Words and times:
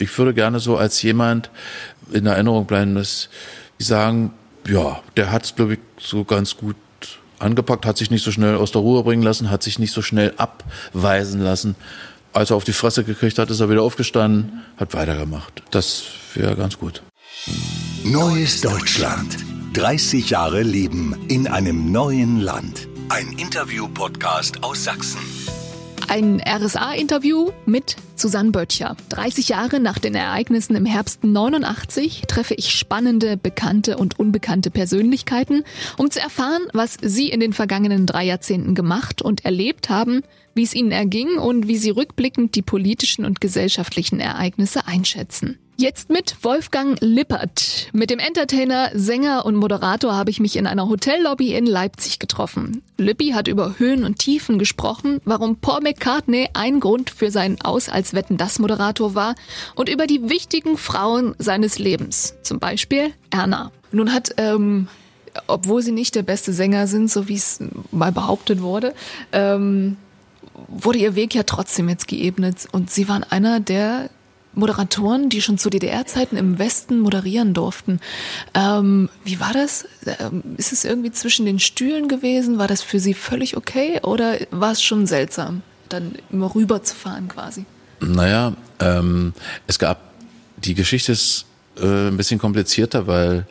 Ich 0.00 0.16
würde 0.18 0.34
gerne 0.34 0.60
so 0.60 0.76
als 0.76 1.00
jemand 1.02 1.50
in 2.10 2.26
Erinnerung 2.26 2.66
bleiben, 2.66 2.94
dass 2.94 3.28
die 3.78 3.84
sagen, 3.84 4.32
ja, 4.66 5.00
der 5.16 5.30
hat 5.30 5.44
es, 5.44 5.54
glaube 5.54 5.74
ich, 5.74 5.80
so 5.98 6.24
ganz 6.24 6.56
gut 6.56 6.76
angepackt, 7.38 7.86
hat 7.86 7.96
sich 7.96 8.10
nicht 8.10 8.24
so 8.24 8.32
schnell 8.32 8.56
aus 8.56 8.72
der 8.72 8.80
Ruhe 8.80 9.02
bringen 9.02 9.22
lassen, 9.22 9.50
hat 9.50 9.62
sich 9.62 9.78
nicht 9.78 9.92
so 9.92 10.02
schnell 10.02 10.34
abweisen 10.36 11.40
lassen. 11.40 11.76
Als 12.32 12.50
er 12.50 12.56
auf 12.56 12.64
die 12.64 12.72
Fresse 12.72 13.04
gekriegt 13.04 13.38
hat, 13.38 13.50
ist 13.50 13.60
er 13.60 13.70
wieder 13.70 13.82
aufgestanden, 13.82 14.62
hat 14.76 14.94
weitergemacht. 14.94 15.62
Das 15.70 16.04
wäre 16.34 16.56
ganz 16.56 16.78
gut. 16.78 17.02
Neues 18.04 18.60
Deutschland. 18.60 19.36
30 19.74 20.30
Jahre 20.30 20.62
Leben 20.62 21.16
in 21.28 21.46
einem 21.46 21.92
neuen 21.92 22.40
Land. 22.40 22.88
Ein 23.08 23.32
Interview-Podcast 23.38 24.62
aus 24.62 24.84
Sachsen. 24.84 25.20
Ein 26.10 26.42
RSA-Interview 26.44 27.52
mit 27.66 27.94
Susanne 28.16 28.50
Böttcher. 28.50 28.96
30 29.10 29.48
Jahre 29.48 29.78
nach 29.78 30.00
den 30.00 30.16
Ereignissen 30.16 30.74
im 30.74 30.84
Herbst 30.84 31.22
89 31.22 32.22
treffe 32.26 32.54
ich 32.54 32.70
spannende, 32.70 33.36
bekannte 33.36 33.96
und 33.96 34.18
unbekannte 34.18 34.72
Persönlichkeiten, 34.72 35.62
um 35.98 36.10
zu 36.10 36.18
erfahren, 36.18 36.62
was 36.72 36.96
sie 37.00 37.28
in 37.28 37.38
den 37.38 37.52
vergangenen 37.52 38.06
drei 38.06 38.24
Jahrzehnten 38.24 38.74
gemacht 38.74 39.22
und 39.22 39.44
erlebt 39.44 39.88
haben, 39.88 40.22
wie 40.52 40.64
es 40.64 40.74
ihnen 40.74 40.90
erging 40.90 41.38
und 41.38 41.68
wie 41.68 41.76
sie 41.76 41.90
rückblickend 41.90 42.56
die 42.56 42.62
politischen 42.62 43.24
und 43.24 43.40
gesellschaftlichen 43.40 44.18
Ereignisse 44.18 44.88
einschätzen. 44.88 45.60
Jetzt 45.80 46.10
mit 46.10 46.36
Wolfgang 46.42 46.98
Lippert. 47.00 47.88
Mit 47.94 48.10
dem 48.10 48.18
Entertainer, 48.18 48.90
Sänger 48.92 49.46
und 49.46 49.56
Moderator 49.56 50.14
habe 50.14 50.28
ich 50.28 50.38
mich 50.38 50.56
in 50.56 50.66
einer 50.66 50.90
Hotellobby 50.90 51.54
in 51.54 51.64
Leipzig 51.64 52.18
getroffen. 52.18 52.82
Lippi 52.98 53.30
hat 53.30 53.48
über 53.48 53.78
Höhen 53.78 54.04
und 54.04 54.18
Tiefen 54.18 54.58
gesprochen, 54.58 55.22
warum 55.24 55.56
Paul 55.56 55.80
McCartney 55.80 56.50
ein 56.52 56.80
Grund 56.80 57.08
für 57.08 57.30
seinen 57.30 57.62
Aus 57.62 57.88
als 57.88 58.12
Wetten 58.12 58.36
das 58.36 58.58
Moderator 58.58 59.14
war 59.14 59.34
und 59.74 59.88
über 59.88 60.06
die 60.06 60.28
wichtigen 60.28 60.76
Frauen 60.76 61.34
seines 61.38 61.78
Lebens. 61.78 62.34
Zum 62.42 62.58
Beispiel 62.58 63.14
Erna. 63.30 63.72
Nun 63.90 64.12
hat, 64.12 64.34
ähm, 64.36 64.86
obwohl 65.46 65.80
sie 65.80 65.92
nicht 65.92 66.14
der 66.14 66.24
beste 66.24 66.52
Sänger 66.52 66.88
sind, 66.88 67.10
so 67.10 67.26
wie 67.26 67.36
es 67.36 67.58
mal 67.90 68.12
behauptet 68.12 68.60
wurde, 68.60 68.92
ähm, 69.32 69.96
wurde 70.68 70.98
ihr 70.98 71.14
Weg 71.14 71.34
ja 71.34 71.44
trotzdem 71.44 71.88
jetzt 71.88 72.06
geebnet 72.06 72.68
und 72.70 72.90
sie 72.90 73.08
waren 73.08 73.24
einer 73.24 73.60
der 73.60 74.10
Moderatoren, 74.52 75.28
die 75.28 75.42
schon 75.42 75.58
zu 75.58 75.70
DDR-Zeiten 75.70 76.36
im 76.36 76.58
Westen 76.58 77.00
moderieren 77.00 77.54
durften. 77.54 78.00
Ähm, 78.54 79.08
wie 79.24 79.40
war 79.40 79.52
das? 79.52 79.86
Ähm, 80.06 80.42
ist 80.56 80.72
es 80.72 80.84
irgendwie 80.84 81.12
zwischen 81.12 81.46
den 81.46 81.60
Stühlen 81.60 82.08
gewesen? 82.08 82.58
War 82.58 82.66
das 82.66 82.82
für 82.82 82.98
Sie 82.98 83.14
völlig 83.14 83.56
okay 83.56 84.00
oder 84.02 84.36
war 84.50 84.72
es 84.72 84.82
schon 84.82 85.06
seltsam, 85.06 85.62
dann 85.88 86.14
immer 86.30 86.54
rüber 86.54 86.82
zu 86.82 86.94
fahren 86.94 87.28
quasi? 87.28 87.64
Naja, 88.00 88.54
ähm, 88.80 89.34
es 89.66 89.78
gab, 89.78 90.00
die 90.56 90.74
Geschichte 90.74 91.12
ist 91.12 91.46
äh, 91.78 92.08
ein 92.08 92.16
bisschen 92.16 92.40
komplizierter, 92.40 93.06
weil 93.06 93.46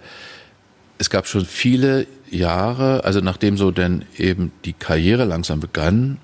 es 0.98 1.10
gab 1.10 1.28
schon 1.28 1.46
viele 1.46 2.08
Jahre, 2.30 3.04
also 3.06 3.22
nachdem 3.22 3.58
so 3.58 3.72
denn 3.72 4.06
eben 4.18 4.52
die 4.66 4.74
Karriere 4.74 5.26
langsam 5.26 5.60
begann, 5.60 6.18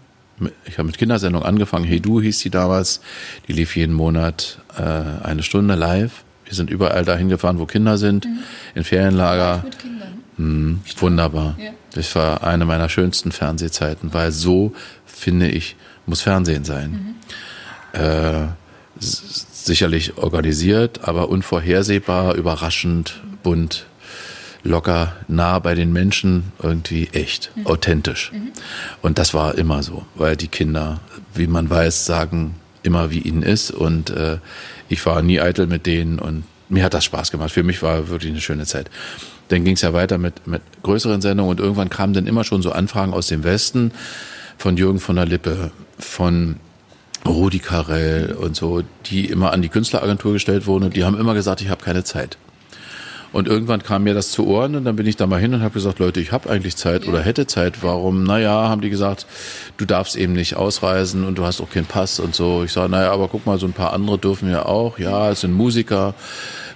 ich 0.66 0.78
habe 0.78 0.88
mit 0.88 0.98
Kindersendung 0.98 1.44
angefangen, 1.44 1.86
Hey 1.86 2.00
Du 2.00 2.22
hieß 2.22 2.40
die 2.40 2.50
damals, 2.50 3.02
die 3.48 3.54
lief 3.54 3.76
jeden 3.76 3.94
Monat 3.94 4.60
äh, 4.78 4.82
eine 4.82 5.44
Stunde 5.44 5.76
live. 5.76 6.24
Wir 6.44 6.54
sind 6.54 6.70
überall 6.70 7.06
dahin 7.06 7.30
gefahren, 7.30 7.60
wo 7.60 7.66
Kinder 7.66 7.98
sind, 7.98 8.26
mhm. 8.26 8.40
in 8.76 8.84
Ferienlager. 8.84 9.62
Mit 9.64 9.80
Kindern. 9.80 10.24
Mhm, 10.38 10.82
wunderbar. 10.98 11.58
Ja. 11.58 11.72
Das 11.94 12.14
war 12.16 12.44
eine 12.44 12.66
meiner 12.66 12.90
schönsten 12.90 13.32
Fernsehzeiten, 13.32 14.14
weil 14.14 14.32
so, 14.32 14.74
finde 15.06 15.48
ich, 15.50 15.76
muss 16.06 16.22
Fernsehen 16.22 16.66
sein. 16.66 17.16
Mhm. 17.94 18.00
Äh, 18.00 18.48
sicherlich 19.00 20.18
organisiert, 20.18 21.08
aber 21.08 21.30
unvorhersehbar, 21.30 22.36
überraschend, 22.36 23.22
bunt, 23.44 23.86
locker, 24.66 25.16
nah 25.28 25.60
bei 25.60 25.76
den 25.76 25.94
Menschen, 25.94 26.52
irgendwie 26.62 27.08
echt, 27.14 27.52
mhm. 27.56 27.68
authentisch. 27.68 28.32
Mhm. 28.34 28.52
Und 29.02 29.18
das 29.18 29.34
war 29.34 29.58
immer 29.58 29.84
so, 29.84 30.06
weil 30.16 30.36
die 30.36 30.48
Kinder, 30.48 31.00
wie 31.34 31.48
man 31.48 31.70
weiß, 31.70 32.06
sagen 32.06 32.56
immer, 32.84 33.12
wie 33.12 33.20
ihnen 33.20 33.42
ist. 33.42 33.72
Und 33.72 34.10
äh, 34.10 34.38
ich 34.90 35.06
war 35.06 35.22
nie 35.22 35.40
eitel 35.40 35.68
mit 35.68 35.86
denen 35.86 36.20
und 36.20 36.44
mir 36.68 36.84
hat 36.84 36.94
das 36.94 37.06
Spaß 37.06 37.32
gemacht. 37.32 37.52
Für 37.52 37.64
mich 37.64 37.82
war 37.82 38.10
wirklich 38.10 38.32
eine 38.32 38.42
schöne 38.42 38.66
Zeit. 38.66 38.90
Dann 39.50 39.64
ging 39.64 39.76
es 39.76 39.82
ja 39.82 39.94
weiter 39.94 40.18
mit, 40.18 40.48
mit 40.48 40.62
größeren 40.82 41.22
Sendungen 41.22 41.52
und 41.52 41.60
irgendwann 41.60 41.90
kamen 41.90 42.14
dann 42.14 42.28
immer 42.28 42.44
schon 42.44 42.62
so 42.62 42.72
Anfragen 42.72 43.14
aus 43.14 43.28
dem 43.28 43.44
Westen 43.44 43.92
von 44.58 44.78
Jürgen 44.78 45.00
von 45.00 45.16
der 45.16 45.26
Lippe, 45.26 45.72
von 46.00 46.56
Rudi 47.28 47.60
Carell 47.60 48.34
und 48.34 48.56
so, 48.56 48.84
die 49.08 49.26
immer 49.26 49.52
an 49.52 49.62
die 49.62 49.70
Künstleragentur 49.70 50.34
gestellt 50.34 50.66
wurden 50.66 50.86
und 50.86 50.96
die 50.96 51.04
haben 51.04 51.18
immer 51.20 51.34
gesagt, 51.34 51.62
ich 51.62 51.70
habe 51.70 51.84
keine 51.84 52.04
Zeit. 52.04 52.38
Und 53.36 53.50
irgendwann 53.50 53.84
kam 53.84 54.04
mir 54.04 54.14
das 54.14 54.32
zu 54.32 54.48
Ohren 54.48 54.78
und 54.78 54.86
dann 54.86 54.96
bin 54.96 55.06
ich 55.06 55.18
da 55.18 55.28
mal 55.28 55.42
hin 55.42 55.54
und 55.54 55.62
habe 55.62 55.74
gesagt, 55.74 56.00
Leute, 56.00 56.22
ich 56.22 56.32
habe 56.32 56.50
eigentlich 56.50 56.78
Zeit 56.78 57.06
oder 57.06 57.22
hätte 57.22 57.46
Zeit. 57.48 57.84
Warum? 57.84 58.24
Naja, 58.24 58.70
haben 58.70 58.80
die 58.80 58.90
gesagt, 58.90 59.26
du 59.76 59.84
darfst 59.84 60.16
eben 60.16 60.32
nicht 60.32 60.56
ausreisen 60.56 61.26
und 61.26 61.38
du 61.38 61.44
hast 61.44 61.60
auch 61.60 61.70
keinen 61.70 61.86
Pass 61.86 62.22
und 62.22 62.34
so. 62.34 62.64
Ich 62.64 62.72
sage, 62.72 62.90
naja, 62.90 63.12
aber 63.12 63.28
guck 63.28 63.46
mal, 63.46 63.60
so 63.60 63.66
ein 63.66 63.74
paar 63.74 63.92
andere 63.92 64.18
dürfen 64.18 64.50
ja 64.50 64.66
auch. 64.66 65.00
Ja, 65.00 65.32
es 65.32 65.42
sind 65.42 65.52
Musiker 65.52 66.14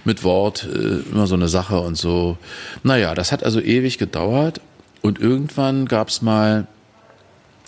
mit 0.03 0.25
Wort, 0.25 0.67
äh, 0.69 1.09
immer 1.09 1.27
so 1.27 1.35
eine 1.35 1.47
Sache 1.47 1.79
und 1.79 1.95
so. 1.95 2.37
Naja, 2.83 3.15
das 3.15 3.31
hat 3.31 3.45
also 3.45 3.61
ewig 3.61 3.97
gedauert 3.97 4.59
und 5.01 5.17
irgendwann 5.17 5.85
gab's 5.85 6.21
mal 6.21 6.67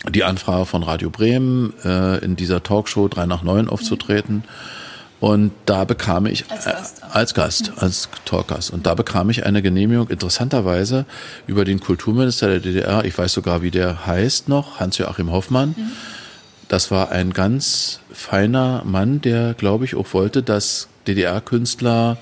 die 0.09 0.25
Anfrage 0.25 0.65
von 0.65 0.83
Radio 0.83 1.09
Bremen, 1.09 1.71
äh, 1.85 2.17
in 2.17 2.35
dieser 2.35 2.61
Talkshow 2.61 3.07
3 3.07 3.25
nach 3.25 3.41
9 3.41 3.69
aufzutreten. 3.69 4.35
Mhm. 4.35 4.80
Und 5.21 5.51
da 5.67 5.85
bekam 5.85 6.25
ich 6.25 6.49
als 6.49 6.65
Gast, 6.65 6.99
äh, 6.99 7.05
als, 7.11 7.33
Gast, 7.35 7.71
als 7.77 8.09
Talkgast. 8.25 8.71
Und 8.71 8.87
da 8.87 8.95
bekam 8.95 9.29
ich 9.29 9.45
eine 9.45 9.61
Genehmigung, 9.61 10.09
interessanterweise, 10.09 11.05
über 11.45 11.63
den 11.63 11.79
Kulturminister 11.79 12.47
der 12.47 12.59
DDR, 12.59 13.05
ich 13.05 13.15
weiß 13.15 13.31
sogar, 13.31 13.61
wie 13.61 13.69
der 13.69 14.07
heißt 14.07 14.49
noch, 14.49 14.79
Hans-Joachim 14.79 15.31
Hoffmann. 15.31 15.75
Mhm. 15.77 15.91
Das 16.69 16.89
war 16.89 17.11
ein 17.11 17.33
ganz 17.33 17.99
feiner 18.11 18.81
Mann, 18.83 19.21
der, 19.21 19.53
glaube 19.53 19.85
ich, 19.85 19.93
auch 19.93 20.11
wollte, 20.13 20.41
dass 20.41 20.87
DDR-Künstler 21.05 22.17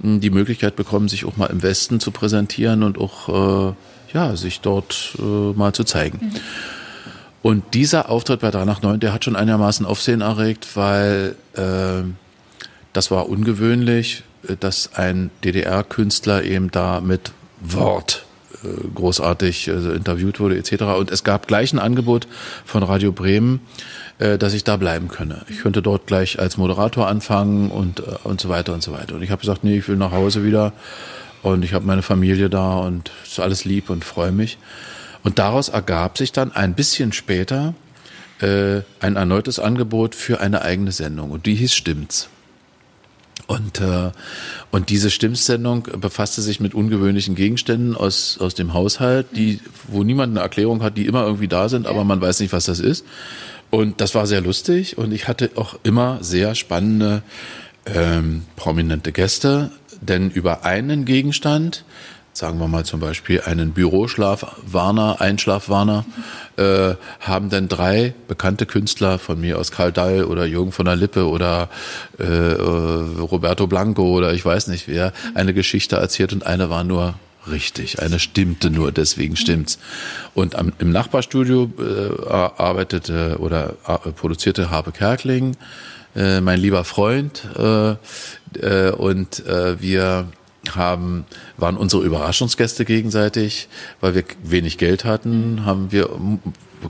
hm, 0.00 0.20
die 0.22 0.30
Möglichkeit 0.30 0.76
bekommen, 0.76 1.08
sich 1.08 1.26
auch 1.26 1.36
mal 1.36 1.50
im 1.50 1.62
Westen 1.62 2.00
zu 2.00 2.10
präsentieren 2.10 2.82
und 2.84 2.96
auch, 2.96 3.68
äh, 3.68 3.74
ja, 4.14 4.34
sich 4.34 4.60
dort 4.60 5.12
äh, 5.18 5.22
mal 5.22 5.74
zu 5.74 5.84
zeigen. 5.84 6.18
Mhm. 6.22 6.30
Und 7.42 7.74
dieser 7.74 8.08
Auftritt 8.08 8.40
bei 8.40 8.50
3 8.50 8.64
nach 8.64 8.80
9, 8.80 8.98
der 8.98 9.12
hat 9.12 9.26
schon 9.26 9.36
einigermaßen 9.36 9.84
Aufsehen 9.84 10.22
erregt, 10.22 10.68
weil 10.74 11.36
äh, 11.54 12.02
das 12.92 13.10
war 13.10 13.28
ungewöhnlich, 13.28 14.24
äh, 14.48 14.56
dass 14.58 14.94
ein 14.94 15.30
DDR-Künstler 15.44 16.44
eben 16.44 16.70
da 16.70 17.00
mit 17.00 17.32
Wort 17.60 18.24
äh, 18.64 18.68
großartig 18.94 19.70
also 19.70 19.92
interviewt 19.92 20.40
wurde 20.40 20.56
etc. 20.56 20.82
Und 20.98 21.10
es 21.10 21.24
gab 21.24 21.46
gleich 21.46 21.72
ein 21.72 21.78
Angebot 21.78 22.26
von 22.64 22.82
Radio 22.82 23.12
Bremen, 23.12 23.60
dass 24.38 24.52
ich 24.52 24.64
da 24.64 24.76
bleiben 24.76 25.08
könne. 25.08 25.46
Ich 25.48 25.60
könnte 25.60 25.80
dort 25.80 26.06
gleich 26.06 26.38
als 26.38 26.58
Moderator 26.58 27.08
anfangen 27.08 27.70
und, 27.70 28.00
und 28.00 28.38
so 28.38 28.50
weiter 28.50 28.74
und 28.74 28.82
so 28.82 28.92
weiter. 28.92 29.14
Und 29.14 29.22
ich 29.22 29.30
habe 29.30 29.40
gesagt, 29.40 29.64
nee, 29.64 29.78
ich 29.78 29.88
will 29.88 29.96
nach 29.96 30.12
Hause 30.12 30.44
wieder 30.44 30.74
und 31.42 31.64
ich 31.64 31.72
habe 31.72 31.86
meine 31.86 32.02
Familie 32.02 32.50
da 32.50 32.80
und 32.80 33.10
ist 33.24 33.40
alles 33.40 33.64
lieb 33.64 33.88
und 33.88 34.04
freue 34.04 34.30
mich. 34.30 34.58
Und 35.22 35.38
daraus 35.38 35.68
ergab 35.68 36.18
sich 36.18 36.32
dann 36.32 36.52
ein 36.52 36.74
bisschen 36.74 37.12
später 37.12 37.74
äh, 38.40 38.80
ein 39.00 39.16
erneutes 39.16 39.58
Angebot 39.58 40.14
für 40.14 40.40
eine 40.40 40.62
eigene 40.62 40.92
Sendung 40.92 41.30
und 41.30 41.46
die 41.46 41.54
hieß 41.54 41.74
Stimmt's. 41.74 42.28
Und, 43.46 43.80
äh, 43.80 44.10
und 44.70 44.90
diese 44.90 45.10
Stimmsendung 45.10 45.88
befasste 46.00 46.42
sich 46.42 46.60
mit 46.60 46.74
ungewöhnlichen 46.74 47.34
Gegenständen 47.34 47.96
aus, 47.96 48.38
aus 48.40 48.54
dem 48.54 48.74
Haushalt, 48.74 49.26
die, 49.34 49.60
wo 49.88 50.02
niemand 50.02 50.32
eine 50.32 50.40
Erklärung 50.40 50.82
hat, 50.82 50.96
die 50.96 51.06
immer 51.06 51.24
irgendwie 51.24 51.48
da 51.48 51.68
sind, 51.68 51.86
aber 51.86 52.04
man 52.04 52.20
weiß 52.20 52.40
nicht, 52.40 52.52
was 52.52 52.66
das 52.66 52.80
ist. 52.80 53.04
Und 53.70 54.00
das 54.00 54.14
war 54.14 54.26
sehr 54.26 54.40
lustig 54.40 54.98
und 54.98 55.12
ich 55.12 55.28
hatte 55.28 55.50
auch 55.54 55.78
immer 55.84 56.18
sehr 56.22 56.54
spannende, 56.54 57.22
ähm, 57.86 58.42
prominente 58.56 59.12
Gäste, 59.12 59.70
denn 60.00 60.30
über 60.30 60.64
einen 60.64 61.04
Gegenstand 61.04 61.84
sagen 62.40 62.58
wir 62.58 62.68
mal 62.68 62.84
zum 62.84 63.00
Beispiel 63.00 63.42
einen 63.42 63.72
Büroschlafwarner, 63.72 65.20
Einschlafwarner, 65.20 66.06
äh, 66.56 66.94
haben 67.20 67.50
dann 67.50 67.68
drei 67.68 68.14
bekannte 68.28 68.64
Künstler 68.64 69.18
von 69.18 69.38
mir 69.40 69.58
aus 69.58 69.70
Karl 69.70 69.92
Dall 69.92 70.24
oder 70.24 70.46
Jürgen 70.46 70.72
von 70.72 70.86
der 70.86 70.96
Lippe 70.96 71.28
oder 71.28 71.68
äh, 72.18 72.24
äh, 72.24 73.20
Roberto 73.20 73.66
Blanco 73.66 74.04
oder 74.04 74.32
ich 74.32 74.42
weiß 74.42 74.68
nicht 74.68 74.88
wer, 74.88 75.12
eine 75.34 75.52
Geschichte 75.52 75.96
erzählt 75.96 76.32
und 76.32 76.46
eine 76.46 76.70
war 76.70 76.82
nur 76.82 77.14
richtig, 77.50 78.00
eine 78.00 78.18
stimmte 78.18 78.70
nur, 78.70 78.90
deswegen 78.90 79.36
stimmt's. 79.36 79.78
Und 80.34 80.56
am, 80.56 80.72
im 80.78 80.90
Nachbarstudio 80.92 81.70
äh, 81.78 82.32
arbeitete 82.32 83.36
oder 83.38 83.74
produzierte 84.16 84.70
Habe 84.70 84.92
Kerkling, 84.92 85.56
äh, 86.16 86.40
mein 86.40 86.58
lieber 86.58 86.84
Freund, 86.84 87.42
äh, 87.58 87.96
äh, 88.58 88.92
und 88.92 89.46
äh, 89.46 89.80
wir 89.80 90.26
haben, 90.70 91.24
waren 91.56 91.76
unsere 91.76 92.02
Überraschungsgäste 92.02 92.84
gegenseitig, 92.84 93.68
weil 94.00 94.14
wir 94.14 94.24
wenig 94.42 94.78
Geld 94.78 95.04
hatten, 95.04 95.64
haben 95.64 95.92
wir 95.92 96.10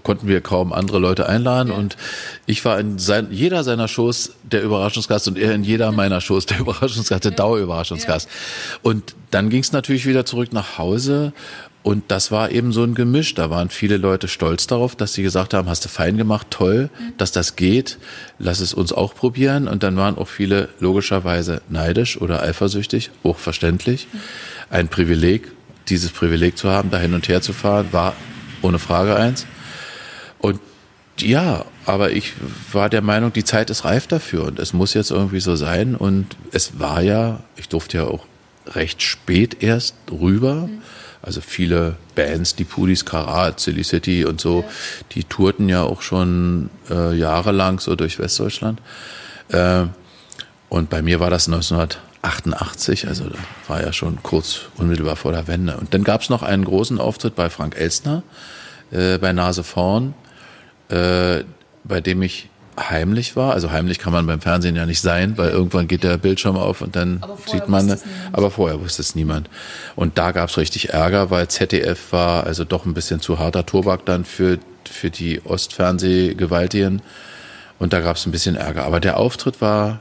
konnten 0.02 0.28
wir 0.28 0.40
kaum 0.40 0.72
andere 0.72 0.98
Leute 0.98 1.28
einladen. 1.28 1.72
Und 1.72 1.96
ich 2.46 2.64
war 2.64 2.78
in 2.78 2.98
sein, 2.98 3.28
jeder 3.30 3.64
seiner 3.64 3.88
Shows 3.88 4.32
der 4.42 4.62
Überraschungsgast 4.62 5.28
und 5.28 5.38
er 5.38 5.54
in 5.54 5.64
jeder 5.64 5.92
meiner 5.92 6.20
Shows 6.20 6.46
der 6.46 6.58
Überraschungsgast, 6.60 7.24
der 7.24 7.32
Dauerüberraschungsgast. 7.32 8.28
Und 8.82 9.14
dann 9.30 9.50
ging 9.50 9.60
es 9.60 9.72
natürlich 9.72 10.06
wieder 10.06 10.24
zurück 10.24 10.52
nach 10.52 10.78
Hause 10.78 11.32
und 11.82 12.10
das 12.10 12.30
war 12.30 12.50
eben 12.50 12.72
so 12.72 12.82
ein 12.82 12.94
Gemisch. 12.94 13.34
Da 13.34 13.48
waren 13.48 13.70
viele 13.70 13.96
Leute 13.96 14.28
stolz 14.28 14.66
darauf, 14.66 14.96
dass 14.96 15.14
sie 15.14 15.22
gesagt 15.22 15.54
haben, 15.54 15.68
hast 15.68 15.84
du 15.84 15.88
fein 15.88 16.18
gemacht, 16.18 16.48
toll, 16.50 16.90
dass 17.16 17.32
das 17.32 17.56
geht, 17.56 17.98
lass 18.38 18.60
es 18.60 18.74
uns 18.74 18.92
auch 18.92 19.14
probieren. 19.14 19.66
Und 19.66 19.82
dann 19.82 19.96
waren 19.96 20.18
auch 20.18 20.28
viele 20.28 20.68
logischerweise 20.78 21.62
neidisch 21.70 22.20
oder 22.20 22.42
eifersüchtig, 22.42 23.10
hochverständlich. 23.24 24.08
Ein 24.68 24.88
Privileg, 24.88 25.50
dieses 25.88 26.10
Privileg 26.10 26.58
zu 26.58 26.68
haben, 26.68 26.90
da 26.90 26.98
hin 26.98 27.14
und 27.14 27.28
her 27.28 27.40
zu 27.40 27.54
fahren, 27.54 27.88
war 27.92 28.14
ohne 28.60 28.78
Frage 28.78 29.16
eins. 29.16 29.46
Und 30.38 30.60
ja, 31.18 31.64
aber 31.86 32.12
ich 32.12 32.34
war 32.72 32.90
der 32.90 33.02
Meinung, 33.02 33.32
die 33.32 33.44
Zeit 33.44 33.70
ist 33.70 33.86
reif 33.86 34.06
dafür 34.06 34.44
und 34.44 34.58
es 34.58 34.74
muss 34.74 34.92
jetzt 34.92 35.10
irgendwie 35.10 35.40
so 35.40 35.56
sein. 35.56 35.94
Und 35.94 36.36
es 36.52 36.78
war 36.78 37.00
ja, 37.00 37.40
ich 37.56 37.70
durfte 37.70 37.98
ja 37.98 38.04
auch 38.04 38.26
recht 38.66 39.00
spät 39.00 39.62
erst 39.62 39.94
rüber. 40.10 40.66
Mhm. 40.66 40.82
Also 41.22 41.40
viele 41.40 41.96
Bands, 42.14 42.54
die 42.56 42.64
Pudis, 42.64 43.04
Karat, 43.04 43.60
Silly 43.60 43.84
City 43.84 44.24
und 44.24 44.40
so, 44.40 44.64
die 45.12 45.24
tourten 45.24 45.68
ja 45.68 45.82
auch 45.82 46.00
schon 46.00 46.70
äh, 46.90 47.14
jahrelang 47.14 47.78
so 47.78 47.94
durch 47.94 48.18
Westdeutschland. 48.18 48.80
Äh, 49.48 49.84
und 50.70 50.88
bei 50.88 51.02
mir 51.02 51.20
war 51.20 51.30
das 51.30 51.48
1988, 51.48 53.08
also 53.08 53.24
da 53.28 53.38
war 53.68 53.82
ja 53.82 53.92
schon 53.92 54.22
kurz 54.22 54.60
unmittelbar 54.76 55.16
vor 55.16 55.32
der 55.32 55.46
Wende. 55.46 55.76
Und 55.76 55.92
dann 55.92 56.04
gab 56.04 56.22
es 56.22 56.30
noch 56.30 56.42
einen 56.42 56.64
großen 56.64 56.98
Auftritt 56.98 57.34
bei 57.34 57.50
Frank 57.50 57.76
Elstner 57.76 58.22
äh, 58.90 59.18
bei 59.18 59.32
Nase 59.32 59.64
vorn, 59.64 60.14
äh, 60.88 61.44
bei 61.84 62.00
dem 62.00 62.22
ich 62.22 62.49
heimlich 62.88 63.36
war. 63.36 63.52
Also 63.52 63.70
heimlich 63.70 63.98
kann 63.98 64.12
man 64.12 64.26
beim 64.26 64.40
Fernsehen 64.40 64.76
ja 64.76 64.86
nicht 64.86 65.00
sein, 65.00 65.36
weil 65.36 65.50
irgendwann 65.50 65.88
geht 65.88 66.04
der 66.04 66.16
Bildschirm 66.16 66.56
auf 66.56 66.80
und 66.80 66.96
dann 66.96 67.24
sieht 67.46 67.68
man. 67.68 67.98
Aber 68.32 68.50
vorher 68.50 68.80
wusste 68.80 69.02
es 69.02 69.14
niemand. 69.14 69.50
Und 69.96 70.18
da 70.18 70.32
gab 70.32 70.48
es 70.48 70.56
richtig 70.56 70.90
Ärger, 70.90 71.30
weil 71.30 71.48
ZDF 71.48 72.12
war 72.12 72.44
also 72.44 72.64
doch 72.64 72.86
ein 72.86 72.94
bisschen 72.94 73.20
zu 73.20 73.38
harter 73.38 73.66
Tobak 73.66 74.06
dann 74.06 74.24
für, 74.24 74.58
für 74.88 75.10
die 75.10 75.44
Ostfernsehgewaltigen. 75.44 77.02
Und 77.78 77.92
da 77.92 78.00
gab 78.00 78.16
es 78.16 78.26
ein 78.26 78.32
bisschen 78.32 78.56
Ärger. 78.56 78.84
Aber 78.84 79.00
der 79.00 79.18
Auftritt 79.18 79.60
war, 79.60 80.00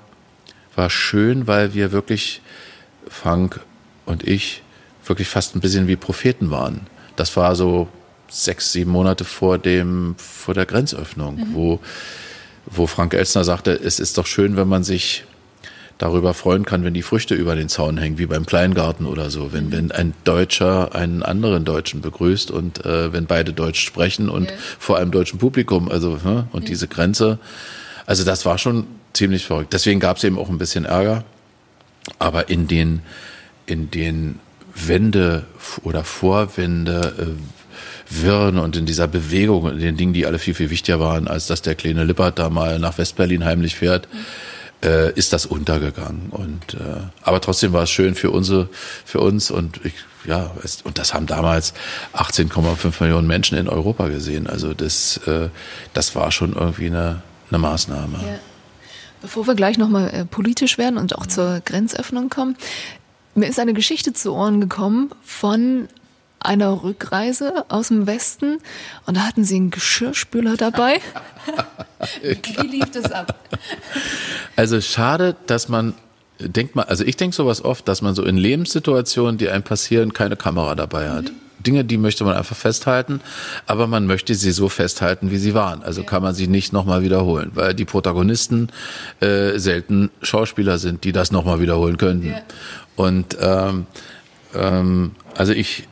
war 0.75 0.90
schön, 0.90 1.48
weil 1.48 1.74
wir 1.74 1.92
wirklich, 1.92 2.42
Frank 3.08 3.60
und 4.06 4.28
ich, 4.28 4.64
wirklich 5.06 5.28
fast 5.28 5.56
ein 5.56 5.60
bisschen 5.60 5.88
wie 5.88 5.96
Propheten 5.96 6.52
waren. 6.52 6.88
Das 7.16 7.36
war 7.36 7.56
so 7.56 7.88
sechs, 8.30 8.72
sieben 8.72 8.92
Monate 8.92 9.25
vor 9.25 9.58
dem, 9.58 10.16
vor 10.18 10.54
der 10.54 10.66
Grenzöffnung, 10.66 11.36
mhm. 11.36 11.54
wo 11.54 11.80
wo 12.71 12.88
Frank 12.88 13.13
Elstner 13.13 13.44
sagte, 13.44 13.71
es 13.71 14.00
ist 14.00 14.18
doch 14.18 14.25
schön, 14.25 14.56
wenn 14.56 14.68
man 14.68 14.83
sich 14.83 15.25
darüber 16.00 16.33
freuen 16.33 16.66
kann, 16.66 16.86
wenn 16.86 16.94
die 16.94 17.01
Früchte 17.01 17.36
über 17.36 17.56
den 17.56 17.68
Zaun 17.68 17.98
hängen, 17.98 18.18
wie 18.18 18.25
beim 18.25 18.45
Kleingarten 18.45 19.06
oder 19.06 19.30
so. 19.30 19.51
Wenn, 19.51 19.71
wenn 19.71 19.92
ein 19.92 20.13
Deutscher 20.24 20.95
einen 20.95 21.24
anderen 21.24 21.66
Deutschen 21.66 22.01
begrüßt 22.01 22.51
und 22.51 22.86
äh, 22.86 23.12
wenn 23.12 23.25
beide 23.25 23.51
Deutsch 23.51 23.83
sprechen 23.86 24.30
und 24.30 24.50
ja. 24.50 24.56
vor 24.80 24.98
einem 24.98 25.12
deutschen 25.12 25.39
Publikum, 25.39 25.89
also 25.89 26.18
ne, 26.24 26.48
und 26.54 26.63
ja. 26.63 26.69
diese 26.69 26.88
Grenze. 26.88 27.38
Also 28.06 28.24
das 28.24 28.45
war 28.45 28.57
schon 28.57 28.88
ziemlich 29.13 29.45
verrückt. 29.45 29.74
Deswegen 29.74 30.00
gab 30.00 30.18
es 30.18 30.24
eben 30.24 30.39
auch 30.39 30.50
ein 30.50 30.57
bisschen 30.57 30.86
Ärger. 30.86 31.25
Aber 32.18 32.50
in 32.50 32.68
den, 32.68 33.01
in 33.65 33.92
den 33.92 34.39
Wende 34.74 35.45
oder 35.83 36.06
Vorwände, 36.06 37.13
äh, 37.19 37.25
Wirren 38.10 38.58
und 38.58 38.76
in 38.76 38.86
dieser 38.86 39.08
Bewegung 39.08 39.64
und 39.64 39.74
in 39.74 39.80
den 39.80 39.98
Dingen, 39.98 40.14
die 40.14 40.26
alle 40.26 40.40
viel, 40.40 40.54
viel 40.54 40.70
wichtiger 40.70 41.00
waren, 41.00 41.28
als 41.28 41.48
dass 41.48 41.62
der 41.62 41.76
kleine 41.76 42.04
Lippert 42.04 42.40
da 42.40 42.50
mal 42.50 42.80
nach 42.80 42.98
Westberlin 42.98 43.46
heimlich 43.46 43.76
fährt, 43.76 44.08
äh, 44.84 45.14
ist 45.14 45.34
das 45.34 45.46
untergegangen. 45.46 46.30
Und 46.32 46.74
äh, 46.74 47.02
aber 47.22 47.42
trotzdem 47.42 47.74
war 47.74 47.84
es 47.84 47.92
schön 47.92 48.16
für 48.16 48.32
unsere, 48.32 48.70
für 49.06 49.20
uns 49.20 49.52
und 49.52 49.80
ich, 49.84 49.94
ja, 50.26 50.52
es, 50.64 50.82
und 50.82 50.98
das 50.98 51.14
haben 51.14 51.28
damals 51.28 51.74
18,5 52.14 53.04
Millionen 53.04 53.28
Menschen 53.28 53.58
in 53.58 53.68
Europa 53.68 54.08
gesehen. 54.08 54.48
Also 54.48 54.74
das, 54.74 55.18
äh, 55.28 55.50
das 55.94 56.16
war 56.16 56.32
schon 56.32 56.54
irgendwie 56.54 56.88
eine, 56.88 57.22
eine 57.50 57.60
Maßnahme. 57.60 58.18
Ja. 58.18 58.40
Bevor 59.22 59.48
wir 59.48 59.56
gleich 59.56 59.78
nochmal 59.78 60.10
äh, 60.14 60.26
politisch 60.26 60.78
werden 60.78 60.98
und 60.98 61.18
auch 61.18 61.26
zur 61.26 61.60
Grenzöffnung 61.66 62.30
kommen, 62.30 62.56
mir 63.36 63.48
ist 63.48 63.60
eine 63.60 63.74
Geschichte 63.74 64.14
zu 64.14 64.34
Ohren 64.34 64.62
gekommen 64.62 65.12
von 65.24 65.88
einer 66.39 66.83
Rückreise 66.83 67.65
aus 67.69 67.89
dem 67.89 68.07
Westen 68.07 68.59
und 69.06 69.18
da 69.18 69.21
hatten 69.21 69.44
sie 69.44 69.57
einen 69.57 69.71
Geschirrspüler 69.71 70.57
dabei. 70.57 71.01
Wie 72.21 72.68
lief 72.68 72.91
das 72.91 73.12
ab? 73.12 73.50
Also 74.56 74.80
schade, 74.81 75.36
dass 75.47 75.68
man 75.68 75.94
denkt 76.39 76.75
mal, 76.75 76.83
also 76.83 77.03
ich 77.03 77.18
denke 77.18 77.36
sowas 77.36 77.63
oft, 77.63 77.88
dass 77.88 78.01
man 78.01 78.15
so 78.15 78.24
in 78.24 78.38
Lebenssituationen, 78.38 79.38
die 79.38 79.50
einem 79.50 79.63
passieren, 79.63 80.13
keine 80.13 80.38
Kamera 80.38 80.75
dabei 80.75 81.09
hat. 81.09 81.25
Mhm. 81.25 81.50
Dinge, 81.59 81.83
die 81.83 81.97
möchte 81.97 82.24
man 82.24 82.38
einfach 82.38 82.56
festhalten, 82.56 83.19
aber 83.65 83.88
man 83.88 84.06
möchte 84.06 84.33
sie 84.33 84.51
so 84.51 84.69
festhalten, 84.69 85.30
wie 85.30 85.38
sie 85.38 85.53
waren. 85.53 85.83
Also 85.83 86.01
ja. 86.01 86.07
kann 86.07 86.24
man 86.24 86.33
sie 86.33 86.47
nicht 86.47 86.71
nochmal 86.71 87.03
wiederholen, 87.03 87.51
weil 87.53 87.74
die 87.74 87.83
Protagonisten 87.83 88.69
äh, 89.19 89.59
selten 89.59 90.09
Schauspieler 90.21 90.77
sind, 90.77 91.03
die 91.03 91.12
das 91.12 91.31
nochmal 91.31 91.59
wiederholen 91.59 91.97
könnten. 91.97 92.30
Ja. 92.30 92.41
Und 92.95 93.38
ähm, 93.41 93.88
ähm, 94.56 95.12
also 95.36 95.51
ich 95.51 95.88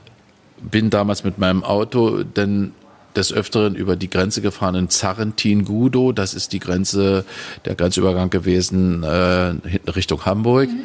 bin 0.62 0.90
damals 0.90 1.24
mit 1.24 1.38
meinem 1.38 1.64
Auto 1.64 2.24
dann 2.24 2.74
des 3.18 3.34
Öfteren 3.34 3.76
über 3.76 3.96
die 3.96 4.10
Grenze 4.10 4.42
gefahren 4.42 4.76
in 4.76 4.90
Zarrentin-Gudo. 4.90 6.12
Das 6.12 6.34
ist 6.34 6.54
die 6.54 6.60
Grenze, 6.60 7.26
der 7.66 7.76
Grenzübergang 7.76 8.30
gewesen 8.30 9.04
äh, 9.04 9.56
Richtung 9.90 10.26
Hamburg. 10.26 10.70
Mhm. 10.70 10.82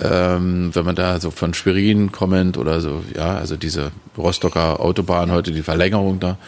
Ähm, 0.00 0.70
wenn 0.72 0.84
man 0.84 0.96
da 0.96 1.20
so 1.20 1.30
von 1.30 1.54
Schwerin 1.54 2.10
kommend 2.10 2.56
oder 2.58 2.80
so, 2.80 3.04
ja, 3.14 3.36
also 3.36 3.56
diese 3.56 3.92
Rostocker 4.16 4.80
Autobahn, 4.80 5.30
heute 5.30 5.52
die 5.52 5.62
Verlängerung 5.62 6.20
da. 6.20 6.38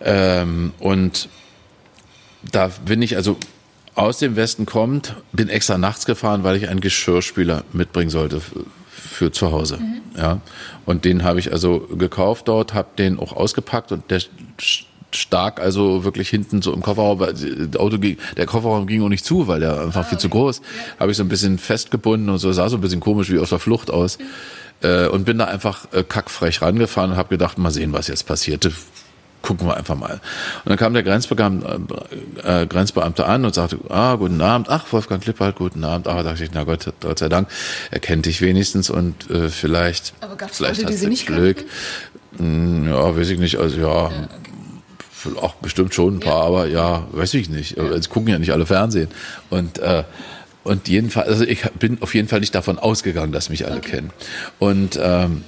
Ähm, 0.00 0.72
und 0.78 1.28
da 2.50 2.70
bin 2.84 3.02
ich 3.02 3.16
also 3.16 3.36
aus 3.94 4.18
dem 4.18 4.34
Westen 4.36 4.66
kommt, 4.66 5.14
bin 5.32 5.48
extra 5.48 5.76
nachts 5.76 6.06
gefahren, 6.06 6.42
weil 6.42 6.56
ich 6.56 6.68
einen 6.68 6.80
Geschirrspüler 6.80 7.64
mitbringen 7.72 8.10
sollte 8.10 8.40
für 9.20 9.30
zu 9.30 9.52
Hause. 9.52 9.76
Mhm. 9.76 10.00
Ja. 10.16 10.40
Und 10.86 11.04
den 11.04 11.24
habe 11.24 11.38
ich 11.38 11.52
also 11.52 11.80
gekauft 11.80 12.48
dort, 12.48 12.72
habe 12.72 12.88
den 12.96 13.18
auch 13.18 13.34
ausgepackt 13.34 13.92
und 13.92 14.10
der 14.10 14.22
stark, 15.12 15.60
also 15.60 16.04
wirklich 16.04 16.30
hinten 16.30 16.62
so 16.62 16.72
im 16.72 16.80
Kofferraum, 16.80 17.18
der, 17.18 17.80
Auto 17.80 17.98
ging, 17.98 18.16
der 18.38 18.46
Kofferraum 18.46 18.86
ging 18.86 19.02
auch 19.02 19.10
nicht 19.10 19.26
zu, 19.26 19.46
weil 19.46 19.60
der 19.60 19.78
einfach 19.78 20.00
ah, 20.00 20.04
viel 20.04 20.16
okay. 20.16 20.22
zu 20.22 20.28
groß. 20.30 20.58
Ja. 20.58 21.00
Habe 21.00 21.10
ich 21.10 21.18
so 21.18 21.22
ein 21.22 21.28
bisschen 21.28 21.58
festgebunden 21.58 22.30
und 22.30 22.38
so 22.38 22.50
sah 22.52 22.70
so 22.70 22.78
ein 22.78 22.80
bisschen 22.80 23.00
komisch 23.00 23.30
wie 23.30 23.38
aus 23.38 23.50
der 23.50 23.58
Flucht 23.58 23.90
aus. 23.90 24.18
Mhm. 24.18 24.24
Äh, 24.88 25.08
und 25.08 25.26
bin 25.26 25.36
da 25.36 25.44
einfach 25.44 25.86
äh, 25.92 26.02
kackfrech 26.02 26.62
rangefahren 26.62 27.10
und 27.10 27.16
habe 27.18 27.28
gedacht, 27.28 27.58
mal 27.58 27.70
sehen, 27.70 27.92
was 27.92 28.08
jetzt 28.08 28.26
passiert 28.26 28.64
gucken 29.42 29.66
wir 29.66 29.76
einfach 29.76 29.96
mal. 29.96 30.20
Und 30.64 30.68
dann 30.68 30.76
kam 30.76 30.92
der 30.94 31.02
Grenzbeamte, 31.02 31.80
äh, 32.44 32.66
Grenzbeamte 32.66 33.26
an 33.26 33.44
und 33.44 33.54
sagte, 33.54 33.78
ah, 33.88 34.16
guten 34.16 34.40
Abend, 34.40 34.68
ach, 34.68 34.92
Wolfgang 34.92 35.22
Klippert, 35.22 35.56
guten 35.56 35.84
Abend. 35.84 36.08
Ah, 36.08 36.22
dachte 36.22 36.44
ich, 36.44 36.50
na 36.52 36.64
Gott, 36.64 36.92
Gott 37.00 37.18
sei 37.18 37.28
Dank, 37.28 37.48
er 37.90 38.00
kennt 38.00 38.26
dich 38.26 38.40
wenigstens 38.40 38.90
und 38.90 39.30
äh, 39.30 39.48
vielleicht, 39.48 40.14
Aber 40.20 40.36
gab's 40.36 40.58
vielleicht 40.58 40.82
Leute, 40.82 40.92
die 40.92 40.98
Sie 40.98 41.06
nicht 41.06 41.26
Glück. 41.26 41.64
Hm, 42.36 42.88
ja, 42.88 43.16
weiß 43.16 43.30
ich 43.30 43.38
nicht, 43.38 43.56
also 43.56 43.76
ja, 43.78 44.10
ja 44.10 44.28
okay. 45.24 45.36
auch 45.40 45.54
bestimmt 45.54 45.94
schon 45.94 46.16
ein 46.16 46.20
paar, 46.20 46.42
ja. 46.42 46.46
aber 46.46 46.66
ja, 46.66 47.06
weiß 47.12 47.34
ich 47.34 47.48
nicht. 47.48 47.76
Ja. 47.76 47.84
Jetzt 47.84 48.10
gucken 48.10 48.28
ja 48.28 48.38
nicht 48.38 48.52
alle 48.52 48.66
Fernsehen. 48.66 49.08
Und 49.48 49.78
äh, 49.78 50.04
und 50.62 50.88
jedenfalls, 50.88 51.28
also 51.28 51.44
ich 51.44 51.62
bin 51.78 52.02
auf 52.02 52.14
jeden 52.14 52.28
Fall 52.28 52.40
nicht 52.40 52.54
davon 52.54 52.78
ausgegangen, 52.78 53.32
dass 53.32 53.48
mich 53.48 53.66
alle 53.66 53.78
okay. 53.78 53.90
kennen. 53.92 54.10
Und 54.58 54.98
ähm, 55.02 55.42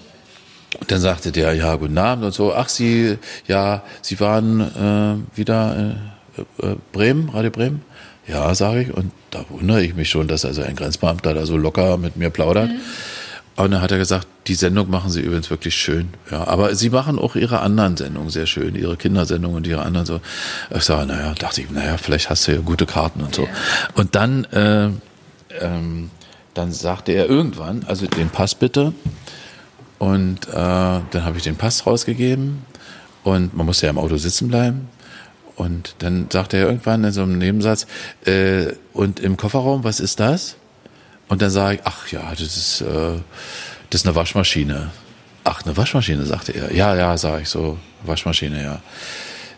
und 0.81 0.91
dann 0.91 1.01
sagte 1.01 1.33
der, 1.33 1.55
ja, 1.55 1.77
guten 1.77 1.99
Abend 1.99 2.25
und 2.25 2.35
so. 2.35 2.55
Ach, 2.55 2.69
Sie, 2.69 3.19
ja, 3.47 3.83
Sie 4.01 4.19
waren 4.21 4.61
äh, 4.61 5.37
wieder 5.39 5.97
äh, 6.39 6.67
äh, 6.67 6.77
Bremen, 6.93 7.29
Radio 7.31 7.51
Bremen? 7.51 7.83
Ja, 8.27 8.55
sage 8.55 8.83
ich. 8.83 8.95
Und 8.95 9.13
da 9.31 9.45
wundere 9.49 9.83
ich 9.83 9.95
mich 9.95 10.11
schon, 10.11 10.29
dass 10.29 10.45
also 10.45 10.63
ein 10.63 10.77
Grenzbeamter 10.77 11.35
da 11.35 11.47
so 11.47 11.57
locker 11.57 11.97
mit 11.99 12.17
mir 12.17 12.31
plaudert. 12.31 12.71
Mhm. 12.71 12.81
Und 13.55 13.71
dann 13.71 13.83
hat 13.83 13.93
er 13.93 13.99
gesagt, 13.99 14.27
die 14.47 14.55
Sendung 14.55 14.89
machen 14.89 15.11
Sie 15.11 15.21
übrigens 15.21 15.51
wirklich 15.51 15.75
schön. 15.75 16.09
Ja, 16.31 16.47
aber 16.47 16.75
Sie 16.75 16.89
machen 16.89 17.19
auch 17.19 17.37
Ihre 17.37 17.61
anderen 17.61 17.97
Sendungen 17.97 18.31
sehr 18.31 18.47
schön, 18.47 18.75
Ihre 18.75 18.97
Kindersendungen 18.97 19.59
und 19.59 19.67
Ihre 19.67 19.83
anderen 19.83 20.07
so. 20.07 20.21
Ich 20.75 20.85
sage, 20.85 21.07
naja, 21.07 21.35
dachte 21.39 21.61
ich, 21.61 21.71
naja, 21.71 21.99
vielleicht 21.99 22.31
hast 22.31 22.49
du 22.49 22.53
ja 22.53 22.61
gute 22.61 22.87
Karten 22.87 23.21
und 23.21 23.35
so. 23.35 23.47
Und 23.95 24.15
dann, 24.15 24.45
äh, 24.47 24.89
ähm, 25.61 26.11
dann 26.55 26.73
sagte 26.73 27.13
er 27.13 27.29
irgendwann, 27.29 27.85
also 27.87 28.07
den 28.07 28.31
Pass 28.31 28.55
bitte. 28.55 28.95
Und 30.03 30.49
äh, 30.49 30.51
dann 30.53 31.25
habe 31.25 31.39
ich 31.39 31.45
den 31.45 31.55
Pass 31.55 31.87
rausgegeben 31.87 32.67
und 33.23 33.57
man 33.57 33.67
musste 33.67 33.87
ja 33.87 33.91
im 33.91 33.99
Auto 33.99 34.17
sitzen 34.17 34.49
bleiben. 34.49 34.89
Und 35.55 35.95
dann 36.01 36.27
sagte 36.29 36.57
er 36.57 36.67
irgendwann 36.67 37.05
in 37.05 37.13
so 37.13 37.23
einem 37.23 37.39
Nebensatz, 37.39 37.87
äh, 38.27 38.73
und 38.93 39.21
im 39.21 39.37
Kofferraum, 39.37 39.85
was 39.85 40.01
ist 40.01 40.19
das? 40.19 40.57
Und 41.29 41.41
dann 41.41 41.51
sage 41.51 41.77
ich, 41.77 41.81
ach 41.85 42.09
ja, 42.09 42.29
das 42.33 42.41
ist, 42.41 42.81
äh, 42.81 43.21
das 43.91 44.01
ist 44.01 44.07
eine 44.09 44.17
Waschmaschine. 44.17 44.91
Ach, 45.45 45.63
eine 45.65 45.77
Waschmaschine, 45.77 46.27
sagte 46.27 46.51
er. 46.51 46.75
Ja, 46.75 46.97
ja, 46.97 47.17
sage 47.17 47.43
ich 47.43 47.49
so, 47.49 47.79
Waschmaschine, 48.03 48.61
ja. 48.61 48.81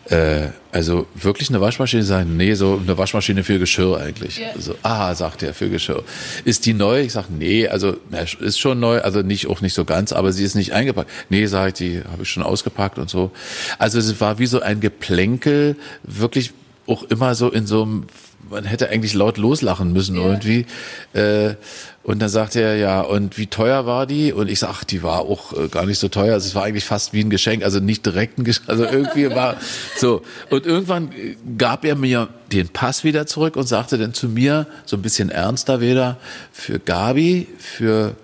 Äh, 0.09 0.49
also 0.71 1.07
wirklich 1.15 1.49
eine 1.49 1.61
Waschmaschine 1.61 2.03
sagen, 2.03 2.37
nee, 2.37 2.53
so 2.53 2.79
eine 2.81 2.97
Waschmaschine 2.97 3.43
für 3.43 3.57
Geschirr 3.57 3.97
eigentlich. 3.97 4.39
Yeah. 4.39 4.59
So, 4.59 4.75
ah, 4.83 5.15
sagt 5.15 5.41
er, 5.41 5.53
für 5.53 5.69
Geschirr. 5.69 6.03
Ist 6.43 6.65
die 6.65 6.73
neu? 6.73 7.01
Ich 7.01 7.13
sag, 7.13 7.29
nee, 7.29 7.67
also 7.67 7.95
ist 8.39 8.59
schon 8.59 8.79
neu, 8.79 9.01
also 9.01 9.21
nicht 9.21 9.47
auch 9.47 9.61
nicht 9.61 9.73
so 9.73 9.83
ganz, 9.83 10.13
aber 10.13 10.31
sie 10.31 10.43
ist 10.43 10.55
nicht 10.55 10.73
eingepackt. 10.73 11.09
Nee, 11.29 11.47
sag 11.47 11.69
ich, 11.69 11.73
die 11.73 12.01
habe 12.11 12.23
ich 12.23 12.29
schon 12.29 12.43
ausgepackt 12.43 12.99
und 12.99 13.09
so. 13.09 13.31
Also 13.79 13.97
es 13.97 14.21
war 14.21 14.37
wie 14.37 14.45
so 14.45 14.59
ein 14.61 14.79
Geplänkel, 14.79 15.75
wirklich 16.03 16.51
auch 16.87 17.03
immer 17.03 17.33
so 17.33 17.49
in 17.49 17.65
so 17.65 17.81
einem 17.81 18.03
man 18.49 18.63
hätte 18.65 18.89
eigentlich 18.89 19.13
laut 19.13 19.37
loslachen 19.37 19.93
müssen 19.93 20.15
ja. 20.15 20.23
irgendwie. 20.23 20.65
Äh, 21.13 21.55
und 22.03 22.19
dann 22.19 22.29
sagte 22.29 22.61
er, 22.61 22.75
ja, 22.75 23.01
und 23.01 23.37
wie 23.37 23.47
teuer 23.47 23.87
war 23.87 24.05
die? 24.05 24.31
Und 24.31 24.47
ich 24.47 24.59
sag, 24.59 24.69
ach, 24.69 24.83
die 24.83 25.01
war 25.01 25.21
auch 25.21 25.53
äh, 25.53 25.67
gar 25.69 25.85
nicht 25.87 25.97
so 25.97 26.07
teuer. 26.07 26.33
Also 26.33 26.47
es 26.47 26.53
war 26.53 26.63
eigentlich 26.63 26.85
fast 26.85 27.13
wie 27.13 27.21
ein 27.21 27.31
Geschenk, 27.31 27.63
also 27.63 27.79
nicht 27.79 28.05
direkt 28.05 28.37
ein 28.37 28.43
Geschenk, 28.43 28.69
also 28.69 28.85
irgendwie 28.85 29.31
war 29.31 29.57
so. 29.97 30.21
Und 30.49 30.65
irgendwann 30.65 31.11
äh, 31.13 31.35
gab 31.57 31.83
er 31.83 31.95
mir 31.95 32.29
den 32.51 32.69
Pass 32.69 33.03
wieder 33.03 33.25
zurück 33.25 33.55
und 33.55 33.67
sagte 33.67 33.97
dann 33.97 34.13
zu 34.13 34.29
mir, 34.29 34.67
so 34.85 34.97
ein 34.97 35.01
bisschen 35.01 35.29
ernster 35.29 35.81
wieder, 35.81 36.17
für 36.51 36.79
Gabi, 36.79 37.47
für 37.57 38.15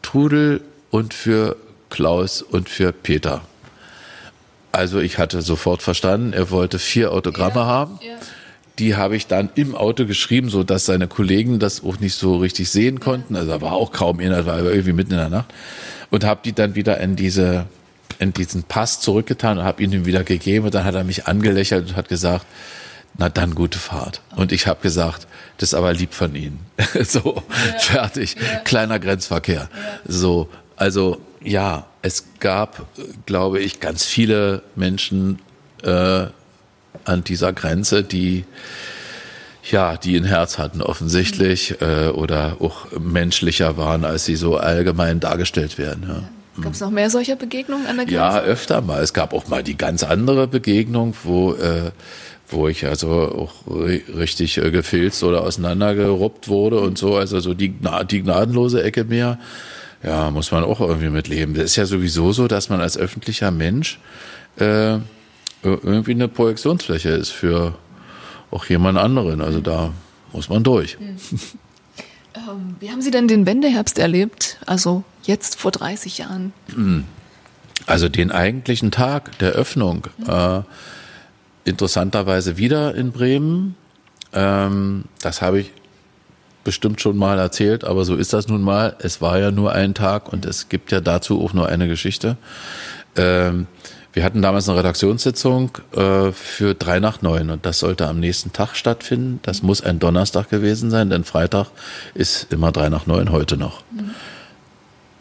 Trudel 0.00 0.62
und 0.90 1.12
für 1.12 1.56
Klaus 1.90 2.40
und 2.40 2.70
für 2.70 2.92
Peter. 2.92 3.42
Also 4.72 4.98
ich 4.98 5.18
hatte 5.18 5.42
sofort 5.42 5.82
verstanden, 5.82 6.32
er 6.32 6.50
wollte 6.50 6.78
vier 6.78 7.12
Autogramme 7.12 7.60
ja, 7.60 7.66
haben. 7.66 7.98
Ja 8.02 8.16
die 8.78 8.96
habe 8.96 9.16
ich 9.16 9.26
dann 9.26 9.50
im 9.54 9.74
Auto 9.74 10.06
geschrieben, 10.06 10.48
so 10.48 10.64
dass 10.64 10.86
seine 10.86 11.06
Kollegen 11.06 11.58
das 11.58 11.84
auch 11.84 12.00
nicht 12.00 12.14
so 12.14 12.36
richtig 12.36 12.70
sehen 12.70 13.00
konnten. 13.00 13.36
Also 13.36 13.50
da 13.50 13.60
war 13.60 13.72
auch 13.72 13.92
kaum 13.92 14.20
Inhalt, 14.20 14.46
war 14.46 14.58
irgendwie 14.62 14.92
mitten 14.92 15.12
in 15.12 15.18
der 15.18 15.28
Nacht. 15.28 15.52
Und 16.10 16.24
habe 16.24 16.40
die 16.44 16.52
dann 16.52 16.74
wieder 16.74 16.98
in 17.00 17.16
diese 17.16 17.66
in 18.18 18.32
diesen 18.32 18.62
Pass 18.62 19.00
zurückgetan 19.00 19.58
und 19.58 19.64
habe 19.64 19.82
ihn 19.82 19.92
ihm 19.92 20.06
wieder 20.06 20.24
gegeben. 20.24 20.66
Und 20.66 20.74
dann 20.74 20.84
hat 20.84 20.94
er 20.94 21.04
mich 21.04 21.26
angelächelt 21.26 21.88
und 21.88 21.96
hat 21.96 22.08
gesagt, 22.08 22.46
na 23.16 23.28
dann 23.28 23.54
gute 23.54 23.78
Fahrt. 23.78 24.20
Und 24.36 24.52
ich 24.52 24.66
habe 24.66 24.80
gesagt, 24.82 25.26
das 25.58 25.70
ist 25.70 25.74
aber 25.74 25.92
lieb 25.92 26.14
von 26.14 26.34
Ihnen. 26.34 26.60
so, 27.04 27.42
ja. 27.72 27.78
fertig. 27.78 28.36
Ja. 28.36 28.58
Kleiner 28.60 28.98
Grenzverkehr. 28.98 29.68
Ja. 29.72 29.98
So, 30.06 30.48
also 30.76 31.20
ja, 31.42 31.86
es 32.02 32.24
gab, 32.40 32.86
glaube 33.26 33.60
ich, 33.60 33.80
ganz 33.80 34.04
viele 34.04 34.62
Menschen, 34.74 35.38
äh, 35.82 36.26
an 37.04 37.24
dieser 37.24 37.52
Grenze, 37.52 38.02
die 38.02 38.44
ja, 39.70 39.96
die 39.96 40.16
ein 40.16 40.24
Herz 40.24 40.58
hatten 40.58 40.82
offensichtlich 40.82 41.80
äh, 41.80 42.08
oder 42.08 42.58
auch 42.60 42.86
menschlicher 42.98 43.78
waren, 43.78 44.04
als 44.04 44.26
sie 44.26 44.36
so 44.36 44.58
allgemein 44.58 45.20
dargestellt 45.20 45.78
werden. 45.78 46.04
Ja. 46.06 46.62
Gab 46.62 46.74
es 46.74 46.80
noch 46.80 46.90
mehr 46.90 47.08
solcher 47.08 47.34
Begegnungen 47.34 47.86
an 47.86 47.96
der 47.96 48.04
Grenze? 48.04 48.14
Ja, 48.14 48.40
öfter 48.40 48.82
mal. 48.82 49.02
Es 49.02 49.14
gab 49.14 49.32
auch 49.32 49.48
mal 49.48 49.62
die 49.62 49.76
ganz 49.76 50.04
andere 50.04 50.46
Begegnung, 50.46 51.14
wo 51.24 51.54
äh, 51.54 51.90
wo 52.48 52.68
ich 52.68 52.86
also 52.86 53.08
auch 53.08 53.66
richtig 53.66 54.58
äh, 54.58 54.70
gefilzt 54.70 55.22
oder 55.22 55.42
auseinandergeruppt 55.42 56.48
wurde 56.48 56.80
und 56.80 56.98
so. 56.98 57.16
Also 57.16 57.40
so 57.40 57.54
die, 57.54 57.74
die 58.10 58.22
gnadenlose 58.22 58.82
Ecke 58.82 59.04
mehr. 59.04 59.38
Ja, 60.02 60.30
muss 60.30 60.52
man 60.52 60.64
auch 60.64 60.80
irgendwie 60.80 61.08
mitleben. 61.08 61.54
Das 61.54 61.64
ist 61.64 61.76
ja 61.76 61.86
sowieso 61.86 62.32
so, 62.32 62.46
dass 62.46 62.68
man 62.68 62.80
als 62.80 62.98
öffentlicher 62.98 63.50
Mensch 63.50 63.98
äh, 64.58 64.98
irgendwie 65.64 66.12
eine 66.12 66.28
Projektionsfläche 66.28 67.10
ist 67.10 67.30
für 67.30 67.74
auch 68.50 68.66
jemand 68.66 68.98
anderen. 68.98 69.40
Also 69.40 69.60
da 69.60 69.92
muss 70.32 70.48
man 70.48 70.62
durch. 70.62 70.98
Mhm. 70.98 71.16
Ähm, 72.36 72.74
wie 72.80 72.90
haben 72.90 73.00
Sie 73.00 73.12
denn 73.12 73.28
den 73.28 73.46
Wendeherbst 73.46 73.96
erlebt? 73.96 74.58
Also 74.66 75.04
jetzt 75.22 75.56
vor 75.56 75.70
30 75.70 76.18
Jahren? 76.18 76.52
Hm. 76.74 77.04
Also 77.86 78.08
den 78.08 78.32
eigentlichen 78.32 78.90
Tag 78.90 79.38
der 79.38 79.52
Öffnung. 79.52 80.08
Mhm. 80.18 80.28
Äh, 80.28 80.62
interessanterweise 81.64 82.56
wieder 82.56 82.94
in 82.96 83.12
Bremen. 83.12 83.76
Ähm, 84.32 85.04
das 85.20 85.42
habe 85.42 85.60
ich 85.60 85.70
bestimmt 86.64 87.00
schon 87.00 87.16
mal 87.16 87.38
erzählt, 87.38 87.84
aber 87.84 88.04
so 88.04 88.16
ist 88.16 88.32
das 88.32 88.48
nun 88.48 88.62
mal. 88.62 88.96
Es 88.98 89.20
war 89.20 89.38
ja 89.38 89.50
nur 89.50 89.72
ein 89.72 89.94
Tag 89.94 90.32
und 90.32 90.46
es 90.46 90.68
gibt 90.68 90.90
ja 90.92 91.00
dazu 91.00 91.42
auch 91.42 91.52
nur 91.52 91.68
eine 91.68 91.86
Geschichte. 91.86 92.36
Ähm, 93.16 93.66
wir 94.14 94.22
hatten 94.22 94.42
damals 94.42 94.68
eine 94.68 94.78
Redaktionssitzung 94.78 95.76
äh, 95.92 96.30
für 96.30 96.74
drei 96.74 97.00
nach 97.00 97.20
neun 97.20 97.50
und 97.50 97.66
das 97.66 97.80
sollte 97.80 98.06
am 98.06 98.20
nächsten 98.20 98.52
Tag 98.52 98.76
stattfinden. 98.76 99.40
Das 99.42 99.62
muss 99.62 99.80
ein 99.80 99.98
Donnerstag 99.98 100.48
gewesen 100.50 100.88
sein, 100.88 101.10
denn 101.10 101.24
Freitag 101.24 101.66
ist 102.14 102.52
immer 102.52 102.70
drei 102.70 102.88
nach 102.90 103.06
neun, 103.06 103.32
heute 103.32 103.56
noch. 103.56 103.82
Mhm. 103.90 104.10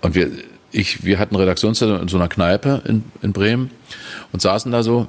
Und 0.01 0.13
wir, 0.13 0.29
ich, 0.71 1.03
wir 1.03 1.17
hatten 1.17 1.35
Redaktionssitzung 1.35 2.01
in 2.01 2.07
so 2.07 2.17
einer 2.17 2.27
Kneipe 2.27 2.83
in, 2.85 3.03
in 3.23 3.33
Bremen 3.33 3.71
und 4.31 4.43
saßen 4.43 4.71
da 4.71 4.83
so. 4.83 5.07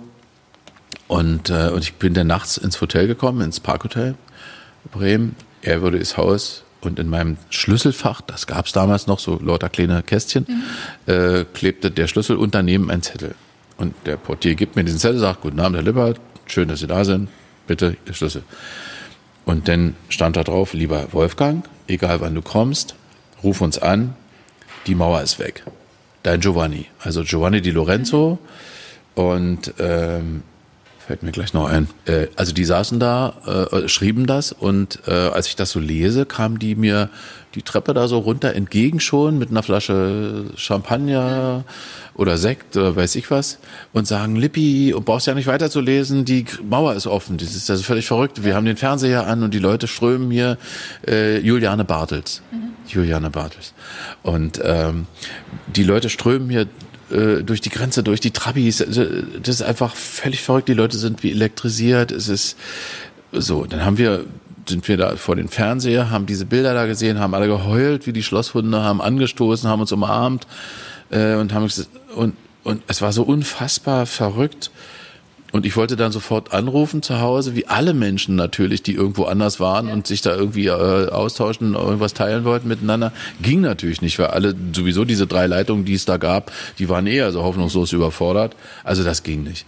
Und, 1.07 1.51
äh, 1.51 1.69
und 1.69 1.83
ich 1.83 1.95
bin 1.95 2.15
dann 2.15 2.27
nachts 2.27 2.57
ins 2.57 2.81
Hotel 2.81 3.07
gekommen, 3.07 3.43
ins 3.43 3.61
Parkhotel 3.61 4.15
Bremen. 4.93 5.37
Er 5.61 5.83
wurde 5.83 5.99
ins 5.99 6.17
Haus 6.17 6.65
und 6.81 6.99
in 6.99 7.11
meinem 7.11 7.37
Schlüsselfach, 7.51 8.23
das 8.23 8.47
gab 8.47 8.65
es 8.65 8.73
damals 8.73 9.07
noch, 9.07 9.19
so 9.19 9.39
lauter 9.43 9.69
kleine 9.69 10.03
Kästchen, 10.03 10.47
mhm. 10.49 11.13
äh, 11.13 11.45
klebte 11.53 11.91
der 11.91 12.07
Schlüssel 12.07 12.37
und 12.37 12.55
daneben 12.55 12.91
ein 12.91 13.03
Zettel. 13.03 13.35
Und 13.77 13.95
der 14.07 14.17
Portier 14.17 14.55
gibt 14.55 14.77
mir 14.77 14.85
diesen 14.85 14.99
Zettel, 14.99 15.19
sagt, 15.19 15.43
guten 15.43 15.61
Abend, 15.61 15.77
Herr 15.77 15.85
Lippert, 15.85 16.21
schön, 16.47 16.69
dass 16.69 16.81
Sie 16.81 16.87
da 16.87 17.05
sind, 17.05 17.29
bitte 17.67 17.97
Ihr 18.07 18.15
Schlüssel. 18.15 18.43
Und 19.45 19.69
dann 19.69 19.95
stand 20.09 20.37
da 20.37 20.45
drauf, 20.45 20.73
lieber 20.73 21.13
Wolfgang, 21.13 21.69
egal 21.87 22.21
wann 22.21 22.35
du 22.35 22.43
kommst, 22.43 22.95
ruf 23.43 23.61
uns 23.61 23.79
an, 23.79 24.15
die 24.87 24.95
Mauer 24.95 25.23
ist 25.23 25.39
weg. 25.39 25.65
Dein 26.23 26.41
Giovanni, 26.41 26.87
also 27.01 27.23
Giovanni 27.23 27.61
Di 27.61 27.71
Lorenzo. 27.71 28.39
Und 29.15 29.75
ähm, 29.79 30.43
fällt 31.07 31.23
mir 31.23 31.33
gleich 31.33 31.53
noch 31.53 31.69
ein. 31.69 31.89
Äh, 32.07 32.29
also 32.37 32.53
die 32.53 32.65
saßen 32.65 32.99
da, 32.99 33.69
äh, 33.71 33.89
schrieben 33.89 34.27
das 34.27 34.53
und 34.53 35.01
äh, 35.07 35.13
als 35.13 35.49
ich 35.49 35.57
das 35.57 35.71
so 35.71 35.81
lese, 35.81 36.27
kam 36.27 36.59
die 36.59 36.75
mir 36.75 37.11
die 37.55 37.63
Treppe 37.63 37.95
da 37.95 38.09
so 38.09 38.19
runter 38.19 38.55
entgegen 38.55 39.01
schon 39.01 39.39
mit 39.39 39.51
einer 39.51 39.63
Flasche 39.63 40.47
Champagner 40.57 41.65
oder 42.15 42.37
Sekt 42.37 42.77
oder 42.77 42.97
weiß 42.97 43.15
ich 43.17 43.31
was 43.31 43.59
und 43.93 44.07
sagen, 44.07 44.37
Lippi, 44.37 44.93
und 44.95 45.05
brauchst 45.05 45.27
ja 45.27 45.35
nicht 45.35 45.47
weiterzulesen, 45.47 46.25
die 46.25 46.45
Mauer 46.69 46.95
ist 46.95 47.07
offen. 47.07 47.39
Das 47.39 47.55
ist 47.55 47.71
also 47.71 47.83
völlig 47.83 48.07
verrückt. 48.07 48.45
Wir 48.45 48.55
haben 48.55 48.67
den 48.67 48.77
Fernseher 48.77 49.27
an 49.27 49.43
und 49.43 49.55
die 49.55 49.59
Leute 49.59 49.87
strömen 49.87 50.31
hier 50.31 50.59
äh, 51.07 51.39
Juliane 51.39 51.85
Bartels. 51.85 52.43
Mhm. 52.51 52.75
Juliane 52.87 53.31
Bartels. 53.31 53.73
Und 54.23 54.61
ähm, 54.63 55.07
die 55.67 55.85
Leute 55.85 56.11
strömen 56.11 56.51
hier 56.51 56.67
äh, 57.11 57.43
durch 57.43 57.61
die 57.61 57.71
Grenze, 57.71 58.03
durch 58.03 58.21
die 58.21 58.31
Trabis. 58.31 58.83
Also, 58.83 59.05
das 59.43 59.57
ist 59.57 59.63
einfach 59.63 59.95
völlig 59.95 60.43
verrückt. 60.43 60.69
Die 60.69 60.75
Leute 60.75 60.99
sind 60.99 61.23
wie 61.23 61.31
elektrisiert. 61.31 62.13
Es 62.13 62.29
ist 62.29 62.57
so. 63.33 63.65
Dann 63.65 63.85
haben 63.85 63.99
wir 63.99 64.25
sind 64.69 64.87
wir 64.89 64.97
da 64.97 65.17
vor 65.17 65.37
den 65.37 65.49
Fernseher, 65.49 66.11
haben 66.11 66.27
diese 66.27 66.47
Bilder 66.47 66.75
da 66.75 66.87
gesehen, 66.87 67.19
haben 67.19 67.35
alle 67.35 67.47
geheult 67.47 68.07
wie 68.07 68.13
die 68.13 68.23
Schlosshunde, 68.23 68.83
haben 68.83 69.01
angestoßen, 69.01 69.69
haben 69.69 69.81
uns 69.81 69.93
umarmt 69.93 70.47
äh, 71.11 71.35
und 71.35 71.53
haben 71.53 71.69
und 72.15 72.35
und 72.65 72.83
es 72.89 73.03
war 73.03 73.13
so 73.13 73.23
unfassbar 73.23 74.07
verrückt. 74.07 74.71
Und 75.53 75.67
ich 75.67 75.77
wollte 75.77 75.95
dann 75.95 76.11
sofort 76.11 76.53
anrufen 76.53 77.01
zu 77.01 77.21
Hause, 77.21 77.55
wie 77.55 77.69
alle 77.69 77.95
Menschen 77.95 78.35
natürlich, 78.35 78.83
die 78.83 78.95
irgendwo 78.95 79.25
anders 79.25 79.61
waren 79.61 79.87
ja. 79.87 79.93
und 79.93 80.05
sich 80.05 80.21
da 80.21 80.35
irgendwie 80.35 80.67
äh, 80.67 81.11
austauschen, 81.11 81.75
irgendwas 81.75 82.13
teilen 82.13 82.43
wollten 82.43 82.67
miteinander. 82.67 83.13
Ging 83.41 83.61
natürlich 83.61 84.03
nicht, 84.03 84.19
weil 84.19 84.29
alle 84.29 84.57
sowieso 84.75 85.05
diese 85.05 85.29
drei 85.29 85.47
Leitungen, 85.47 85.85
die 85.85 85.95
es 85.95 86.07
da 86.07 86.17
gab, 86.17 86.51
die 86.81 86.89
waren 86.89 87.07
eher 87.07 87.31
so 87.31 87.45
hoffnungslos 87.45 87.93
überfordert. 87.93 88.57
Also 88.83 89.05
das 89.05 89.23
ging 89.23 89.45
nicht. 89.45 89.65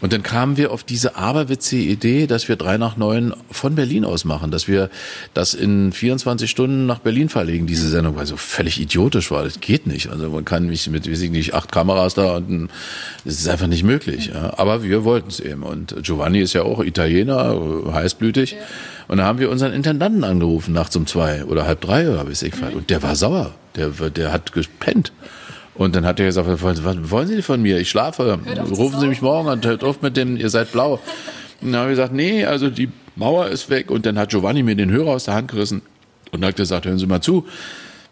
Und 0.00 0.12
dann 0.12 0.22
kamen 0.22 0.56
wir 0.56 0.70
auf 0.70 0.84
diese 0.84 1.16
aberwitzige 1.16 1.82
Idee, 1.82 2.26
dass 2.26 2.48
wir 2.48 2.56
drei 2.56 2.76
nach 2.76 2.96
neun 2.96 3.34
von 3.50 3.74
Berlin 3.74 4.04
aus 4.04 4.24
machen, 4.24 4.50
dass 4.50 4.68
wir 4.68 4.90
das 5.32 5.54
in 5.54 5.92
24 5.92 6.50
Stunden 6.50 6.86
nach 6.86 6.98
Berlin 6.98 7.28
verlegen, 7.28 7.66
diese 7.66 7.88
Sendung, 7.88 8.16
weil 8.16 8.26
so 8.26 8.36
völlig 8.36 8.80
idiotisch 8.80 9.30
war. 9.30 9.44
Das 9.44 9.60
geht 9.60 9.86
nicht. 9.86 10.10
Also 10.10 10.28
man 10.30 10.44
kann 10.44 10.66
mich 10.66 10.88
mit, 10.90 11.10
weiß 11.10 11.22
ich 11.22 11.30
nicht, 11.30 11.54
acht 11.54 11.72
Kameras 11.72 12.14
da 12.14 12.36
und 12.36 12.68
das 13.24 13.34
ist 13.34 13.48
einfach 13.48 13.66
nicht 13.66 13.84
möglich. 13.84 14.30
Ja. 14.34 14.54
Aber 14.58 14.82
wir 14.82 15.04
wollten 15.04 15.28
es 15.28 15.40
eben. 15.40 15.62
Und 15.62 15.94
Giovanni 16.02 16.40
ist 16.40 16.52
ja 16.52 16.62
auch 16.62 16.82
Italiener, 16.82 17.58
heißblütig. 17.92 18.52
Ja. 18.52 18.58
Und 19.08 19.18
da 19.18 19.24
haben 19.24 19.38
wir 19.38 19.50
unseren 19.50 19.72
Intendanten 19.72 20.24
angerufen, 20.24 20.72
nachts 20.72 20.96
um 20.96 21.06
zwei 21.06 21.44
oder 21.44 21.66
halb 21.66 21.80
drei 21.80 22.10
oder 22.10 22.24
bis 22.24 22.42
ich 22.42 22.54
mhm. 22.56 22.76
Und 22.76 22.90
der 22.90 23.02
war 23.02 23.16
sauer. 23.16 23.52
Der, 23.76 23.88
der 23.88 24.32
hat 24.32 24.52
gepennt. 24.52 25.12
Und 25.74 25.96
dann 25.96 26.06
hat 26.06 26.20
er 26.20 26.26
gesagt, 26.26 26.48
was 26.48 27.10
wollen 27.10 27.28
Sie 27.28 27.42
von 27.42 27.60
mir? 27.60 27.78
Ich 27.78 27.90
schlafe. 27.90 28.38
Rufen 28.70 29.00
Sie 29.00 29.08
mich 29.08 29.22
morgen 29.22 29.48
an, 29.48 29.60
hört 29.64 29.82
auf 29.82 30.02
mit 30.02 30.16
dem, 30.16 30.36
ihr 30.36 30.50
seid 30.50 30.72
blau. 30.72 31.00
Und 31.60 31.72
dann 31.72 31.80
habe 31.80 31.90
ich 31.90 31.96
gesagt, 31.96 32.12
nee, 32.12 32.44
also 32.44 32.70
die 32.70 32.90
Mauer 33.16 33.48
ist 33.48 33.70
weg. 33.70 33.90
Und 33.90 34.06
dann 34.06 34.18
hat 34.18 34.30
Giovanni 34.30 34.62
mir 34.62 34.76
den 34.76 34.90
Hörer 34.90 35.10
aus 35.10 35.24
der 35.24 35.34
Hand 35.34 35.50
gerissen 35.50 35.82
und 36.30 36.44
hat 36.44 36.56
gesagt, 36.56 36.86
hören 36.86 36.98
Sie 36.98 37.06
mal 37.06 37.20
zu. 37.20 37.46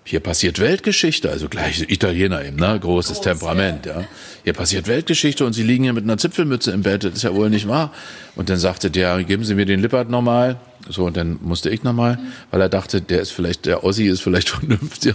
Hier 0.05 0.19
passiert 0.19 0.59
Weltgeschichte, 0.59 1.31
also 1.31 1.49
gleich 1.49 1.89
Italiener 1.89 2.45
eben, 2.45 2.57
ne? 2.57 2.77
Großes 2.81 3.19
Groß, 3.19 3.25
Temperament, 3.25 3.87
ja. 3.87 4.01
ja. 4.01 4.07
Hier 4.43 4.53
passiert 4.53 4.89
Weltgeschichte 4.89 5.47
und 5.47 5.53
Sie 5.53 5.63
liegen 5.63 5.85
hier 5.85 5.93
mit 5.93 6.03
einer 6.03 6.19
Zipfelmütze 6.19 6.73
im 6.73 6.83
Bett, 6.83 7.05
das 7.05 7.15
ist 7.15 7.23
ja 7.23 7.33
wohl 7.33 7.51
nicht 7.51 7.69
wahr. 7.69 7.93
Und 8.35 8.51
dann 8.51 8.57
sagte 8.57 8.91
der, 8.91 9.23
geben 9.23 9.45
Sie 9.45 9.55
mir 9.55 9.65
den 9.65 9.79
Lippert 9.79 10.11
nochmal. 10.11 10.59
So, 10.89 11.05
und 11.05 11.17
dann 11.17 11.39
musste 11.41 11.71
ich 11.71 11.85
nochmal, 11.85 12.19
weil 12.51 12.61
er 12.61 12.69
dachte, 12.69 13.01
der 13.01 13.21
ist 13.21 13.31
vielleicht, 13.31 13.67
der 13.67 13.85
Ossi 13.85 14.07
ist 14.07 14.23
vielleicht 14.23 14.49
vernünftig. 14.49 15.15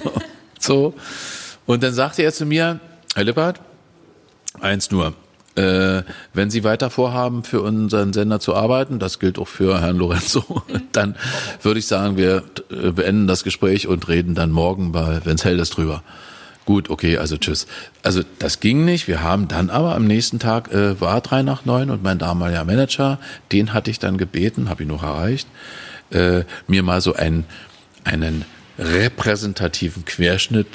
So. 0.57 0.93
Und 1.67 1.83
dann 1.83 1.93
sagte 1.93 2.23
er 2.23 2.33
zu 2.33 2.47
mir, 2.47 2.79
Herr 3.13 3.23
Lippert, 3.23 3.61
eins 4.59 4.89
nur, 4.89 5.13
äh, 5.55 6.03
wenn 6.33 6.49
Sie 6.49 6.63
weiter 6.63 6.89
vorhaben, 6.89 7.43
für 7.43 7.61
unseren 7.61 8.13
Sender 8.13 8.39
zu 8.39 8.55
arbeiten, 8.55 8.99
das 8.99 9.19
gilt 9.19 9.37
auch 9.37 9.47
für 9.47 9.81
Herrn 9.81 9.97
Lorenzo, 9.97 10.63
dann 10.91 11.15
würde 11.61 11.79
ich 11.79 11.87
sagen, 11.87 12.17
wir 12.17 12.43
äh, 12.69 12.91
beenden 12.91 13.27
das 13.27 13.43
Gespräch 13.43 13.87
und 13.87 14.07
reden 14.07 14.33
dann 14.33 14.51
morgen 14.51 14.91
bei 14.91 15.19
Wenn's 15.25 15.45
hell 15.45 15.59
ist 15.59 15.71
drüber. 15.77 16.03
Gut, 16.65 16.89
okay, 16.89 17.17
also 17.17 17.37
tschüss. 17.37 17.65
Also 18.03 18.23
das 18.39 18.59
ging 18.59 18.83
nicht. 18.83 19.07
Wir 19.07 19.23
haben 19.23 19.47
dann 19.47 19.69
aber 19.69 19.95
am 19.95 20.05
nächsten 20.05 20.37
Tag 20.37 20.71
äh, 20.73 20.99
war 20.99 21.21
drei 21.21 21.41
nach 21.41 21.63
neun 21.65 21.89
und 21.89 22.03
mein 22.03 22.17
damaliger 22.17 22.65
Manager, 22.65 23.19
den 23.51 23.73
hatte 23.73 23.89
ich 23.89 23.99
dann 23.99 24.17
gebeten, 24.17 24.69
habe 24.69 24.83
ihn 24.83 24.89
noch 24.89 25.03
erreicht, 25.03 25.47
äh, 26.11 26.43
mir 26.67 26.83
mal 26.83 27.01
so 27.01 27.13
einen 27.13 27.45
einen 28.03 28.45
repräsentativen 28.77 30.05
Querschnitt 30.05 30.67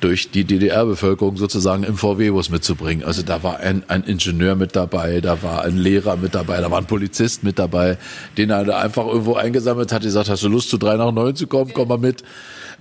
durch 0.00 0.30
die 0.30 0.44
DDR-Bevölkerung 0.44 1.36
sozusagen 1.36 1.84
im 1.84 1.96
VW-Bus 1.96 2.50
mitzubringen. 2.50 3.04
Also 3.04 3.22
da 3.22 3.42
war 3.42 3.60
ein, 3.60 3.84
ein 3.88 4.02
Ingenieur 4.04 4.56
mit 4.56 4.74
dabei, 4.74 5.20
da 5.20 5.42
war 5.42 5.62
ein 5.62 5.76
Lehrer 5.76 6.16
mit 6.16 6.34
dabei, 6.34 6.60
da 6.60 6.70
war 6.70 6.78
ein 6.78 6.86
Polizist 6.86 7.44
mit 7.44 7.58
dabei, 7.58 7.98
den 8.36 8.50
er 8.50 8.78
einfach 8.78 9.06
irgendwo 9.06 9.34
eingesammelt 9.34 9.92
hat, 9.92 10.02
gesagt, 10.02 10.30
hast 10.30 10.42
du 10.42 10.48
Lust 10.48 10.70
zu 10.70 10.78
drei 10.78 10.96
nach 10.96 11.12
neun 11.12 11.36
zu 11.36 11.46
kommen, 11.46 11.72
komm 11.74 11.88
mal 11.88 11.98
mit. 11.98 12.24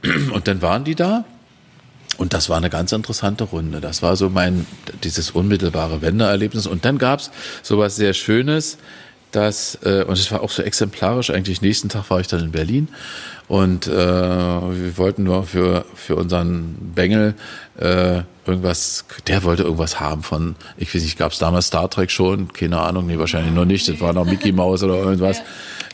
Und 0.34 0.48
dann 0.48 0.62
waren 0.62 0.84
die 0.84 0.96
da. 0.96 1.26
Und 2.18 2.34
das 2.34 2.50
war 2.50 2.58
eine 2.58 2.70
ganz 2.70 2.92
interessante 2.92 3.46
Runde. 3.46 3.80
Das 3.80 4.02
war 4.02 4.16
so 4.18 4.30
mein, 4.30 4.66
dieses 5.04 5.32
unmittelbare 5.32 6.02
Wendeerlebnis. 6.02 6.68
Und 6.68 6.84
dann 6.84 6.98
gab's 6.98 7.32
sowas 7.64 7.96
sehr 7.96 8.14
Schönes, 8.14 8.78
dass, 9.32 9.78
äh, 9.84 10.04
und 10.06 10.18
es 10.18 10.32
war 10.32 10.42
auch 10.42 10.50
so 10.50 10.62
exemplarisch, 10.62 11.30
eigentlich 11.30 11.62
nächsten 11.62 11.88
Tag 11.88 12.10
war 12.10 12.20
ich 12.20 12.28
dann 12.28 12.44
in 12.44 12.52
Berlin 12.52 12.90
und 13.50 13.88
äh, 13.88 13.91
wir 13.91 14.98
wollten 14.98 15.24
nur 15.24 15.44
für, 15.44 15.84
für 15.96 16.15
unseren 16.15 16.75
Bengel 16.94 17.34
äh, 17.79 18.22
irgendwas, 18.46 19.06
der 19.27 19.44
wollte 19.44 19.63
irgendwas 19.63 20.00
haben 20.00 20.22
von, 20.22 20.56
ich 20.77 20.94
weiß 20.94 21.01
nicht, 21.01 21.18
gab 21.18 21.32
es 21.32 21.39
damals 21.39 21.65
Star 21.65 21.89
Trek 21.89 22.12
schon? 22.12 22.53
Keine 22.53 22.79
Ahnung, 22.79 23.08
nee, 23.08 23.18
wahrscheinlich 23.18 23.51
noch 23.51 23.65
nicht. 23.65 23.88
Das 23.88 24.00
war 24.01 24.13
noch 24.13 24.25
Mickey 24.25 24.51
Mouse 24.51 24.84
oder 24.84 24.98
irgendwas. 24.98 25.41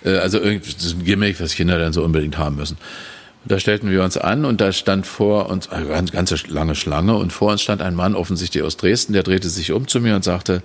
Äh, 0.04 0.18
also 0.18 0.42
ein 0.42 0.62
Gimmick, 1.06 1.40
was 1.40 1.56
Kinder 1.56 1.80
dann 1.80 1.94
so 1.94 2.04
unbedingt 2.04 2.38
haben 2.38 2.58
müssen. 2.58 2.78
Und 3.46 3.52
da 3.54 3.58
stellten 3.58 3.90
wir 3.90 4.04
uns 4.04 4.18
an 4.18 4.44
und 4.44 4.60
da 4.60 4.74
stand 4.74 5.08
vor 5.08 5.50
uns 5.50 5.70
eine 5.70 5.86
ganz, 5.86 6.12
ganz 6.12 6.48
lange 6.48 6.76
Schlange 6.76 7.16
und 7.16 7.32
vor 7.32 7.54
uns 7.54 7.62
stand 7.62 7.82
ein 7.82 7.96
Mann 7.96 8.16
offensichtlich 8.16 8.64
aus 8.64 8.76
Dresden, 8.76 9.14
der 9.14 9.24
drehte 9.24 9.48
sich 9.48 9.72
um 9.72 9.88
zu 9.88 10.02
mir 10.02 10.18
und 10.18 10.26
sagte, 10.26 10.62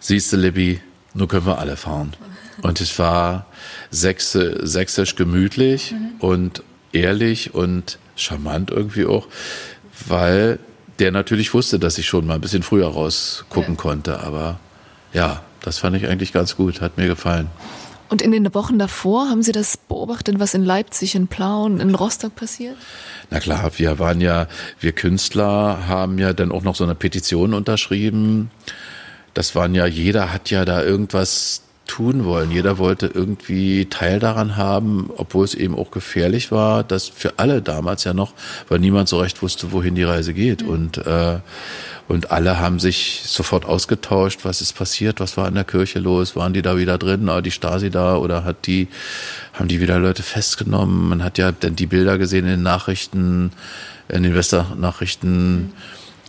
siehst 0.00 0.32
du, 0.32 0.38
Libby, 0.38 0.80
nur 1.16 1.28
können 1.28 1.46
wir 1.46 1.58
alle 1.58 1.76
fahren. 1.76 2.14
Und 2.62 2.80
es 2.80 2.98
war 2.98 3.46
sächsisch 3.90 5.16
gemütlich 5.16 5.92
mhm. 5.92 6.12
und 6.20 6.62
ehrlich 6.92 7.54
und 7.54 7.98
charmant 8.16 8.70
irgendwie 8.70 9.06
auch, 9.06 9.28
weil 10.06 10.58
der 10.98 11.10
natürlich 11.10 11.52
wusste, 11.52 11.78
dass 11.78 11.98
ich 11.98 12.06
schon 12.06 12.26
mal 12.26 12.34
ein 12.34 12.40
bisschen 12.40 12.62
früher 12.62 12.88
rausgucken 12.88 13.74
ja. 13.74 13.80
konnte. 13.80 14.20
Aber 14.20 14.58
ja, 15.12 15.42
das 15.60 15.78
fand 15.78 15.96
ich 15.96 16.06
eigentlich 16.06 16.32
ganz 16.32 16.56
gut, 16.56 16.80
hat 16.80 16.96
mir 16.96 17.06
gefallen. 17.06 17.48
Und 18.08 18.22
in 18.22 18.30
den 18.30 18.54
Wochen 18.54 18.78
davor 18.78 19.28
haben 19.28 19.42
Sie 19.42 19.52
das 19.52 19.76
beobachtet, 19.76 20.38
was 20.38 20.54
in 20.54 20.64
Leipzig, 20.64 21.16
in 21.16 21.26
Plauen, 21.26 21.80
in 21.80 21.94
Rostock 21.94 22.36
passiert? 22.36 22.76
Na 23.30 23.40
klar, 23.40 23.72
wir 23.76 23.98
waren 23.98 24.20
ja, 24.20 24.46
wir 24.78 24.92
Künstler 24.92 25.88
haben 25.88 26.18
ja 26.18 26.32
dann 26.32 26.52
auch 26.52 26.62
noch 26.62 26.76
so 26.76 26.84
eine 26.84 26.94
Petition 26.94 27.52
unterschrieben. 27.52 28.50
Das 29.36 29.54
waren 29.54 29.74
ja, 29.74 29.84
jeder 29.84 30.32
hat 30.32 30.48
ja 30.48 30.64
da 30.64 30.82
irgendwas 30.82 31.60
tun 31.86 32.24
wollen. 32.24 32.50
Jeder 32.50 32.78
wollte 32.78 33.06
irgendwie 33.06 33.84
Teil 33.84 34.18
daran 34.18 34.56
haben, 34.56 35.10
obwohl 35.14 35.44
es 35.44 35.54
eben 35.54 35.76
auch 35.76 35.90
gefährlich 35.90 36.50
war, 36.50 36.82
das 36.82 37.06
für 37.08 37.38
alle 37.38 37.60
damals 37.60 38.04
ja 38.04 38.14
noch, 38.14 38.32
weil 38.70 38.78
niemand 38.78 39.10
so 39.10 39.20
recht 39.20 39.42
wusste, 39.42 39.72
wohin 39.72 39.94
die 39.94 40.04
Reise 40.04 40.32
geht. 40.32 40.62
Mhm. 40.62 40.68
Und, 40.70 41.06
äh, 41.06 41.40
und 42.08 42.30
alle 42.30 42.58
haben 42.58 42.80
sich 42.80 43.24
sofort 43.26 43.66
ausgetauscht, 43.66 44.40
was 44.44 44.62
ist 44.62 44.72
passiert, 44.72 45.20
was 45.20 45.36
war 45.36 45.46
in 45.48 45.54
der 45.54 45.64
Kirche 45.64 45.98
los, 45.98 46.34
waren 46.34 46.54
die 46.54 46.62
da 46.62 46.78
wieder 46.78 46.96
drin, 46.96 47.26
war 47.26 47.42
die 47.42 47.50
Stasi 47.50 47.90
da 47.90 48.16
oder 48.16 48.42
hat 48.42 48.66
die, 48.66 48.88
haben 49.52 49.68
die 49.68 49.82
wieder 49.82 49.98
Leute 49.98 50.22
festgenommen? 50.22 51.10
Man 51.10 51.22
hat 51.22 51.36
ja 51.36 51.52
dann 51.52 51.76
die 51.76 51.86
Bilder 51.86 52.16
gesehen 52.16 52.46
in 52.46 52.52
den 52.52 52.62
Nachrichten, 52.62 53.52
in 54.08 54.22
den 54.22 54.34
Westernachrichten. 54.34 55.56
Mhm 55.56 55.72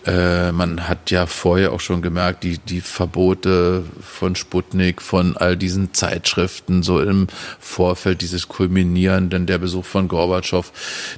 äh, 0.07 0.53
man 0.53 0.87
hat 0.87 1.11
ja 1.11 1.25
vorher 1.25 1.73
auch 1.73 1.81
schon 1.81 2.01
gemerkt, 2.01 2.43
die, 2.43 2.59
die 2.59 2.79
Verbote 2.79 3.83
von 4.01 4.35
Sputnik, 4.37 5.01
von 5.01 5.35
all 5.35 5.57
diesen 5.57 5.93
Zeitschriften, 5.93 6.81
so 6.81 7.01
im 7.01 7.27
Vorfeld 7.59 8.21
dieses 8.21 8.47
Kulminieren, 8.47 9.29
denn 9.29 9.47
der 9.47 9.57
Besuch 9.57 9.83
von 9.83 10.07
Gorbatschow, 10.07 10.71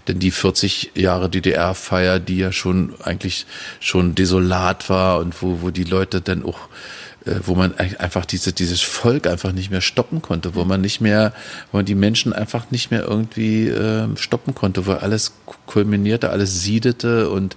denn 0.07 0.17
die 0.17 0.31
40 0.31 0.93
Jahre 0.95 1.29
DDR-Feier, 1.29 2.19
die 2.19 2.37
ja 2.37 2.51
schon 2.51 2.95
eigentlich 3.03 3.45
schon 3.79 4.15
desolat 4.15 4.89
war 4.89 5.19
und 5.19 5.39
wo, 5.43 5.61
wo 5.61 5.69
die 5.69 5.83
Leute 5.83 6.19
dann 6.19 6.43
auch 6.43 6.57
äh, 7.25 7.35
wo 7.45 7.53
man 7.53 7.77
einfach 7.77 8.25
diese, 8.25 8.53
dieses 8.53 8.81
Volk 8.81 9.27
einfach 9.27 9.51
nicht 9.51 9.69
mehr 9.69 9.81
stoppen 9.81 10.23
konnte, 10.23 10.55
wo 10.55 10.65
man 10.65 10.81
nicht 10.81 10.99
mehr, 10.99 11.33
wo 11.71 11.77
man 11.77 11.85
die 11.85 11.95
Menschen 11.95 12.33
einfach 12.33 12.71
nicht 12.71 12.89
mehr 12.89 13.03
irgendwie 13.03 13.67
äh, 13.67 14.07
stoppen 14.15 14.55
konnte, 14.55 14.87
wo 14.87 14.93
alles 14.93 15.33
kulminierte, 15.67 16.31
alles 16.31 16.63
siedete 16.63 17.29
und 17.29 17.55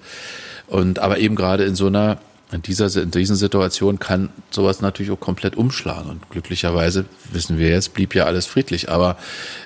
und 0.72 1.00
aber 1.00 1.18
eben 1.18 1.36
gerade 1.36 1.64
in 1.64 1.74
so 1.74 1.86
einer 1.86 2.18
in 2.50 2.62
dieser 2.62 3.02
in 3.02 3.10
diesen 3.10 3.36
Situationen 3.36 3.98
kann 3.98 4.30
sowas 4.50 4.80
natürlich 4.80 5.12
auch 5.12 5.20
komplett 5.20 5.54
umschlagen. 5.54 6.08
Und 6.08 6.30
glücklicherweise 6.30 7.04
wissen 7.30 7.58
wir 7.58 7.68
jetzt, 7.68 7.92
blieb 7.92 8.14
ja 8.14 8.24
alles 8.24 8.46
friedlich. 8.46 8.90
Aber 8.90 9.18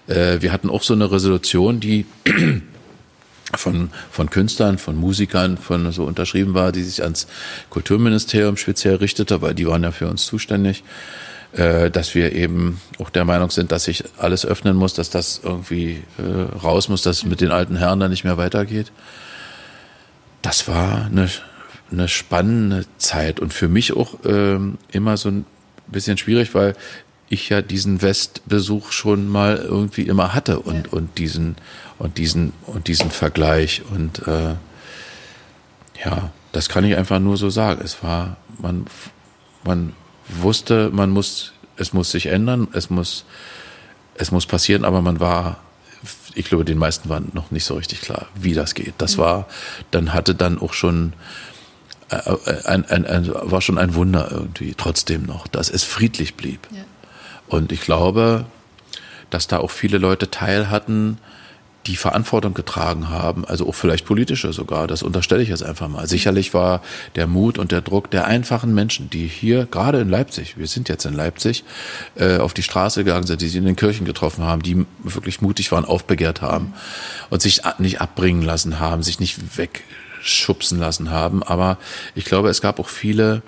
äh, 0.09 0.41
wir 0.41 0.53
hatten 0.53 0.69
auch 0.69 0.83
so 0.83 0.95
eine 0.95 1.11
Resolution, 1.11 1.79
die 1.79 2.07
von, 3.55 3.91
von 4.11 4.31
Künstlern, 4.31 4.79
von 4.79 4.97
Musikern, 4.97 5.59
von 5.59 5.93
so 5.93 6.05
unterschrieben 6.05 6.55
war, 6.55 6.73
die 6.73 6.83
sich 6.83 7.05
ans 7.05 7.29
Kulturministerium 7.71 8.57
speziell 8.57 8.97
richtete, 8.97 9.43
weil 9.43 9.55
die 9.55 9.67
waren 9.69 9.85
ja 9.85 9.93
für 9.93 10.09
uns 10.09 10.27
zuständig, 10.27 10.83
äh, 11.53 11.89
dass 11.89 12.17
wir 12.17 12.33
eben 12.33 12.81
auch 12.99 13.11
der 13.11 13.25
Meinung 13.25 13.51
sind, 13.51 13.71
dass 13.71 13.85
sich 13.85 14.03
alles 14.19 14.45
öffnen 14.45 14.77
muss, 14.77 14.95
dass 14.95 15.11
das 15.11 15.41
irgendwie 15.45 16.03
äh, 16.19 16.57
raus 16.57 16.89
muss, 16.89 17.03
dass 17.03 17.19
es 17.19 17.25
mit 17.25 17.41
den 17.41 17.53
alten 17.53 17.77
Herren 17.77 18.01
dann 18.01 18.11
nicht 18.11 18.25
mehr 18.25 18.39
weitergeht 18.39 18.91
das 20.47 20.69
war 20.69 21.07
eine, 21.07 21.29
eine 21.91 22.07
spannende 22.07 22.87
Zeit 22.99 23.41
und 23.41 23.53
für 23.53 23.67
mich 23.67 23.97
auch 23.97 24.15
ähm, 24.25 24.79
immer 24.93 25.17
so 25.17 25.29
ein 25.29 25.45
bisschen 25.89 26.19
schwierig, 26.19 26.55
weil 26.55 26.77
ich 27.29 27.49
ja 27.49 27.63
diesen 27.63 28.01
Westbesuch 28.01 28.93
schon 28.93 29.27
mal 29.27 29.57
irgendwie 29.57 30.03
immer 30.03 30.35
hatte 30.35 30.61
und, 30.61 30.93
und 30.93 31.19
diesen 31.19 31.57
und 31.99 32.19
diesen 32.19 32.53
und 32.67 32.87
diesen 32.87 33.11
Vergleich 33.11 33.83
und 33.91 34.29
äh, 34.29 34.55
ja, 36.05 36.31
das 36.53 36.69
kann 36.69 36.85
ich 36.85 36.97
einfach 36.97 37.19
nur 37.19 37.37
so 37.37 37.51
sagen. 37.51 37.81
Es 37.83 38.05
war 38.05 38.37
man 38.61 38.87
man 39.65 39.95
wusste, 40.29 40.91
man 40.93 41.11
muss 41.11 41.55
es 41.77 41.93
muss 41.93 42.13
sich 42.13 42.27
ändern, 42.27 42.69
es 42.73 42.89
muss 42.89 43.25
es 44.15 44.31
muss 44.31 44.47
passieren, 44.47 44.85
aber 44.85 45.03
man 45.03 45.19
war 45.19 45.59
ich 46.37 46.47
glaube, 46.47 46.65
den 46.65 46.79
meisten 46.79 47.09
war 47.09 47.21
noch 47.33 47.51
nicht 47.51 47.65
so 47.65 47.75
richtig 47.75 48.03
klar, 48.03 48.27
wie 48.35 48.55
das 48.55 48.75
geht. 48.75 48.95
Das 48.99 49.17
mhm. 49.17 49.23
war, 49.23 49.49
dann 49.91 50.13
hatte 50.13 50.35
dann 50.35 50.61
auch 50.61 50.75
schon 50.75 51.15
äh, 52.11 52.17
äh, 52.17 52.65
ein, 52.67 52.85
ein, 52.85 53.07
ein, 53.07 53.31
war 53.35 53.61
schon 53.61 53.79
ein 53.79 53.95
Wunder 53.95 54.29
irgendwie, 54.31 54.75
trotzdem 54.77 55.25
noch, 55.25 55.47
dass 55.49 55.71
es 55.71 55.83
friedlich 55.83 56.35
blieb. 56.35 56.61
Ja. 56.71 56.85
Und 57.49 57.73
ich 57.73 57.81
glaube, 57.81 58.45
dass 59.31 59.47
da 59.47 59.59
auch 59.59 59.71
viele 59.71 59.99
Leute 59.99 60.31
teil 60.31 60.71
hatten, 60.71 61.19
die 61.87 61.97
Verantwortung 61.97 62.55
getragen 62.55 63.11
haben, 63.11 63.45
also 63.45 63.69
auch 63.69 63.75
vielleicht 63.75 64.07
politische 64.07 64.53
sogar, 64.53 64.87
das 64.87 65.03
unterstelle 65.03 65.43
ich 65.43 65.49
jetzt 65.49 65.63
einfach 65.63 65.89
mal. 65.89 66.07
Sicherlich 66.09 66.53
war 66.55 66.83
der 67.15 67.27
Mut 67.27 67.59
und 67.59 67.73
der 67.73 67.81
Druck 67.81 68.11
der 68.11 68.27
einfachen 68.27 68.75
Menschen, 68.75 69.09
die 69.11 69.27
hier 69.27 69.67
gerade 69.67 70.01
in 70.01 70.09
Leipzig, 70.09 70.59
wir 70.59 70.67
sind 70.67 70.89
jetzt 70.89 71.05
in 71.05 71.15
Leipzig, 71.15 71.65
äh, 72.17 72.39
auf 72.39 72.55
die 72.55 72.63
Straße 72.63 73.05
gegangen 73.05 73.27
sind, 73.27 73.41
die 73.41 73.49
sie 73.49 73.59
in 73.59 73.65
den 73.65 73.77
Kirchen 73.77 74.05
getroffen 74.05 74.45
haben, 74.45 74.63
die 74.63 74.85
wirklich 75.03 75.41
mutig 75.41 75.71
waren, 75.73 75.85
aufbegehrt 75.85 76.43
haben 76.43 76.75
und 77.31 77.41
sich 77.41 77.63
nicht 77.79 78.01
abbringen 78.01 78.43
lassen 78.43 78.81
haben, 78.81 79.03
sich 79.03 79.21
nicht 79.21 79.57
wegschubsen 79.57 80.79
lassen 80.79 81.11
haben. 81.11 81.43
Aber 81.43 81.79
ich 82.15 82.25
glaube, 82.25 82.49
es 82.49 82.61
gab 82.61 82.81
auch 82.81 82.89
viele, 82.89 83.43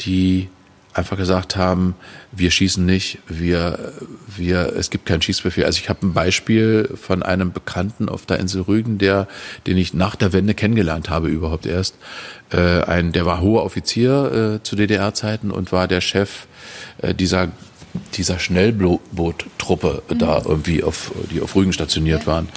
die 0.00 0.48
einfach 0.96 1.16
gesagt 1.16 1.56
haben, 1.56 1.94
wir 2.32 2.50
schießen 2.50 2.84
nicht, 2.84 3.18
wir, 3.28 3.92
wir, 4.36 4.74
es 4.76 4.90
gibt 4.90 5.06
keinen 5.06 5.22
Schießbefehl. 5.22 5.64
Also 5.64 5.78
ich 5.80 5.88
habe 5.88 6.06
ein 6.06 6.12
Beispiel 6.12 6.90
von 7.00 7.22
einem 7.22 7.52
Bekannten 7.52 8.08
auf 8.08 8.26
der 8.26 8.38
Insel 8.38 8.62
Rügen, 8.62 8.98
der, 8.98 9.28
den 9.66 9.76
ich 9.76 9.94
nach 9.94 10.16
der 10.16 10.32
Wende 10.32 10.54
kennengelernt 10.54 11.10
habe 11.10 11.28
überhaupt 11.28 11.66
erst. 11.66 11.96
Äh, 12.50 12.82
ein, 12.82 13.12
der 13.12 13.26
war 13.26 13.40
hoher 13.40 13.64
Offizier 13.64 14.58
äh, 14.58 14.62
zu 14.62 14.76
DDR-Zeiten 14.76 15.50
und 15.50 15.72
war 15.72 15.88
der 15.88 16.00
Chef 16.00 16.46
äh, 17.02 17.14
dieser 17.14 17.48
dieser 18.14 18.38
Schnellboottruppe 18.38 20.02
mhm. 20.08 20.18
da 20.18 20.42
irgendwie 20.44 20.82
auf, 20.82 21.12
die 21.30 21.40
auf 21.40 21.54
Rügen 21.56 21.72
stationiert 21.72 22.26
waren. 22.26 22.48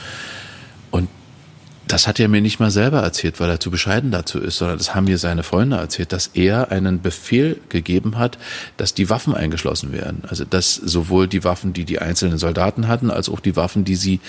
Das 1.89 2.07
hat 2.07 2.19
er 2.19 2.27
mir 2.27 2.39
nicht 2.39 2.59
mal 2.59 2.69
selber 2.69 2.99
erzählt, 2.99 3.39
weil 3.39 3.49
er 3.49 3.59
zu 3.59 3.71
bescheiden 3.71 4.11
dazu 4.11 4.37
ist, 4.37 4.59
sondern 4.59 4.77
das 4.77 4.93
haben 4.93 5.05
mir 5.05 5.17
seine 5.17 5.41
Freunde 5.41 5.77
erzählt, 5.77 6.13
dass 6.13 6.27
er 6.35 6.71
einen 6.71 7.01
Befehl 7.01 7.59
gegeben 7.69 8.19
hat, 8.19 8.37
dass 8.77 8.93
die 8.93 9.09
Waffen 9.09 9.33
eingeschlossen 9.33 9.91
werden. 9.91 10.21
Also 10.27 10.45
dass 10.45 10.75
sowohl 10.75 11.27
die 11.27 11.43
Waffen, 11.43 11.73
die 11.73 11.85
die 11.85 11.97
einzelnen 11.97 12.37
Soldaten 12.37 12.87
hatten, 12.87 13.09
als 13.09 13.27
auch 13.27 13.39
die 13.39 13.55
Waffen, 13.55 13.85
die 13.85 13.95
sie 13.95 14.19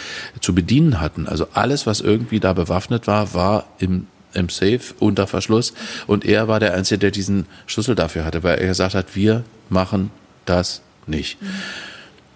zu 0.40 0.54
bedienen 0.54 1.02
hatten. 1.02 1.28
Also 1.28 1.48
alles, 1.52 1.86
was 1.86 2.00
irgendwie 2.00 2.40
da 2.40 2.54
bewaffnet 2.54 3.06
war, 3.06 3.34
war 3.34 3.66
im 3.78 4.06
im 4.32 4.48
Safe 4.48 4.80
unter 5.00 5.26
Verschluss 5.26 5.74
und 6.06 6.24
er 6.24 6.46
war 6.46 6.60
der 6.60 6.74
Einzige, 6.74 6.98
der 6.98 7.10
diesen 7.10 7.46
Schlüssel 7.66 7.96
dafür 7.96 8.24
hatte, 8.24 8.44
weil 8.44 8.58
er 8.58 8.68
gesagt 8.68 8.94
hat, 8.94 9.16
wir 9.16 9.42
machen 9.68 10.12
das 10.44 10.82
nicht. 11.08 11.42
Mhm. 11.42 11.48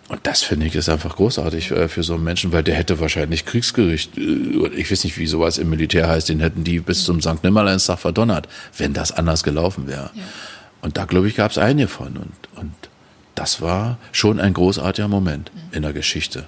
Und 0.08 0.20
das 0.24 0.42
finde 0.42 0.66
ich 0.66 0.74
ist 0.74 0.88
einfach 0.88 1.16
großartig 1.16 1.70
äh, 1.70 1.88
für 1.88 2.02
so 2.02 2.14
einen 2.14 2.24
Menschen, 2.24 2.52
weil 2.52 2.62
der 2.62 2.74
hätte 2.74 3.00
wahrscheinlich 3.00 3.46
Kriegsgericht, 3.46 4.18
äh, 4.18 4.68
ich 4.76 4.90
weiß 4.90 5.04
nicht, 5.04 5.18
wie 5.18 5.26
sowas 5.26 5.58
im 5.58 5.70
Militär 5.70 6.08
heißt, 6.08 6.28
den 6.28 6.40
hätten 6.40 6.62
die 6.64 6.80
bis 6.80 7.04
zum 7.04 7.20
St. 7.22 7.42
Nimmerleinstag 7.42 7.98
verdonnert, 7.98 8.48
wenn 8.76 8.92
das 8.92 9.12
anders 9.12 9.42
gelaufen 9.42 9.86
wäre. 9.86 10.10
Ja. 10.14 10.22
Und 10.82 10.98
da, 10.98 11.06
glaube 11.06 11.28
ich, 11.28 11.36
gab 11.36 11.50
es 11.50 11.58
einige 11.58 11.88
von. 11.88 12.16
Und, 12.18 12.32
und 12.56 12.74
das 13.34 13.62
war 13.62 13.98
schon 14.12 14.38
ein 14.38 14.52
großartiger 14.52 15.08
Moment 15.08 15.50
in 15.72 15.82
der 15.82 15.94
Geschichte. 15.94 16.44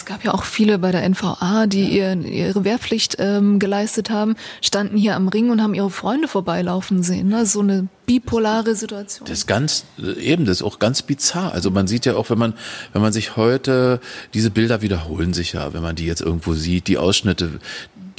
Es 0.00 0.06
gab 0.06 0.24
ja 0.24 0.32
auch 0.32 0.44
viele 0.44 0.78
bei 0.78 0.92
der 0.92 1.06
NVA, 1.06 1.66
die 1.66 1.90
ihr, 1.90 2.18
ihre 2.24 2.64
Wehrpflicht 2.64 3.16
ähm, 3.18 3.58
geleistet 3.58 4.08
haben, 4.08 4.34
standen 4.62 4.96
hier 4.96 5.14
am 5.14 5.28
Ring 5.28 5.50
und 5.50 5.60
haben 5.60 5.74
ihre 5.74 5.90
Freunde 5.90 6.26
vorbeilaufen 6.26 7.02
sehen. 7.02 7.28
Ne? 7.28 7.44
So 7.44 7.60
eine 7.60 7.86
bipolare 8.06 8.74
Situation. 8.74 9.28
Das 9.28 9.40
ist 9.40 9.46
ganz, 9.46 9.84
eben, 10.18 10.46
das 10.46 10.56
ist 10.56 10.62
auch 10.62 10.78
ganz 10.78 11.02
bizarr. 11.02 11.52
Also 11.52 11.70
man 11.70 11.86
sieht 11.86 12.06
ja 12.06 12.14
auch, 12.14 12.30
wenn 12.30 12.38
man, 12.38 12.54
wenn 12.94 13.02
man 13.02 13.12
sich 13.12 13.36
heute, 13.36 14.00
diese 14.32 14.50
Bilder 14.50 14.80
wiederholen 14.80 15.34
sich 15.34 15.52
ja, 15.52 15.74
wenn 15.74 15.82
man 15.82 15.96
die 15.96 16.06
jetzt 16.06 16.22
irgendwo 16.22 16.54
sieht, 16.54 16.88
die 16.88 16.96
Ausschnitte, 16.96 17.60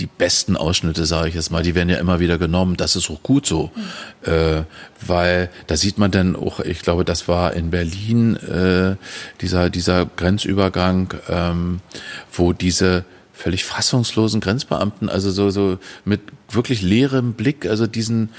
die 0.02 0.08
besten 0.08 0.58
Ausschnitte, 0.58 1.06
sage 1.06 1.30
ich 1.30 1.36
jetzt 1.36 1.52
mal, 1.52 1.62
die 1.62 1.76
werden 1.76 1.90
ja 1.90 1.98
immer 1.98 2.20
wieder 2.20 2.40
genommen. 2.40 2.76
Das 2.76 2.96
ist 2.96 3.10
auch 3.12 3.22
gut 3.22 3.46
so, 3.46 3.70
mhm. 3.76 4.32
äh, 4.32 4.64
weil 5.06 5.50
da 5.68 5.78
sieht 5.78 6.00
man 6.00 6.10
dann 6.10 6.36
auch, 6.36 6.60
ich 6.60 6.82
glaube, 6.82 7.06
das 7.06 7.28
war 7.28 7.54
in 7.54 7.70
Berlin 7.70 8.36
äh, 8.36 8.96
dieser 9.42 9.70
dieser 9.70 10.06
Grenzübergang, 10.06 11.14
ähm, 11.30 11.82
wo 12.34 12.52
diese 12.52 13.06
völlig 13.32 13.64
fassungslosen 13.64 14.42
Grenzbeamten, 14.42 15.08
also 15.08 15.30
so 15.32 15.52
so 15.52 15.78
mit 16.04 16.22
wirklich 16.50 16.82
leerem 16.82 17.34
Blick, 17.34 17.68
also 17.68 17.86
diesen 17.86 18.30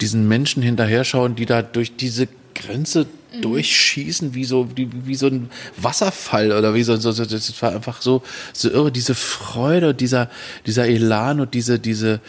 diesen 0.00 0.26
Menschen 0.26 0.62
hinterher 0.62 1.04
schauen, 1.04 1.36
die 1.36 1.46
da 1.46 1.60
durch 1.62 1.96
diese 1.96 2.28
Grenze 2.54 3.06
mhm. 3.34 3.42
durchschießen 3.42 4.34
wie 4.34 4.44
so 4.44 4.68
wie, 4.74 4.88
wie 4.92 5.14
so 5.14 5.26
ein 5.26 5.50
Wasserfall 5.76 6.52
oder 6.52 6.74
wie 6.74 6.82
so, 6.82 6.96
so 6.96 7.12
das 7.12 7.62
war 7.62 7.72
einfach 7.72 8.02
so 8.02 8.22
so 8.52 8.70
irre 8.70 8.92
diese 8.92 9.14
Freude 9.14 9.94
dieser 9.94 10.30
dieser 10.66 10.86
Elan 10.86 11.40
und 11.40 11.54
diese 11.54 11.78
diese 11.78 12.20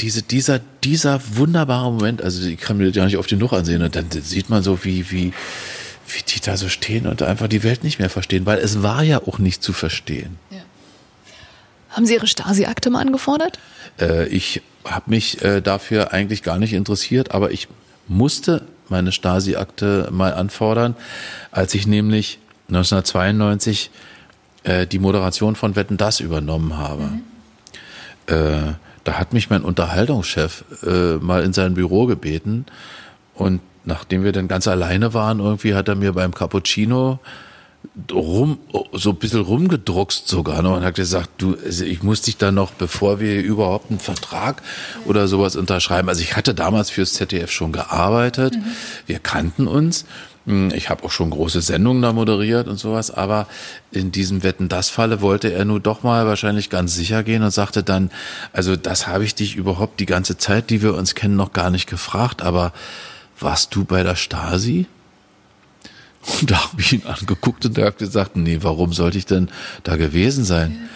diese 0.00 0.22
dieser 0.22 0.60
dieser 0.84 1.20
wunderbare 1.36 1.92
Moment 1.92 2.22
also 2.22 2.46
ich 2.46 2.58
kann 2.58 2.76
mir 2.76 2.86
das 2.86 2.96
ja 2.96 3.04
nicht 3.04 3.16
auf 3.16 3.26
den 3.26 3.38
Nuch 3.38 3.52
ansehen 3.52 3.82
und 3.82 3.94
dann 3.94 4.10
sieht 4.10 4.50
man 4.50 4.62
so 4.62 4.84
wie 4.84 5.10
wie 5.10 5.32
wie 6.08 6.22
die 6.22 6.40
da 6.40 6.56
so 6.56 6.68
stehen 6.68 7.06
und 7.06 7.22
einfach 7.22 7.48
die 7.48 7.62
Welt 7.62 7.82
nicht 7.82 7.98
mehr 7.98 8.10
verstehen 8.10 8.46
weil 8.46 8.58
es 8.58 8.82
war 8.82 9.02
ja 9.02 9.22
auch 9.22 9.38
nicht 9.38 9.62
zu 9.62 9.72
verstehen 9.72 10.38
ja. 10.50 10.58
haben 11.90 12.06
Sie 12.06 12.14
Ihre 12.14 12.26
Stasi-Akte 12.26 12.90
mal 12.90 13.00
angefordert 13.00 13.58
äh, 14.00 14.28
ich 14.28 14.62
habe 14.84 15.10
mich 15.10 15.42
äh, 15.42 15.60
dafür 15.60 16.12
eigentlich 16.12 16.42
gar 16.42 16.58
nicht 16.58 16.72
interessiert 16.72 17.32
aber 17.32 17.50
ich 17.50 17.68
musste 18.06 18.66
meine 18.88 19.12
Stasi-Akte 19.12 20.08
mal 20.10 20.34
anfordern, 20.34 20.94
als 21.50 21.74
ich 21.74 21.86
nämlich 21.86 22.38
1992 22.68 23.90
äh, 24.64 24.86
die 24.86 24.98
Moderation 24.98 25.56
von 25.56 25.76
Wetten 25.76 25.96
das 25.96 26.20
übernommen 26.20 26.76
habe. 26.76 27.04
Mhm. 27.04 27.22
Äh, 28.26 28.74
da 29.04 29.12
hat 29.18 29.32
mich 29.32 29.50
mein 29.50 29.62
Unterhaltungschef 29.62 30.64
äh, 30.84 31.16
mal 31.16 31.44
in 31.44 31.52
sein 31.52 31.74
Büro 31.74 32.06
gebeten 32.06 32.66
und 33.34 33.60
nachdem 33.84 34.24
wir 34.24 34.32
dann 34.32 34.48
ganz 34.48 34.66
alleine 34.66 35.14
waren, 35.14 35.38
irgendwie 35.38 35.74
hat 35.74 35.88
er 35.88 35.94
mir 35.94 36.12
beim 36.12 36.34
Cappuccino 36.34 37.20
rum, 38.12 38.58
so 38.92 39.10
ein 39.10 39.16
bisschen 39.16 39.40
rumgedruckst 39.40 40.28
sogar 40.28 40.62
noch 40.62 40.76
und 40.76 40.84
hat 40.84 40.94
gesagt, 40.94 41.30
du, 41.38 41.56
also 41.64 41.84
ich 41.84 42.02
muss 42.02 42.22
dich 42.22 42.36
da 42.36 42.52
noch, 42.52 42.72
bevor 42.72 43.20
wir 43.20 43.42
überhaupt 43.42 43.90
einen 43.90 44.00
Vertrag 44.00 44.62
oder 45.04 45.28
sowas 45.28 45.56
unterschreiben. 45.56 46.08
Also 46.08 46.22
ich 46.22 46.36
hatte 46.36 46.54
damals 46.54 46.90
fürs 46.90 47.14
ZDF 47.14 47.50
schon 47.50 47.72
gearbeitet. 47.72 48.56
Mhm. 48.56 48.64
Wir 49.06 49.18
kannten 49.18 49.66
uns. 49.66 50.04
Hm, 50.46 50.72
ich 50.74 50.90
habe 50.90 51.04
auch 51.04 51.10
schon 51.10 51.30
große 51.30 51.60
Sendungen 51.60 52.02
da 52.02 52.12
moderiert 52.12 52.68
und 52.68 52.78
sowas, 52.78 53.10
aber 53.10 53.48
in 53.90 54.12
diesem 54.12 54.42
Wetten 54.42 54.68
das 54.68 54.88
Falle 54.88 55.20
wollte 55.20 55.52
er 55.52 55.64
nur 55.64 55.80
doch 55.80 56.02
mal 56.02 56.26
wahrscheinlich 56.26 56.70
ganz 56.70 56.94
sicher 56.94 57.22
gehen 57.24 57.42
und 57.42 57.50
sagte 57.50 57.82
dann, 57.82 58.10
also 58.52 58.76
das 58.76 59.08
habe 59.08 59.24
ich 59.24 59.34
dich 59.34 59.56
überhaupt 59.56 59.98
die 59.98 60.06
ganze 60.06 60.38
Zeit, 60.38 60.70
die 60.70 60.82
wir 60.82 60.94
uns 60.94 61.14
kennen, 61.14 61.36
noch 61.36 61.52
gar 61.52 61.70
nicht 61.70 61.88
gefragt, 61.88 62.42
aber 62.42 62.72
warst 63.38 63.74
du 63.74 63.84
bei 63.84 64.02
der 64.02 64.16
Stasi? 64.16 64.86
Und 66.40 66.50
da 66.50 66.70
habe 66.70 66.80
ich 66.80 66.92
ihn 66.92 67.06
angeguckt 67.06 67.64
und 67.66 67.78
er 67.78 67.86
hat 67.86 67.98
gesagt, 67.98 68.36
nee, 68.36 68.58
warum 68.60 68.92
sollte 68.92 69.18
ich 69.18 69.26
denn 69.26 69.48
da 69.84 69.96
gewesen 69.96 70.44
sein? 70.44 70.72
Ja. 70.72 70.88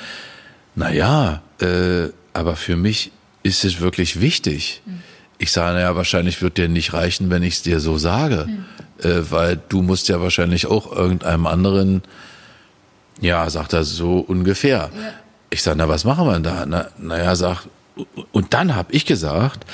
Naja, 0.74 1.42
äh, 1.60 2.10
aber 2.32 2.56
für 2.56 2.76
mich 2.76 3.12
ist 3.42 3.64
es 3.64 3.80
wirklich 3.80 4.20
wichtig. 4.20 4.82
Mhm. 4.84 5.00
Ich 5.38 5.52
sage, 5.52 5.74
naja, 5.74 5.96
wahrscheinlich 5.96 6.42
wird 6.42 6.58
dir 6.58 6.68
nicht 6.68 6.92
reichen, 6.92 7.30
wenn 7.30 7.42
ich 7.42 7.54
es 7.54 7.62
dir 7.62 7.80
so 7.80 7.96
sage, 7.96 8.46
mhm. 8.46 8.64
äh, 9.08 9.30
weil 9.30 9.60
du 9.68 9.82
musst 9.82 10.08
ja 10.08 10.20
wahrscheinlich 10.20 10.66
auch 10.66 10.92
irgendeinem 10.92 11.46
anderen, 11.46 12.02
ja, 13.20 13.48
sagt 13.48 13.72
er 13.72 13.84
so 13.84 14.18
ungefähr. 14.18 14.90
Ja. 14.94 15.12
Ich 15.50 15.62
sage, 15.62 15.78
na, 15.78 15.88
was 15.88 16.04
machen 16.04 16.26
wir 16.26 16.34
denn 16.34 16.42
da? 16.42 16.66
Na, 16.66 16.88
naja, 16.98 17.34
sag, 17.36 17.64
und 18.32 18.54
dann 18.54 18.74
habe 18.74 18.92
ich 18.92 19.06
gesagt, 19.06 19.64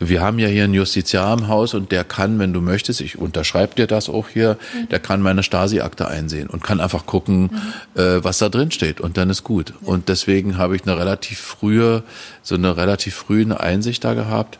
wir 0.00 0.22
haben 0.22 0.38
ja 0.38 0.48
hier 0.48 0.64
einen 0.64 0.72
Justiziar 0.72 1.36
im 1.38 1.48
Haus 1.48 1.74
und 1.74 1.92
der 1.92 2.04
kann, 2.04 2.38
wenn 2.38 2.54
du 2.54 2.62
möchtest, 2.62 3.02
ich 3.02 3.18
unterschreibe 3.18 3.74
dir 3.74 3.86
das 3.86 4.08
auch 4.08 4.28
hier, 4.28 4.56
mhm. 4.74 4.88
der 4.88 4.98
kann 4.98 5.20
meine 5.20 5.42
Stasi-Akte 5.42 6.08
einsehen 6.08 6.48
und 6.48 6.64
kann 6.64 6.80
einfach 6.80 7.04
gucken, 7.04 7.50
mhm. 7.94 8.00
äh, 8.00 8.24
was 8.24 8.38
da 8.38 8.48
drin 8.48 8.70
steht 8.70 9.00
und 9.00 9.18
dann 9.18 9.28
ist 9.28 9.44
gut. 9.44 9.74
Und 9.82 10.08
deswegen 10.08 10.56
habe 10.56 10.74
ich 10.74 10.82
eine 10.82 10.98
relativ 10.98 11.38
frühe, 11.38 12.02
so 12.42 12.54
eine 12.54 12.78
relativ 12.78 13.14
frühe 13.14 13.60
Einsicht 13.60 14.02
da 14.02 14.14
gehabt. 14.14 14.58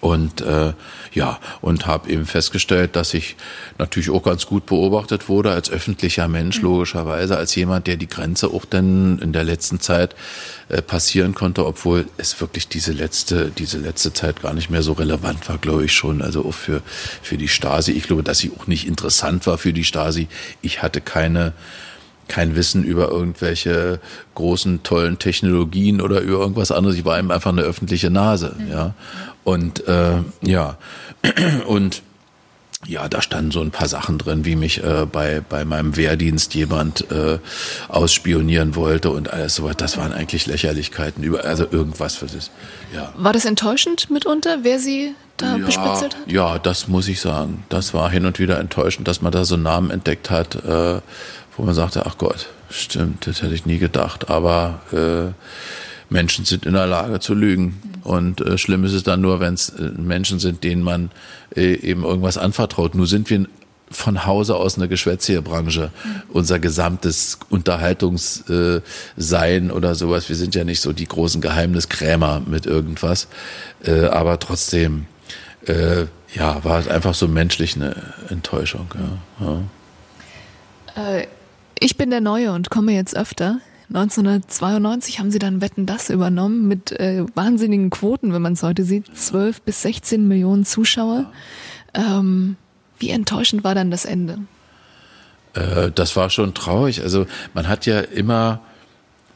Und 0.00 0.40
äh, 0.40 0.72
ja, 1.12 1.38
und 1.60 1.86
habe 1.86 2.10
eben 2.10 2.26
festgestellt, 2.26 2.96
dass 2.96 3.14
ich 3.14 3.36
natürlich 3.78 4.10
auch 4.10 4.22
ganz 4.22 4.46
gut 4.46 4.66
beobachtet 4.66 5.28
wurde 5.28 5.50
als 5.50 5.70
öffentlicher 5.70 6.28
Mensch, 6.28 6.58
mhm. 6.58 6.64
logischerweise, 6.64 7.36
als 7.36 7.54
jemand, 7.54 7.86
der 7.86 7.96
die 7.96 8.08
Grenze 8.08 8.48
auch 8.48 8.64
dann 8.64 9.18
in 9.18 9.32
der 9.32 9.44
letzten 9.44 9.80
Zeit 9.80 10.14
äh, 10.68 10.82
passieren 10.82 11.34
konnte, 11.34 11.66
obwohl 11.66 12.06
es 12.16 12.40
wirklich 12.40 12.68
diese 12.68 12.92
letzte, 12.92 13.50
diese 13.50 13.78
letzte 13.78 14.12
Zeit 14.12 14.42
gar 14.42 14.54
nicht 14.54 14.70
mehr 14.70 14.82
so 14.82 14.92
relevant 14.92 15.48
war, 15.48 15.58
glaube 15.58 15.84
ich 15.84 15.92
schon. 15.92 16.22
Also 16.22 16.44
auch 16.44 16.54
für, 16.54 16.82
für 17.22 17.36
die 17.36 17.48
Stasi. 17.48 17.92
Ich 17.92 18.04
glaube, 18.04 18.22
dass 18.22 18.38
sie 18.38 18.52
auch 18.58 18.66
nicht 18.66 18.86
interessant 18.86 19.46
war 19.46 19.58
für 19.58 19.72
die 19.72 19.84
Stasi. 19.84 20.28
Ich 20.62 20.82
hatte 20.82 21.00
keine 21.00 21.52
kein 22.30 22.54
Wissen 22.54 22.84
über 22.84 23.10
irgendwelche 23.10 23.98
großen, 24.36 24.82
tollen 24.84 25.18
Technologien 25.18 26.00
oder 26.00 26.20
über 26.20 26.38
irgendwas 26.38 26.70
anderes. 26.70 26.96
Ich 26.96 27.04
war 27.04 27.18
ihm 27.18 27.30
einfach 27.30 27.50
eine 27.50 27.62
öffentliche 27.62 28.10
Nase, 28.10 28.54
mhm. 28.56 28.70
ja. 28.70 28.94
Und 29.42 29.86
äh, 29.88 30.18
ja, 30.42 30.78
und 31.66 32.02
ja, 32.86 33.08
da 33.08 33.20
standen 33.20 33.50
so 33.50 33.60
ein 33.60 33.70
paar 33.70 33.88
Sachen 33.88 34.16
drin, 34.16 34.46
wie 34.46 34.56
mich 34.56 34.82
äh, 34.82 35.06
bei, 35.10 35.42
bei 35.46 35.66
meinem 35.66 35.96
Wehrdienst 35.96 36.54
jemand 36.54 37.10
äh, 37.10 37.38
ausspionieren 37.88 38.74
wollte 38.74 39.10
und 39.10 39.30
alles 39.30 39.56
so 39.56 39.68
Das 39.68 39.98
waren 39.98 40.12
eigentlich 40.14 40.46
Lächerlichkeiten, 40.46 41.22
über, 41.22 41.44
also 41.44 41.66
irgendwas 41.70 42.16
für 42.16 42.26
das. 42.26 42.50
Ja. 42.94 43.12
War 43.18 43.34
das 43.34 43.44
enttäuschend 43.44 44.08
mitunter, 44.08 44.60
wer 44.62 44.78
Sie 44.78 45.14
da 45.36 45.58
ja, 45.58 45.66
bespitzelt 45.66 46.16
hat? 46.16 46.32
Ja, 46.32 46.58
das 46.58 46.88
muss 46.88 47.06
ich 47.08 47.20
sagen. 47.20 47.64
Das 47.68 47.92
war 47.92 48.10
hin 48.10 48.24
und 48.24 48.38
wieder 48.38 48.58
enttäuschend, 48.58 49.08
dass 49.08 49.20
man 49.20 49.32
da 49.32 49.44
so 49.44 49.58
Namen 49.58 49.90
entdeckt 49.90 50.30
hat, 50.30 50.54
äh, 50.64 51.00
wo 51.60 51.66
man 51.66 51.74
sagte, 51.74 52.06
ach 52.06 52.16
Gott, 52.16 52.46
stimmt, 52.70 53.26
das 53.26 53.42
hätte 53.42 53.54
ich 53.54 53.66
nie 53.66 53.76
gedacht. 53.76 54.30
Aber 54.30 54.80
äh, 54.92 55.32
Menschen 56.08 56.46
sind 56.46 56.64
in 56.64 56.72
der 56.72 56.86
Lage 56.86 57.20
zu 57.20 57.34
lügen. 57.34 57.82
Und 58.02 58.40
äh, 58.40 58.56
schlimm 58.56 58.82
ist 58.84 58.94
es 58.94 59.02
dann 59.02 59.20
nur, 59.20 59.40
wenn 59.40 59.52
es 59.52 59.68
äh, 59.68 59.90
Menschen 59.94 60.38
sind, 60.38 60.64
denen 60.64 60.82
man 60.82 61.10
äh, 61.54 61.74
eben 61.74 62.02
irgendwas 62.02 62.38
anvertraut. 62.38 62.94
Nur 62.94 63.06
sind 63.06 63.28
wir 63.28 63.44
von 63.90 64.24
Hause 64.24 64.56
aus 64.56 64.78
eine 64.78 64.88
Geschwätzierbranche. 64.88 65.90
Mhm. 66.02 66.22
Unser 66.30 66.58
gesamtes 66.60 67.38
Unterhaltungssein 67.50 68.82
äh, 69.68 69.72
oder 69.72 69.94
sowas. 69.94 70.30
Wir 70.30 70.36
sind 70.36 70.54
ja 70.54 70.64
nicht 70.64 70.80
so 70.80 70.94
die 70.94 71.08
großen 71.08 71.42
Geheimniskrämer 71.42 72.40
mit 72.46 72.64
irgendwas. 72.64 73.28
Äh, 73.84 74.06
aber 74.06 74.38
trotzdem, 74.38 75.04
äh, 75.66 76.06
ja, 76.34 76.64
war 76.64 76.78
es 76.78 76.88
einfach 76.88 77.12
so 77.12 77.28
menschlich 77.28 77.76
eine 77.76 77.96
Enttäuschung. 78.30 78.86
Ja. 78.94 79.18
Ja. 79.46 81.18
Äh, 81.18 81.26
ich 81.80 81.96
bin 81.96 82.10
der 82.10 82.20
Neue 82.20 82.52
und 82.52 82.70
komme 82.70 82.92
jetzt 82.92 83.16
öfter. 83.16 83.58
1992 83.88 85.18
haben 85.18 85.32
sie 85.32 85.40
dann 85.40 85.60
Wetten 85.60 85.84
das 85.84 86.10
übernommen 86.10 86.68
mit 86.68 86.92
äh, 86.92 87.24
wahnsinnigen 87.34 87.90
Quoten, 87.90 88.32
wenn 88.32 88.42
man 88.42 88.52
es 88.52 88.62
heute 88.62 88.84
sieht, 88.84 89.16
12 89.16 89.62
bis 89.62 89.82
16 89.82 90.28
Millionen 90.28 90.64
Zuschauer. 90.64 91.32
Ähm, 91.92 92.56
wie 93.00 93.10
enttäuschend 93.10 93.64
war 93.64 93.74
dann 93.74 93.90
das 93.90 94.04
Ende? 94.04 94.38
Äh, 95.54 95.90
das 95.92 96.14
war 96.14 96.30
schon 96.30 96.54
traurig. 96.54 97.02
Also 97.02 97.26
man 97.52 97.66
hat 97.66 97.86
ja 97.86 97.98
immer, 98.00 98.60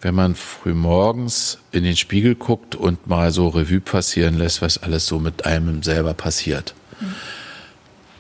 wenn 0.03 0.15
man 0.15 0.37
früh 0.37 0.73
morgens 0.73 1.59
in 1.73 1.83
den 1.83 1.97
Spiegel 1.97 2.37
guckt 2.37 2.77
und 2.77 3.09
mal 3.09 3.33
so 3.33 3.49
Revue 3.49 3.81
passieren 3.81 4.39
lässt, 4.39 4.63
was 4.63 4.79
alles 4.79 5.07
so 5.07 5.19
mit 5.19 5.47
einem 5.47 5.83
selber 5.83 6.15
passiert, 6.15 6.75
mhm. 7.01 7.15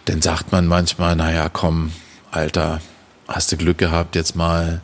dann 0.07 0.21
sagt 0.21 0.51
man 0.51 0.67
manchmal, 0.67 1.15
naja, 1.15 1.49
komm, 1.49 1.93
Alter, 2.33 2.81
hast 3.29 3.53
du 3.53 3.57
Glück 3.57 3.79
gehabt, 3.79 4.17
jetzt 4.17 4.37
mal 4.37 4.81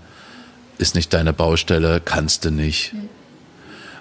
ist 0.78 0.94
nicht 0.94 1.12
deine 1.12 1.32
Baustelle, 1.32 2.00
kannst 2.02 2.44
du 2.44 2.50
nicht. 2.50 2.94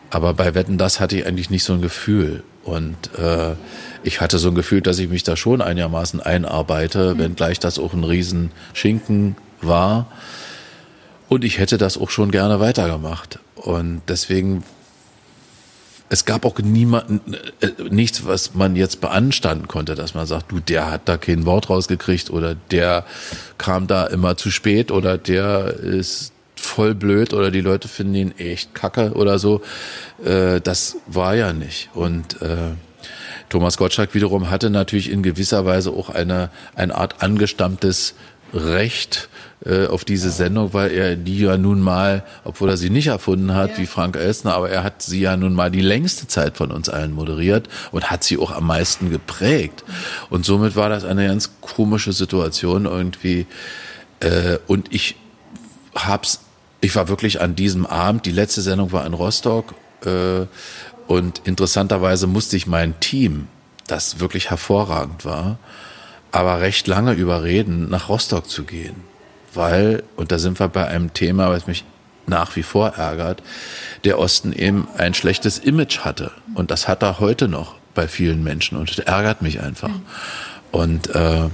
Aber 0.10 0.34
bei 0.34 0.56
Wetten, 0.56 0.78
das 0.78 1.00
hatte 1.00 1.18
ich 1.18 1.26
eigentlich 1.26 1.50
nicht 1.50 1.64
so 1.64 1.74
ein 1.74 1.82
Gefühl. 1.82 2.44
Und 2.64 3.18
äh, 3.18 3.56
ich 4.04 4.22
hatte 4.22 4.38
so 4.38 4.50
ein 4.50 4.56
Gefühl, 4.56 4.82
dass 4.82 5.00
ich 5.00 5.10
mich 5.10 5.24
da 5.24 5.36
schon 5.36 5.62
einigermaßen 5.62 6.22
einarbeite, 6.22 7.16
mhm. 7.16 7.20
wenngleich 7.20 7.60
das 7.60 7.80
auch 7.80 7.94
ein 7.94 8.04
Riesenschinken 8.04 9.36
war. 9.62 10.08
Und 11.28 11.44
ich 11.44 11.60
hätte 11.60 11.78
das 11.78 11.98
auch 11.98 12.10
schon 12.10 12.32
gerne 12.32 12.60
weitergemacht. 12.60 13.40
Und 13.56 14.02
deswegen, 14.08 14.64
es 16.10 16.26
gab 16.26 16.46
auch 16.46 16.58
niemanden, 16.60 17.36
äh, 17.62 17.70
nichts, 17.90 18.26
was 18.26 18.56
man 18.56 18.76
jetzt 18.76 19.00
beanstanden 19.00 19.68
konnte, 19.68 19.96
dass 19.96 20.16
man 20.16 20.26
sagt, 20.26 20.52
du, 20.52 20.60
der 20.60 20.92
hat 20.92 21.02
da 21.06 21.18
kein 21.18 21.46
Wort 21.46 21.70
rausgekriegt 21.70 22.32
oder 22.32 22.56
der 22.56 23.06
kam 23.58 23.88
da 23.88 24.08
immer 24.08 24.36
zu 24.36 24.50
spät 24.50 24.92
oder 24.92 25.18
der 25.18 25.68
ist 25.76 26.34
voll 26.56 26.96
blöd 26.96 27.34
oder 27.34 27.52
die 27.52 27.62
Leute 27.62 27.88
finden 27.88 28.16
ihn 28.16 28.38
echt 28.38 28.74
kacke 28.74 29.14
oder 29.14 29.40
so. 29.40 29.62
Äh, 30.24 30.60
das 30.62 30.98
war 31.06 31.36
ja 31.36 31.54
nicht. 31.54 31.90
Und 31.94 32.42
äh, 32.42 32.74
Thomas 33.50 33.78
Gottschalk 33.78 34.14
wiederum 34.14 34.50
hatte 34.50 34.70
natürlich 34.70 35.12
in 35.12 35.24
gewisser 35.24 35.66
Weise 35.66 35.92
auch 35.92 36.10
eine, 36.10 36.50
eine 36.76 36.96
Art 36.96 37.22
angestammtes 37.22 38.16
Recht 38.54 39.30
äh, 39.66 39.88
auf 39.88 40.06
diese 40.06 40.32
Sendung, 40.32 40.74
weil 40.74 40.92
er 40.92 41.16
die 41.16 41.40
ja 41.40 41.58
nun 41.58 41.82
mal, 41.82 42.24
obwohl 42.44 42.70
er 42.70 42.78
sie 42.78 42.90
nicht 42.90 43.08
erfunden 43.08 43.54
hat, 43.54 43.72
ja. 43.72 43.78
wie 43.80 43.86
Frank 43.86 44.16
Elsner, 44.16 44.54
aber 44.56 44.70
er 44.70 44.84
hat 44.84 45.02
sie 45.02 45.22
ja 45.22 45.36
nun 45.38 45.54
mal 45.54 45.70
die 45.70 45.82
längste 45.82 46.28
Zeit 46.28 46.58
von 46.58 46.72
uns 46.72 46.90
allen 46.90 47.14
moderiert 47.14 47.68
und 47.92 48.10
hat 48.10 48.24
sie 48.24 48.38
auch 48.38 48.52
am 48.52 48.68
meisten 48.68 49.10
geprägt. 49.10 49.84
Und 50.30 50.46
somit 50.46 50.76
war 50.76 50.90
das 50.90 51.04
eine 51.04 51.28
ganz 51.28 51.52
komische 51.62 52.14
Situation 52.14 52.86
irgendwie. 52.86 53.48
Äh, 54.20 54.58
und 54.68 54.94
ich 54.94 55.16
hab's 55.96 56.42
ich 56.82 56.96
war 56.96 57.10
wirklich 57.10 57.42
an 57.42 57.56
diesem 57.56 57.86
Abend, 57.86 58.26
die 58.26 58.32
letzte 58.32 58.62
Sendung 58.62 58.92
war 58.92 59.06
in 59.06 59.14
Rostock 59.14 59.76
äh, 60.06 60.46
und 61.08 61.42
interessanterweise 61.44 62.28
musste 62.28 62.56
ich 62.56 62.68
mein 62.68 63.00
Team, 63.00 63.48
das 63.88 64.20
wirklich 64.20 64.50
hervorragend 64.50 65.26
war, 65.26 65.58
aber 66.32 66.62
recht 66.62 66.88
lange 66.88 67.14
überreden, 67.14 67.90
nach 67.90 68.10
Rostock 68.10 68.50
zu 68.50 68.64
gehen. 68.64 68.96
Weil, 69.54 70.04
und 70.16 70.32
da 70.32 70.40
sind 70.40 70.60
wir 70.60 70.68
bei 70.68 70.88
einem 70.88 71.14
Thema, 71.14 71.50
was 71.50 71.68
mich 71.68 71.84
nach 72.28 72.56
wie 72.56 72.64
vor 72.64 72.90
ärgert, 72.90 73.42
der 74.04 74.20
Osten 74.20 74.54
eben 74.54 74.88
ein 74.98 75.14
schlechtes 75.14 75.58
Image 75.58 76.00
hatte. 76.00 76.32
Und 76.54 76.72
das 76.72 76.88
hat 76.88 77.02
er 77.02 77.20
heute 77.20 77.48
noch 77.48 77.76
bei 77.96 78.08
vielen 78.08 78.44
Menschen 78.44 78.78
und 78.78 78.90
das 78.90 79.00
ärgert 79.00 79.42
mich 79.42 79.60
einfach. 79.62 79.90
Und 80.72 81.14
äh, 81.16 81.50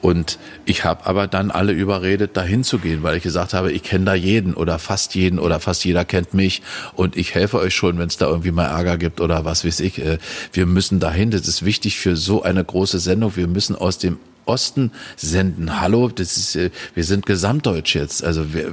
und 0.00 0.38
ich 0.64 0.84
habe 0.84 1.06
aber 1.06 1.26
dann 1.26 1.50
alle 1.50 1.72
überredet, 1.72 2.36
dahin 2.36 2.64
zu 2.64 2.78
gehen, 2.78 3.02
weil 3.02 3.16
ich 3.16 3.22
gesagt 3.22 3.54
habe, 3.54 3.72
ich 3.72 3.82
kenne 3.82 4.04
da 4.04 4.14
jeden 4.14 4.54
oder 4.54 4.78
fast 4.78 5.14
jeden 5.14 5.38
oder 5.38 5.60
fast 5.60 5.84
jeder 5.84 6.04
kennt 6.04 6.34
mich 6.34 6.62
und 6.94 7.16
ich 7.16 7.34
helfe 7.34 7.58
euch 7.58 7.74
schon, 7.74 7.98
wenn 7.98 8.08
es 8.08 8.16
da 8.16 8.26
irgendwie 8.26 8.52
mal 8.52 8.66
Ärger 8.66 8.98
gibt 8.98 9.20
oder 9.20 9.44
was 9.44 9.64
weiß 9.64 9.80
ich. 9.80 9.98
Äh, 9.98 10.18
wir 10.52 10.66
müssen 10.66 11.00
dahin. 11.00 11.30
Das 11.30 11.48
ist 11.48 11.64
wichtig 11.64 11.98
für 11.98 12.16
so 12.16 12.42
eine 12.42 12.64
große 12.64 12.98
Sendung. 12.98 13.36
Wir 13.36 13.46
müssen 13.46 13.76
aus 13.76 13.98
dem 13.98 14.18
Osten 14.46 14.92
senden. 15.16 15.80
Hallo, 15.80 16.08
das 16.08 16.36
ist, 16.36 16.56
äh, 16.56 16.70
wir 16.94 17.04
sind 17.04 17.26
gesamtdeutsch 17.26 17.94
jetzt. 17.94 18.24
Also 18.24 18.54
wer, 18.54 18.68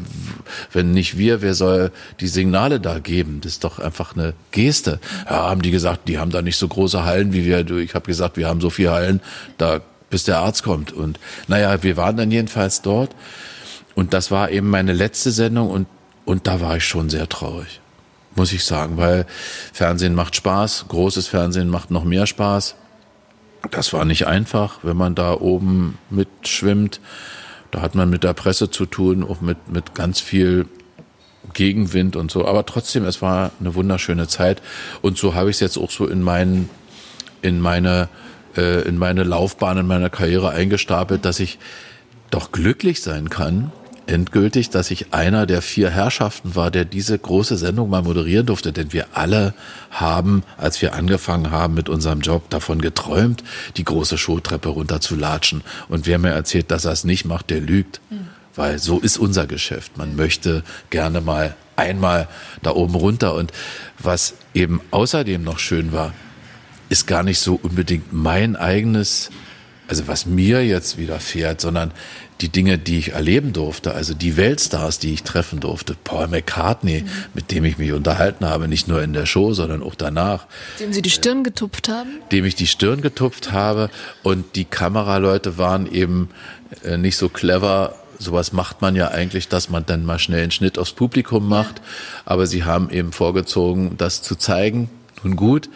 wenn 0.72 0.92
nicht 0.92 1.18
wir, 1.18 1.42
wer 1.42 1.56
soll 1.56 1.92
die 2.20 2.28
Signale 2.28 2.80
da 2.80 3.00
geben? 3.00 3.42
Das 3.42 3.54
ist 3.54 3.64
doch 3.64 3.80
einfach 3.80 4.16
eine 4.16 4.34
Geste. 4.52 5.00
Ja, 5.26 5.50
haben 5.50 5.62
die 5.62 5.72
gesagt, 5.72 6.08
die 6.08 6.20
haben 6.20 6.32
da 6.32 6.42
nicht 6.42 6.58
so 6.58 6.68
große 6.68 7.04
Hallen 7.04 7.34
wie 7.34 7.46
wir. 7.46 7.68
Ich 7.78 7.96
habe 7.96 8.06
gesagt, 8.06 8.38
wir 8.38 8.48
haben 8.48 8.62
so 8.62 8.70
viele 8.70 8.92
Hallen, 8.92 9.22
da 9.58 9.82
bis 10.14 10.26
der 10.26 10.38
Arzt 10.38 10.62
kommt. 10.62 10.92
Und 10.92 11.20
naja, 11.48 11.82
wir 11.82 11.98
waren 11.98 12.16
dann 12.16 12.30
jedenfalls 12.30 12.84
dort. 12.84 13.16
Und 13.96 14.14
das 14.14 14.30
war 14.30 14.52
eben 14.52 14.70
meine 14.70 14.94
letzte 14.94 15.32
Sendung 15.32 15.72
und, 15.72 15.88
und 16.24 16.46
da 16.46 16.62
war 16.62 16.78
ich 16.78 16.86
schon 16.86 17.10
sehr 17.10 17.28
traurig. 17.28 17.82
Muss 18.36 18.54
ich 18.54 18.64
sagen, 18.64 18.98
weil 18.98 19.26
Fernsehen 19.74 20.14
macht 20.14 20.36
Spaß, 20.36 20.86
großes 20.88 21.28
Fernsehen 21.28 21.68
macht 21.68 21.90
noch 21.90 22.04
mehr 22.04 22.28
Spaß. 22.28 22.76
Das 23.72 23.92
war 23.92 24.06
nicht 24.06 24.28
einfach, 24.28 24.82
wenn 24.84 24.98
man 24.98 25.16
da 25.16 25.34
oben 25.34 25.98
mitschwimmt. 26.12 27.00
Da 27.72 27.82
hat 27.82 27.96
man 27.96 28.08
mit 28.12 28.24
der 28.24 28.34
Presse 28.34 28.70
zu 28.70 28.86
tun, 28.86 29.24
auch 29.24 29.42
mit, 29.42 29.68
mit 29.68 29.96
ganz 29.96 30.20
viel 30.20 30.68
Gegenwind 31.54 32.16
und 32.16 32.30
so. 32.30 32.46
Aber 32.46 32.68
trotzdem, 32.68 33.04
es 33.06 33.24
war 33.24 33.50
eine 33.60 33.74
wunderschöne 33.74 34.28
Zeit. 34.28 34.62
Und 35.02 35.18
so 35.18 35.34
habe 35.34 35.50
ich 35.50 35.56
es 35.56 35.60
jetzt 35.60 35.78
auch 35.78 35.90
so 35.90 36.06
in 36.06 36.22
meinen, 36.22 36.70
in 37.42 37.60
meine 37.60 38.10
äh, 38.58 38.88
in 38.88 38.98
meine 38.98 39.24
Laufbahn, 39.24 39.78
in 39.78 39.88
meiner 39.88 40.10
Karriere 40.10 40.52
eingestapelt, 40.52 41.26
dass 41.26 41.40
ich 41.40 41.60
doch 42.30 42.52
glücklich 42.52 43.02
sein 43.02 43.30
kann, 43.30 43.72
endgültig, 44.08 44.70
dass 44.70 44.92
ich 44.92 45.14
einer 45.14 45.46
der 45.46 45.62
vier 45.62 45.90
Herrschaften 45.90 46.56
war, 46.56 46.72
der 46.72 46.86
diese 46.86 47.18
große 47.18 47.58
Sendung 47.58 47.90
mal 47.90 48.02
moderieren 48.02 48.46
durfte. 48.46 48.74
Denn 48.74 48.94
wir 48.94 49.08
alle 49.14 49.54
haben, 49.92 50.44
als 50.58 50.82
wir 50.82 50.94
angefangen 50.94 51.52
haben 51.52 51.74
mit 51.74 51.90
unserem 51.90 52.22
Job, 52.22 52.50
davon 52.50 52.82
geträumt, 52.82 53.44
die 53.78 53.84
große 53.84 54.18
Showtreppe 54.18 54.70
runterzulatschen. 54.70 55.64
Und 55.90 56.06
wer 56.06 56.20
mir 56.20 56.32
erzählt, 56.32 56.72
dass 56.72 56.86
er 56.86 56.92
es 56.92 57.04
nicht 57.04 57.26
macht, 57.26 57.50
der 57.50 57.62
lügt. 57.62 58.02
Mhm. 58.10 58.28
Weil 58.56 58.78
so 58.78 59.00
ist 59.00 59.18
unser 59.18 59.48
Geschäft. 59.48 59.98
Man 59.98 60.16
möchte 60.16 60.64
gerne 60.90 61.22
mal 61.22 61.56
einmal 61.76 62.28
da 62.62 62.72
oben 62.72 62.96
runter. 62.96 63.34
Und 63.36 63.52
was 64.00 64.36
eben 64.54 64.82
außerdem 64.92 65.44
noch 65.44 65.60
schön 65.60 65.92
war, 65.92 66.14
ist 66.94 67.08
gar 67.08 67.24
nicht 67.24 67.40
so 67.40 67.60
unbedingt 67.60 68.14
mein 68.14 68.56
eigenes, 68.56 69.32
also 69.88 70.08
was 70.08 70.28
mir 70.28 70.64
jetzt 70.64 71.00
widerfährt, 71.00 71.60
sondern 71.60 71.92
die 72.40 72.50
Dinge, 72.50 72.78
die 72.78 73.00
ich 73.00 73.14
erleben 73.14 73.52
durfte, 73.52 73.96
also 73.96 74.14
die 74.14 74.38
Weltstars, 74.38 75.00
die 75.00 75.12
ich 75.12 75.24
treffen 75.24 75.60
durfte, 75.60 75.96
Paul 76.04 76.28
McCartney, 76.28 77.02
mhm. 77.02 77.10
mit 77.34 77.50
dem 77.50 77.66
ich 77.66 77.80
mich 77.80 77.94
unterhalten 77.94 78.46
habe, 78.46 78.68
nicht 78.68 78.88
nur 78.88 79.02
in 79.02 79.14
der 79.14 79.26
Show, 79.26 79.54
sondern 79.54 79.82
auch 79.82 79.96
danach. 79.96 80.46
Dem 80.80 80.94
Sie 80.94 81.02
die 81.02 81.10
Stirn 81.10 81.44
getupft 81.44 81.90
haben? 81.90 82.12
Dem 82.32 82.46
ich 82.46 82.54
die 82.54 82.68
Stirn 82.68 83.02
getupft 83.02 83.52
habe 83.52 83.90
und 84.22 84.56
die 84.56 84.66
Kameraleute 84.66 85.58
waren 85.58 85.92
eben 85.92 86.30
äh, 86.84 86.98
nicht 86.98 87.18
so 87.18 87.28
clever, 87.28 87.96
sowas 88.20 88.54
macht 88.54 88.84
man 88.84 88.96
ja 88.96 89.08
eigentlich, 89.08 89.48
dass 89.48 89.68
man 89.68 89.84
dann 89.84 90.06
mal 90.06 90.20
schnell 90.20 90.44
einen 90.44 90.52
Schnitt 90.52 90.78
aufs 90.78 90.92
Publikum 90.92 91.50
macht. 91.50 91.82
Aber 92.24 92.46
sie 92.46 92.66
haben 92.66 92.92
eben 92.92 93.14
vorgezogen, 93.14 93.98
das 93.98 94.22
zu 94.22 94.36
zeigen. 94.36 94.92
Nun 95.24 95.36
gut, 95.36 95.70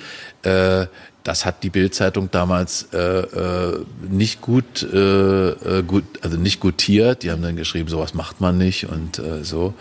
äh, 0.43 0.87
das 1.23 1.45
hat 1.45 1.63
die 1.63 1.69
Bildzeitung 1.69 2.31
damals 2.31 2.87
äh, 2.93 2.97
äh, 2.97 3.85
nicht 4.09 4.41
gut, 4.41 4.81
äh, 4.81 5.49
äh, 5.49 5.83
gut, 5.83 6.05
also 6.21 6.37
nicht 6.37 6.61
gutiert. 6.61 7.23
Die 7.23 7.31
haben 7.31 7.41
dann 7.41 7.57
geschrieben, 7.57 7.89
sowas 7.89 8.13
macht 8.13 8.39
man 8.39 8.57
nicht 8.57 8.87
und 8.87 9.19
äh, 9.19 9.43
so. 9.43 9.73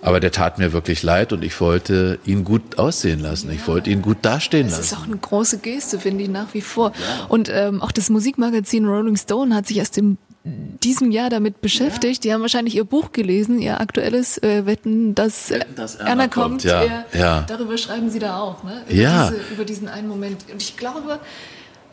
Aber 0.00 0.20
der 0.20 0.30
tat 0.30 0.58
mir 0.58 0.72
wirklich 0.72 1.02
leid 1.02 1.32
und 1.32 1.42
ich 1.42 1.60
wollte 1.60 2.20
ihn 2.24 2.44
gut 2.44 2.78
aussehen 2.78 3.18
lassen. 3.18 3.48
Ja. 3.48 3.54
Ich 3.54 3.66
wollte 3.66 3.90
ihn 3.90 4.02
gut 4.02 4.18
dastehen 4.22 4.68
das 4.68 4.78
lassen. 4.78 4.82
Das 4.82 4.92
ist 4.92 4.98
auch 4.98 5.06
eine 5.08 5.16
große 5.16 5.58
Geste, 5.58 5.98
finde 5.98 6.22
ich 6.22 6.30
nach 6.30 6.54
wie 6.54 6.60
vor. 6.60 6.92
Ja. 6.92 7.26
Und 7.26 7.50
ähm, 7.52 7.82
auch 7.82 7.90
das 7.90 8.08
Musikmagazin 8.08 8.86
Rolling 8.86 9.16
Stone 9.16 9.52
hat 9.56 9.66
sich 9.66 9.78
erst 9.78 9.98
im 9.98 10.16
diesem 10.44 11.10
Jahr 11.10 11.30
damit 11.30 11.60
beschäftigt. 11.60 12.24
Ja. 12.24 12.28
Die 12.28 12.34
haben 12.34 12.42
wahrscheinlich 12.42 12.76
ihr 12.76 12.84
Buch 12.84 13.12
gelesen, 13.12 13.58
ihr 13.58 13.80
aktuelles 13.80 14.38
äh, 14.42 14.66
Wetten, 14.66 15.14
dass, 15.14 15.50
Wetten, 15.50 15.74
dass 15.74 15.96
Erna, 15.96 16.10
Erna 16.10 16.28
kommt. 16.28 16.62
kommt 16.62 16.64
ja. 16.64 16.84
Ja, 16.84 17.04
ja. 17.12 17.40
Darüber 17.42 17.76
schreiben 17.76 18.10
sie 18.10 18.18
da 18.18 18.38
auch, 18.38 18.62
ne? 18.64 18.82
Über 18.88 19.00
ja. 19.00 19.30
Diese, 19.30 19.54
über 19.54 19.64
diesen 19.64 19.88
einen 19.88 20.08
Moment. 20.08 20.44
Und 20.50 20.62
ich 20.62 20.76
glaube, 20.76 21.18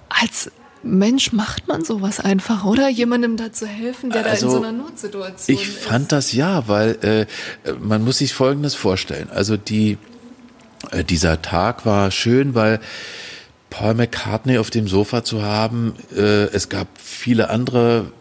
als 0.10 0.52
Mensch 0.84 1.34
macht 1.34 1.68
man 1.68 1.84
sowas 1.84 2.20
einfach, 2.20 2.64
oder? 2.64 2.88
Jemandem 2.90 3.38
da 3.38 3.52
zu 3.52 3.66
helfen, 3.66 4.12
der 4.12 4.26
also, 4.26 4.30
da 4.30 4.30
in 4.30 4.46
also, 4.46 4.50
so 4.50 4.64
einer 4.64 4.72
Notsituation 4.72 5.56
ich 5.56 5.68
ist. 5.68 5.78
Ich 5.78 5.84
fand 5.84 6.12
das 6.12 6.32
ja, 6.32 6.68
weil 6.68 7.28
äh, 7.66 7.74
man 7.80 8.04
muss 8.04 8.20
sich 8.20 8.34
Folgendes 8.34 8.76
vorstellen. 8.76 9.30
Also 9.34 9.58
die, 9.58 9.98
äh, 10.92 11.04
dieser 11.04 11.42
Tag 11.42 11.86
war 11.86 12.12
schön, 12.12 12.54
weil 12.54 12.80
Paul 13.72 13.96
McCartney 13.96 14.60
auf 14.60 14.70
dem 14.70 14.88
Sofa 14.88 15.24
zu 15.24 15.42
haben, 15.42 15.96
äh, 16.16 16.46
es 16.46 16.70
gab 16.70 16.88
viele 16.96 17.50
andere 17.50 18.12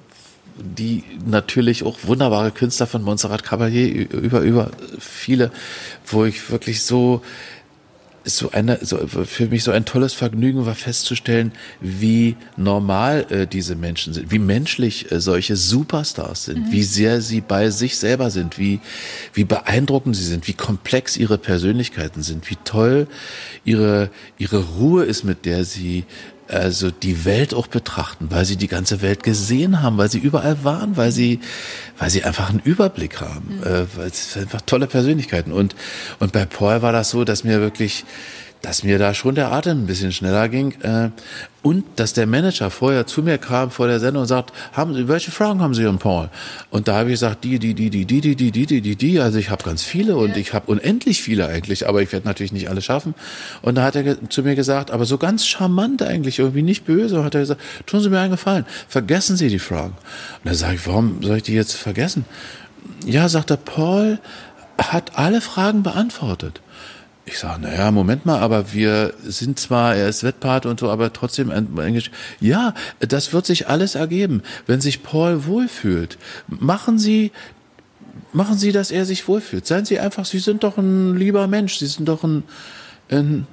die 0.57 1.03
natürlich 1.27 1.83
auch 1.85 1.99
wunderbare 2.05 2.51
Künstler 2.51 2.87
von 2.87 3.03
Montserrat 3.03 3.45
Caballé 3.45 3.87
über, 3.89 4.41
über 4.41 4.71
viele, 4.99 5.51
wo 6.07 6.25
ich 6.25 6.51
wirklich 6.51 6.83
so, 6.83 7.23
so 8.25 8.51
eine, 8.53 8.79
so, 8.81 8.99
für 9.07 9.47
mich 9.49 9.65
so 9.65 9.71
ein 9.71 9.85
tolles 9.85 10.15
Vergnügen 10.15 10.65
war 10.65 10.75
festzustellen, 10.75 11.53
wie 11.81 12.37
normal 12.57 13.27
äh, 13.31 13.47
diese 13.47 13.75
Menschen 13.75 14.15
sind, 14.15 14.31
wie 14.31 14.39
menschlich 14.39 15.11
äh, 15.13 15.21
solche 15.21 15.57
Superstars 15.57 16.47
sind, 16.47 16.69
mhm. 16.69 16.73
wie 16.73 16.83
sehr 16.85 17.21
sie 17.21 17.41
bei 17.41 17.71
sich 17.71 17.99
selber 17.99 18.31
sind, 18.31 18.59
wie, 18.59 18.81
wie 19.35 19.45
beeindruckend 19.45 20.17
sie 20.17 20.25
sind, 20.25 20.47
wie 20.49 20.55
komplex 20.55 21.17
ihre 21.17 21.37
Persönlichkeiten 21.37 22.23
sind, 22.23 22.49
wie 22.49 22.57
toll 22.65 23.09
ihre, 23.65 24.11
ihre 24.39 24.65
Ruhe 24.65 25.05
ist, 25.05 25.25
mit 25.25 25.45
der 25.45 25.65
sie 25.65 26.05
also 26.49 26.91
die 26.91 27.25
Welt 27.25 27.55
auch 27.55 27.67
betrachten, 27.67 28.27
weil 28.31 28.45
sie 28.45 28.57
die 28.57 28.69
ganze 28.69 29.03
Welt 29.03 29.23
gesehen 29.23 29.83
haben, 29.83 29.97
weil 29.97 30.11
sie 30.11 30.19
überall 30.19 30.63
waren, 30.65 30.97
weil 30.97 31.11
sie, 31.11 31.41
weil 31.99 32.11
sie 32.11 32.25
einfach 32.25 32.51
einen 32.51 32.61
Überblick 32.61 33.21
haben, 33.21 33.59
mhm. 33.59 33.63
äh, 33.63 33.97
weil 33.97 34.09
es 34.09 34.37
einfach 34.37 34.61
tolle 34.63 34.87
Persönlichkeiten 34.87 35.53
und 35.53 35.75
und 36.21 36.33
bei 36.33 36.45
Paul 36.45 36.83
war 36.83 36.93
das 36.93 37.11
so, 37.11 37.25
dass 37.25 37.45
mir 37.45 37.61
wirklich 37.61 38.05
dass 38.65 38.83
mir 38.83 38.99
da 38.99 39.13
schon 39.13 39.35
der 39.35 39.53
Atem 39.53 39.83
ein 39.83 39.87
bisschen 39.87 40.11
schneller 40.11 40.49
ging 40.49 40.73
äh, 40.81 41.11
und 41.63 41.85
dass 41.97 42.15
der 42.15 42.27
Manager 42.27 42.71
vorher 42.71 43.07
zu 43.07 43.23
mir 43.23 43.37
kam 43.37 43.71
vor 43.71 43.89
der 43.89 44.01
Sendung 44.01 44.23
und 44.23 44.29
sagt, 44.29 44.55
haben 44.73 44.95
Sie, 44.95 45.07
welche 45.07 45.31
Fragen 45.31 45.61
haben 45.61 45.75
Sie 45.75 45.87
an 45.87 45.99
Paul? 45.99 46.31
Und 46.71 46.89
da 46.89 46.95
habe 46.95 47.11
ich 47.11 47.15
gesagt, 47.15 47.45
die, 47.45 47.59
die, 47.59 47.75
die, 47.75 47.91
die, 47.91 48.07
die, 48.07 48.21
die, 48.23 48.35
die, 48.35 48.51
die, 48.51 48.67
die, 48.67 48.81
die, 48.81 48.97
die. 48.97 49.21
Also 49.21 49.39
ich 49.39 49.51
habe 49.51 49.63
ganz 49.65 49.83
viele 49.83 50.17
und 50.17 50.39
ich 50.39 50.55
habe 50.55 50.71
unendlich 50.71 51.21
viele 51.21 51.47
eigentlich, 51.47 51.87
aber 51.87 52.01
ich 52.01 52.11
werde 52.11 52.27
natürlich 52.27 52.53
nicht 52.53 52.71
alle 52.71 52.81
schaffen. 52.81 53.15
Und 53.61 53.75
da 53.75 53.83
hat 53.83 53.97
er 53.97 54.31
zu 54.31 54.43
mir 54.43 54.55
gesagt, 54.55 54.91
aber 54.91 55.05
so 55.05 55.19
ganz 55.19 55.47
charmant 55.47 56.03
eigentlich, 56.03 56.39
irgendwie 56.39 56.63
nicht 56.63 56.87
böse, 56.87 57.23
hat 57.23 57.35
er 57.35 57.43
gesagt, 57.43 57.61
tun 57.85 58.01
Sie 58.01 58.09
mir 58.09 58.21
einen 58.21 58.31
Gefallen, 58.31 58.65
vergessen 58.89 59.37
Sie 59.37 59.49
die 59.49 59.59
Fragen. 59.59 59.95
Und 60.43 60.51
da 60.51 60.55
sage 60.55 60.77
ich, 60.77 60.87
warum 60.87 61.23
soll 61.23 61.37
ich 61.37 61.43
die 61.43 61.55
jetzt 61.55 61.75
vergessen? 61.75 62.25
Ja, 63.05 63.29
sagt 63.29 63.51
er, 63.51 63.59
Paul 63.59 64.19
hat 64.79 65.19
alle 65.19 65.43
Fragen 65.43 65.83
beantwortet. 65.83 66.63
Ich 67.27 67.39
sage, 67.39 67.63
naja, 67.63 67.91
Moment 67.91 68.27
mal, 68.27 68.41
aber 68.41 68.75
wir 68.75 69.15
sind 69.23 69.59
zwar, 69.59 69.97
er 69.97 70.09
ist 70.09 70.25
Wettpart 70.25 70.67
und 70.67 70.81
so, 70.81 70.91
aber 70.91 71.13
trotzdem 71.13 71.51
Englisch. 71.51 72.11
Ja, 72.39 72.75
das 73.01 73.33
wird 73.33 73.47
sich 73.47 73.67
alles 73.69 73.95
ergeben, 73.95 74.43
wenn 74.67 74.83
sich 74.83 75.03
Paul 75.03 75.47
wohlfühlt. 75.47 76.19
Machen 76.49 76.99
Sie, 76.99 77.33
machen 78.35 78.59
Sie, 78.59 78.73
dass 78.73 78.91
er 78.91 79.07
sich 79.07 79.27
wohlfühlt. 79.27 79.67
Seien 79.67 79.87
Sie 79.87 79.99
einfach, 79.99 80.27
Sie 80.27 80.39
sind 80.39 80.65
doch 80.65 80.77
ein 80.77 81.17
lieber 81.17 81.47
Mensch, 81.47 81.79
Sie 81.79 81.87
sind 81.87 82.09
doch 82.09 82.25
ein, 82.25 82.43
ein 83.11 83.47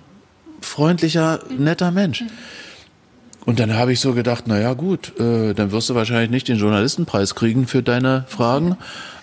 freundlicher, 0.60 1.39
netter 1.57 1.91
Mensch. 1.91 2.25
Und 3.45 3.60
dann 3.60 3.73
habe 3.73 3.93
ich 3.93 4.01
so 4.01 4.13
gedacht, 4.13 4.47
naja 4.47 4.73
gut, 4.73 5.17
äh, 5.19 5.53
dann 5.53 5.71
wirst 5.71 5.89
du 5.89 5.95
wahrscheinlich 5.95 6.29
nicht 6.29 6.47
den 6.47 6.57
Journalistenpreis 6.57 7.36
kriegen 7.36 7.67
für 7.67 7.81
deine 7.81 8.25
Fragen, 8.27 8.77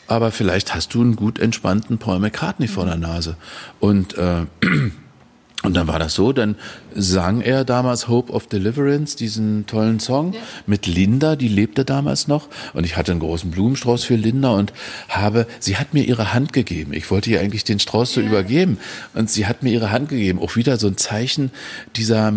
aber 0.09 0.33
vielleicht 0.33 0.75
hast 0.75 0.95
du 0.95 1.03
einen 1.03 1.17
gut 1.17 1.39
entspannten 1.39 1.99
Paul 1.99 2.19
McCartney 2.19 2.67
vor 2.67 2.87
der 2.87 2.97
Nase. 2.97 3.37
Und 3.79 4.17
äh, 4.17 4.47
und 5.65 5.77
dann 5.77 5.87
war 5.87 5.99
das 5.99 6.15
so, 6.15 6.33
dann 6.33 6.57
sang 6.95 7.41
er 7.41 7.65
damals 7.65 8.09
Hope 8.09 8.33
of 8.33 8.47
Deliverance, 8.47 9.17
diesen 9.17 9.67
tollen 9.67 10.01
Song 10.01 10.33
ja. 10.33 10.41
mit 10.67 10.87
Linda, 10.87 11.37
die 11.37 11.49
lebte 11.49 11.85
damals 11.85 12.27
noch. 12.27 12.49
Und 12.75 12.85
ich 12.85 12.97
hatte 12.97 13.13
einen 13.13 13.21
großen 13.21 13.51
Blumenstrauß 13.51 14.05
für 14.05 14.17
Linda 14.17 14.51
und 14.51 14.73
habe, 15.09 15.47
sie 15.61 15.77
hat 15.77 15.95
mir 15.95 16.05
ihre 16.05 16.33
Hand 16.33 16.53
gegeben. 16.53 16.93
Ich 16.93 17.11
wollte 17.11 17.31
ihr 17.31 17.41
eigentlich 17.41 17.65
den 17.65 17.79
Strauß 17.79 18.13
so 18.13 18.21
ja. 18.21 18.29
übergeben. 18.29 18.79
Und 19.15 19.31
sie 19.31 19.47
hat 19.47 19.63
mir 19.63 19.71
ihre 19.71 19.91
Hand 19.91 20.09
gegeben. 20.09 20.39
Auch 20.39 20.57
wieder 20.57 20.79
so 20.79 20.87
ein 20.87 20.97
Zeichen 20.97 21.51
dieser, 21.97 22.33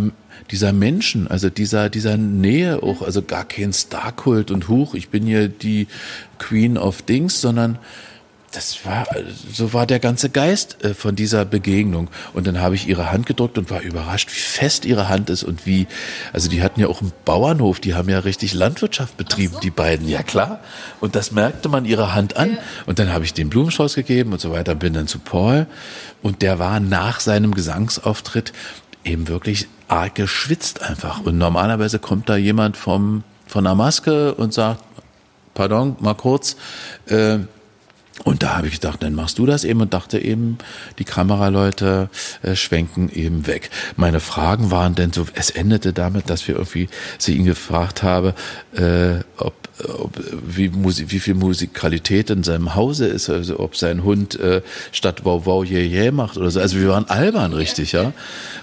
dieser 0.51 0.73
Menschen, 0.73 1.27
also 1.27 1.49
dieser, 1.49 1.89
dieser 1.89 2.17
Nähe 2.17 2.83
auch, 2.83 3.01
also 3.01 3.21
gar 3.21 3.45
kein 3.45 3.73
Starkult 3.73 4.51
und 4.51 4.67
Huch, 4.67 4.93
ich 4.93 5.09
bin 5.09 5.25
hier 5.25 5.47
die 5.47 5.87
Queen 6.39 6.77
of 6.77 7.01
Dings, 7.01 7.39
sondern 7.41 7.79
das 8.51 8.85
war, 8.85 9.07
so 9.51 9.71
war 9.71 9.87
der 9.87 9.99
ganze 9.99 10.29
Geist 10.29 10.83
äh, 10.83 10.93
von 10.93 11.15
dieser 11.15 11.45
Begegnung. 11.45 12.09
Und 12.33 12.47
dann 12.47 12.59
habe 12.59 12.75
ich 12.75 12.87
ihre 12.87 13.09
Hand 13.11 13.25
gedrückt 13.25 13.57
und 13.57 13.69
war 13.69 13.81
überrascht, 13.81 14.29
wie 14.29 14.39
fest 14.39 14.83
ihre 14.83 15.07
Hand 15.07 15.29
ist 15.29 15.43
und 15.43 15.65
wie, 15.65 15.87
also 16.33 16.49
die 16.49 16.61
hatten 16.61 16.81
ja 16.81 16.87
auch 16.87 17.01
einen 17.01 17.13
Bauernhof, 17.23 17.79
die 17.79 17.93
haben 17.93 18.09
ja 18.09 18.19
richtig 18.19 18.53
Landwirtschaft 18.53 19.15
betrieben, 19.15 19.53
so. 19.53 19.59
die 19.61 19.69
beiden, 19.69 20.07
ja 20.07 20.21
klar. 20.21 20.59
Und 20.99 21.15
das 21.15 21.31
merkte 21.31 21.69
man 21.69 21.85
ihrer 21.85 22.13
Hand 22.13 22.35
an. 22.35 22.57
Und 22.85 22.99
dann 22.99 23.13
habe 23.13 23.23
ich 23.23 23.33
den 23.33 23.49
Blumenstrauß 23.49 23.95
gegeben 23.95 24.33
und 24.33 24.41
so 24.41 24.51
weiter, 24.51 24.75
bin 24.75 24.93
dann 24.93 25.07
zu 25.07 25.19
Paul. 25.19 25.65
Und 26.21 26.41
der 26.41 26.59
war 26.59 26.81
nach 26.81 27.21
seinem 27.21 27.53
Gesangsauftritt 27.53 28.51
eben 29.03 29.27
wirklich 29.27 29.67
arg 29.87 30.15
geschwitzt 30.15 30.81
einfach. 30.81 31.21
Und 31.21 31.37
normalerweise 31.37 31.99
kommt 31.99 32.29
da 32.29 32.35
jemand 32.35 32.77
vom, 32.77 33.23
von 33.47 33.63
der 33.63 33.75
Maske 33.75 34.33
und 34.35 34.53
sagt, 34.53 34.83
pardon, 35.53 35.95
mal 35.99 36.15
kurz, 36.15 36.55
äh, 37.07 37.39
und 38.23 38.43
da 38.43 38.57
habe 38.57 38.67
ich 38.67 38.73
gedacht, 38.75 39.01
dann 39.01 39.15
machst 39.15 39.39
du 39.39 39.45
das 39.45 39.63
eben 39.63 39.81
und 39.81 39.93
dachte 39.93 40.19
eben, 40.19 40.57
die 40.99 41.05
Kameraleute 41.05 42.09
äh, 42.43 42.55
schwenken 42.55 43.09
eben 43.09 43.47
weg. 43.47 43.71
Meine 43.95 44.19
Fragen 44.19 44.69
waren 44.69 44.95
denn 44.95 45.11
so, 45.11 45.25
es 45.33 45.49
endete 45.49 45.91
damit, 45.93 46.29
dass 46.29 46.47
wir 46.47 46.55
irgendwie 46.55 46.89
sie 47.17 47.35
ihn 47.35 47.45
gefragt 47.45 48.03
habe, 48.03 48.35
äh, 48.75 49.23
ob 49.37 49.60
ob, 49.87 50.19
wie, 50.47 50.69
Musik, 50.69 51.11
wie 51.11 51.19
viel 51.19 51.33
Musikalität 51.33 52.29
in 52.29 52.43
seinem 52.43 52.75
Hause 52.75 53.07
ist, 53.07 53.29
also 53.29 53.59
ob 53.59 53.75
sein 53.75 54.03
Hund 54.03 54.39
äh, 54.39 54.61
statt 54.91 55.23
Wow 55.23 55.45
Wow 55.45 55.69
Yeah 55.69 55.81
Yeah 55.81 56.11
macht 56.11 56.37
oder 56.37 56.51
so. 56.51 56.59
Also 56.59 56.79
wir 56.79 56.89
waren 56.89 57.09
albern 57.09 57.53
richtig, 57.53 57.91
ja. 57.91 58.13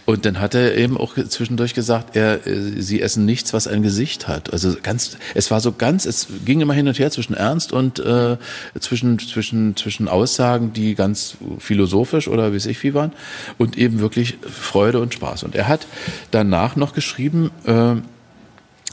Und 0.04 0.24
dann 0.24 0.40
hat 0.40 0.54
er 0.54 0.76
eben 0.76 0.96
auch 0.96 1.14
zwischendurch 1.14 1.74
gesagt, 1.74 2.16
er, 2.16 2.46
äh, 2.46 2.80
sie 2.80 3.02
essen 3.02 3.24
nichts, 3.24 3.52
was 3.52 3.66
ein 3.66 3.82
Gesicht 3.82 4.28
hat. 4.28 4.52
Also 4.52 4.74
ganz, 4.82 5.18
es 5.34 5.50
war 5.50 5.60
so 5.60 5.72
ganz, 5.72 6.06
es 6.06 6.28
ging 6.44 6.60
immer 6.60 6.74
hin 6.74 6.88
und 6.88 6.98
her 6.98 7.10
zwischen 7.10 7.34
Ernst 7.34 7.72
und 7.72 7.98
äh, 7.98 8.36
zwischen 8.80 9.18
zwischen 9.18 9.76
zwischen 9.76 10.08
Aussagen, 10.08 10.72
die 10.72 10.94
ganz 10.94 11.36
philosophisch 11.58 12.28
oder 12.28 12.52
wie 12.52 12.56
ich 12.56 12.82
wie 12.82 12.94
waren 12.94 13.12
und 13.58 13.76
eben 13.78 14.00
wirklich 14.00 14.38
Freude 14.42 15.00
und 15.00 15.14
Spaß. 15.14 15.42
Und 15.42 15.54
er 15.54 15.68
hat 15.68 15.86
danach 16.30 16.76
noch 16.76 16.94
geschrieben. 16.94 17.50
Äh, 17.64 17.96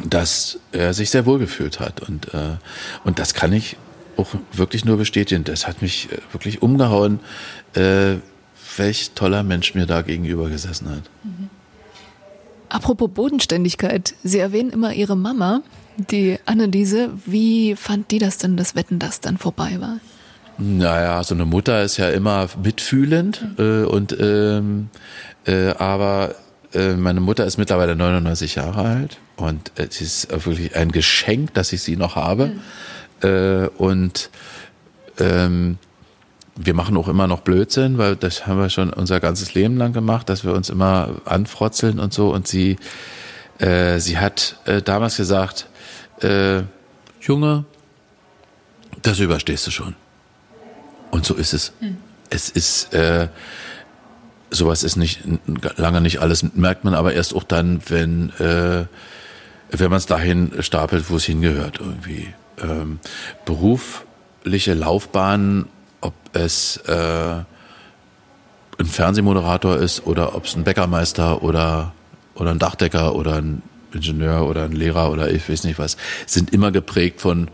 dass 0.04 0.60
er 0.72 0.94
sich 0.94 1.10
sehr 1.10 1.26
wohl 1.26 1.40
gefühlt 1.40 1.80
hat. 1.80 2.02
Und, 2.02 2.34
äh, 2.34 2.58
und 3.04 3.20
das 3.20 3.34
kann 3.34 3.54
ich 3.54 3.78
auch 4.18 4.28
wirklich 4.52 4.86
nur 4.86 4.98
bestätigen. 4.98 5.44
Das 5.44 5.68
hat 5.68 5.82
mich 5.82 6.12
äh, 6.12 6.18
wirklich 6.32 6.62
umgehauen, 6.62 7.20
äh, 7.74 8.16
welch 8.78 9.12
toller 9.16 9.44
Mensch 9.44 9.74
mir 9.74 9.86
da 9.86 10.02
gegenüber 10.02 10.50
gesessen 10.50 10.90
hat. 10.90 11.04
Mhm. 11.24 11.50
Apropos 12.68 13.10
Bodenständigkeit, 13.14 14.16
Sie 14.24 14.40
erwähnen 14.40 14.72
immer 14.72 14.94
Ihre 14.94 15.16
Mama, 15.16 15.62
die 15.98 16.40
Anneliese. 16.46 17.12
Wie 17.26 17.76
fand 17.76 18.12
die 18.12 18.20
das 18.20 18.38
denn, 18.38 18.58
das 18.58 18.76
Wetten, 18.76 19.00
das 19.00 19.22
dann 19.22 19.38
vorbei 19.38 19.78
war? 19.80 20.00
Naja, 20.58 21.24
so 21.24 21.36
eine 21.36 21.46
Mutter 21.46 21.84
ist 21.84 21.98
ja 21.98 22.10
immer 22.10 22.48
mitfühlend 22.62 23.58
mhm. 23.58 23.84
äh, 23.84 23.86
und 23.86 24.16
ähm, 24.20 24.90
äh, 25.46 25.70
aber 25.72 26.36
äh, 26.74 26.94
meine 26.94 27.20
Mutter 27.22 27.46
ist 27.46 27.58
mittlerweile 27.58 27.96
99 27.96 28.56
Jahre 28.56 28.82
alt 28.82 29.20
und 29.38 29.72
es 29.76 30.02
ist 30.02 30.46
wirklich 30.46 30.76
ein 30.76 30.92
Geschenk, 30.92 31.54
dass 31.54 31.74
ich 31.74 31.82
sie 31.82 31.96
noch 31.96 32.16
habe. 32.16 32.48
Mhm. 33.22 33.70
und 33.78 34.30
ähm, 35.20 35.78
wir 36.56 36.74
machen 36.74 36.96
auch 36.98 37.08
immer 37.08 37.28
noch 37.28 37.42
Blödsinn, 37.42 37.98
weil 37.98 38.16
das 38.16 38.48
haben 38.48 38.60
wir 38.60 38.70
schon 38.70 38.92
unser 38.92 39.20
ganzes 39.20 39.54
Leben 39.54 39.78
lang 39.78 39.94
gemacht, 39.94 40.30
dass 40.30 40.44
wir 40.44 40.54
uns 40.54 40.70
immer 40.70 41.16
anfrotzeln 41.26 42.00
und 42.00 42.14
so. 42.14 42.34
Und 42.34 42.48
sie, 42.48 42.78
äh, 43.60 44.00
sie 44.00 44.18
hat 44.18 44.58
äh, 44.66 44.82
damals 44.82 45.18
gesagt, 45.18 45.68
äh, 46.22 46.62
Junge, 47.20 47.66
das 49.02 49.20
überstehst 49.20 49.68
du 49.68 49.72
schon. 49.72 49.96
Und 51.12 51.26
so 51.26 51.36
ist 51.36 51.54
es. 51.54 51.74
Mhm. 51.82 51.98
Es 52.30 52.50
ist, 52.50 52.94
äh, 52.94 53.28
sowas 54.50 54.84
ist 54.84 54.96
nicht 54.96 55.22
lange 55.78 56.02
nicht 56.02 56.20
alles, 56.20 56.44
merkt 56.56 56.86
man 56.86 56.94
aber 56.94 57.14
erst 57.14 57.36
auch 57.36 57.44
dann, 57.44 57.82
wenn, 57.88 58.30
äh, 58.40 58.86
wenn 59.80 59.90
man 59.90 59.98
es 59.98 60.06
dahin 60.06 60.52
stapelt, 60.60 61.10
wo 61.10 61.18
es 61.18 61.26
hingehört 61.26 61.80
irgendwie. 61.80 62.34
Ähm, 62.62 63.00
berufliche 63.46 64.74
Laufbahn, 64.74 65.68
ob 66.02 66.14
es 66.34 66.78
äh, 66.88 67.44
ein 68.78 68.86
Fernsehmoderator 68.86 69.78
ist 69.78 70.06
oder 70.06 70.36
ob 70.36 70.46
es 70.46 70.56
ein 70.56 70.64
Bäckermeister 70.64 71.44
oder, 71.44 71.94
oder 72.36 72.52
ein 72.52 72.60
Dachdecker 72.60 73.16
oder 73.16 73.36
ein 73.36 73.62
Ingenieur 73.94 74.48
oder 74.48 74.66
ein 74.66 74.74
Lehrer 74.74 75.12
oder 75.12 75.32
ich 75.32 75.50
weiß 75.50 75.64
nicht 75.64 75.80
was, 75.80 75.98
sind 76.26 76.52
immer 76.52 76.72
geprägt 76.72 77.22
von 77.22 77.50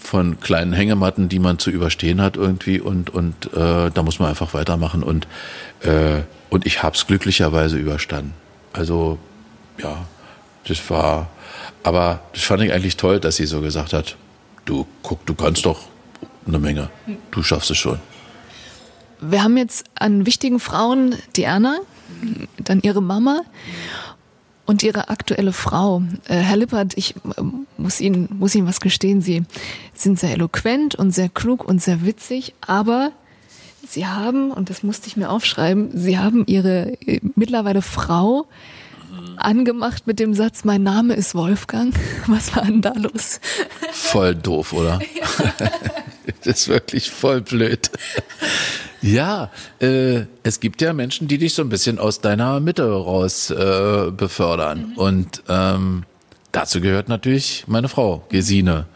von 0.00 0.38
kleinen 0.38 0.72
Hängematten, 0.72 1.28
die 1.28 1.40
man 1.40 1.58
zu 1.58 1.70
überstehen 1.70 2.22
hat 2.22 2.36
irgendwie 2.36 2.78
und 2.78 3.10
und 3.10 3.52
äh, 3.52 3.90
da 3.90 4.02
muss 4.04 4.20
man 4.20 4.28
einfach 4.28 4.54
weitermachen 4.54 5.02
und 5.02 5.26
äh, 5.80 6.22
und 6.50 6.66
ich 6.66 6.82
habe 6.82 6.94
es 6.94 7.06
glücklicherweise 7.06 7.76
überstanden. 7.76 8.32
Also 8.72 9.18
ja, 9.82 10.06
das 10.66 10.90
war, 10.90 11.28
aber 11.82 12.20
das 12.32 12.42
fand 12.42 12.62
ich 12.62 12.72
eigentlich 12.72 12.96
toll, 12.96 13.20
dass 13.20 13.36
sie 13.36 13.46
so 13.46 13.60
gesagt 13.60 13.92
hat, 13.92 14.16
du 14.64 14.86
guck, 15.02 15.24
du 15.26 15.34
kannst 15.34 15.64
doch 15.66 15.80
eine 16.46 16.58
Menge, 16.58 16.90
du 17.30 17.42
schaffst 17.42 17.70
es 17.70 17.78
schon. 17.78 17.98
Wir 19.20 19.42
haben 19.42 19.56
jetzt 19.56 19.84
an 19.94 20.26
wichtigen 20.26 20.60
Frauen 20.60 21.16
die 21.36 21.42
Erna, 21.42 21.78
dann 22.58 22.80
ihre 22.80 23.02
Mama 23.02 23.42
und 24.68 24.82
ihre 24.82 25.08
aktuelle 25.08 25.52
Frau. 25.52 26.02
Äh, 26.28 26.36
Herr 26.36 26.56
Lippert, 26.56 26.92
ich 26.96 27.16
äh, 27.16 27.42
muss 27.78 28.00
Ihnen, 28.00 28.28
muss 28.38 28.54
Ihnen 28.54 28.68
was 28.68 28.80
gestehen, 28.80 29.22
Sie 29.22 29.42
sind 29.94 30.18
sehr 30.18 30.32
eloquent 30.32 30.94
und 30.94 31.12
sehr 31.12 31.30
klug 31.30 31.64
und 31.64 31.82
sehr 31.82 32.04
witzig, 32.04 32.54
aber 32.60 33.12
Sie 33.88 34.06
haben, 34.06 34.50
und 34.50 34.68
das 34.68 34.82
musste 34.82 35.08
ich 35.08 35.16
mir 35.16 35.30
aufschreiben, 35.30 35.90
Sie 35.94 36.18
haben 36.18 36.44
Ihre 36.46 36.98
äh, 37.06 37.20
mittlerweile 37.34 37.82
Frau 37.82 38.46
angemacht 39.38 40.06
mit 40.06 40.20
dem 40.20 40.34
Satz, 40.34 40.64
mein 40.64 40.82
Name 40.82 41.14
ist 41.14 41.34
Wolfgang. 41.34 41.94
Was 42.26 42.54
war 42.54 42.64
denn 42.64 42.82
da 42.82 42.92
los? 42.92 43.40
Voll 43.92 44.34
doof, 44.34 44.72
oder? 44.72 45.00
das 46.44 46.60
ist 46.60 46.68
wirklich 46.68 47.10
voll 47.10 47.40
blöd. 47.40 47.90
Ja, 49.00 49.50
äh, 49.80 50.22
es 50.42 50.60
gibt 50.60 50.80
ja 50.80 50.92
Menschen, 50.92 51.28
die 51.28 51.38
dich 51.38 51.54
so 51.54 51.62
ein 51.62 51.68
bisschen 51.68 51.98
aus 51.98 52.20
deiner 52.20 52.60
Mitte 52.60 52.90
raus 52.90 53.50
äh, 53.50 54.10
befördern. 54.10 54.90
Mhm. 54.90 54.96
Und 54.96 55.42
ähm, 55.48 56.04
dazu 56.52 56.80
gehört 56.80 57.08
natürlich 57.08 57.64
meine 57.66 57.88
Frau, 57.88 58.26
Gesine. 58.28 58.86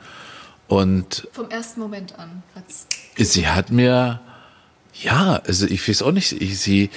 Und 0.68 1.28
vom 1.32 1.50
ersten 1.50 1.80
Moment 1.80 2.18
an. 2.18 2.42
Sie 3.16 3.46
hat 3.46 3.70
mir 3.70 4.20
ja, 5.00 5.40
also 5.46 5.66
ich 5.66 5.88
weiß 5.88 6.02
auch 6.02 6.12
nicht, 6.12 6.32
ich, 6.32 6.58
sie, 6.58 6.90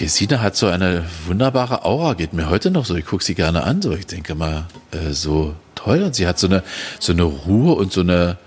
Gesine 0.00 0.40
hat 0.40 0.56
so 0.56 0.66
eine 0.66 1.04
wunderbare 1.26 1.84
Aura, 1.84 2.14
geht 2.14 2.32
mir 2.32 2.48
heute 2.48 2.70
noch 2.70 2.86
so. 2.86 2.94
Ich 2.94 3.04
gucke 3.04 3.22
sie 3.22 3.34
gerne 3.34 3.64
an, 3.64 3.82
so 3.82 3.92
ich 3.92 4.06
denke 4.06 4.34
mal, 4.34 4.64
äh, 4.92 5.12
so 5.12 5.54
toll. 5.74 6.02
Und 6.02 6.14
sie 6.14 6.26
hat 6.26 6.38
so 6.38 6.46
eine, 6.46 6.62
so 6.98 7.12
eine 7.12 7.24
Ruhe 7.24 7.74
und 7.74 7.92
so 7.92 8.00
eine, 8.00 8.38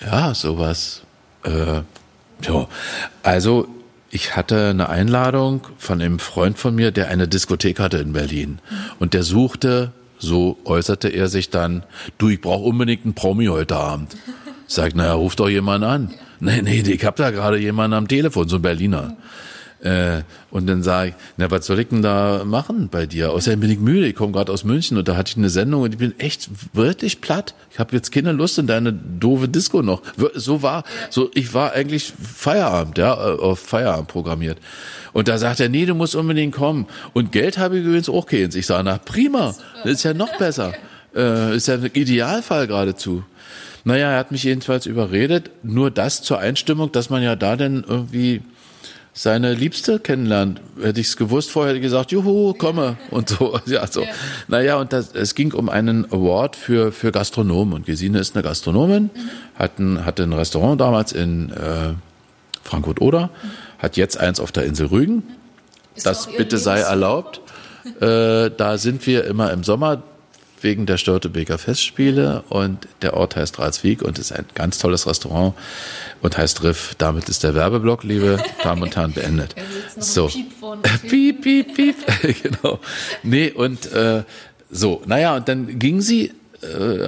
ja, 0.00 0.32
sowas. 0.32 1.02
Äh, 1.42 1.80
ja. 2.44 2.68
Also 3.24 3.66
ich 4.12 4.36
hatte 4.36 4.68
eine 4.68 4.88
Einladung 4.88 5.66
von 5.76 6.00
einem 6.00 6.20
Freund 6.20 6.56
von 6.56 6.76
mir, 6.76 6.92
der 6.92 7.08
eine 7.08 7.26
Diskothek 7.26 7.80
hatte 7.80 7.98
in 7.98 8.12
Berlin. 8.12 8.60
Und 9.00 9.12
der 9.12 9.24
suchte, 9.24 9.90
so 10.20 10.56
äußerte 10.64 11.08
er 11.08 11.26
sich 11.26 11.50
dann, 11.50 11.82
du, 12.16 12.28
ich 12.28 12.40
brauche 12.40 12.62
unbedingt 12.62 13.04
einen 13.04 13.14
Promi 13.14 13.46
heute 13.46 13.74
Abend. 13.74 14.16
Sag, 14.68 14.94
naja, 14.94 15.14
ruf 15.14 15.34
doch 15.34 15.48
jemanden 15.48 15.88
an. 15.88 16.14
Nee, 16.38 16.62
nee, 16.62 16.78
ich 16.82 17.04
hab 17.04 17.16
da 17.16 17.32
gerade 17.32 17.58
jemanden 17.58 17.94
am 17.94 18.06
Telefon, 18.06 18.48
so 18.48 18.54
ein 18.54 18.62
Berliner. 18.62 19.16
Äh, 19.80 20.22
und 20.50 20.66
dann 20.66 20.82
sage 20.82 21.10
ich, 21.10 21.14
na, 21.36 21.50
was 21.50 21.66
soll 21.66 21.78
ich 21.80 21.88
denn 21.88 22.00
da 22.00 22.44
machen 22.44 22.88
bei 22.90 23.04
dir? 23.04 23.32
Außerdem 23.32 23.60
bin 23.60 23.70
ich 23.70 23.78
müde, 23.78 24.06
ich 24.06 24.14
komme 24.14 24.32
gerade 24.32 24.50
aus 24.50 24.64
München 24.64 24.96
und 24.96 25.06
da 25.06 25.16
hatte 25.16 25.32
ich 25.32 25.36
eine 25.36 25.50
Sendung 25.50 25.82
und 25.82 25.92
ich 25.92 25.98
bin 25.98 26.18
echt 26.18 26.48
wirklich 26.72 27.20
platt. 27.20 27.54
Ich 27.70 27.78
habe 27.78 27.94
jetzt 27.94 28.10
keine 28.10 28.32
Lust 28.32 28.58
in 28.58 28.66
deine 28.66 28.92
doofe 28.92 29.48
Disco 29.48 29.82
noch. 29.82 30.02
So 30.34 30.62
war, 30.62 30.84
so 31.10 31.30
ich 31.34 31.52
war 31.52 31.72
eigentlich 31.72 32.12
Feierabend, 32.20 32.96
ja, 32.96 33.14
auf 33.14 33.58
Feierabend 33.58 34.08
programmiert. 34.08 34.58
Und 35.12 35.28
da 35.28 35.38
sagt 35.38 35.60
er, 35.60 35.68
nee, 35.68 35.84
du 35.84 35.94
musst 35.94 36.14
unbedingt 36.14 36.54
kommen. 36.54 36.86
Und 37.12 37.32
Geld 37.32 37.58
habe 37.58 37.78
ich 37.78 37.84
übrigens 37.84 38.08
auch 38.08 38.26
keins. 38.26 38.54
Ich 38.54 38.66
sage, 38.66 38.82
na 38.84 38.98
prima, 38.98 39.54
das 39.84 39.92
ist 39.92 40.02
ja 40.04 40.14
noch 40.14 40.36
besser. 40.38 40.72
Äh, 41.14 41.56
ist 41.56 41.68
ja 41.68 41.74
ein 41.74 41.90
Idealfall 41.92 42.66
geradezu. 42.66 43.24
Naja, 43.84 44.10
er 44.10 44.18
hat 44.18 44.32
mich 44.32 44.42
jedenfalls 44.42 44.86
überredet. 44.86 45.50
Nur 45.62 45.90
das 45.90 46.22
zur 46.22 46.38
Einstimmung, 46.38 46.92
dass 46.92 47.08
man 47.08 47.22
ja 47.22 47.36
da 47.36 47.56
denn 47.56 47.84
irgendwie 47.86 48.42
seine 49.18 49.54
Liebste 49.54 49.98
kennenlernt. 49.98 50.60
Hätte 50.78 51.00
ich 51.00 51.06
es 51.06 51.16
gewusst 51.16 51.50
vorher, 51.50 51.70
hätte 51.70 51.78
ich 51.78 51.84
gesagt, 51.84 52.12
juhu, 52.12 52.52
komme 52.52 52.98
und 53.10 53.30
so. 53.30 53.58
Ja, 53.66 53.86
so. 53.86 54.02
Ja. 54.02 54.08
Naja, 54.46 54.76
und 54.76 54.92
das, 54.92 55.14
es 55.14 55.34
ging 55.34 55.54
um 55.54 55.70
einen 55.70 56.04
Award 56.12 56.54
für, 56.54 56.92
für 56.92 57.12
Gastronomen. 57.12 57.72
Und 57.72 57.86
Gesine 57.86 58.18
ist 58.18 58.36
eine 58.36 58.42
Gastronomin, 58.42 59.04
mhm. 59.04 59.10
hat, 59.58 59.78
ein, 59.78 60.04
hatte 60.04 60.22
ein 60.22 60.34
Restaurant 60.34 60.78
damals 60.82 61.12
in 61.12 61.50
äh, 61.50 61.94
Frankfurt-Oder, 62.62 63.26
mhm. 63.28 63.50
hat 63.78 63.96
jetzt 63.96 64.20
eins 64.20 64.38
auf 64.38 64.52
der 64.52 64.64
Insel 64.64 64.88
Rügen. 64.88 65.22
Ist 65.94 66.04
das 66.04 66.26
bitte 66.26 66.58
sei 66.58 66.80
erlaubt. 66.80 67.40
äh, 68.00 68.50
da 68.50 68.76
sind 68.76 69.06
wir 69.06 69.24
immer 69.24 69.50
im 69.50 69.64
Sommer 69.64 70.02
wegen 70.62 70.86
der 70.86 70.96
Störtebeker 70.96 71.58
Festspiele 71.58 72.44
und 72.48 72.88
der 73.02 73.14
Ort 73.14 73.36
heißt 73.36 73.58
Ratswiek 73.58 74.02
und 74.02 74.18
ist 74.18 74.32
ein 74.32 74.46
ganz 74.54 74.78
tolles 74.78 75.06
Restaurant 75.06 75.54
und 76.22 76.36
heißt 76.36 76.62
Riff. 76.62 76.94
Damit 76.98 77.28
ist 77.28 77.44
der 77.44 77.54
Werbeblock, 77.54 78.04
liebe 78.04 78.42
Damen 78.62 78.82
und 78.82 78.96
Herren, 78.96 79.12
beendet. 79.12 79.54
So. 79.98 80.28
Piep, 81.08 81.42
piep, 81.42 81.74
piep. 81.74 81.96
genau. 82.42 82.80
Nee, 83.22 83.50
und 83.50 83.90
äh, 83.92 84.24
so, 84.70 85.02
naja, 85.06 85.36
und 85.36 85.48
dann 85.48 85.78
ging 85.78 86.02
sie 86.02 86.32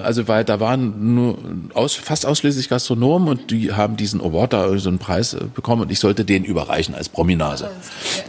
also 0.03 0.29
weil 0.29 0.45
da 0.45 0.61
waren 0.61 1.15
nur 1.15 1.39
aus, 1.75 1.95
fast 1.95 2.27
ausschließlich 2.27 2.69
Gastronomen 2.69 3.29
und 3.29 3.51
die 3.51 3.73
haben 3.73 3.97
diesen 3.97 4.21
Award 4.21 4.53
da 4.53 4.79
so 4.79 4.89
einen 4.89 4.99
Preis 4.99 5.35
äh, 5.35 5.45
bekommen 5.55 5.83
und 5.83 5.93
ich 5.93 5.99
sollte 5.99 6.25
den 6.25 6.45
überreichen 6.45 6.95
als 6.95 7.09
Prominase. 7.09 7.71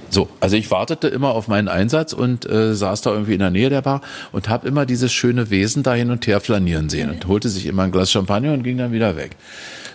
So, 0.09 0.29
also 0.39 0.55
ich 0.55 0.71
wartete 0.71 1.07
immer 1.07 1.29
auf 1.29 1.47
meinen 1.47 1.67
Einsatz 1.67 2.13
und 2.13 2.49
äh, 2.49 2.73
saß 2.73 3.01
da 3.01 3.11
irgendwie 3.11 3.33
in 3.33 3.39
der 3.39 3.51
Nähe 3.51 3.69
der 3.69 3.81
Bar 3.81 4.01
und 4.31 4.49
habe 4.49 4.67
immer 4.67 4.85
dieses 4.85 5.11
schöne 5.11 5.49
Wesen 5.49 5.83
da 5.83 5.93
hin 5.93 6.11
und 6.11 6.25
her 6.27 6.41
flanieren 6.41 6.89
sehen 6.89 7.09
und 7.09 7.27
holte 7.27 7.49
sich 7.49 7.65
immer 7.65 7.83
ein 7.83 7.91
Glas 7.91 8.11
Champagner 8.11 8.53
und 8.53 8.63
ging 8.63 8.77
dann 8.77 8.91
wieder 8.91 9.15
weg. 9.15 9.35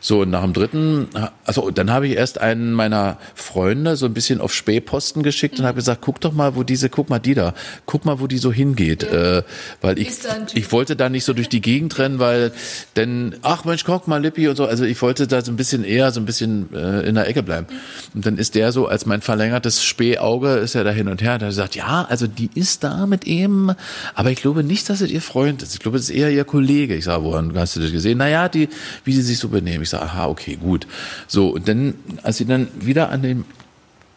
So, 0.06 0.20
und 0.20 0.28
nach 0.28 0.42
dem 0.42 0.52
dritten, 0.52 1.08
also 1.46 1.70
dann 1.70 1.90
habe 1.90 2.06
ich 2.06 2.14
erst 2.14 2.38
einen 2.38 2.74
meiner 2.74 3.16
Freunde 3.34 3.96
so 3.96 4.04
ein 4.04 4.12
bisschen 4.12 4.42
auf 4.42 4.52
Spähposten 4.52 5.22
geschickt 5.22 5.58
und 5.58 5.64
habe 5.64 5.76
gesagt, 5.76 6.02
guck 6.02 6.20
doch 6.20 6.34
mal, 6.34 6.56
wo 6.56 6.62
diese, 6.62 6.90
guck 6.90 7.08
mal 7.08 7.20
die 7.20 7.32
da, 7.32 7.54
guck 7.86 8.04
mal, 8.04 8.20
wo 8.20 8.26
die 8.26 8.36
so 8.36 8.52
hingeht. 8.52 9.02
Ja. 9.02 9.38
Äh, 9.38 9.42
weil 9.80 9.98
ich, 9.98 10.10
ich 10.52 10.70
wollte 10.72 10.94
da 10.94 11.08
nicht 11.08 11.24
so 11.24 11.32
durch 11.32 11.48
die 11.48 11.62
Gegend 11.62 11.98
rennen, 11.98 12.18
weil 12.18 12.52
denn, 12.96 13.36
ach 13.40 13.64
Mensch, 13.64 13.84
guck 13.84 14.06
mal, 14.06 14.20
Lippi 14.20 14.46
und 14.46 14.56
so. 14.56 14.66
Also 14.66 14.84
ich 14.84 15.00
wollte 15.00 15.26
da 15.26 15.40
so 15.40 15.50
ein 15.50 15.56
bisschen 15.56 15.84
eher, 15.84 16.10
so 16.10 16.20
ein 16.20 16.26
bisschen 16.26 16.68
äh, 16.74 17.00
in 17.08 17.14
der 17.14 17.26
Ecke 17.26 17.42
bleiben. 17.42 17.66
Und 18.12 18.26
dann 18.26 18.36
ist 18.36 18.56
der 18.56 18.72
so 18.72 18.86
als 18.86 19.06
mein 19.06 19.22
verlängertes 19.22 19.82
Spähauge, 19.82 20.56
ist 20.56 20.74
er 20.74 20.84
da 20.84 20.90
hin 20.90 21.08
und 21.08 21.22
her. 21.22 21.36
Und 21.36 21.42
er 21.44 21.52
sagt, 21.52 21.76
ja, 21.76 22.04
also 22.10 22.26
die 22.26 22.50
ist 22.54 22.84
da 22.84 23.06
mit 23.06 23.26
ihm, 23.26 23.72
aber 24.14 24.30
ich 24.30 24.42
glaube 24.42 24.64
nicht, 24.64 24.90
dass 24.90 25.00
es 25.00 25.10
ihr 25.10 25.22
Freund 25.22 25.62
ist. 25.62 25.72
Ich 25.72 25.80
glaube, 25.80 25.96
es 25.96 26.10
ist 26.10 26.14
eher 26.14 26.30
ihr 26.30 26.44
Kollege. 26.44 26.94
Ich 26.94 27.06
sage, 27.06 27.24
woran 27.24 27.58
hast 27.58 27.76
du 27.76 27.80
das 27.80 27.90
gesehen? 27.90 28.18
Naja, 28.18 28.50
die, 28.50 28.68
wie 29.04 29.14
sie 29.14 29.22
sich 29.22 29.38
so 29.38 29.48
benehmen. 29.48 29.82
Ich 29.82 29.93
sage, 29.94 30.04
aha, 30.04 30.26
okay, 30.26 30.56
gut. 30.56 30.86
So, 31.26 31.48
und 31.48 31.68
dann, 31.68 31.94
als 32.22 32.38
sie 32.38 32.46
dann 32.46 32.68
wieder 32.78 33.10
an 33.10 33.22
den 33.22 33.44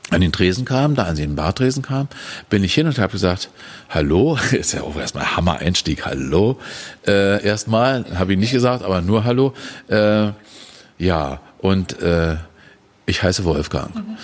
an 0.10 0.22
den 0.22 0.32
Tresen 0.32 0.64
kam, 0.64 0.96
da 0.96 1.04
an 1.04 1.18
den 1.18 1.36
Bartresen 1.36 1.84
kam, 1.84 2.08
bin 2.50 2.64
ich 2.64 2.74
hin 2.74 2.88
und 2.88 2.98
habe 2.98 3.12
gesagt, 3.12 3.50
hallo, 3.90 4.38
ist 4.52 4.74
ja 4.74 4.82
auch 4.82 4.96
erstmal 4.96 5.36
Hammer-Einstieg, 5.36 6.06
hallo, 6.06 6.60
äh, 7.06 7.44
erstmal, 7.44 8.06
habe 8.18 8.34
ich 8.34 8.40
nicht 8.40 8.54
gesagt, 8.54 8.84
aber 8.84 9.02
nur 9.02 9.26
hallo, 9.26 9.54
äh, 9.90 10.30
ja, 10.98 11.42
und 11.60 12.02
äh, 12.02 12.38
ich 13.06 13.22
heiße 13.22 13.44
Wolfgang. 13.44 13.94
Mhm. 13.96 14.18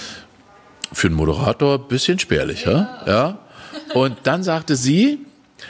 Für 0.93 1.07
einen 1.07 1.15
Moderator 1.15 1.79
bisschen 1.79 2.19
spärlich, 2.19 2.65
ja. 2.65 3.01
ja? 3.05 3.39
Und 3.93 4.17
dann 4.23 4.43
sagte 4.43 4.75
sie, 4.75 5.19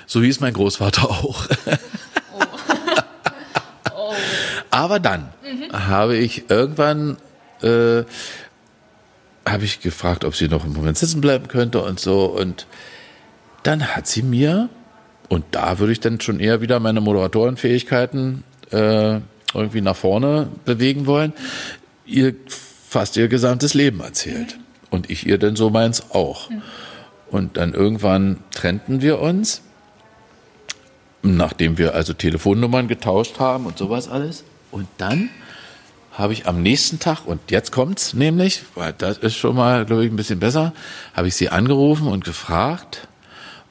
so 0.05 0.21
hieß 0.21 0.41
mein 0.41 0.53
Großvater 0.53 1.09
auch. 1.09 1.47
Aber 4.74 4.99
dann 4.99 5.30
mhm. 5.43 5.88
habe 5.88 6.17
ich 6.17 6.49
irgendwann 6.49 7.17
äh, 7.61 8.05
habe 9.47 9.65
ich 9.65 9.82
gefragt, 9.82 10.26
ob 10.26 10.36
sie 10.36 10.47
noch 10.47 10.63
einen 10.63 10.74
Moment 10.74 10.97
sitzen 10.97 11.21
bleiben 11.21 11.47
könnte 11.47 11.84
und 11.84 11.99
so. 11.99 12.26
Und 12.26 12.65
dann 13.61 13.95
hat 13.95 14.07
sie 14.07 14.24
mir, 14.24 14.69
und 15.30 15.45
da 15.51 15.78
würde 15.78 15.93
ich 15.93 15.99
dann 15.99 16.19
schon 16.19 16.39
eher 16.39 16.61
wieder 16.61 16.80
meine 16.80 17.01
Moderatorenfähigkeiten 17.01 18.43
äh, 18.71 19.19
irgendwie 19.53 19.82
nach 19.82 19.95
vorne 19.95 20.47
bewegen 20.65 21.05
wollen, 21.05 21.34
ihr 22.07 22.34
fast 22.47 23.15
ihr 23.15 23.28
gesamtes 23.28 23.76
Leben 23.76 23.99
erzählt. 23.99 24.57
Und 24.89 25.11
ich 25.11 25.28
ihr 25.28 25.38
dann 25.38 25.55
so 25.55 25.69
meins 25.69 26.09
auch. 26.09 26.49
Und 27.30 27.57
dann 27.57 27.76
irgendwann 27.76 28.39
trennten 28.49 29.03
wir 29.03 29.19
uns, 29.19 29.61
nachdem 31.21 31.78
wir 31.78 31.93
also 31.93 32.13
Telefonnummern 32.13 32.88
getauscht 32.88 33.39
haben 33.39 33.67
und 33.67 33.78
sowas 33.78 34.07
alles. 34.07 34.43
Und 34.74 34.88
dann 34.97 35.30
habe 36.11 36.34
ich 36.34 36.47
am 36.47 36.63
nächsten 36.63 36.99
Tag, 36.99 37.26
und 37.26 37.51
jetzt 37.51 37.71
kommt's 37.71 38.15
nämlich, 38.15 38.63
weil 38.74 38.91
das 38.93 39.19
ist 39.19 39.36
schon 39.36 39.55
mal, 39.55 39.86
glaube 39.86 40.03
ich, 40.03 40.11
ein 40.11 40.15
bisschen 40.15 40.39
besser, 40.39 40.74
habe 41.13 41.28
ich 41.28 41.36
sie 41.36 41.49
angerufen 41.49 42.07
und 42.07 42.26
gefragt, 42.26 43.07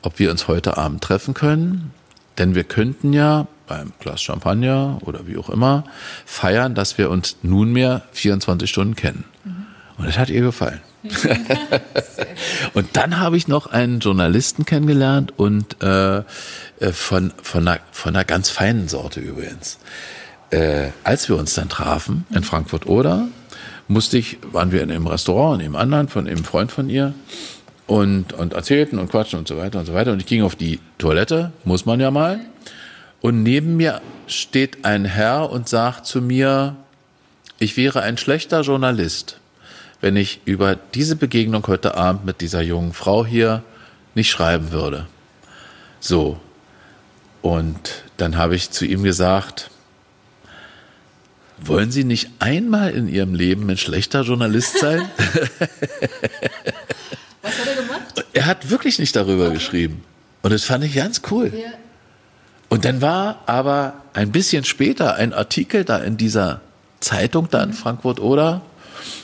ob 0.02 0.20
wir 0.20 0.30
uns 0.30 0.46
heute 0.46 0.76
Abend 0.76 1.02
treffen 1.02 1.34
können. 1.34 1.92
Denn 2.38 2.54
wir 2.54 2.62
könnten 2.62 3.12
ja 3.12 3.48
beim 3.66 3.92
Glas 3.98 4.22
Champagner 4.22 4.98
oder 5.02 5.26
wie 5.26 5.36
auch 5.36 5.50
immer 5.50 5.84
feiern, 6.24 6.76
dass 6.76 6.98
wir 6.98 7.10
uns 7.10 7.36
nunmehr 7.42 8.02
24 8.12 8.70
Stunden 8.70 8.94
kennen. 8.94 9.24
Mhm. 9.44 9.66
Und 9.98 10.06
das 10.06 10.18
hat 10.18 10.30
ihr 10.30 10.40
gefallen. 10.40 10.80
und 12.74 12.96
dann 12.96 13.18
habe 13.18 13.36
ich 13.36 13.48
noch 13.48 13.66
einen 13.66 13.98
Journalisten 13.98 14.64
kennengelernt 14.64 15.32
und 15.36 15.82
äh, 15.82 16.18
äh 16.18 16.22
von, 16.92 17.32
von, 17.42 17.66
einer, 17.66 17.80
von 17.90 18.14
einer 18.14 18.24
ganz 18.24 18.50
feinen 18.50 18.86
Sorte 18.86 19.18
übrigens 19.18 19.78
äh, 20.52 20.90
als 21.02 21.28
wir 21.28 21.36
uns 21.36 21.54
dann 21.54 21.68
trafen 21.68 22.26
in 22.30 22.44
Frankfurt 22.44 22.86
oder 22.86 23.26
musste 23.88 24.18
ich, 24.18 24.38
waren 24.52 24.70
wir 24.70 24.82
in 24.82 24.90
einem 24.90 25.06
Restaurant, 25.06 25.60
in 25.60 25.66
einem 25.66 25.76
anderen, 25.76 26.08
von 26.08 26.28
einem 26.28 26.44
Freund 26.44 26.70
von 26.70 26.88
ihr 26.88 27.14
und, 27.86 28.32
und 28.34 28.52
erzählten 28.52 28.98
und 28.98 29.10
quatschen 29.10 29.38
und 29.38 29.48
so 29.48 29.56
weiter 29.56 29.80
und 29.80 29.86
so 29.86 29.94
weiter. 29.94 30.12
Und 30.12 30.20
ich 30.20 30.26
ging 30.26 30.42
auf 30.42 30.54
die 30.54 30.78
Toilette, 30.98 31.52
muss 31.64 31.86
man 31.86 32.00
ja 32.00 32.10
mal. 32.10 32.40
Und 33.20 33.42
neben 33.42 33.76
mir 33.76 34.00
steht 34.26 34.84
ein 34.84 35.04
Herr 35.04 35.50
und 35.50 35.68
sagt 35.68 36.06
zu 36.06 36.20
mir, 36.20 36.76
ich 37.58 37.76
wäre 37.76 38.02
ein 38.02 38.18
schlechter 38.18 38.60
Journalist, 38.60 39.38
wenn 40.00 40.16
ich 40.16 40.40
über 40.44 40.76
diese 40.76 41.16
Begegnung 41.16 41.66
heute 41.66 41.96
Abend 41.96 42.24
mit 42.24 42.40
dieser 42.40 42.60
jungen 42.60 42.92
Frau 42.92 43.24
hier 43.24 43.62
nicht 44.14 44.30
schreiben 44.30 44.70
würde. 44.70 45.06
So. 46.00 46.38
Und 47.40 48.04
dann 48.18 48.36
habe 48.36 48.54
ich 48.54 48.70
zu 48.70 48.84
ihm 48.84 49.02
gesagt, 49.02 49.70
wollen 51.66 51.90
Sie 51.90 52.04
nicht 52.04 52.30
einmal 52.38 52.90
in 52.90 53.08
Ihrem 53.08 53.34
Leben 53.34 53.68
ein 53.70 53.76
schlechter 53.76 54.22
Journalist 54.22 54.78
sein? 54.78 55.00
Was 57.42 57.58
hat 57.58 57.66
er 57.66 57.74
gemacht? 57.82 58.24
Er 58.32 58.46
hat 58.46 58.70
wirklich 58.70 58.98
nicht 58.98 59.14
darüber 59.16 59.46
okay. 59.46 59.54
geschrieben. 59.54 60.04
Und 60.42 60.52
das 60.52 60.64
fand 60.64 60.84
ich 60.84 60.94
ganz 60.94 61.22
cool. 61.30 61.52
Ja. 61.54 61.72
Und 62.68 62.84
dann 62.84 63.00
war 63.02 63.42
aber 63.46 64.02
ein 64.14 64.32
bisschen 64.32 64.64
später 64.64 65.16
ein 65.16 65.32
Artikel 65.32 65.84
da 65.84 65.98
in 65.98 66.16
dieser 66.16 66.60
Zeitung 67.00 67.48
da 67.50 67.62
in 67.62 67.70
mhm. 67.70 67.74
Frankfurt 67.74 68.20
oder 68.20 68.62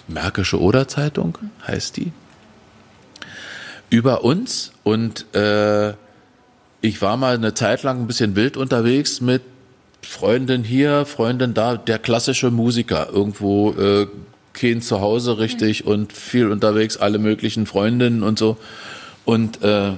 Märkische 0.09 0.61
Oder 0.61 0.89
Zeitung 0.89 1.39
heißt 1.67 1.97
die 1.97 2.13
über 3.91 4.25
uns 4.25 4.73
und 4.83 5.35
äh, 5.35 5.95
ich 6.81 7.01
war 7.01 7.17
mal 7.17 7.35
eine 7.35 7.55
Zeit 7.55 7.83
lang 7.83 8.01
ein 8.01 8.07
bisschen 8.07 8.37
wild 8.37 8.57
unterwegs 8.57 9.21
mit 9.21 9.43
Freundin 10.03 10.65
hier, 10.65 11.05
Freundin 11.07 11.55
da, 11.55 11.77
der 11.77 11.99
klassische 11.99 12.51
Musiker, 12.51 13.09
irgendwo 13.13 13.73
äh, 13.73 14.07
kein 14.53 14.83
Zuhause 14.83 15.39
richtig 15.39 15.85
mhm. 15.85 15.91
und 15.91 16.13
viel 16.13 16.51
unterwegs, 16.51 16.97
alle 16.97 17.19
möglichen 17.19 17.67
Freundinnen 17.67 18.23
und 18.23 18.39
so. 18.39 18.57
Und, 19.25 19.63
äh, 19.63 19.93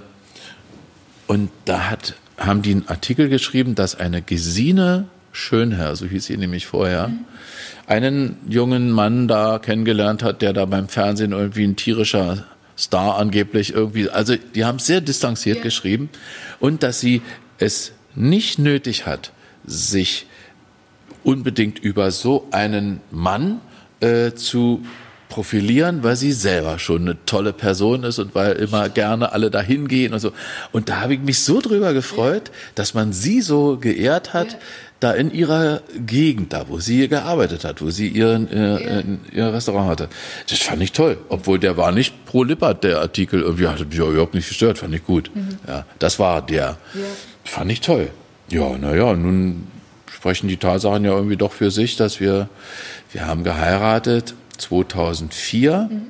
und 1.27 1.51
da 1.65 1.91
hat, 1.91 2.15
haben 2.37 2.63
die 2.63 2.73
einen 2.73 2.89
Artikel 2.89 3.29
geschrieben, 3.29 3.75
dass 3.75 3.95
eine 3.95 4.23
Gesine 4.23 5.07
Schönherr, 5.33 5.95
so 5.95 6.07
hieß 6.07 6.27
sie 6.27 6.37
nämlich 6.37 6.67
vorher, 6.67 7.09
mhm. 7.09 7.25
einen 7.87 8.37
jungen 8.49 8.91
Mann 8.91 9.29
da 9.29 9.59
kennengelernt 9.59 10.23
hat, 10.23 10.43
der 10.43 10.53
da 10.53 10.65
beim 10.65 10.89
Fernsehen 10.89 11.33
irgendwie 11.33 11.65
ein 11.65 11.77
tierischer 11.77 12.45
Star 12.77 13.19
angeblich 13.19 13.75
irgendwie, 13.75 14.09
also 14.09 14.35
die 14.37 14.65
haben 14.65 14.79
sehr 14.79 15.01
distanziert 15.01 15.59
ja. 15.59 15.63
geschrieben 15.63 16.09
und 16.59 16.83
dass 16.83 17.01
sie 17.01 17.23
es 17.59 17.93
nicht 18.15 18.59
nötig 18.59 19.07
hat, 19.07 19.33
sich 19.67 20.27
unbedingt 21.25 21.79
über 21.79 22.11
so 22.11 22.47
einen 22.51 23.01
Mann 23.11 23.61
äh, 24.01 24.33
zu 24.33 24.83
profilieren, 25.31 26.03
weil 26.03 26.17
sie 26.17 26.33
selber 26.33 26.79
schon 26.79 27.03
eine 27.03 27.17
tolle 27.25 27.55
Person 27.55 28.05
ist 28.05 28.19
und 28.19 28.35
weil 28.35 28.53
immer 28.55 28.89
gerne 28.91 29.33
alle 29.33 29.51
dahin 29.51 29.89
gehen 29.89 30.13
und 30.13 30.19
so. 30.19 30.33
Und 30.73 30.91
da 30.91 31.01
habe 31.01 31.15
ich 31.15 31.21
mich 31.21 31.39
so 31.39 31.61
drüber 31.61 31.95
gefreut, 31.95 32.49
ja. 32.49 32.55
dass 32.75 32.93
man 32.93 33.13
sie 33.13 33.41
so 33.41 33.79
geehrt 33.79 34.35
hat, 34.35 34.53
ja. 34.53 34.59
da 34.99 35.13
in 35.13 35.33
ihrer 35.33 35.83
Gegend, 36.05 36.53
da 36.53 36.69
wo 36.69 36.81
sie 36.81 37.09
gearbeitet 37.09 37.65
hat, 37.65 37.81
wo 37.81 37.91
sie 37.91 38.09
ihren, 38.09 38.51
äh, 38.51 38.99
ja. 38.99 39.03
ihr 39.33 39.55
Restaurant 39.55 39.89
hatte. 39.89 40.09
Das 40.51 40.59
fand 40.59 40.83
ich 40.83 40.93
toll. 40.93 41.17
Obwohl 41.29 41.59
der 41.59 41.77
war 41.77 41.93
nicht 41.93 42.27
pro 42.27 42.43
Lippert, 42.43 42.83
der 42.83 42.99
Artikel. 42.99 43.41
Irgendwie 43.41 43.69
hat 43.69 43.79
mich 43.79 43.99
überhaupt 43.99 44.35
nicht 44.35 44.49
gestört, 44.49 44.79
fand 44.79 44.95
ich 44.95 45.05
gut. 45.07 45.31
Mhm. 45.33 45.59
Ja, 45.67 45.87
das 46.01 46.19
war 46.19 46.45
der. 46.45 46.77
Fand 47.45 47.71
ich 47.71 47.81
toll. 47.81 48.11
Ja, 48.51 48.77
naja, 48.77 49.15
nun 49.15 49.69
sprechen 50.13 50.49
die 50.49 50.57
Tatsachen 50.57 51.05
ja 51.05 51.13
irgendwie 51.13 51.37
doch 51.37 51.53
für 51.53 51.71
sich, 51.71 51.97
dass 51.97 52.21
wir, 52.21 52.49
wir 53.13 53.27
haben 53.27 53.45
geheiratet 53.45 54.35
2004 54.59 55.89
mhm. 55.91 56.03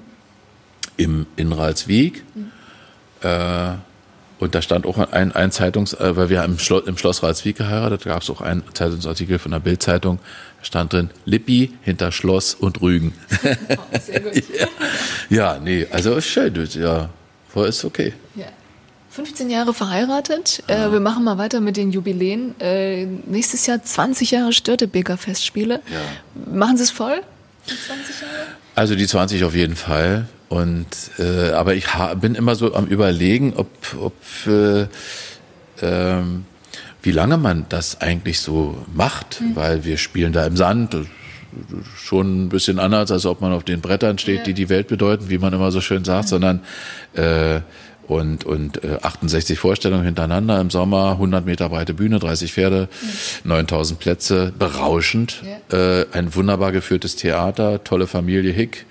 im 0.96 1.26
Inralsweg. 1.36 2.24
Mhm. 2.34 2.50
Äh, 3.22 3.74
und 4.40 4.54
da 4.54 4.62
stand 4.62 4.86
auch 4.86 4.96
ein, 4.96 5.32
ein 5.32 5.52
Zeitungs, 5.52 5.92
äh, 5.92 6.16
weil 6.16 6.30
wir 6.30 6.42
im, 6.44 6.58
Schloss, 6.58 6.86
im 6.86 6.96
Schloss 6.96 7.22
Ralswiek 7.22 7.58
geheiratet, 7.58 8.04
gab 8.04 8.22
es 8.22 8.30
auch 8.30 8.40
einen 8.40 8.62
Zeitungsartikel 8.72 9.38
von 9.38 9.52
der 9.52 9.60
Bildzeitung, 9.60 10.18
stand 10.62 10.94
drin, 10.94 11.10
Lippi 11.26 11.74
hinter 11.82 12.10
Schloss 12.10 12.54
und 12.54 12.80
Rügen. 12.80 13.12
Oh, 13.70 13.98
sehr 13.98 14.20
gut. 14.20 14.32
ja. 14.58 14.66
ja, 15.28 15.58
nee, 15.58 15.86
also 15.90 16.14
ist 16.14 16.26
schön, 16.26 16.54
ja, 16.74 17.10
ist 17.54 17.84
okay. 17.84 18.14
Ja. 18.34 18.46
15 19.20 19.50
Jahre 19.50 19.74
verheiratet. 19.74 20.62
Äh, 20.66 20.92
wir 20.92 21.00
machen 21.00 21.24
mal 21.24 21.36
weiter 21.36 21.60
mit 21.60 21.76
den 21.76 21.90
Jubiläen. 21.90 22.58
Äh, 22.58 23.04
nächstes 23.04 23.66
Jahr 23.66 23.82
20 23.82 24.30
Jahre 24.30 24.54
Störtebeker 24.54 25.18
Festspiele. 25.18 25.82
Ja. 25.92 26.54
Machen 26.54 26.78
Sie 26.78 26.84
es 26.84 26.90
voll? 26.90 27.20
Die 27.66 27.76
20 27.76 28.20
Jahre? 28.22 28.46
Also 28.74 28.94
die 28.94 29.06
20 29.06 29.44
auf 29.44 29.54
jeden 29.54 29.76
Fall. 29.76 30.26
Und 30.48 30.86
äh, 31.18 31.50
aber 31.50 31.74
ich 31.74 31.86
bin 32.18 32.34
immer 32.34 32.54
so 32.54 32.74
am 32.74 32.86
überlegen, 32.86 33.52
ob, 33.56 33.68
ob 34.00 34.14
äh, 34.46 34.86
ähm, 35.82 36.46
wie 37.02 37.12
lange 37.12 37.36
man 37.36 37.66
das 37.68 38.00
eigentlich 38.00 38.40
so 38.40 38.78
macht, 38.94 39.42
mhm. 39.42 39.54
weil 39.54 39.84
wir 39.84 39.98
spielen 39.98 40.32
da 40.32 40.46
im 40.46 40.56
Sand, 40.56 40.96
schon 41.94 42.44
ein 42.44 42.48
bisschen 42.48 42.78
anders, 42.78 43.10
als 43.10 43.26
ob 43.26 43.42
man 43.42 43.52
auf 43.52 43.64
den 43.64 43.82
Brettern 43.82 44.16
steht, 44.16 44.38
ja. 44.38 44.44
die 44.44 44.54
die 44.54 44.68
Welt 44.70 44.88
bedeuten, 44.88 45.28
wie 45.28 45.38
man 45.38 45.52
immer 45.52 45.70
so 45.72 45.82
schön 45.82 46.04
sagt, 46.04 46.24
mhm. 46.24 46.28
sondern 46.28 46.60
äh, 47.14 47.60
und, 48.10 48.44
und 48.44 48.82
äh, 48.82 48.98
68 49.02 49.56
Vorstellungen 49.58 50.04
hintereinander 50.04 50.60
im 50.60 50.68
Sommer, 50.68 51.12
100 51.12 51.46
Meter 51.46 51.68
breite 51.68 51.94
Bühne, 51.94 52.18
30 52.18 52.52
Pferde, 52.52 52.88
mhm. 53.44 53.50
9000 53.50 54.00
Plätze, 54.00 54.52
berauschend, 54.58 55.42
ja. 55.70 56.00
äh, 56.00 56.06
ein 56.12 56.34
wunderbar 56.34 56.72
geführtes 56.72 57.14
Theater, 57.14 57.84
tolle 57.84 58.08
Familie 58.08 58.52
Hick, 58.52 58.86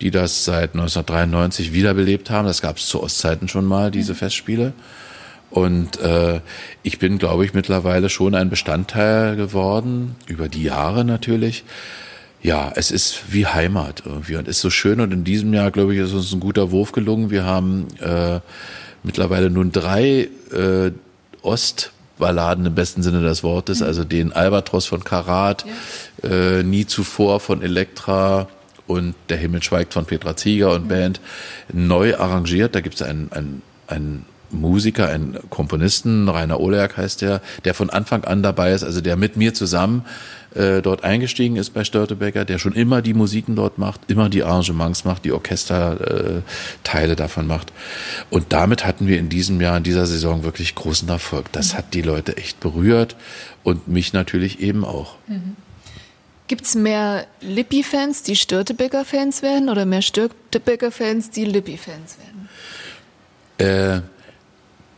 die 0.00 0.12
das 0.12 0.44
seit 0.44 0.74
1993 0.74 1.72
wiederbelebt 1.72 2.30
haben. 2.30 2.46
Das 2.46 2.62
gab 2.62 2.76
es 2.76 2.86
zu 2.86 3.02
Ostzeiten 3.02 3.48
schon 3.48 3.64
mal, 3.64 3.90
diese 3.90 4.12
mhm. 4.12 4.18
Festspiele. 4.18 4.72
Und 5.50 5.98
äh, 6.00 6.40
ich 6.84 7.00
bin, 7.00 7.18
glaube 7.18 7.44
ich, 7.44 7.54
mittlerweile 7.54 8.08
schon 8.08 8.36
ein 8.36 8.50
Bestandteil 8.50 9.34
geworden, 9.34 10.14
über 10.26 10.48
die 10.48 10.62
Jahre 10.62 11.04
natürlich, 11.04 11.64
ja, 12.42 12.72
es 12.74 12.90
ist 12.90 13.32
wie 13.32 13.46
Heimat 13.46 14.02
irgendwie 14.06 14.36
und 14.36 14.48
ist 14.48 14.60
so 14.60 14.70
schön. 14.70 15.00
Und 15.00 15.12
in 15.12 15.24
diesem 15.24 15.52
Jahr, 15.52 15.70
glaube 15.70 15.94
ich, 15.94 16.00
ist 16.00 16.12
uns 16.12 16.32
ein 16.32 16.40
guter 16.40 16.70
Wurf 16.70 16.92
gelungen. 16.92 17.30
Wir 17.30 17.44
haben 17.44 17.88
äh, 18.00 18.40
mittlerweile 19.02 19.50
nun 19.50 19.72
drei 19.72 20.28
äh, 20.52 20.90
Ostballaden 21.42 22.66
im 22.66 22.74
besten 22.74 23.02
Sinne 23.02 23.20
des 23.22 23.42
Wortes, 23.42 23.80
mhm. 23.80 23.86
also 23.86 24.04
den 24.04 24.32
Albatros 24.32 24.86
von 24.86 25.04
Karat, 25.04 25.66
ja. 26.22 26.30
äh, 26.30 26.62
Nie 26.62 26.86
zuvor 26.86 27.40
von 27.40 27.62
Elektra 27.62 28.48
und 28.86 29.14
Der 29.28 29.36
Himmel 29.36 29.62
schweigt 29.62 29.94
von 29.94 30.04
Petra 30.04 30.36
Zieger 30.36 30.72
und 30.72 30.84
mhm. 30.84 30.88
Band 30.88 31.20
neu 31.72 32.16
arrangiert. 32.16 32.74
Da 32.74 32.80
gibt 32.80 32.96
es 32.96 33.02
ein, 33.02 33.28
ein, 33.32 33.62
ein 33.86 34.24
Musiker, 34.50 35.08
ein 35.08 35.38
Komponisten, 35.48 36.28
Rainer 36.28 36.58
Oleak 36.58 36.96
heißt 36.96 37.20
der, 37.20 37.40
der 37.64 37.74
von 37.74 37.90
Anfang 37.90 38.24
an 38.24 38.42
dabei 38.42 38.72
ist, 38.72 38.82
also 38.82 39.00
der 39.00 39.16
mit 39.16 39.36
mir 39.36 39.54
zusammen 39.54 40.04
äh, 40.54 40.82
dort 40.82 41.04
eingestiegen 41.04 41.56
ist 41.56 41.70
bei 41.70 41.84
Störtebecker, 41.84 42.44
der 42.44 42.58
schon 42.58 42.72
immer 42.72 43.02
die 43.02 43.14
Musiken 43.14 43.56
dort 43.56 43.78
macht, 43.78 44.10
immer 44.10 44.28
die 44.28 44.42
Arrangements 44.42 45.04
macht, 45.04 45.24
die 45.24 45.32
Orchesterteile 45.32 47.12
äh, 47.12 47.16
davon 47.16 47.46
macht. 47.46 47.72
Und 48.30 48.52
damit 48.52 48.84
hatten 48.84 49.06
wir 49.06 49.18
in 49.18 49.28
diesem 49.28 49.60
Jahr, 49.60 49.76
in 49.76 49.84
dieser 49.84 50.06
Saison 50.06 50.42
wirklich 50.42 50.74
großen 50.74 51.08
Erfolg. 51.08 51.52
Das 51.52 51.72
mhm. 51.72 51.78
hat 51.78 51.94
die 51.94 52.02
Leute 52.02 52.36
echt 52.36 52.60
berührt 52.60 53.16
und 53.62 53.88
mich 53.88 54.12
natürlich 54.12 54.60
eben 54.60 54.84
auch. 54.84 55.14
Mhm. 55.28 55.56
Gibt 56.48 56.64
es 56.64 56.74
mehr 56.74 57.26
Lippi-Fans, 57.40 58.24
die 58.24 58.34
Störtebecker-Fans 58.34 59.42
werden 59.42 59.68
oder 59.68 59.86
mehr 59.86 60.02
Störtebecker-Fans, 60.02 61.30
die 61.30 61.44
Lippi-Fans 61.44 62.16
werden? 62.18 62.48
Äh, 63.58 64.00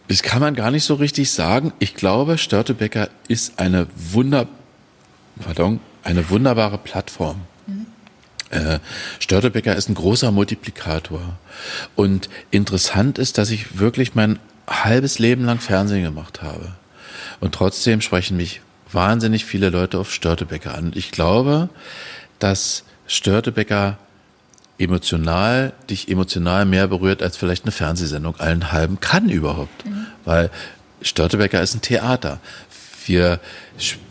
das 0.08 0.22
kann 0.22 0.40
man 0.40 0.54
gar 0.54 0.70
nicht 0.70 0.84
so 0.84 0.94
richtig 0.94 1.30
sagen. 1.30 1.72
Ich 1.78 1.94
glaube, 1.94 2.38
Störtebecker 2.38 3.10
ist 3.28 3.58
eine 3.58 3.86
wunder, 3.94 4.48
pardon, 5.40 5.80
eine 6.04 6.30
wunderbare 6.30 6.78
Plattform. 6.78 7.42
Mhm. 7.66 7.86
Äh, 8.50 8.78
Störtebecker 9.18 9.74
ist 9.76 9.88
ein 9.88 9.94
großer 9.94 10.30
Multiplikator. 10.30 11.38
Und 11.96 12.28
interessant 12.50 13.18
ist, 13.18 13.38
dass 13.38 13.50
ich 13.50 13.78
wirklich 13.78 14.14
mein 14.14 14.38
halbes 14.68 15.18
Leben 15.18 15.44
lang 15.44 15.58
Fernsehen 15.58 16.02
gemacht 16.02 16.42
habe. 16.42 16.72
Und 17.40 17.54
trotzdem 17.54 18.00
sprechen 18.00 18.36
mich 18.36 18.60
wahnsinnig 18.90 19.44
viele 19.44 19.70
Leute 19.70 19.98
auf 19.98 20.12
Störtebecker 20.12 20.74
an. 20.74 20.86
Und 20.86 20.96
ich 20.96 21.10
glaube, 21.10 21.68
dass 22.38 22.84
Störtebecker 23.06 23.98
emotional, 24.78 25.72
dich 25.88 26.08
emotional 26.08 26.64
mehr 26.64 26.88
berührt 26.88 27.22
als 27.22 27.36
vielleicht 27.36 27.64
eine 27.64 27.72
Fernsehsendung 27.72 28.36
allen 28.36 28.72
halben 28.72 29.00
kann 29.00 29.28
überhaupt. 29.28 29.86
Mhm. 29.86 30.06
Weil 30.24 30.50
Störtebecker 31.02 31.62
ist 31.62 31.74
ein 31.74 31.82
Theater. 31.82 32.38
Wir 33.06 33.40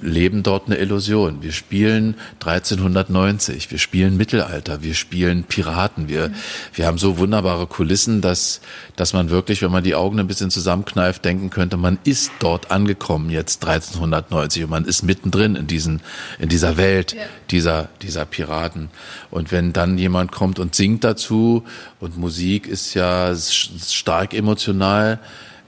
leben 0.01 0.43
dort 0.43 0.67
eine 0.67 0.77
Illusion. 0.77 1.41
Wir 1.41 1.51
spielen 1.51 2.15
1390, 2.39 3.71
wir 3.71 3.79
spielen 3.79 4.17
Mittelalter, 4.17 4.81
wir 4.81 4.93
spielen 4.93 5.43
Piraten. 5.43 6.09
Wir, 6.09 6.29
mhm. 6.29 6.35
wir 6.73 6.87
haben 6.87 6.97
so 6.97 7.17
wunderbare 7.17 7.67
Kulissen, 7.67 8.21
dass, 8.21 8.61
dass 8.95 9.13
man 9.13 9.29
wirklich, 9.29 9.61
wenn 9.61 9.71
man 9.71 9.83
die 9.83 9.95
Augen 9.95 10.19
ein 10.19 10.27
bisschen 10.27 10.51
zusammenkneift, 10.51 11.23
denken 11.23 11.49
könnte, 11.49 11.77
man 11.77 11.99
ist 12.03 12.31
dort 12.39 12.71
angekommen 12.71 13.29
jetzt 13.29 13.65
1390 13.65 14.63
und 14.63 14.69
man 14.69 14.85
ist 14.85 15.03
mittendrin 15.03 15.55
in 15.55 15.67
diesen, 15.67 16.01
in 16.39 16.49
dieser 16.49 16.77
Welt 16.77 17.13
ja. 17.13 17.23
dieser, 17.51 17.89
dieser 18.01 18.25
Piraten. 18.25 18.89
Und 19.29 19.51
wenn 19.51 19.73
dann 19.73 19.97
jemand 19.97 20.31
kommt 20.31 20.59
und 20.59 20.75
singt 20.75 21.03
dazu 21.03 21.63
und 21.99 22.17
Musik 22.17 22.67
ist 22.67 22.93
ja 22.93 23.33
stark 23.35 24.33
emotional, 24.33 25.19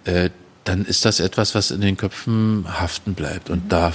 äh, 0.05 0.29
dann 0.63 0.85
ist 0.85 1.05
das 1.05 1.19
etwas, 1.19 1.55
was 1.55 1.71
in 1.71 1.81
den 1.81 1.97
Köpfen 1.97 2.65
haften 2.67 3.13
bleibt. 3.13 3.49
Und 3.49 3.71
da 3.71 3.91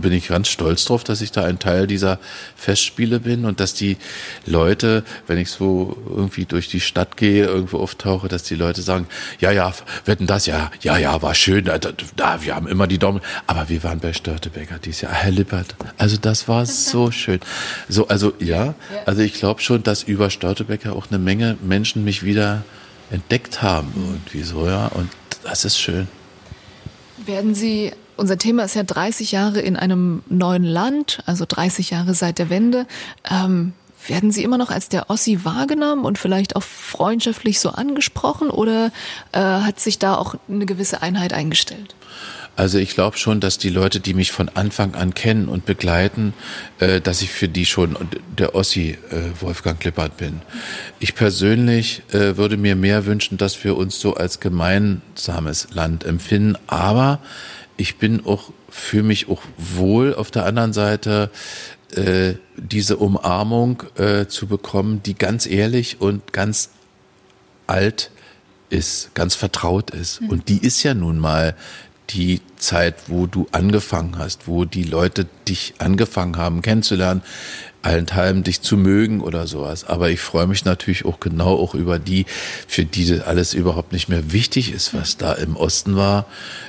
bin 0.00 0.12
ich 0.12 0.28
ganz 0.28 0.48
stolz 0.48 0.84
drauf, 0.84 1.04
dass 1.04 1.20
ich 1.20 1.32
da 1.32 1.44
ein 1.44 1.58
Teil 1.58 1.86
dieser 1.86 2.18
Festspiele 2.56 3.20
bin 3.20 3.44
und 3.44 3.60
dass 3.60 3.74
die 3.74 3.96
Leute, 4.46 5.04
wenn 5.26 5.38
ich 5.38 5.50
so 5.50 5.96
irgendwie 6.08 6.46
durch 6.46 6.68
die 6.68 6.80
Stadt 6.80 7.16
gehe, 7.16 7.44
irgendwo 7.44 7.78
auftauche, 7.78 8.28
dass 8.28 8.42
die 8.42 8.54
Leute 8.54 8.82
sagen, 8.82 9.06
ja, 9.40 9.50
ja, 9.50 9.72
wetten 10.04 10.26
das, 10.26 10.46
ja, 10.46 10.70
ja, 10.80 10.96
ja, 10.96 11.20
war 11.22 11.34
schön, 11.34 11.66
da, 11.66 11.78
da 11.78 12.42
wir 12.42 12.54
haben 12.54 12.66
immer 12.66 12.86
die 12.86 12.98
Daumen, 12.98 13.20
aber 13.46 13.68
wir 13.68 13.82
waren 13.82 14.00
bei 14.00 14.12
Störtebecker 14.12 14.78
dieses 14.78 15.02
Jahr, 15.02 15.12
Herr 15.12 15.32
Lippert, 15.32 15.74
also 15.98 16.16
das 16.16 16.48
war 16.48 16.66
so 16.66 17.10
schön. 17.10 17.40
So, 17.88 18.08
also 18.08 18.32
ja, 18.38 18.74
also 19.06 19.22
ich 19.22 19.34
glaube 19.34 19.60
schon, 19.60 19.82
dass 19.82 20.02
über 20.02 20.30
Störtebecker 20.30 20.94
auch 20.94 21.08
eine 21.10 21.18
Menge 21.18 21.56
Menschen 21.62 22.04
mich 22.04 22.22
wieder 22.22 22.64
entdeckt 23.10 23.62
haben. 23.62 23.92
Und 23.94 24.22
wieso, 24.32 24.66
ja, 24.66 24.86
und 24.86 25.08
das 25.42 25.64
ist 25.64 25.78
schön. 25.78 26.08
Werden 27.18 27.54
Sie, 27.54 27.92
unser 28.16 28.38
Thema 28.38 28.64
ist 28.64 28.74
ja 28.74 28.82
30 28.82 29.32
Jahre 29.32 29.60
in 29.60 29.76
einem 29.76 30.22
neuen 30.28 30.64
Land, 30.64 31.22
also 31.26 31.44
30 31.46 31.90
Jahre 31.90 32.14
seit 32.14 32.38
der 32.38 32.50
Wende. 32.50 32.86
Ähm, 33.30 33.72
werden 34.06 34.30
Sie 34.30 34.42
immer 34.42 34.58
noch 34.58 34.70
als 34.70 34.88
der 34.88 35.10
Ossi 35.10 35.44
wahrgenommen 35.44 36.04
und 36.04 36.18
vielleicht 36.18 36.56
auch 36.56 36.62
freundschaftlich 36.62 37.60
so 37.60 37.70
angesprochen 37.70 38.50
oder 38.50 38.90
äh, 39.32 39.40
hat 39.40 39.78
sich 39.78 39.98
da 39.98 40.14
auch 40.14 40.36
eine 40.48 40.66
gewisse 40.66 41.02
Einheit 41.02 41.32
eingestellt? 41.32 41.94
Also 42.60 42.76
ich 42.76 42.90
glaube 42.90 43.16
schon, 43.16 43.40
dass 43.40 43.56
die 43.56 43.70
Leute, 43.70 44.00
die 44.00 44.12
mich 44.12 44.32
von 44.32 44.50
Anfang 44.50 44.94
an 44.94 45.14
kennen 45.14 45.48
und 45.48 45.64
begleiten, 45.64 46.34
äh, 46.78 47.00
dass 47.00 47.22
ich 47.22 47.30
für 47.30 47.48
die 47.48 47.64
schon 47.64 47.96
der 48.36 48.54
Ossi 48.54 48.98
äh, 49.10 49.40
Wolfgang 49.40 49.80
Klippert 49.80 50.18
bin. 50.18 50.42
Ich 50.98 51.14
persönlich 51.14 52.02
äh, 52.12 52.36
würde 52.36 52.58
mir 52.58 52.76
mehr 52.76 53.06
wünschen, 53.06 53.38
dass 53.38 53.64
wir 53.64 53.78
uns 53.78 53.98
so 53.98 54.12
als 54.12 54.40
gemeinsames 54.40 55.68
Land 55.72 56.04
empfinden, 56.04 56.58
aber 56.66 57.20
ich 57.78 57.96
bin 57.96 58.26
auch, 58.26 58.52
fühle 58.68 59.04
mich 59.04 59.30
auch 59.30 59.40
wohl 59.56 60.14
auf 60.14 60.30
der 60.30 60.44
anderen 60.44 60.74
Seite, 60.74 61.30
äh, 61.96 62.34
diese 62.58 62.98
Umarmung 62.98 63.84
äh, 63.96 64.26
zu 64.26 64.48
bekommen, 64.48 65.02
die 65.02 65.14
ganz 65.14 65.46
ehrlich 65.46 66.02
und 66.02 66.34
ganz 66.34 66.68
alt 67.66 68.10
ist, 68.68 69.14
ganz 69.14 69.34
vertraut 69.34 69.92
ist. 69.92 70.20
Mhm. 70.20 70.28
Und 70.28 70.48
die 70.50 70.58
ist 70.58 70.82
ja 70.82 70.92
nun 70.92 71.18
mal 71.18 71.56
die 72.12 72.40
Zeit, 72.56 72.94
wo 73.06 73.26
du 73.26 73.46
angefangen 73.52 74.18
hast, 74.18 74.46
wo 74.46 74.64
die 74.64 74.84
Leute 74.84 75.26
dich 75.48 75.74
angefangen 75.78 76.36
haben 76.36 76.62
kennenzulernen, 76.62 77.22
allenthalben 77.82 78.42
dich 78.42 78.60
zu 78.60 78.76
mögen 78.76 79.20
oder 79.20 79.46
sowas. 79.46 79.84
Aber 79.84 80.10
ich 80.10 80.20
freue 80.20 80.46
mich 80.46 80.64
natürlich 80.64 81.04
auch 81.04 81.20
genau 81.20 81.56
auch 81.56 81.74
über 81.74 81.98
die, 81.98 82.26
für 82.66 82.84
die 82.84 83.06
das 83.06 83.20
alles 83.22 83.54
überhaupt 83.54 83.92
nicht 83.92 84.08
mehr 84.08 84.32
wichtig 84.32 84.72
ist, 84.72 84.92
was 84.94 85.16
da 85.16 85.32
im 85.32 85.56
Osten 85.56 85.96
war, 85.96 86.26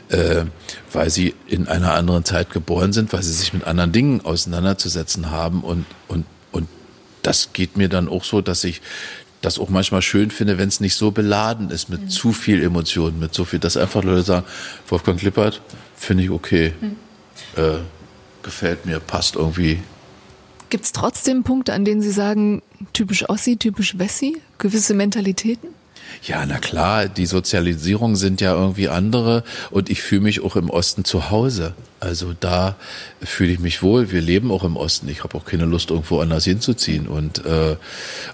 äh, 0.10 0.46
weil 0.94 1.10
sie 1.10 1.34
in 1.48 1.68
einer 1.68 1.94
anderen 1.94 2.24
Zeit 2.24 2.52
geboren 2.52 2.94
sind, 2.94 3.12
weil 3.14 3.24
sie 3.24 3.34
sich 3.34 3.54
mit 3.54 3.66
anderen 3.66 3.92
Dingen 3.92 4.22
auseinanderzusetzen 4.22 5.32
haben 5.32 5.62
und, 5.62 5.86
und, 6.08 6.26
und 6.52 6.68
das 7.24 7.54
geht 7.54 7.78
mir 7.78 7.90
dann 7.90 8.08
auch 8.08 8.24
so, 8.24 8.42
dass 8.42 8.64
ich 8.64 8.82
das 9.42 9.60
auch 9.60 9.70
manchmal 9.70 10.02
schön 10.02 10.32
finde, 10.32 10.58
wenn 10.58 10.70
es 10.70 10.80
nicht 10.80 10.96
so 10.96 11.12
beladen 11.12 11.70
ist 11.70 11.90
mit 11.90 12.02
mhm. 12.02 12.10
zu 12.10 12.32
viel 12.32 12.64
Emotionen, 12.64 13.20
mit 13.20 13.34
so 13.34 13.46
viel, 13.46 13.60
dass 13.60 13.76
einfach 13.78 14.04
Leute 14.04 14.22
sagen, 14.22 14.46
Wolfgang 14.88 15.20
Klippert, 15.20 15.62
finde 15.96 16.24
ich 16.24 16.30
okay, 16.30 16.74
mhm. 16.80 16.96
äh, 17.56 17.80
gefällt 18.44 18.86
mir, 18.86 19.00
passt 19.00 19.36
irgendwie. 19.36 19.80
Gibt 20.70 20.86
es 20.86 20.92
trotzdem 20.92 21.44
Punkte, 21.44 21.74
an 21.74 21.84
denen 21.84 22.02
Sie 22.02 22.12
sagen, 22.12 22.62
typisch 22.94 23.28
Ossi, 23.30 23.58
typisch 23.58 23.98
Wessi, 23.98 24.42
gewisse 24.58 24.94
Mentalitäten? 24.94 25.70
Ja, 26.24 26.46
na 26.46 26.60
klar, 26.60 27.08
die 27.08 27.26
Sozialisierung 27.26 28.16
sind 28.16 28.42
ja 28.42 28.54
irgendwie 28.54 28.90
andere 28.90 29.44
und 29.70 29.90
ich 29.90 30.02
fühle 30.02 30.22
mich 30.22 30.44
auch 30.44 30.56
im 30.56 30.70
Osten 30.70 31.04
zu 31.04 31.32
Hause. 31.32 31.74
Also 32.00 32.34
da 32.40 32.76
fühle 33.22 33.52
ich 33.52 33.60
mich 33.60 33.84
wohl. 33.84 34.12
Wir 34.12 34.22
leben 34.22 34.52
auch 34.52 34.64
im 34.64 34.76
Osten. 34.76 35.08
Ich 35.08 35.24
habe 35.24 35.38
auch 35.38 35.46
keine 35.46 35.66
Lust, 35.66 35.92
irgendwo 35.92 36.20
anders 36.20 36.46
hinzuziehen. 36.46 37.08
Und 37.08 37.46
äh, 37.46 37.76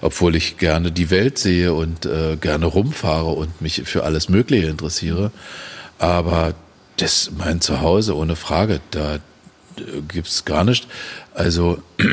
obwohl 0.00 0.36
ich 0.36 0.56
gerne 0.56 0.90
die 0.90 1.10
Welt 1.10 1.38
sehe 1.38 1.74
und 1.74 2.06
äh, 2.06 2.36
gerne 2.36 2.66
rumfahre 2.66 3.30
und 3.30 3.60
mich 3.60 3.82
für 3.84 4.04
alles 4.04 4.30
Mögliche 4.30 4.68
interessiere. 4.68 5.30
Aber 5.98 6.54
das 6.96 7.30
mein 7.36 7.60
Zuhause, 7.60 8.16
ohne 8.16 8.36
Frage. 8.36 8.80
Da 8.90 9.16
äh, 9.16 9.20
gibt's 10.08 10.44
gar 10.44 10.64
nicht. 10.64 10.88
Also 11.34 11.82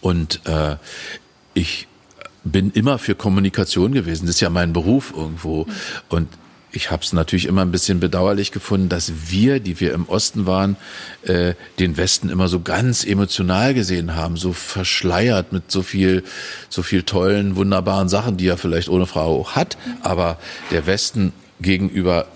und 0.00 0.40
äh, 0.46 0.76
ich 1.54 1.86
bin 2.44 2.70
immer 2.72 2.98
für 2.98 3.14
Kommunikation 3.14 3.92
gewesen. 3.92 4.26
Das 4.26 4.36
ist 4.36 4.40
ja 4.40 4.50
mein 4.50 4.72
Beruf 4.72 5.12
irgendwo. 5.16 5.66
Und 6.08 6.28
ich 6.72 6.90
habe 6.90 7.02
es 7.02 7.12
natürlich 7.12 7.46
immer 7.46 7.62
ein 7.62 7.72
bisschen 7.72 8.00
bedauerlich 8.00 8.52
gefunden, 8.52 8.88
dass 8.88 9.30
wir, 9.30 9.60
die 9.60 9.80
wir 9.80 9.92
im 9.92 10.08
Osten 10.08 10.46
waren, 10.46 10.76
äh, 11.22 11.54
den 11.78 11.96
Westen 11.96 12.28
immer 12.28 12.48
so 12.48 12.60
ganz 12.60 13.04
emotional 13.04 13.74
gesehen 13.74 14.14
haben, 14.14 14.36
so 14.36 14.52
verschleiert 14.52 15.52
mit 15.52 15.70
so 15.70 15.82
viel, 15.82 16.22
so 16.68 16.82
viel 16.82 17.02
tollen, 17.02 17.56
wunderbaren 17.56 18.08
Sachen, 18.08 18.36
die 18.36 18.46
er 18.46 18.56
vielleicht 18.56 18.88
ohne 18.88 19.06
Frau 19.06 19.40
auch 19.40 19.56
hat. 19.56 19.76
Aber 20.02 20.38
der 20.70 20.86
Westen 20.86 21.32
gegenüber 21.60 22.26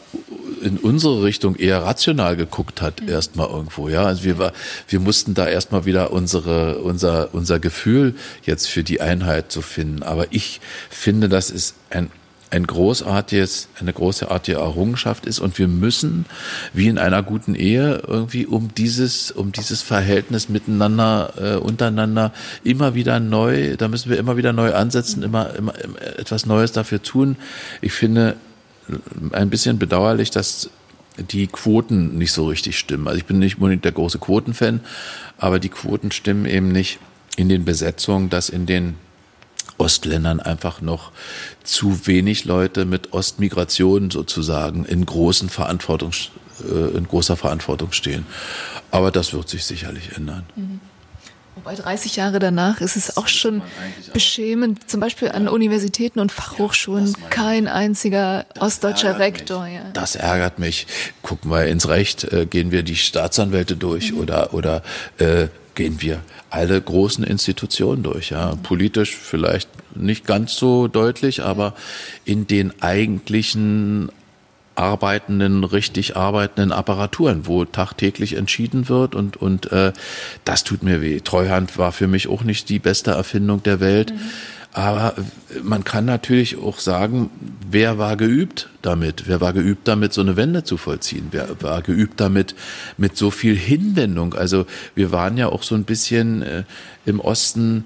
in 0.65 0.79
unsere 0.79 1.23
Richtung 1.23 1.57
eher 1.57 1.83
rational 1.83 2.37
geguckt 2.37 2.81
hat, 2.81 3.03
mhm. 3.03 3.09
erstmal 3.09 3.49
irgendwo, 3.49 3.89
ja. 3.89 4.05
Also 4.05 4.25
wir 4.25 4.39
war, 4.39 4.53
wir 4.89 5.01
mussten 5.01 5.35
da 5.35 5.47
erstmal 5.47 5.85
wieder 5.85 6.13
unsere, 6.13 6.79
unser, 6.79 7.35
unser 7.35 7.59
Gefühl 7.59 8.15
jetzt 8.45 8.69
für 8.69 8.83
die 8.83 9.01
Einheit 9.01 9.53
zu 9.53 9.63
finden. 9.63 10.03
Aber 10.03 10.27
ich 10.31 10.61
finde, 10.91 11.29
das 11.29 11.51
ist 11.51 11.75
ein, 11.91 12.11
ein 12.51 12.67
großartiges, 12.67 13.69
eine 13.81 13.93
großartige 13.93 14.59
Errungenschaft 14.59 15.27
ist 15.27 15.41
und 15.41 15.59
wir 15.59 15.69
müssen, 15.69 16.25
wie 16.73 16.89
in 16.89 16.99
einer 16.99 17.23
guten 17.23 17.55
Ehe, 17.55 18.03
irgendwie 18.07 18.47
um 18.47 18.73
dieses, 18.75 19.33
um 19.33 19.51
dieses 19.53 19.83
Verhältnis 19.83 20.49
miteinander, 20.49 21.35
äh, 21.37 21.57
untereinander 21.57 22.33
immer 22.63 22.95
wieder 22.95 23.19
neu, 23.19 23.77
da 23.77 23.89
müssen 23.89 24.09
wir 24.09 24.19
immer 24.19 24.37
wieder 24.37 24.53
neu 24.53 24.73
ansetzen, 24.73 25.23
immer, 25.23 25.55
immer, 25.55 25.79
immer 25.79 26.01
etwas 26.19 26.47
Neues 26.47 26.73
dafür 26.73 27.03
tun. 27.03 27.37
Ich 27.81 27.93
finde, 27.93 28.37
ein 29.33 29.51
bisschen 29.51 29.79
bedauerlich, 29.79 30.31
dass 30.31 30.71
die 31.17 31.47
Quoten 31.47 32.19
nicht 32.19 32.33
so 32.33 32.49
richtig 32.49 32.79
stimmen. 32.79 33.07
Also 33.07 33.19
ich 33.19 33.27
bin 33.27 33.39
nicht 33.39 33.57
unbedingt 33.57 33.85
der 33.85 33.93
große 33.93 34.19
Quotenfan, 34.19 34.81
aber 35.39 35.61
die 35.61 35.69
Quoten 35.69 36.11
stimmen 36.11 36.47
eben 36.47 36.69
nicht 36.73 36.99
in 37.37 37.49
den 37.49 37.65
Besetzungen, 37.65 38.31
dass 38.31 38.49
in 38.49 38.67
den 38.67 38.97
Ostländern 39.79 40.41
einfach 40.41 40.81
noch 40.81 41.11
zu 41.63 42.07
wenig 42.07 42.45
Leute 42.45 42.85
mit 42.85 43.13
Ostmigration 43.13 44.11
sozusagen 44.11 44.85
in 44.85 45.05
großen 45.05 45.49
Verantwortung, 45.49 46.13
äh, 46.69 46.97
in 46.97 47.09
großer 47.09 47.37
Verantwortung 47.37 47.93
stehen. 47.93 48.27
Aber 48.91 49.11
das 49.11 49.33
wird 49.33 49.49
sich 49.49 49.65
sicherlich 49.65 50.17
ändern. 50.17 50.45
Mhm. 50.55 50.81
Wobei 51.65 51.77
30 51.77 52.17
Jahre 52.17 52.41
danach 52.41 52.83
ist 52.83 52.95
es 52.95 53.17
auch 53.17 53.27
schon 53.27 53.63
beschämend, 54.13 54.91
zum 54.91 55.01
Beispiel 55.01 55.31
an 55.31 55.49
Universitäten 55.49 56.21
und 56.21 56.31
Fachhochschulen 56.31 57.15
kein 57.31 57.69
einziger 57.69 58.45
ostdeutscher 58.61 59.19
Rektor. 59.19 59.67
Ja. 59.67 59.81
Das 59.95 60.15
ärgert 60.15 60.59
mich. 60.59 60.87
Gucken 61.23 61.51
wir 61.51 61.65
ins 61.65 61.89
Recht, 61.89 62.25
äh, 62.25 62.45
gehen 62.45 62.71
wir 62.71 62.83
die 62.83 62.97
Staatsanwälte 62.97 63.77
durch 63.77 64.13
mhm. 64.13 64.19
oder, 64.19 64.53
oder 64.53 64.83
äh, 65.17 65.49
gehen 65.75 66.03
wir 66.03 66.21
alle 66.51 66.79
großen 66.81 67.25
Institutionen 67.25 68.03
durch. 68.03 68.31
Ja. 68.31 68.57
Politisch 68.63 69.17
vielleicht 69.17 69.71
nicht 69.97 70.27
ganz 70.27 70.57
so 70.57 70.87
deutlich, 70.87 71.43
aber 71.43 71.73
in 72.27 72.47
den 72.47 72.83
eigentlichen 72.83 74.11
arbeitenden, 74.75 75.65
richtig 75.65 76.17
arbeitenden 76.17 76.73
Apparaturen, 76.73 77.47
wo 77.47 77.65
tagtäglich 77.65 78.35
entschieden 78.35 78.89
wird 78.89 79.15
und, 79.15 79.37
und 79.37 79.71
äh, 79.73 79.93
das 80.45 80.65
tut 80.65 80.83
mir 80.83 81.01
weh. 81.01 81.21
Treuhand 81.21 81.79
war 81.79 81.93
für 81.93 82.09
mich 82.09 82.29
auch 82.29 82.43
nicht 82.43 82.69
die 82.69 82.79
beste 82.79 83.13
Erfindung 83.13 83.63
der 83.63 83.81
Welt. 83.81 84.13
Mhm. 84.13 84.21
Aber 84.75 85.15
man 85.63 85.85
kann 85.85 86.05
natürlich 86.05 86.59
auch 86.59 86.81
sagen, 86.81 87.31
wer 87.71 87.97
war 87.97 88.17
geübt 88.17 88.69
damit? 88.83 89.29
Wer 89.29 89.41
war 89.41 89.53
geübt 89.53 89.87
damit, 89.87 90.13
so 90.13 90.21
eine 90.21 90.37
Wende 90.37 90.65
zu 90.65 90.77
vollziehen? 90.77 91.29
Wer 91.31 91.63
war 91.63 91.81
geübt 91.81 92.21
damit, 92.21 92.57
mit 92.97 93.17
so 93.17 93.31
viel 93.31 93.57
Hinwendung? 93.57 94.35
Also 94.35 94.67
wir 94.97 95.13
waren 95.13 95.37
ja 95.37 95.49
auch 95.49 95.63
so 95.63 95.77
ein 95.77 95.85
bisschen 95.85 96.43
äh, 96.43 96.65
im 97.07 97.21
Osten 97.21 97.85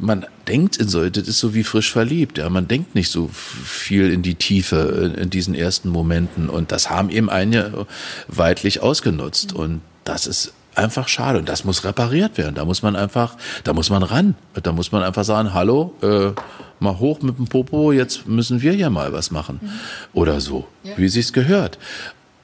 man 0.00 0.26
denkt 0.46 0.76
in 0.76 0.88
so, 0.88 1.08
das 1.08 1.28
ist 1.28 1.38
so 1.38 1.54
wie 1.54 1.64
frisch 1.64 1.92
verliebt, 1.92 2.38
ja, 2.38 2.48
man 2.48 2.68
denkt 2.68 2.94
nicht 2.94 3.10
so 3.10 3.28
viel 3.28 4.12
in 4.12 4.22
die 4.22 4.34
Tiefe 4.34 5.14
in 5.16 5.30
diesen 5.30 5.54
ersten 5.54 5.88
Momenten 5.88 6.48
und 6.48 6.72
das 6.72 6.90
haben 6.90 7.10
eben 7.10 7.30
einige 7.30 7.86
weitlich 8.28 8.82
ausgenutzt 8.82 9.52
und 9.52 9.80
das 10.04 10.26
ist 10.26 10.52
einfach 10.78 11.08
schade 11.08 11.38
und 11.40 11.48
das 11.48 11.64
muss 11.64 11.84
repariert 11.84 12.38
werden. 12.38 12.54
Da 12.54 12.64
muss 12.64 12.82
man 12.82 12.96
einfach, 12.96 13.36
da 13.64 13.72
muss 13.72 13.90
man 13.90 14.02
ran. 14.02 14.36
Da 14.62 14.72
muss 14.72 14.92
man 14.92 15.02
einfach 15.02 15.24
sagen, 15.24 15.52
hallo, 15.52 15.92
äh, 16.02 16.30
mal 16.78 16.98
hoch 16.98 17.20
mit 17.20 17.36
dem 17.36 17.46
Popo, 17.46 17.92
jetzt 17.92 18.26
müssen 18.28 18.62
wir 18.62 18.74
ja 18.74 18.88
mal 18.88 19.12
was 19.12 19.30
machen. 19.30 19.58
Mhm. 19.60 19.70
Oder 20.12 20.40
so, 20.40 20.66
ja. 20.84 20.96
wie 20.96 21.08
sich's 21.08 21.32
gehört. 21.32 21.78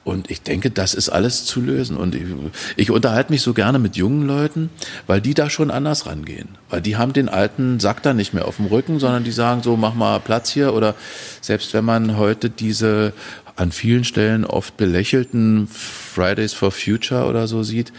Und 0.05 0.29
ich 0.29 0.43
denke, 0.43 0.69
das 0.69 0.93
ist 0.93 1.09
alles 1.09 1.45
zu 1.45 1.59
lösen. 1.59 1.97
Und 1.97 2.13
ich, 2.13 2.23
ich, 2.77 2.91
unterhalte 2.91 3.33
mich 3.33 3.41
so 3.41 3.53
gerne 3.55 3.79
mit 3.79 3.97
jungen 3.97 4.27
Leuten, 4.27 4.69
weil 5.07 5.19
die 5.19 5.33
da 5.33 5.49
schon 5.49 5.71
anders 5.71 6.05
rangehen. 6.05 6.49
Weil 6.69 6.81
die 6.81 6.95
haben 6.95 7.11
den 7.11 7.27
alten 7.27 7.79
Sack 7.79 8.03
da 8.03 8.13
nicht 8.13 8.31
mehr 8.31 8.47
auf 8.47 8.57
dem 8.57 8.67
Rücken, 8.67 8.99
sondern 8.99 9.23
die 9.23 9.31
sagen 9.31 9.63
so, 9.63 9.75
mach 9.75 9.95
mal 9.95 10.19
Platz 10.19 10.51
hier. 10.51 10.75
Oder 10.75 10.93
selbst 11.41 11.73
wenn 11.73 11.85
man 11.85 12.17
heute 12.17 12.51
diese 12.51 13.13
an 13.55 13.71
vielen 13.71 14.03
Stellen 14.03 14.45
oft 14.45 14.77
belächelten 14.77 15.67
Fridays 15.67 16.53
for 16.53 16.71
Future 16.71 17.25
oder 17.25 17.47
so 17.47 17.63
sieht, 17.63 17.91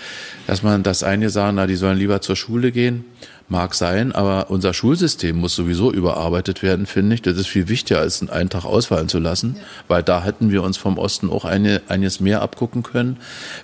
dass 0.47 0.63
man 0.63 0.85
das 0.85 1.03
eine 1.03 1.29
sagen, 1.29 1.57
na, 1.57 1.67
die 1.67 1.77
sollen 1.77 1.99
lieber 1.99 2.21
zur 2.21 2.37
Schule 2.37 2.71
gehen 2.71 3.05
Mag 3.49 3.75
sein, 3.75 4.11
aber 4.11 4.51
unser 4.51 4.75
Schulsystem 4.75 5.37
muss 5.37 5.55
sowieso 5.55 5.93
überarbeitet 5.93 6.65
werden, 6.65 6.85
finde 6.85 7.15
ich. 7.15 7.23
Das 7.23 7.37
ist 7.39 7.47
viel 7.47 7.69
wichtiger, 7.69 8.01
als 8.01 8.29
einen 8.29 8.51
Tag 8.51 8.65
ausfallen 8.65 9.09
zu 9.09 9.21
lassen, 9.21 9.55
weil 9.87 10.03
da 10.03 10.25
hätten 10.25 10.51
wir 10.51 10.65
uns 10.65 10.77
vom 10.77 10.99
Osten 10.99 11.31
auch 11.31 11.45
eine, 11.45 11.81
eines 11.87 12.19
mehr 12.19 12.43
abgucken 12.43 12.83
können. 12.83 13.19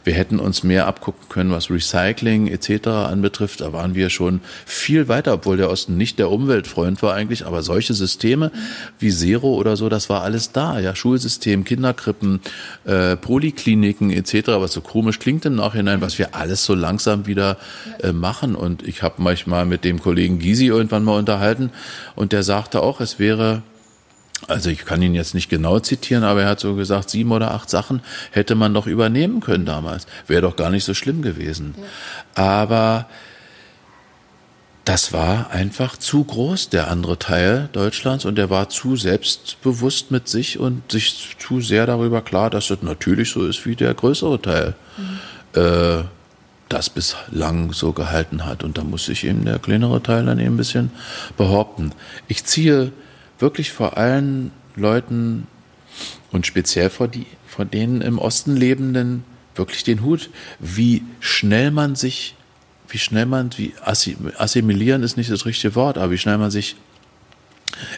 Wir 0.05 0.15
hätten 0.15 0.39
uns 0.39 0.63
mehr 0.63 0.87
abgucken 0.87 1.29
können, 1.29 1.51
was 1.51 1.69
Recycling 1.69 2.47
etc. 2.47 2.87
anbetrifft. 2.87 3.61
Da 3.61 3.73
waren 3.73 3.97
wir 3.97 4.09
schon 4.09 4.41
viel 4.67 5.09
weiter, 5.09 5.35
obwohl 5.35 5.57
der 5.57 5.69
Osten 5.69 5.97
nicht 5.97 6.21
der 6.21 6.31
Umweltfreund 6.31 7.03
war 7.03 7.15
eigentlich. 7.15 7.45
Aber 7.45 7.65
solche 7.65 7.95
Systeme 7.95 8.53
wie 9.01 9.11
Zero 9.11 9.53
oder 9.53 9.77
so, 9.77 9.89
das 9.89 10.09
war 10.09 10.23
alles 10.23 10.53
da. 10.53 10.79
Ja, 10.79 10.95
Schulsystem, 10.95 11.65
Kinderkrippen, 11.65 12.41
äh, 12.85 13.17
Polikliniken 13.17 14.11
etc. 14.11 14.47
Was 14.47 14.75
so 14.75 14.81
komisch 14.81 15.19
klingt 15.19 15.45
im 15.45 15.57
Nachhinein, 15.57 16.01
was 16.01 16.21
wir 16.21 16.37
alles 16.37 16.65
so 16.65 16.77
langsam 16.77 17.27
wieder 17.27 17.57
äh, 18.01 18.13
machen. 18.13 18.55
Und 18.55 18.87
ich 18.87 19.03
habe 19.03 19.15
manchmal 19.19 19.72
mit 19.73 19.85
dem 19.85 20.03
Kollegen 20.03 20.39
Gysi 20.39 20.67
irgendwann 20.67 21.03
mal 21.03 21.19
unterhalten 21.19 21.71
und 22.15 22.33
der 22.33 22.43
sagte 22.43 22.83
auch, 22.83 23.01
es 23.01 23.19
wäre 23.19 23.63
also 24.49 24.71
ich 24.71 24.85
kann 24.85 25.01
ihn 25.01 25.15
jetzt 25.15 25.35
nicht 25.35 25.49
genau 25.49 25.79
zitieren, 25.79 26.25
aber 26.25 26.43
er 26.43 26.49
hat 26.49 26.61
so 26.61 26.75
gesagt, 26.75 27.09
sieben 27.09 27.31
oder 27.31 27.53
acht 27.53 27.71
Sachen 27.71 28.03
hätte 28.33 28.55
man 28.55 28.75
doch 28.75 28.89
übernehmen 28.89 29.41
können 29.41 29.65
damals. 29.65 30.07
Wäre 30.27 30.43
doch 30.43 30.57
gar 30.57 30.69
nicht 30.69 30.85
so 30.85 30.95
schlimm 30.95 31.23
gewesen. 31.23 31.77
Ja. 31.79 31.85
Aber 32.43 33.07
das 34.85 35.13
war 35.13 35.51
einfach 35.51 35.97
zu 35.97 36.25
groß, 36.25 36.71
der 36.71 36.91
andere 36.91 37.19
Teil 37.19 37.69
Deutschlands, 37.73 38.25
und 38.25 38.37
der 38.37 38.51
war 38.51 38.69
zu 38.69 38.97
selbstbewusst 38.97 40.11
mit 40.11 40.27
sich 40.29 40.59
und 40.59 40.91
sich 40.91 41.37
zu 41.39 41.61
sehr 41.61 41.87
darüber 41.87 42.21
klar, 42.21 42.51
dass 42.51 42.69
es 42.69 42.83
natürlich 42.83 43.31
so 43.31 43.47
ist 43.47 43.65
wie 43.65 43.77
der 43.77 43.95
größere 43.95 44.43
Teil, 44.43 44.75
mhm. 44.97 45.61
äh, 45.61 46.03
das 46.73 46.91
bislang 46.91 47.73
so 47.73 47.93
gehalten 47.93 48.45
hat. 48.45 48.63
Und 48.63 48.79
da 48.79 48.85
muss 48.85 49.07
sich 49.07 49.25
eben 49.25 49.45
der 49.45 49.59
kleinere 49.59 50.03
Teil 50.03 50.27
dann 50.27 50.39
eben 50.39 50.55
ein 50.55 50.57
bisschen 50.57 50.91
behaupten. 51.37 51.93
Ich 52.29 52.45
ziehe 52.45 52.93
wirklich 53.39 53.73
vor 53.73 53.97
allen 53.97 54.51
Leuten 54.77 55.47
und 56.31 56.47
speziell 56.47 56.91
vor, 56.91 57.09
die, 57.09 57.27
vor 57.47 57.65
denen 57.65 58.01
im 58.01 58.19
Osten 58.19 58.57
lebenden 58.57 59.25
wirklich 59.55 59.85
den 59.85 60.03
Hut, 60.03 60.31
wie 60.59 61.03
schnell 61.21 61.71
man 61.71 61.95
sich 61.95 62.37
wie 62.93 62.99
schnell 62.99 63.27
man, 63.27 63.51
wie 63.57 63.73
assimilieren 63.83 65.03
ist 65.03 65.17
nicht 65.17 65.31
das 65.31 65.47
richtige 65.47 65.75
Wort, 65.75 65.97
aber 65.97 66.13
wie 66.13 66.19
schnell 66.19 66.37
man 66.37 66.51
sich 66.51 66.77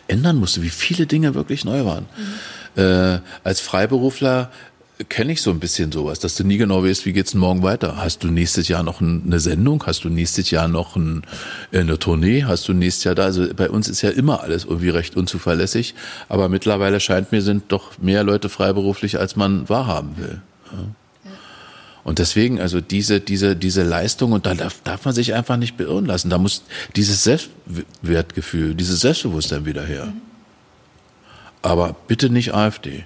ändern 0.06 0.36
musste, 0.36 0.62
wie 0.62 0.70
viele 0.70 1.06
Dinge 1.06 1.34
wirklich 1.34 1.64
neu 1.64 1.84
waren. 1.84 2.06
Mhm. 2.76 2.80
Äh, 2.80 3.20
als 3.42 3.60
Freiberufler 3.60 4.50
kenne 5.08 5.32
ich 5.32 5.42
so 5.42 5.50
ein 5.50 5.58
bisschen 5.58 5.90
sowas, 5.90 6.20
dass 6.20 6.36
du 6.36 6.44
nie 6.44 6.56
genau 6.56 6.84
weißt, 6.84 7.04
wie 7.04 7.12
geht's 7.12 7.32
denn 7.32 7.40
morgen 7.40 7.62
weiter. 7.62 7.96
Hast 7.96 8.22
du 8.22 8.28
nächstes 8.28 8.68
Jahr 8.68 8.84
noch 8.84 9.00
eine 9.00 9.40
Sendung? 9.40 9.82
Hast 9.86 10.04
du 10.04 10.08
nächstes 10.08 10.50
Jahr 10.50 10.68
noch 10.68 10.94
ein, 10.94 11.22
eine 11.72 11.98
Tournee? 11.98 12.44
Hast 12.44 12.68
du 12.68 12.72
nächstes 12.74 13.04
Jahr 13.04 13.16
da? 13.16 13.24
Also 13.24 13.52
bei 13.54 13.68
uns 13.68 13.88
ist 13.88 14.02
ja 14.02 14.10
immer 14.10 14.42
alles 14.42 14.64
irgendwie 14.64 14.90
recht 14.90 15.16
unzuverlässig. 15.16 15.94
Aber 16.28 16.48
mittlerweile 16.48 17.00
scheint 17.00 17.32
mir, 17.32 17.42
sind 17.42 17.64
doch 17.68 17.98
mehr 17.98 18.22
Leute 18.22 18.48
freiberuflich, 18.48 19.18
als 19.18 19.34
man 19.34 19.68
wahrhaben 19.68 20.16
will. 20.16 20.40
Ja. 20.72 21.30
Und 22.04 22.18
deswegen, 22.18 22.60
also 22.60 22.80
diese, 22.80 23.20
diese, 23.20 23.56
diese 23.56 23.82
Leistung, 23.82 24.32
und 24.32 24.46
da 24.46 24.54
darf, 24.54 24.80
darf 24.84 25.06
man 25.06 25.14
sich 25.14 25.34
einfach 25.34 25.56
nicht 25.56 25.76
beirren 25.76 26.04
lassen. 26.04 26.28
Da 26.28 26.38
muss 26.38 26.62
dieses 26.94 27.24
Selbstwertgefühl, 27.24 28.74
dieses 28.74 29.00
Selbstbewusstsein 29.00 29.64
wieder 29.64 29.84
her. 29.84 30.06
Mhm. 30.06 30.20
Aber 31.62 31.96
bitte 32.06 32.28
nicht 32.28 32.52
AfD. 32.54 33.04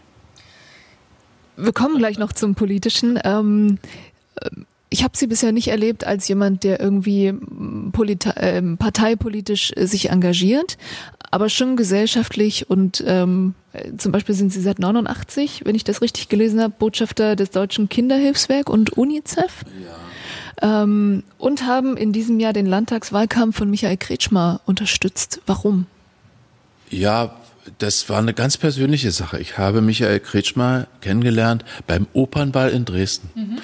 Wir 1.59 1.73
kommen 1.73 1.99
gleich 1.99 2.19
noch 2.19 2.33
zum 2.33 2.55
Politischen. 2.55 3.19
Ähm, 3.25 3.79
ich 4.91 5.05
habe 5.05 5.17
sie 5.17 5.27
bisher 5.27 5.53
nicht 5.53 5.69
erlebt 5.69 6.05
als 6.05 6.29
jemand, 6.29 6.65
der 6.65 6.81
irgendwie 6.81 7.27
äh, 7.27 8.63
parteipolitisch 8.77 9.73
sich 9.77 10.11
engagiert 10.11 10.79
aber 11.31 11.49
schon 11.49 11.77
gesellschaftlich 11.77 12.71
und 12.71 13.03
ähm, 13.07 13.55
zum 13.97 14.13
Beispiel 14.13 14.35
sind 14.35 14.53
Sie 14.53 14.61
seit 14.61 14.79
89, 14.79 15.63
wenn 15.65 15.75
ich 15.75 15.85
das 15.85 16.01
richtig 16.03 16.29
gelesen 16.29 16.61
habe, 16.61 16.75
Botschafter 16.79 17.37
des 17.37 17.51
Deutschen 17.51 17.89
Kinderhilfswerk 17.89 18.69
und 18.69 18.97
UNICEF. 18.97 19.65
Ja. 20.61 20.83
Ähm, 20.83 21.23
und 21.37 21.67
haben 21.67 21.97
in 21.97 22.13
diesem 22.13 22.41
Jahr 22.41 22.53
den 22.53 22.67
Landtagswahlkampf 22.67 23.57
von 23.57 23.71
Michael 23.71 23.97
Kretschmer 23.97 24.61
unterstützt. 24.67 25.41
Warum? 25.47 25.87
Ja, 26.91 27.37
das 27.79 28.09
war 28.09 28.19
eine 28.19 28.35
ganz 28.35 28.57
persönliche 28.57 29.11
Sache. 29.11 29.39
Ich 29.39 29.59
habe 29.59 29.81
Michael 29.81 30.21
Kretschmer 30.21 30.87
kennengelernt 31.01 31.65
beim 31.87 32.07
Opernball 32.13 32.71
in 32.71 32.85
Dresden. 32.85 33.31
Mhm. 33.35 33.59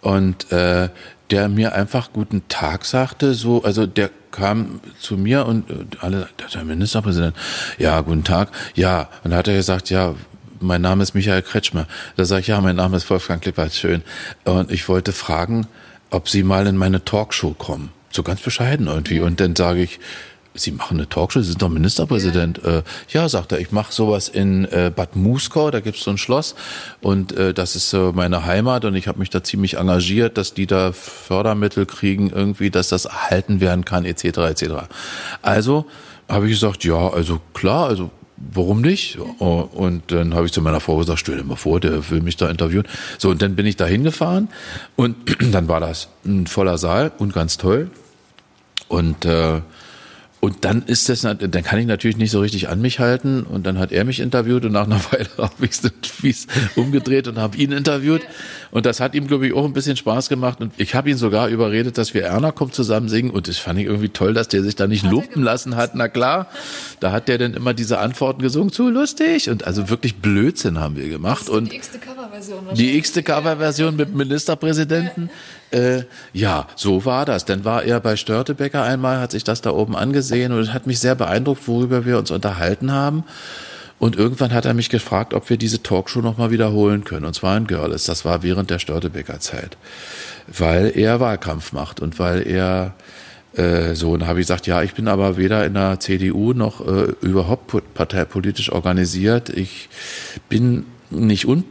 Und 0.00 0.52
äh, 0.52 0.88
der 1.30 1.48
mir 1.48 1.74
einfach 1.74 2.12
guten 2.12 2.48
Tag 2.48 2.84
sagte, 2.84 3.34
so, 3.34 3.62
also 3.62 3.86
der 3.86 4.10
kam 4.30 4.80
zu 5.00 5.16
mir 5.16 5.46
und 5.46 5.66
alle, 6.00 6.28
der 6.54 6.64
Ministerpräsident, 6.64 7.34
ja, 7.78 8.00
guten 8.00 8.24
Tag, 8.24 8.50
ja, 8.74 9.08
und 9.24 9.32
da 9.32 9.38
hat 9.38 9.48
er 9.48 9.56
gesagt, 9.56 9.90
ja, 9.90 10.14
mein 10.60 10.80
Name 10.80 11.02
ist 11.02 11.14
Michael 11.14 11.42
Kretschmer. 11.42 11.86
Da 12.16 12.24
sage 12.24 12.40
ich, 12.42 12.46
ja, 12.48 12.60
mein 12.60 12.76
Name 12.76 12.96
ist 12.96 13.08
Wolfgang 13.10 13.40
Klippert, 13.42 13.74
schön. 13.74 14.02
Und 14.44 14.70
ich 14.70 14.88
wollte 14.88 15.12
fragen, 15.12 15.66
ob 16.10 16.28
Sie 16.28 16.42
mal 16.42 16.66
in 16.66 16.76
meine 16.76 17.04
Talkshow 17.04 17.54
kommen. 17.54 17.90
So 18.10 18.22
ganz 18.22 18.40
bescheiden 18.40 18.86
irgendwie. 18.86 19.20
Und 19.20 19.40
dann 19.40 19.54
sage 19.54 19.82
ich, 19.82 20.00
Sie 20.60 20.72
machen 20.72 20.98
eine 20.98 21.08
Talkshow, 21.08 21.40
Sie 21.40 21.50
sind 21.50 21.62
doch 21.62 21.68
Ministerpräsident. 21.68 22.60
Ja, 22.64 22.78
äh, 22.78 22.82
ja 23.10 23.28
sagt 23.28 23.52
er, 23.52 23.60
ich 23.60 23.72
mache 23.72 23.92
sowas 23.92 24.28
in 24.28 24.64
äh, 24.66 24.90
Bad 24.94 25.16
Muskau, 25.16 25.70
da 25.70 25.80
gibt's 25.80 26.04
so 26.04 26.10
ein 26.10 26.18
Schloss 26.18 26.54
und 27.00 27.32
äh, 27.32 27.54
das 27.54 27.76
ist 27.76 27.92
äh, 27.92 28.12
meine 28.12 28.44
Heimat 28.44 28.84
und 28.84 28.94
ich 28.94 29.08
habe 29.08 29.18
mich 29.18 29.30
da 29.30 29.42
ziemlich 29.42 29.76
engagiert, 29.76 30.38
dass 30.38 30.54
die 30.54 30.66
da 30.66 30.92
Fördermittel 30.92 31.86
kriegen, 31.86 32.30
irgendwie, 32.30 32.70
dass 32.70 32.88
das 32.88 33.04
erhalten 33.04 33.60
werden 33.60 33.84
kann, 33.84 34.04
etc. 34.04 34.24
etc. 34.24 34.64
Also 35.42 35.86
habe 36.28 36.46
ich 36.46 36.52
gesagt, 36.52 36.84
ja, 36.84 37.08
also 37.08 37.40
klar, 37.54 37.86
also 37.86 38.10
warum 38.36 38.80
nicht? 38.80 39.18
Und 39.18 40.02
dann 40.08 40.34
habe 40.34 40.46
ich 40.46 40.52
zu 40.52 40.62
meiner 40.62 40.80
Frau 40.80 40.98
gesagt, 40.98 41.20
stell 41.20 41.36
dir 41.36 41.44
mal 41.44 41.56
vor, 41.56 41.80
der 41.80 42.10
will 42.10 42.20
mich 42.20 42.36
da 42.36 42.48
interviewen. 42.48 42.86
So, 43.18 43.30
und 43.30 43.42
dann 43.42 43.56
bin 43.56 43.66
ich 43.66 43.76
da 43.76 43.86
hingefahren 43.86 44.48
und 44.96 45.16
dann 45.52 45.68
war 45.68 45.80
das 45.80 46.08
ein 46.24 46.46
voller 46.46 46.78
Saal 46.78 47.12
und 47.18 47.32
ganz 47.32 47.58
toll. 47.58 47.90
Und 48.88 49.24
äh, 49.24 49.60
und 50.40 50.64
dann 50.64 50.82
ist 50.82 51.08
das, 51.08 51.22
dann 51.22 51.62
kann 51.64 51.80
ich 51.80 51.86
natürlich 51.86 52.16
nicht 52.16 52.30
so 52.30 52.40
richtig 52.40 52.68
an 52.68 52.80
mich 52.80 53.00
halten. 53.00 53.42
Und 53.42 53.66
dann 53.66 53.78
hat 53.78 53.90
er 53.90 54.04
mich 54.04 54.20
interviewt 54.20 54.64
und 54.64 54.72
nach 54.72 54.86
einer 54.86 55.00
Weile 55.12 55.28
habe 55.36 55.64
ich 55.64 55.72
es 56.22 56.46
umgedreht 56.76 57.26
und 57.26 57.38
habe 57.38 57.56
ihn 57.56 57.72
interviewt. 57.72 58.22
Und 58.70 58.86
das 58.86 59.00
hat 59.00 59.16
ihm, 59.16 59.26
glaube 59.26 59.48
ich, 59.48 59.52
auch 59.52 59.64
ein 59.64 59.72
bisschen 59.72 59.96
Spaß 59.96 60.28
gemacht. 60.28 60.60
Und 60.60 60.72
ich 60.76 60.94
habe 60.94 61.10
ihn 61.10 61.16
sogar 61.16 61.48
überredet, 61.48 61.98
dass 61.98 62.14
wir 62.14 62.22
Erna 62.22 62.52
kommt 62.52 62.74
zusammen 62.74 63.08
singen. 63.08 63.30
Und 63.30 63.48
das 63.48 63.58
fand 63.58 63.80
ich 63.80 63.86
irgendwie 63.86 64.10
toll, 64.10 64.32
dass 64.32 64.46
der 64.46 64.62
sich 64.62 64.76
da 64.76 64.86
nicht 64.86 65.04
lumpen 65.04 65.42
lassen 65.42 65.74
hat. 65.74 65.96
Na 65.96 66.06
klar, 66.06 66.46
da 67.00 67.10
hat 67.10 67.26
der 67.26 67.38
dann 67.38 67.54
immer 67.54 67.74
diese 67.74 67.98
Antworten 67.98 68.40
gesungen, 68.40 68.70
zu 68.70 68.88
lustig. 68.88 69.50
Und 69.50 69.66
also 69.66 69.88
wirklich 69.88 70.16
Blödsinn 70.16 70.78
haben 70.78 70.94
wir 70.94 71.08
gemacht. 71.08 71.48
Und 71.48 71.72
die 71.72 71.76
x-te 71.76 71.98
Coverversion. 71.98 72.74
Die 72.74 72.96
x-te 72.96 73.24
Coverversion 73.24 73.96
mit 73.96 74.14
Ministerpräsidenten. 74.14 75.30
Äh, 75.70 76.04
ja, 76.32 76.66
so 76.76 77.04
war 77.04 77.24
das. 77.24 77.44
Dann 77.44 77.64
war 77.64 77.82
er 77.84 78.00
bei 78.00 78.16
Störtebecker 78.16 78.82
einmal, 78.82 79.20
hat 79.20 79.32
sich 79.32 79.44
das 79.44 79.60
da 79.60 79.70
oben 79.70 79.96
angesehen 79.96 80.52
und 80.52 80.72
hat 80.72 80.86
mich 80.86 80.98
sehr 80.98 81.14
beeindruckt, 81.14 81.68
worüber 81.68 82.04
wir 82.04 82.18
uns 82.18 82.30
unterhalten 82.30 82.92
haben. 82.92 83.24
Und 83.98 84.16
irgendwann 84.16 84.52
hat 84.52 84.64
er 84.64 84.74
mich 84.74 84.90
gefragt, 84.90 85.34
ob 85.34 85.50
wir 85.50 85.56
diese 85.56 85.82
Talkshow 85.82 86.20
nochmal 86.20 86.50
wiederholen 86.50 87.04
können. 87.04 87.26
Und 87.26 87.34
zwar 87.34 87.56
in 87.56 87.66
Görlitz. 87.66 88.04
Das 88.04 88.24
war 88.24 88.42
während 88.42 88.70
der 88.70 88.78
Störtebecker 88.78 89.40
Zeit. 89.40 89.76
Weil 90.46 90.92
er 90.94 91.20
Wahlkampf 91.20 91.72
macht 91.72 92.00
und 92.00 92.18
weil 92.18 92.46
er 92.46 92.94
äh, 93.54 93.94
so, 93.94 94.12
und 94.12 94.26
habe 94.26 94.40
ich 94.40 94.46
gesagt, 94.46 94.66
ja, 94.66 94.82
ich 94.82 94.94
bin 94.94 95.08
aber 95.08 95.36
weder 95.36 95.66
in 95.66 95.74
der 95.74 95.98
CDU 95.98 96.52
noch 96.52 96.86
äh, 96.86 97.12
überhaupt 97.22 97.94
parteipolitisch 97.94 98.70
organisiert. 98.70 99.50
Ich 99.50 99.88
bin 100.48 100.86
nicht 101.10 101.46
un 101.46 101.64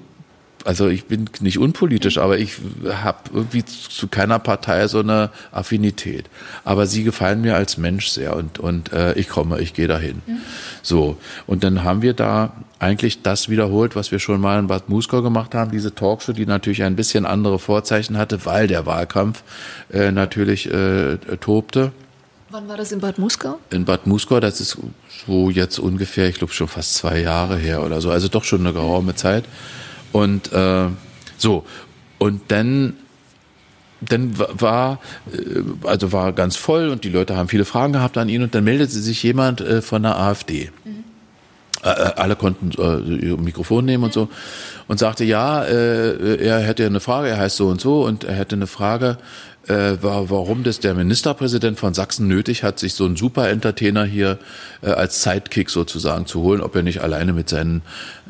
also 0.66 0.88
ich 0.88 1.05
bin 1.05 1.30
nicht 1.39 1.60
unpolitisch, 1.60 2.18
aber 2.18 2.38
ich 2.38 2.58
habe 2.89 3.18
irgendwie 3.34 3.64
zu 3.64 4.08
keiner 4.08 4.39
Partei 4.39 4.88
so 4.88 4.99
eine 4.99 5.30
Affinität. 5.51 6.26
Aber 6.64 6.86
sie 6.88 7.03
gefallen 7.03 7.41
mir 7.41 7.55
als 7.55 7.78
Mensch 7.78 8.10
sehr 8.10 8.36
und, 8.36 8.60
und 8.60 8.91
äh, 8.91 9.14
ich 9.14 9.30
komme, 9.30 9.60
ich 9.60 9.74
gehe 9.74 9.88
dahin. 9.88 10.22
Mhm. 10.26 10.38
So, 10.82 11.18
und 11.45 11.64
dann 11.64 11.84
haben 11.84 12.01
wir 12.01 12.14
da 12.14 12.53
eigentlich 12.80 13.22
das 13.22 13.49
wiederholt, 13.49 13.95
was 13.95 14.12
wir 14.12 14.20
schon 14.20 14.41
mal 14.41 14.60
in 14.60 14.68
Bad 14.68 14.89
Muskau 14.89 15.22
gemacht 15.22 15.55
haben, 15.55 15.72
diese 15.72 15.95
Talkshow, 15.95 16.34
die 16.34 16.45
natürlich 16.45 16.84
ein 16.84 16.95
bisschen 16.95 17.26
andere 17.26 17.60
Vorzeichen 17.60 18.18
hatte, 18.18 18.45
weil 18.45 18.68
der 18.68 18.86
Wahlkampf 18.86 19.43
äh, 19.91 20.12
natürlich 20.12 20.72
äh, 20.72 21.18
tobte. 21.39 21.91
Wann 22.49 22.68
war 22.70 22.78
das 22.78 22.91
in 22.91 22.99
Bad 22.99 23.20
Muskau? 23.20 23.60
In 23.72 23.86
Bad 23.86 24.08
Muskau, 24.08 24.39
das 24.39 24.62
ist 24.62 24.78
so 25.26 25.49
jetzt 25.49 25.80
ungefähr, 25.80 26.30
ich 26.30 26.36
glaube 26.36 26.53
schon 26.53 26.68
fast 26.68 26.95
zwei 26.95 27.20
Jahre 27.20 27.58
her 27.58 27.84
oder 27.84 27.99
so, 27.99 28.10
also 28.10 28.28
doch 28.28 28.43
schon 28.43 28.62
eine 28.62 28.74
geraume 28.74 29.16
Zeit. 29.16 29.43
Und 30.18 30.51
äh, 30.51 30.88
so, 31.38 31.63
und 32.18 32.41
dann 32.47 32.93
dann 34.01 34.34
war 34.38 34.99
äh, 35.32 35.61
also 35.88 36.11
war 36.11 36.34
ganz 36.34 36.55
voll 36.55 36.89
und 36.89 37.03
die 37.03 37.09
Leute 37.09 37.38
haben 37.38 37.49
viele 37.49 37.65
Fragen 37.65 37.93
gehabt 37.93 38.18
an 38.18 38.28
ihn 38.28 38.41
und 38.41 38.55
dann 38.55 38.63
meldete 38.63 38.93
sich 38.93 39.22
jemand 39.22 39.61
äh, 39.61 39.84
von 39.84 40.01
der 40.01 40.18
AfD. 40.18 40.72
Mhm. 40.86 41.03
Äh, 41.84 41.89
alle 41.89 42.36
konnten 42.36 42.72
ihr 42.72 43.38
Mikrofon 43.38 43.86
nehmen 43.86 44.05
und 44.05 44.13
so 44.13 44.28
und 44.88 44.97
sagte 44.97 45.24
ja, 45.24 45.61
er 45.63 46.59
hätte 46.61 46.88
eine 46.88 46.99
Frage, 46.99 47.28
er 47.28 47.38
heißt 47.38 47.57
so 47.57 47.68
und 47.68 47.80
so 47.80 48.03
und 48.03 48.24
er 48.24 48.34
hätte 48.34 48.55
eine 48.55 48.65
Frage 48.65 49.20
äh, 49.68 50.01
war, 50.01 50.30
warum 50.30 50.63
das 50.63 50.80
der 50.80 50.93
Ministerpräsident 50.93 51.78
von 51.78 51.93
Sachsen 51.93 52.28
nötig 52.28 52.63
hat, 52.63 52.80
sich 52.80 52.93
so 52.93 53.05
einen 53.05 53.15
Super-Entertainer 53.15 54.05
hier 54.05 54.39
äh, 54.82 54.88
als 54.88 55.24
Sidekick 55.24 55.70
sozusagen 55.70 56.26
zu 56.26 56.41
holen, 56.41 56.61
ob 56.61 56.76
er 56.76 56.84
nicht 56.84 57.01
alleine 57.01 57.34
mit 57.34 57.49
seinen, 57.49 57.82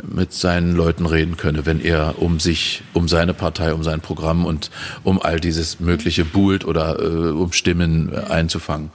mit 0.04 0.34
seinen 0.34 0.76
Leuten 0.76 1.06
reden 1.06 1.38
könne, 1.38 1.66
wenn 1.66 1.80
er 1.80 2.22
um 2.22 2.40
sich, 2.40 2.84
um 2.94 3.08
seine 3.08 3.34
Partei, 3.34 3.74
um 3.74 3.84
sein 3.84 4.02
Programm 4.02 4.46
und 4.46 4.72
um 5.04 5.22
all 5.22 5.40
dieses 5.40 5.80
mögliche 5.80 6.26
buhlt 6.26 6.66
oder 6.66 7.00
äh, 7.00 7.32
um 7.32 7.54
Stimmen 7.54 8.14
einzufangen. 8.16 8.92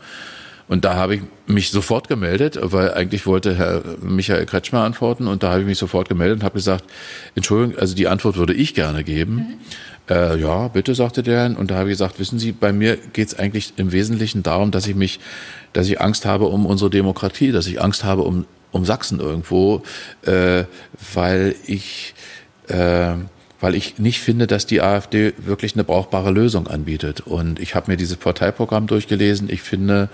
Und 0.68 0.86
da 0.86 0.94
habe 0.94 1.16
ich 1.16 1.22
mich 1.46 1.70
sofort 1.70 2.08
gemeldet, 2.08 2.58
weil 2.62 2.94
eigentlich 2.94 3.26
wollte 3.26 3.54
Herr 3.56 3.82
Michael 4.00 4.46
Kretschmer 4.46 4.80
antworten 4.84 5.26
und 5.26 5.42
da 5.42 5.50
habe 5.50 5.60
ich 5.60 5.66
mich 5.66 5.76
sofort 5.76 6.08
gemeldet 6.08 6.38
und 6.38 6.44
habe 6.44 6.54
gesagt, 6.54 6.84
Entschuldigung, 7.34 7.78
also 7.78 7.94
die 7.94 8.08
Antwort 8.08 8.36
würde 8.36 8.54
ich 8.54 8.74
gerne 8.74 9.04
geben. 9.04 9.60
Äh, 10.12 10.38
ja, 10.38 10.68
bitte, 10.68 10.94
sagte 10.94 11.22
der. 11.22 11.56
Und 11.58 11.70
da 11.70 11.76
habe 11.76 11.88
ich 11.88 11.94
gesagt, 11.94 12.18
wissen 12.18 12.38
Sie, 12.38 12.52
bei 12.52 12.72
mir 12.72 12.96
geht 12.96 13.28
es 13.28 13.38
eigentlich 13.38 13.74
im 13.76 13.92
Wesentlichen 13.92 14.42
darum, 14.42 14.70
dass 14.70 14.86
ich 14.86 14.94
mich, 14.94 15.20
dass 15.72 15.88
ich 15.88 16.00
Angst 16.00 16.26
habe 16.26 16.46
um 16.46 16.66
unsere 16.66 16.90
Demokratie, 16.90 17.52
dass 17.52 17.66
ich 17.66 17.80
Angst 17.80 18.04
habe 18.04 18.22
um 18.22 18.46
um 18.72 18.86
Sachsen 18.86 19.20
irgendwo, 19.20 19.82
äh, 20.24 20.64
weil 21.14 21.54
ich 21.66 22.14
äh, 22.68 23.14
weil 23.60 23.74
ich 23.76 23.98
nicht 23.98 24.18
finde, 24.20 24.46
dass 24.46 24.66
die 24.66 24.80
AfD 24.80 25.34
wirklich 25.36 25.74
eine 25.74 25.84
brauchbare 25.84 26.32
Lösung 26.32 26.66
anbietet. 26.66 27.20
Und 27.20 27.60
ich 27.60 27.74
habe 27.76 27.92
mir 27.92 27.96
dieses 27.96 28.16
Parteiprogramm 28.16 28.88
durchgelesen. 28.88 29.48
Ich 29.50 29.62
finde 29.62 30.08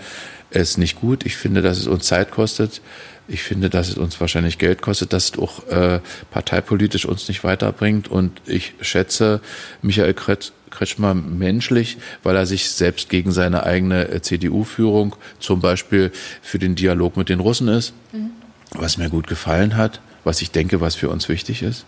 es 0.50 0.76
nicht 0.76 1.00
gut. 1.00 1.24
Ich 1.24 1.36
finde, 1.36 1.62
dass 1.62 1.78
es 1.78 1.86
uns 1.86 2.06
Zeit 2.06 2.30
kostet. 2.30 2.82
Ich 3.30 3.42
finde, 3.42 3.68
dass 3.68 3.90
es 3.90 3.98
uns 3.98 4.18
wahrscheinlich 4.22 4.56
Geld 4.56 4.80
kostet, 4.80 5.12
dass 5.12 5.30
es 5.30 5.38
auch 5.38 5.66
äh, 5.68 6.00
parteipolitisch 6.30 7.04
uns 7.04 7.28
nicht 7.28 7.44
weiterbringt. 7.44 8.08
Und 8.08 8.40
ich 8.46 8.72
schätze 8.80 9.42
Michael 9.82 10.14
Kretschmer 10.14 11.12
menschlich, 11.12 11.98
weil 12.22 12.36
er 12.36 12.46
sich 12.46 12.70
selbst 12.70 13.10
gegen 13.10 13.30
seine 13.30 13.64
eigene 13.64 14.08
äh, 14.08 14.22
CDU-Führung 14.22 15.14
zum 15.40 15.60
Beispiel 15.60 16.10
für 16.40 16.58
den 16.58 16.74
Dialog 16.74 17.18
mit 17.18 17.28
den 17.28 17.40
Russen 17.40 17.68
ist, 17.68 17.92
mhm. 18.12 18.30
was 18.72 18.96
mir 18.96 19.10
gut 19.10 19.26
gefallen 19.26 19.76
hat, 19.76 20.00
was 20.24 20.40
ich 20.40 20.50
denke, 20.50 20.80
was 20.80 20.94
für 20.94 21.10
uns 21.10 21.28
wichtig 21.28 21.62
ist. 21.62 21.84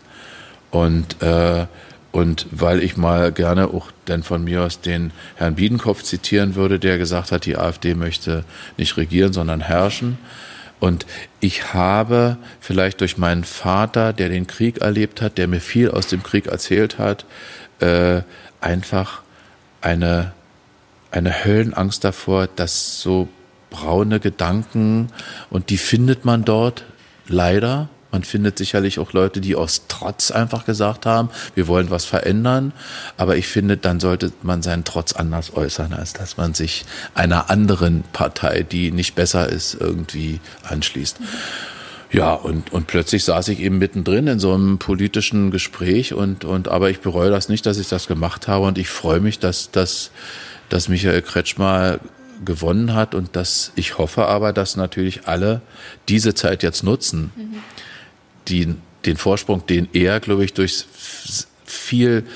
Und, 0.70 1.22
äh, 1.22 1.66
und 2.12 2.48
weil 2.50 2.82
ich 2.82 2.98
mal 2.98 3.32
gerne 3.32 3.68
auch 3.68 3.90
dann 4.04 4.22
von 4.22 4.44
mir 4.44 4.62
aus 4.62 4.82
den 4.82 5.10
Herrn 5.36 5.54
Biedenkopf 5.54 6.02
zitieren 6.02 6.54
würde, 6.54 6.78
der 6.78 6.98
gesagt 6.98 7.32
hat, 7.32 7.46
die 7.46 7.56
AfD 7.56 7.94
möchte 7.94 8.44
nicht 8.76 8.98
regieren, 8.98 9.32
sondern 9.32 9.62
herrschen. 9.62 10.18
Und 10.80 11.06
ich 11.40 11.74
habe 11.74 12.38
vielleicht 12.58 13.00
durch 13.02 13.18
meinen 13.18 13.44
Vater, 13.44 14.12
der 14.12 14.30
den 14.30 14.46
Krieg 14.46 14.78
erlebt 14.78 15.20
hat, 15.20 15.38
der 15.38 15.46
mir 15.46 15.60
viel 15.60 15.90
aus 15.90 16.06
dem 16.06 16.22
Krieg 16.22 16.46
erzählt 16.46 16.98
hat, 16.98 17.26
äh, 17.80 18.22
einfach 18.60 19.22
eine, 19.82 20.32
eine 21.10 21.44
Höllenangst 21.44 22.02
davor, 22.02 22.46
dass 22.48 23.00
so 23.00 23.28
braune 23.68 24.20
Gedanken, 24.20 25.12
und 25.50 25.70
die 25.70 25.78
findet 25.78 26.24
man 26.24 26.44
dort 26.44 26.84
leider, 27.28 27.88
man 28.12 28.24
findet 28.24 28.58
sicherlich 28.58 28.98
auch 28.98 29.12
Leute, 29.12 29.40
die 29.40 29.54
aus 29.54 29.82
Trotz 29.88 30.30
einfach 30.30 30.64
gesagt 30.64 31.06
haben, 31.06 31.30
wir 31.54 31.68
wollen 31.68 31.90
was 31.90 32.04
verändern. 32.04 32.72
Aber 33.16 33.36
ich 33.36 33.46
finde, 33.46 33.76
dann 33.76 34.00
sollte 34.00 34.32
man 34.42 34.62
seinen 34.62 34.84
Trotz 34.84 35.12
anders 35.12 35.54
äußern, 35.54 35.92
als 35.92 36.12
dass 36.12 36.36
man 36.36 36.54
sich 36.54 36.84
einer 37.14 37.50
anderen 37.50 38.02
Partei, 38.12 38.62
die 38.62 38.90
nicht 38.90 39.14
besser 39.14 39.48
ist, 39.48 39.74
irgendwie 39.74 40.40
anschließt. 40.64 41.18
Ja, 42.12 42.34
und, 42.34 42.72
und 42.72 42.88
plötzlich 42.88 43.22
saß 43.24 43.48
ich 43.48 43.60
eben 43.60 43.78
mittendrin 43.78 44.26
in 44.26 44.40
so 44.40 44.52
einem 44.52 44.78
politischen 44.78 45.52
Gespräch 45.52 46.12
und, 46.12 46.44
und, 46.44 46.66
aber 46.66 46.90
ich 46.90 46.98
bereue 47.00 47.30
das 47.30 47.48
nicht, 47.48 47.64
dass 47.66 47.78
ich 47.78 47.88
das 47.88 48.08
gemacht 48.08 48.48
habe 48.48 48.66
und 48.66 48.78
ich 48.78 48.88
freue 48.88 49.20
mich, 49.20 49.38
dass, 49.38 49.70
dass, 49.70 50.10
dass 50.68 50.88
Michael 50.88 51.22
Kretschmer 51.22 52.00
gewonnen 52.44 52.94
hat 52.94 53.14
und 53.14 53.36
dass 53.36 53.70
ich 53.76 53.98
hoffe 53.98 54.26
aber, 54.26 54.52
dass 54.52 54.74
natürlich 54.74 55.28
alle 55.28 55.60
diese 56.08 56.34
Zeit 56.34 56.64
jetzt 56.64 56.82
nutzen. 56.82 57.30
Mhm 57.36 57.62
die, 58.48 58.74
den 59.04 59.16
Vorsprung, 59.16 59.66
den 59.66 59.88
er, 59.92 60.20
glaube 60.20 60.44
ich, 60.44 60.52
durch 60.52 60.84
viel, 61.64 62.26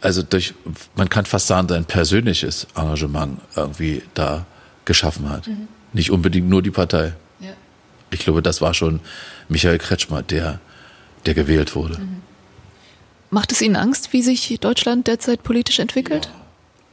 also 0.00 0.22
durch, 0.22 0.54
man 0.96 1.08
kann 1.08 1.26
fast 1.26 1.46
sagen, 1.46 1.68
sein 1.68 1.84
persönliches 1.84 2.66
Engagement 2.74 3.40
irgendwie 3.56 4.02
da 4.14 4.46
geschaffen 4.84 5.28
hat. 5.28 5.46
Mhm. 5.46 5.68
Nicht 5.92 6.10
unbedingt 6.10 6.48
nur 6.48 6.62
die 6.62 6.70
Partei. 6.70 7.14
Ja. 7.40 7.50
Ich 8.10 8.20
glaube, 8.20 8.42
das 8.42 8.60
war 8.60 8.74
schon 8.74 9.00
Michael 9.48 9.78
Kretschmer, 9.78 10.22
der, 10.22 10.60
der 11.26 11.34
gewählt 11.34 11.74
wurde. 11.74 11.98
Mhm. 11.98 12.22
Macht 13.30 13.52
es 13.52 13.60
Ihnen 13.60 13.76
Angst, 13.76 14.12
wie 14.12 14.22
sich 14.22 14.58
Deutschland 14.60 15.06
derzeit 15.06 15.42
politisch 15.42 15.78
entwickelt? 15.78 16.26
Ja. 16.26 16.47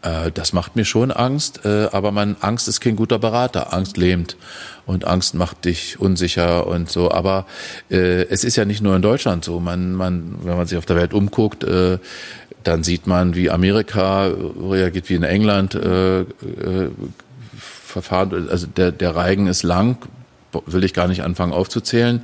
Äh, 0.06 0.32
das 0.32 0.54
macht 0.54 0.76
mir 0.76 0.86
schon 0.86 1.12
Angst, 1.12 1.66
äh, 1.66 1.88
aber 1.92 2.12
man, 2.12 2.38
Angst 2.40 2.68
ist 2.68 2.80
kein 2.80 2.96
guter 2.96 3.20
Berater. 3.20 3.74
Angst 3.74 3.98
lähmt 3.98 4.38
und 4.86 5.06
Angst 5.06 5.34
macht 5.34 5.66
dich 5.66 6.00
unsicher 6.00 6.68
und 6.68 6.90
so. 6.90 7.12
Aber 7.12 7.46
äh, 7.90 8.24
es 8.28 8.44
ist 8.44 8.56
ja 8.56 8.66
nicht 8.66 8.82
nur 8.82 8.96
in 8.96 9.02
Deutschland 9.02 9.44
so. 9.44 9.60
Man, 9.60 9.94
man, 9.94 10.36
wenn 10.44 10.58
man 10.58 10.68
sich 10.68 10.78
auf 10.78 10.86
der 10.86 10.96
Welt 10.96 11.14
umguckt, 11.14 11.64
äh, 11.64 11.98
dann 12.64 12.84
sieht 12.84 13.08
man, 13.08 13.36
wie 13.36 13.50
Amerika 13.50 14.28
reagiert, 14.28 15.10
wie 15.10 15.16
in 15.16 15.24
England 15.24 15.76
äh, 15.76 16.22
äh, 16.22 16.26
Verfahren. 17.58 18.50
Also 18.50 18.68
der, 18.68 18.92
der 18.92 19.16
Reigen 19.16 19.48
ist 19.48 19.64
lang, 19.64 19.98
will 20.66 20.84
ich 20.84 20.94
gar 20.94 21.08
nicht 21.08 21.24
anfangen 21.24 21.54
aufzuzählen. 21.54 22.22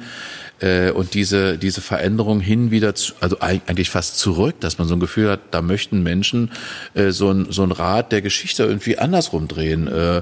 Äh, 0.61 0.91
und 0.91 1.13
diese, 1.13 1.57
diese 1.57 1.81
Veränderung 1.81 2.39
hin 2.39 2.71
wieder, 2.71 2.95
zu, 2.95 3.13
also 3.19 3.37
eigentlich 3.39 3.89
fast 3.89 4.17
zurück, 4.17 4.55
dass 4.59 4.77
man 4.77 4.87
so 4.87 4.95
ein 4.95 4.99
Gefühl 4.99 5.29
hat, 5.29 5.41
da 5.51 5.61
möchten 5.61 6.03
Menschen 6.03 6.51
äh, 6.93 7.11
so, 7.11 7.31
ein, 7.31 7.51
so 7.51 7.63
ein 7.63 7.71
Rad 7.71 8.11
der 8.11 8.21
Geschichte 8.21 8.63
irgendwie 8.63 8.97
andersrum 8.97 9.47
drehen. 9.47 9.87
Äh, 9.87 10.21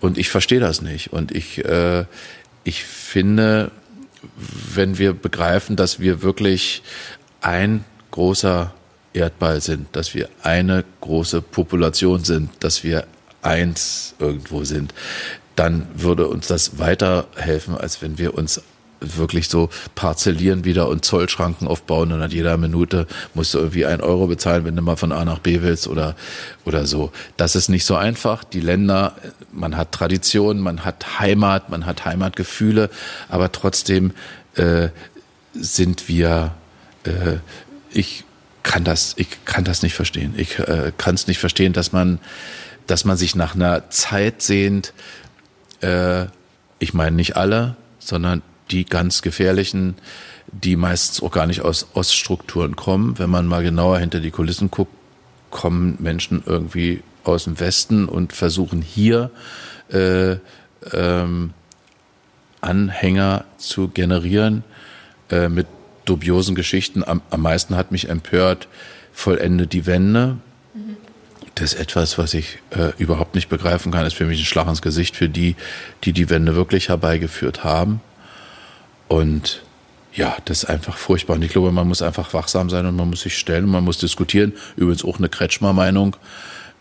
und 0.00 0.18
ich 0.18 0.28
verstehe 0.28 0.60
das 0.60 0.82
nicht. 0.82 1.12
Und 1.12 1.32
ich, 1.32 1.64
äh, 1.64 2.04
ich 2.64 2.84
finde, 2.84 3.70
wenn 4.74 4.98
wir 4.98 5.14
begreifen, 5.14 5.76
dass 5.76 6.00
wir 6.00 6.22
wirklich 6.22 6.82
ein 7.40 7.84
großer 8.10 8.74
Erdball 9.14 9.60
sind, 9.60 9.88
dass 9.92 10.14
wir 10.14 10.28
eine 10.42 10.84
große 11.00 11.40
Population 11.40 12.24
sind, 12.24 12.50
dass 12.60 12.84
wir 12.84 13.06
eins 13.42 14.14
irgendwo 14.18 14.64
sind, 14.64 14.92
dann 15.56 15.88
würde 15.94 16.28
uns 16.28 16.46
das 16.46 16.78
weiterhelfen, 16.78 17.76
als 17.76 18.02
wenn 18.02 18.18
wir 18.18 18.34
uns 18.34 18.62
wirklich 19.00 19.48
so 19.48 19.70
parzellieren 19.94 20.64
wieder 20.64 20.88
und 20.88 21.04
Zollschranken 21.04 21.68
aufbauen 21.68 22.12
und 22.12 22.22
an 22.22 22.30
jeder 22.30 22.56
Minute 22.56 23.06
musst 23.34 23.54
du 23.54 23.58
irgendwie 23.58 23.86
ein 23.86 24.00
Euro 24.00 24.26
bezahlen, 24.26 24.64
wenn 24.64 24.76
du 24.76 24.82
mal 24.82 24.96
von 24.96 25.12
A 25.12 25.24
nach 25.24 25.38
B 25.38 25.62
willst 25.62 25.88
oder, 25.88 26.16
oder 26.64 26.86
so. 26.86 27.12
Das 27.36 27.56
ist 27.56 27.68
nicht 27.68 27.84
so 27.84 27.96
einfach. 27.96 28.44
Die 28.44 28.60
Länder, 28.60 29.16
man 29.52 29.76
hat 29.76 29.92
Tradition, 29.92 30.58
man 30.60 30.84
hat 30.84 31.20
Heimat, 31.20 31.70
man 31.70 31.86
hat 31.86 32.04
Heimatgefühle, 32.04 32.90
aber 33.28 33.52
trotzdem 33.52 34.12
äh, 34.56 34.88
sind 35.54 36.08
wir, 36.08 36.54
äh, 37.04 37.36
ich 37.90 38.24
kann 38.62 38.84
das, 38.84 39.14
ich 39.16 39.44
kann 39.44 39.64
das 39.64 39.82
nicht 39.82 39.94
verstehen. 39.94 40.34
Ich 40.36 40.58
äh, 40.58 40.92
kann 40.98 41.14
es 41.14 41.26
nicht 41.26 41.38
verstehen, 41.38 41.72
dass 41.72 41.92
man, 41.92 42.18
dass 42.86 43.04
man 43.04 43.16
sich 43.16 43.34
nach 43.34 43.54
einer 43.54 43.90
Zeit 43.90 44.42
sehnt, 44.42 44.92
äh, 45.80 46.26
ich 46.78 46.94
meine 46.94 47.16
nicht 47.16 47.36
alle, 47.36 47.76
sondern 47.98 48.42
die 48.70 48.84
ganz 48.84 49.22
gefährlichen, 49.22 49.96
die 50.52 50.76
meistens 50.76 51.22
auch 51.22 51.30
gar 51.30 51.46
nicht 51.46 51.62
aus 51.62 51.88
Oststrukturen 51.94 52.76
kommen. 52.76 53.18
Wenn 53.18 53.30
man 53.30 53.46
mal 53.46 53.62
genauer 53.62 53.98
hinter 53.98 54.20
die 54.20 54.30
Kulissen 54.30 54.70
guckt, 54.70 54.92
kommen 55.50 55.96
Menschen 56.00 56.42
irgendwie 56.44 57.02
aus 57.24 57.44
dem 57.44 57.60
Westen 57.60 58.06
und 58.06 58.32
versuchen 58.32 58.82
hier 58.82 59.30
äh, 59.90 60.36
ähm, 60.92 61.52
Anhänger 62.60 63.44
zu 63.56 63.88
generieren 63.88 64.64
äh, 65.30 65.48
mit 65.48 65.66
dubiosen 66.04 66.54
Geschichten. 66.54 67.04
Am, 67.04 67.22
am 67.30 67.42
meisten 67.42 67.76
hat 67.76 67.92
mich 67.92 68.08
empört, 68.08 68.68
vollende 69.12 69.66
die 69.66 69.86
Wende. 69.86 70.38
Das 71.54 71.72
ist 71.72 71.80
etwas, 71.80 72.18
was 72.18 72.34
ich 72.34 72.58
äh, 72.70 72.92
überhaupt 72.98 73.34
nicht 73.34 73.48
begreifen 73.48 73.90
kann. 73.90 74.04
Das 74.04 74.12
ist 74.12 74.18
für 74.18 74.26
mich 74.26 74.40
ein 74.40 74.44
Schlag 74.44 74.68
ins 74.68 74.82
Gesicht 74.82 75.16
für 75.16 75.28
die, 75.28 75.56
die 76.04 76.12
die 76.12 76.30
Wende 76.30 76.54
wirklich 76.54 76.88
herbeigeführt 76.88 77.64
haben. 77.64 78.00
Und 79.08 79.62
ja, 80.12 80.36
das 80.44 80.64
ist 80.64 80.70
einfach 80.70 80.96
furchtbar. 80.96 81.36
Und 81.36 81.42
ich 81.42 81.52
glaube, 81.52 81.72
man 81.72 81.88
muss 81.88 82.02
einfach 82.02 82.32
wachsam 82.34 82.70
sein 82.70 82.86
und 82.86 82.96
man 82.96 83.08
muss 83.10 83.22
sich 83.22 83.36
stellen 83.38 83.64
und 83.64 83.70
man 83.70 83.84
muss 83.84 83.98
diskutieren. 83.98 84.52
Übrigens 84.76 85.04
auch 85.04 85.18
eine 85.18 85.28
Kretschmer-Meinung, 85.28 86.16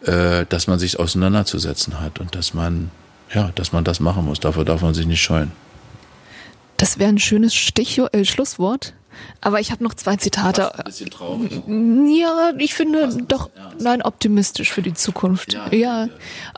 äh, 0.05 0.45
dass 0.49 0.67
man 0.67 0.79
sich 0.79 0.99
auseinanderzusetzen 0.99 1.99
hat 1.99 2.19
und 2.19 2.35
dass 2.35 2.53
man, 2.53 2.91
ja, 3.33 3.51
dass 3.55 3.71
man 3.71 3.83
das 3.83 3.99
machen 3.99 4.25
muss. 4.25 4.39
Dafür 4.39 4.65
darf 4.65 4.81
man 4.81 4.93
sich 4.93 5.05
nicht 5.05 5.21
scheuen. 5.21 5.51
Das 6.77 6.99
wäre 6.99 7.09
ein 7.09 7.19
schönes 7.19 7.55
Stich 7.55 7.99
äh, 7.99 8.25
Schlusswort. 8.25 8.93
Aber 9.41 9.59
ich 9.59 9.71
habe 9.71 9.83
noch 9.83 9.95
zwei 9.95 10.15
Zitate. 10.15 10.77
Ein 10.77 10.83
bisschen 10.85 11.09
traurig. 11.09 11.63
Ja, 11.67 12.53
ich 12.57 12.75
finde 12.75 13.09
doch, 13.27 13.49
nein, 13.79 14.03
optimistisch 14.03 14.71
für 14.71 14.83
die 14.83 14.93
Zukunft. 14.93 15.53
Ja, 15.53 15.67
ja, 15.71 16.05
ja, 16.05 16.09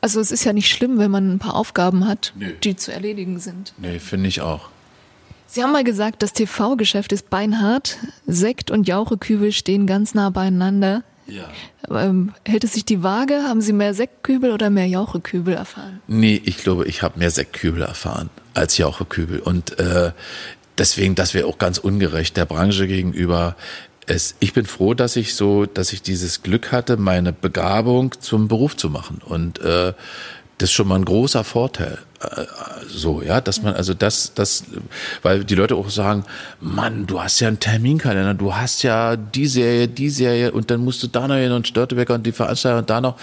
also 0.02 0.20
es 0.20 0.32
ist 0.32 0.44
ja 0.44 0.52
nicht 0.52 0.70
schlimm, 0.70 0.98
wenn 0.98 1.10
man 1.10 1.32
ein 1.32 1.40
paar 1.40 1.56
Aufgaben 1.56 2.06
hat, 2.06 2.34
Nö. 2.36 2.52
die 2.64 2.76
zu 2.76 2.92
erledigen 2.92 3.40
sind. 3.40 3.74
Nee, 3.78 4.00
finde 4.00 4.28
ich 4.28 4.42
auch. 4.42 4.70
Sie 5.52 5.64
haben 5.64 5.72
mal 5.72 5.84
gesagt, 5.84 6.22
das 6.22 6.34
TV-Geschäft 6.34 7.12
ist 7.12 7.32
beinhart. 7.32 7.98
Sekt 8.28 8.70
und 8.70 8.88
Jauchekübel 8.88 9.52
stehen 9.52 9.88
ganz 9.88 10.14
nah 10.14 10.30
beieinander. 10.30 11.04
Ja. 11.26 11.50
Ähm, 11.90 12.34
hält 12.46 12.64
es 12.64 12.74
sich 12.74 12.86
die 12.86 13.02
Waage? 13.02 13.44
Haben 13.48 13.62
Sie 13.62 13.74
mehr 13.74 13.96
Sektkübel 13.96 14.52
oder 14.52 14.70
mehr 14.70 14.86
Jauchekübel 14.86 15.56
erfahren? 15.56 16.02
Nee, 16.08 16.40
ich 16.46 16.58
glaube, 16.58 16.86
ich 16.86 17.02
habe 17.02 17.18
mehr 17.18 17.32
Sektkübel 17.32 17.82
erfahren 17.82 18.30
als 18.54 18.78
Jauchekübel. 18.78 19.40
Und 19.40 19.80
äh, 19.80 20.12
deswegen, 20.78 21.16
das 21.16 21.34
wäre 21.34 21.48
auch 21.48 21.58
ganz 21.58 21.80
ungerecht 21.80 22.38
der 22.38 22.46
Branche 22.46 22.88
gegenüber. 22.88 23.56
Es, 24.06 24.36
ich 24.40 24.54
bin 24.54 24.68
froh, 24.68 24.94
dass 24.94 25.16
ich 25.16 25.34
so, 25.34 25.66
dass 25.66 25.94
ich 25.94 26.04
dieses 26.04 26.44
Glück 26.44 26.72
hatte, 26.72 26.98
meine 26.98 27.34
Begabung 27.34 28.14
zum 28.20 28.48
Beruf 28.48 28.78
zu 28.78 28.92
machen. 28.92 29.20
Und 29.26 29.60
äh, 29.62 29.94
das 30.60 30.70
ist 30.70 30.74
schon 30.74 30.88
mal 30.88 30.96
ein 30.96 31.06
großer 31.06 31.44
Vorteil. 31.44 31.98
So, 32.88 33.22
ja, 33.22 33.40
dass 33.40 33.62
man, 33.62 33.76
also 33.76 33.94
das, 33.94 34.34
das, 34.34 34.66
weil 35.22 35.46
die 35.46 35.56
Leute 35.56 35.76
auch 35.76 35.90
sagen, 35.90 36.26
Mann, 36.60 37.08
du 37.08 37.22
hast 37.22 37.40
ja 37.40 37.48
einen 37.48 37.60
Terminkalender, 37.60 38.34
du 38.34 38.54
hast 38.54 38.84
ja 38.84 39.16
die 39.16 39.48
Serie, 39.48 39.88
die 39.88 40.10
Serie 40.10 40.52
und 40.52 40.70
dann 40.70 40.84
musst 40.84 41.02
du 41.02 41.08
da 41.08 41.28
noch 41.28 41.36
hin 41.36 41.54
und 41.54 41.68
Störtebecker 41.68 42.16
und 42.16 42.26
die 42.26 42.34
Veranstaltung 42.34 42.80
und 42.80 42.90
da 42.90 43.00
noch. 43.00 43.16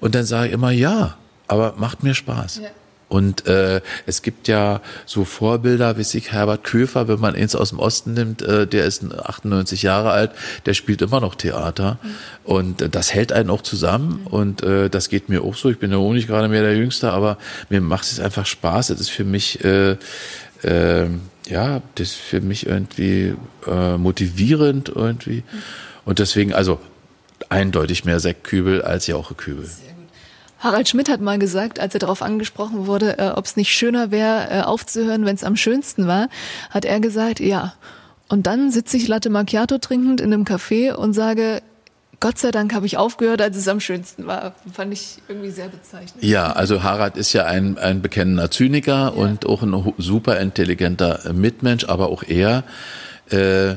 Und 0.00 0.16
dann 0.16 0.24
sage 0.24 0.48
ich 0.48 0.52
immer, 0.52 0.72
ja, 0.72 1.16
aber 1.46 1.74
macht 1.76 2.02
mir 2.02 2.14
Spaß. 2.14 2.60
Ja. 2.62 2.70
Und 3.10 3.48
äh, 3.48 3.80
es 4.06 4.22
gibt 4.22 4.46
ja 4.46 4.80
so 5.04 5.24
Vorbilder, 5.24 5.98
wie 5.98 6.04
sich 6.04 6.30
Herbert 6.30 6.62
Köfer, 6.62 7.08
wenn 7.08 7.18
man 7.18 7.34
ihn 7.34 7.48
aus 7.56 7.70
dem 7.70 7.80
Osten 7.80 8.14
nimmt, 8.14 8.40
äh, 8.40 8.68
der 8.68 8.84
ist 8.84 9.02
98 9.04 9.82
Jahre 9.82 10.12
alt, 10.12 10.30
der 10.64 10.74
spielt 10.74 11.02
immer 11.02 11.20
noch 11.20 11.34
Theater. 11.34 11.98
Mhm. 12.00 12.08
Und 12.44 12.82
äh, 12.82 12.88
das 12.88 13.12
hält 13.12 13.32
einen 13.32 13.50
auch 13.50 13.62
zusammen. 13.62 14.20
Mhm. 14.20 14.26
Und 14.28 14.62
äh, 14.62 14.88
das 14.88 15.08
geht 15.08 15.28
mir 15.28 15.42
auch 15.42 15.56
so. 15.56 15.68
Ich 15.70 15.78
bin 15.78 15.90
ja 15.90 15.98
auch 15.98 16.12
nicht 16.12 16.28
gerade 16.28 16.46
mehr 16.46 16.62
der 16.62 16.76
Jüngste, 16.76 17.10
aber 17.10 17.36
mir 17.68 17.80
macht 17.80 18.04
es 18.04 18.20
einfach 18.20 18.46
Spaß. 18.46 18.90
Es 18.90 19.00
ist 19.00 19.10
für 19.10 19.24
mich 19.24 19.64
äh, 19.64 19.96
äh, 20.62 21.06
ja, 21.48 21.82
das 21.96 22.10
ist 22.10 22.16
für 22.16 22.40
mich 22.40 22.66
irgendwie 22.66 23.34
äh, 23.66 23.96
motivierend 23.96 24.88
irgendwie. 24.88 25.42
Mhm. 25.50 25.62
Und 26.04 26.20
deswegen, 26.20 26.54
also 26.54 26.78
eindeutig 27.48 28.04
mehr 28.04 28.20
Sektkübel 28.20 28.82
als 28.82 29.08
Jauchekübel. 29.08 29.68
Harald 30.60 30.88
Schmidt 30.88 31.08
hat 31.08 31.20
mal 31.20 31.38
gesagt, 31.38 31.80
als 31.80 31.94
er 31.94 32.00
darauf 32.00 32.22
angesprochen 32.22 32.86
wurde, 32.86 33.18
äh, 33.18 33.30
ob 33.30 33.46
es 33.46 33.56
nicht 33.56 33.72
schöner 33.72 34.10
wäre, 34.10 34.48
äh, 34.50 34.60
aufzuhören, 34.60 35.24
wenn 35.24 35.34
es 35.34 35.42
am 35.42 35.56
schönsten 35.56 36.06
war, 36.06 36.28
hat 36.68 36.84
er 36.84 37.00
gesagt, 37.00 37.40
ja. 37.40 37.74
Und 38.28 38.46
dann 38.46 38.70
sitze 38.70 38.96
ich 38.96 39.08
Latte 39.08 39.30
Macchiato 39.30 39.78
trinkend 39.78 40.20
in 40.20 40.32
einem 40.32 40.44
Café 40.44 40.92
und 40.92 41.14
sage, 41.14 41.62
Gott 42.20 42.38
sei 42.38 42.50
Dank 42.50 42.74
habe 42.74 42.84
ich 42.84 42.98
aufgehört, 42.98 43.40
als 43.40 43.56
es 43.56 43.66
am 43.66 43.80
schönsten 43.80 44.26
war. 44.26 44.54
Fand 44.70 44.92
ich 44.92 45.18
irgendwie 45.26 45.50
sehr 45.50 45.68
bezeichnend. 45.68 46.22
Ja, 46.22 46.52
also 46.52 46.82
Harald 46.82 47.16
ist 47.16 47.32
ja 47.32 47.46
ein, 47.46 47.78
ein 47.78 48.02
bekennender 48.02 48.50
Zyniker 48.50 48.92
ja. 48.92 49.08
und 49.08 49.46
auch 49.46 49.62
ein 49.62 49.94
super 49.96 50.38
intelligenter 50.38 51.32
Mitmensch, 51.32 51.86
aber 51.86 52.10
auch 52.10 52.22
er 52.22 52.64
äh, 53.30 53.76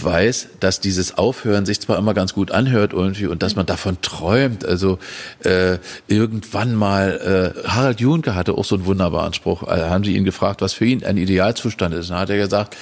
weiß, 0.00 0.48
dass 0.60 0.80
dieses 0.80 1.18
Aufhören 1.18 1.66
sich 1.66 1.80
zwar 1.80 1.98
immer 1.98 2.14
ganz 2.14 2.34
gut 2.34 2.50
anhört 2.50 2.92
irgendwie 2.92 3.26
und 3.26 3.42
dass 3.42 3.56
man 3.56 3.66
davon 3.66 4.00
träumt. 4.02 4.64
Also 4.64 4.98
äh, 5.44 5.78
irgendwann 6.08 6.74
mal, 6.74 7.54
äh, 7.64 7.68
Harald 7.68 8.00
Junke 8.00 8.34
hatte 8.34 8.54
auch 8.54 8.64
so 8.64 8.76
einen 8.76 8.86
wunderbaren 8.86 9.34
Spruch. 9.34 9.62
Also 9.62 9.86
haben 9.86 10.04
sie 10.04 10.16
ihn 10.16 10.24
gefragt, 10.24 10.60
was 10.60 10.72
für 10.72 10.84
ihn 10.84 11.04
ein 11.04 11.16
Idealzustand 11.16 11.94
ist. 11.94 12.10
Dann 12.10 12.18
hat 12.18 12.30
er 12.30 12.38
gesagt, 12.38 12.76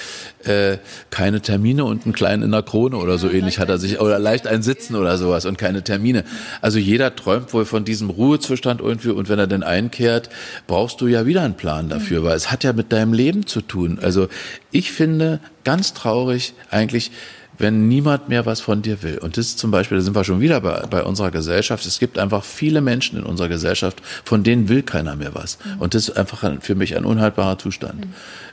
äh, 0.45 0.77
keine 1.09 1.41
Termine 1.41 1.85
und 1.85 2.05
einen 2.05 2.13
kleinen 2.13 2.43
in 2.43 2.51
der 2.51 2.63
Krone 2.63 2.97
oder 2.97 3.17
so 3.17 3.29
ähnlich 3.29 3.59
hat 3.59 3.69
er 3.69 3.77
sich, 3.77 3.99
oder 3.99 4.19
leicht 4.19 4.47
ein 4.47 4.63
Sitzen 4.63 4.95
oder 4.95 5.17
sowas 5.17 5.45
und 5.45 5.57
keine 5.57 5.83
Termine. 5.83 6.23
Also 6.61 6.79
jeder 6.79 7.15
träumt 7.15 7.53
wohl 7.53 7.65
von 7.65 7.85
diesem 7.85 8.09
Ruhezustand 8.09 8.81
irgendwie 8.81 9.09
und 9.09 9.29
wenn 9.29 9.39
er 9.39 9.47
denn 9.47 9.63
einkehrt, 9.63 10.29
brauchst 10.67 11.01
du 11.01 11.07
ja 11.07 11.25
wieder 11.25 11.43
einen 11.43 11.55
Plan 11.55 11.89
dafür, 11.89 12.23
weil 12.23 12.35
es 12.35 12.51
hat 12.51 12.63
ja 12.63 12.73
mit 12.73 12.91
deinem 12.91 13.13
Leben 13.13 13.45
zu 13.45 13.61
tun. 13.61 13.99
Also 14.01 14.27
ich 14.71 14.91
finde 14.91 15.39
ganz 15.63 15.93
traurig 15.93 16.53
eigentlich, 16.69 17.11
wenn 17.57 17.87
niemand 17.87 18.27
mehr 18.27 18.45
was 18.45 18.59
von 18.59 18.81
dir 18.81 19.03
will. 19.03 19.19
Und 19.19 19.37
das 19.37 19.47
ist 19.47 19.59
zum 19.59 19.71
Beispiel, 19.71 19.97
da 19.97 20.03
sind 20.03 20.15
wir 20.15 20.23
schon 20.23 20.41
wieder 20.41 20.61
bei, 20.61 20.81
bei 20.89 21.03
unserer 21.03 21.31
Gesellschaft. 21.31 21.85
Es 21.85 21.99
gibt 21.99 22.17
einfach 22.17 22.43
viele 22.43 22.81
Menschen 22.81 23.19
in 23.19 23.23
unserer 23.23 23.49
Gesellschaft, 23.49 24.01
von 24.25 24.43
denen 24.43 24.67
will 24.67 24.81
keiner 24.81 25.15
mehr 25.15 25.35
was. 25.35 25.59
Mhm. 25.63 25.81
Und 25.81 25.93
das 25.93 26.09
ist 26.09 26.17
einfach 26.17 26.43
für 26.61 26.75
mich 26.75 26.97
ein 26.97 27.05
unhaltbarer 27.05 27.59
Zustand. 27.59 28.07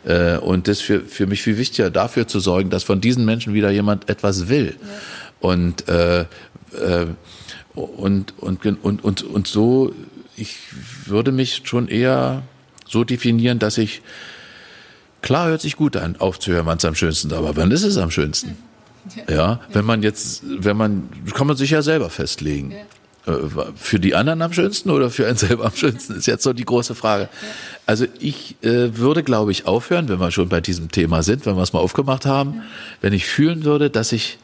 Mhm. 0.05 0.11
Äh, 0.11 0.37
und 0.39 0.69
das 0.69 0.79
ist 0.79 0.85
für, 0.85 1.01
für 1.01 1.27
mich 1.27 1.43
viel 1.43 1.57
wichtiger, 1.57 1.91
dafür 1.91 2.29
zu 2.29 2.39
sorgen, 2.39 2.71
dass 2.71 2.85
von 2.85 3.01
diesen 3.01 3.25
Menschen 3.25 3.55
wieder 3.55 3.71
jemand 3.71 4.11
etwas 4.11 4.49
will. 4.49 4.77
Ja. 4.81 4.89
Und, 5.41 5.89
äh, 5.89 6.21
äh, 6.21 6.27
und, 7.75 8.35
und, 8.39 8.67
und, 8.83 9.05
und, 9.05 9.23
und 9.23 9.47
so, 9.47 9.95
ich 10.37 10.57
würde 11.07 11.33
mich 11.33 11.63
schon 11.65 11.89
eher 11.89 12.43
so 12.87 13.05
definieren, 13.05 13.59
dass 13.59 13.79
ich 13.79 14.03
Klar 15.23 15.49
hört 15.49 15.61
sich 15.61 15.77
gut 15.77 15.97
an, 15.97 16.17
aufzuhören, 16.19 16.67
wann 16.67 16.79
es 16.79 16.85
am 16.85 16.95
schönsten 16.95 17.29
ist, 17.29 17.35
aber 17.35 17.57
wann 17.57 17.71
ist 17.71 17.83
es 17.85 17.97
am 17.97 18.11
schönsten? 18.11 18.57
Ja, 19.27 19.61
wenn 19.73 19.87
man 19.87 20.03
jetzt, 20.03 20.43
wenn 20.45 20.77
man, 20.77 21.09
kann 21.33 21.47
man 21.47 21.57
sich 21.57 21.71
ja 21.71 21.81
selber 21.81 22.11
festlegen. 22.11 22.75
Äh, 23.29 23.33
für 23.75 24.01
die 24.01 24.15
anderen 24.15 24.43
am 24.43 24.53
schönsten 24.53 24.91
oder 24.91 25.11
für 25.11 25.27
einen 25.27 25.37
selber 25.39 25.67
am 25.67 25.75
schönsten, 25.75 26.15
ist 26.15 26.27
jetzt 26.27 26.43
so 26.43 26.53
die 26.53 26.65
große 26.65 26.95
Frage. 26.95 27.29
Also 27.87 28.07
ich 28.19 28.57
äh, 28.63 28.97
würde, 28.97 29.23
glaube 29.23 29.51
ich, 29.51 29.67
aufhören, 29.67 30.09
wenn 30.09 30.21
wir 30.21 30.31
schon 30.31 30.49
bei 30.49 30.61
diesem 30.61 30.91
Thema 30.91 31.23
sind, 31.23 31.47
wenn 31.47 31.57
wir 31.57 31.63
es 31.63 31.73
mal 31.73 31.79
aufgemacht 31.79 32.27
haben, 32.27 32.63
wenn 33.01 33.13
ich 33.13 33.27
fühlen 33.27 33.65
würde, 33.65 33.89
dass 33.89 34.13
ich 34.13 34.39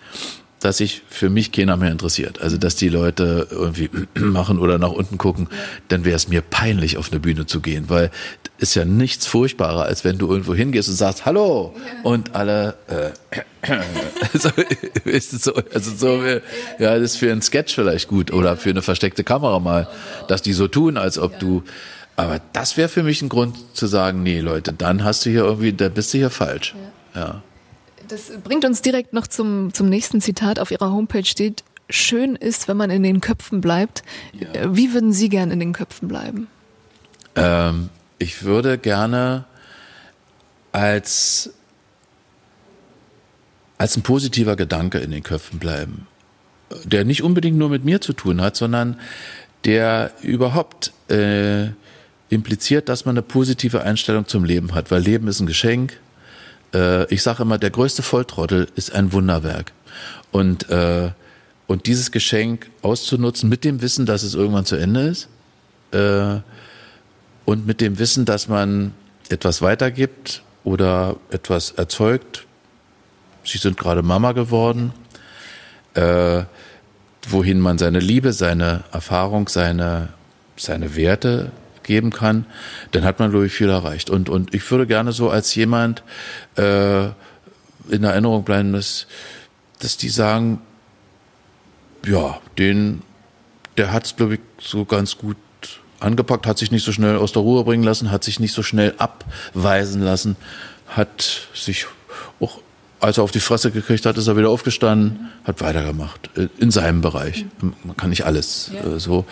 dass 0.65 0.79
sich 0.79 1.03
für 1.11 1.29
mich 1.29 1.53
keiner 1.53 1.77
mehr 1.77 1.93
interessiert. 1.93 2.41
Also 2.41 2.57
dass 2.57 2.75
die 2.75 2.89
Leute 2.89 3.49
irgendwie 3.51 3.91
machen 4.19 4.59
oder 4.59 4.79
nach 4.79 4.93
unten 4.93 5.19
gucken, 5.19 5.49
dann 5.89 6.07
wäre 6.07 6.17
es 6.17 6.29
mir 6.29 6.41
peinlich, 6.41 6.97
auf 6.97 7.11
eine 7.11 7.21
Bühne 7.21 7.45
zu 7.45 7.61
gehen, 7.61 7.85
weil 7.89 8.11
ist 8.57 8.75
ja 8.75 8.87
nichts 8.87 9.27
furchtbarer, 9.27 9.85
als 9.85 10.05
wenn 10.05 10.17
du 10.17 10.27
irgendwo 10.31 10.55
hingehst 10.55 10.89
und 10.89 10.95
sagst 10.95 11.27
Hallo 11.27 11.75
und 12.03 12.35
alle 12.35 12.77
äh, 12.87 13.11
so, 14.33 14.49
so, 15.21 15.55
also 15.75 15.91
so 15.95 16.25
ja, 16.79 16.99
das 16.99 17.13
ist 17.13 17.17
für 17.19 17.31
einen 17.31 17.43
Sketch 17.43 17.75
vielleicht 17.75 18.09
gut 18.09 18.33
oder 18.33 18.57
für 18.57 18.71
eine 18.71 18.81
versteckte 18.81 19.23
Kamera 19.23 19.59
mal, 19.59 19.87
dass 20.29 20.41
die 20.41 20.55
so 20.55 20.67
tun, 20.67 20.97
als 20.97 21.19
ob 21.19 21.39
du 21.39 21.63
aber 22.17 22.41
das 22.53 22.77
wäre 22.77 22.89
für 22.89 23.03
mich 23.03 23.21
ein 23.21 23.29
Grund 23.29 23.57
zu 23.75 23.87
sagen, 23.87 24.23
nee, 24.23 24.41
Leute, 24.41 24.73
dann 24.73 25.05
hast 25.05 25.27
du 25.27 25.31
hier 25.31 25.45
irgendwie, 25.45 25.73
da 25.73 25.89
bist 25.89 26.15
du 26.15 26.19
hier 26.19 26.31
falsch. 26.31 26.75
ja. 27.15 27.43
Das 28.09 28.31
bringt 28.43 28.65
uns 28.65 28.83
direkt 28.83 29.13
noch 29.13 29.27
zum, 29.27 29.73
zum 29.73 29.89
nächsten 29.89 30.21
Zitat. 30.21 30.59
Auf 30.59 30.71
Ihrer 30.71 30.91
Homepage 30.91 31.25
steht, 31.25 31.65
schön 31.89 32.37
ist, 32.37 32.69
wenn 32.69 32.77
man 32.77 32.91
in 32.91 33.03
den 33.03 33.21
Köpfen 33.21 33.61
bleibt. 33.61 34.03
Ja. 34.33 34.53
Äh, 34.53 34.77
wie 34.77 34.93
würden 34.93 35.13
Sie 35.13 35.29
gern 35.29 35.51
in 35.51 35.61
den 35.61 35.73
Köpfen 35.73 36.09
bleiben? 36.09 36.49
Ähm, 37.37 37.89
ich 38.19 38.45
würde 38.45 38.79
gerne 38.79 39.45
als, 40.73 41.51
als 43.79 43.97
ein 43.97 44.03
positiver 44.03 44.57
Gedanke 44.57 44.99
in 44.99 45.11
den 45.11 45.23
Köpfen 45.23 45.59
bleiben, 45.59 46.07
der 46.85 47.05
nicht 47.05 47.23
unbedingt 47.23 47.57
nur 47.57 47.69
mit 47.69 47.85
mir 47.85 48.01
zu 48.01 48.13
tun 48.13 48.41
hat, 48.41 48.57
sondern 48.57 48.99
der 49.65 50.13
überhaupt 50.23 50.93
äh, 51.09 51.69
impliziert, 52.29 52.89
dass 52.89 53.05
man 53.05 53.15
eine 53.15 53.23
positive 53.23 53.83
Einstellung 53.83 54.27
zum 54.27 54.45
Leben 54.45 54.75
hat, 54.75 54.91
weil 54.91 55.01
Leben 55.01 55.29
ist 55.29 55.41
ein 55.41 55.47
Geschenk 55.47 55.99
äh, 56.75 57.13
ich 57.13 57.23
sage 57.23 57.43
immer, 57.43 57.59
der 57.59 57.71
größte 57.71 58.03
Volltrottel 58.03 58.69
ist 58.75 58.95
ein 58.95 59.13
Wunderwerk. 59.13 59.73
Und, 60.33 60.69
äh, 60.69 61.11
und 61.67 61.87
dieses 61.87 62.11
Geschenk 62.11 62.71
auszunutzen 62.83 63.49
mit 63.49 63.65
dem 63.65 63.81
Wissen, 63.81 64.05
dass 64.05 64.23
es 64.23 64.35
irgendwann 64.35 64.67
zu 64.67 64.77
Ende 64.77 65.03
ist 65.03 65.29
äh, 65.93 66.41
und 67.45 67.67
mit 67.67 67.81
dem 67.81 67.99
Wissen, 67.99 68.25
dass 68.25 68.49
man 68.49 68.93
etwas 69.29 69.63
weitergibt 69.63 70.43
oder 70.65 71.17
etwas 71.31 71.71
erzeugt. 71.71 72.47
Sie 73.45 73.59
sind 73.59 73.77
gerade 73.77 74.03
Mama 74.03 74.33
geworden. 74.33 74.93
Äh, 75.95 76.45
wohin 77.29 77.61
man 77.61 77.79
seine 77.79 78.01
Liebe, 78.01 78.33
seine 78.33 78.85
Erfahrung, 78.93 79.49
seine, 79.49 80.11
seine 80.57 80.97
Werte 80.97 81.53
geben 81.85 82.11
kann, 82.11 82.47
dann 82.91 83.05
hat 83.05 83.19
man, 83.19 83.31
glaube 83.31 83.47
ich, 83.47 83.53
viel 83.53 83.69
erreicht. 83.69 84.11
Und, 84.11 84.29
und 84.29 84.55
ich 84.55 84.69
würde 84.71 84.87
gerne 84.87 85.13
so 85.13 85.31
als 85.31 85.55
jemand 85.55 86.03
äh, 86.57 87.05
in 87.89 88.03
Erinnerung 88.03 88.45
bleiben, 88.45 88.73
dass, 88.73 89.07
dass 89.79 89.97
die 89.97 90.09
sagen, 90.09 90.61
ja, 92.07 92.41
den, 92.59 93.03
der 93.77 93.93
hat 93.93 94.07
es, 94.07 94.17
glaube 94.17 94.35
ich, 94.35 94.41
so 94.59 94.85
ganz 94.85 95.19
gut 95.19 95.37
angepackt, 96.01 96.47
hat 96.47 96.59
sich 96.59 96.71
nicht 96.71 96.85
so 96.85 96.93
schnell 96.93 97.17
aus 97.17 97.33
der 97.33 97.43
Ruhe 97.43 97.65
bringen 97.65 97.85
lassen, 97.85 98.11
hat 98.11 98.25
sich 98.25 98.41
nicht 98.41 98.53
so 98.53 98.63
schnell 98.63 98.95
abweisen 98.99 100.03
lassen, 100.03 100.37
hat 100.87 101.49
sich 101.55 101.87
auch, 102.41 102.61
als 103.01 103.19
er 103.19 103.25
auf 103.25 103.31
die 103.31 103.41
Fresse 103.41 103.71
gekriegt 103.71 104.07
hat, 104.07 104.17
ist 104.19 104.27
er 104.27 104.37
wieder 104.37 104.51
aufgestanden, 104.51 105.31
hat 105.45 105.61
weitergemacht, 105.61 106.31
äh, 106.37 106.49
in 106.59 106.71
seinem 106.71 107.01
Bereich. 107.01 107.47
Man 107.61 107.97
kann 107.97 108.11
nicht 108.11 108.25
alles 108.25 108.71
ja. 108.73 108.97
Äh, 108.97 109.01
so. 109.01 109.25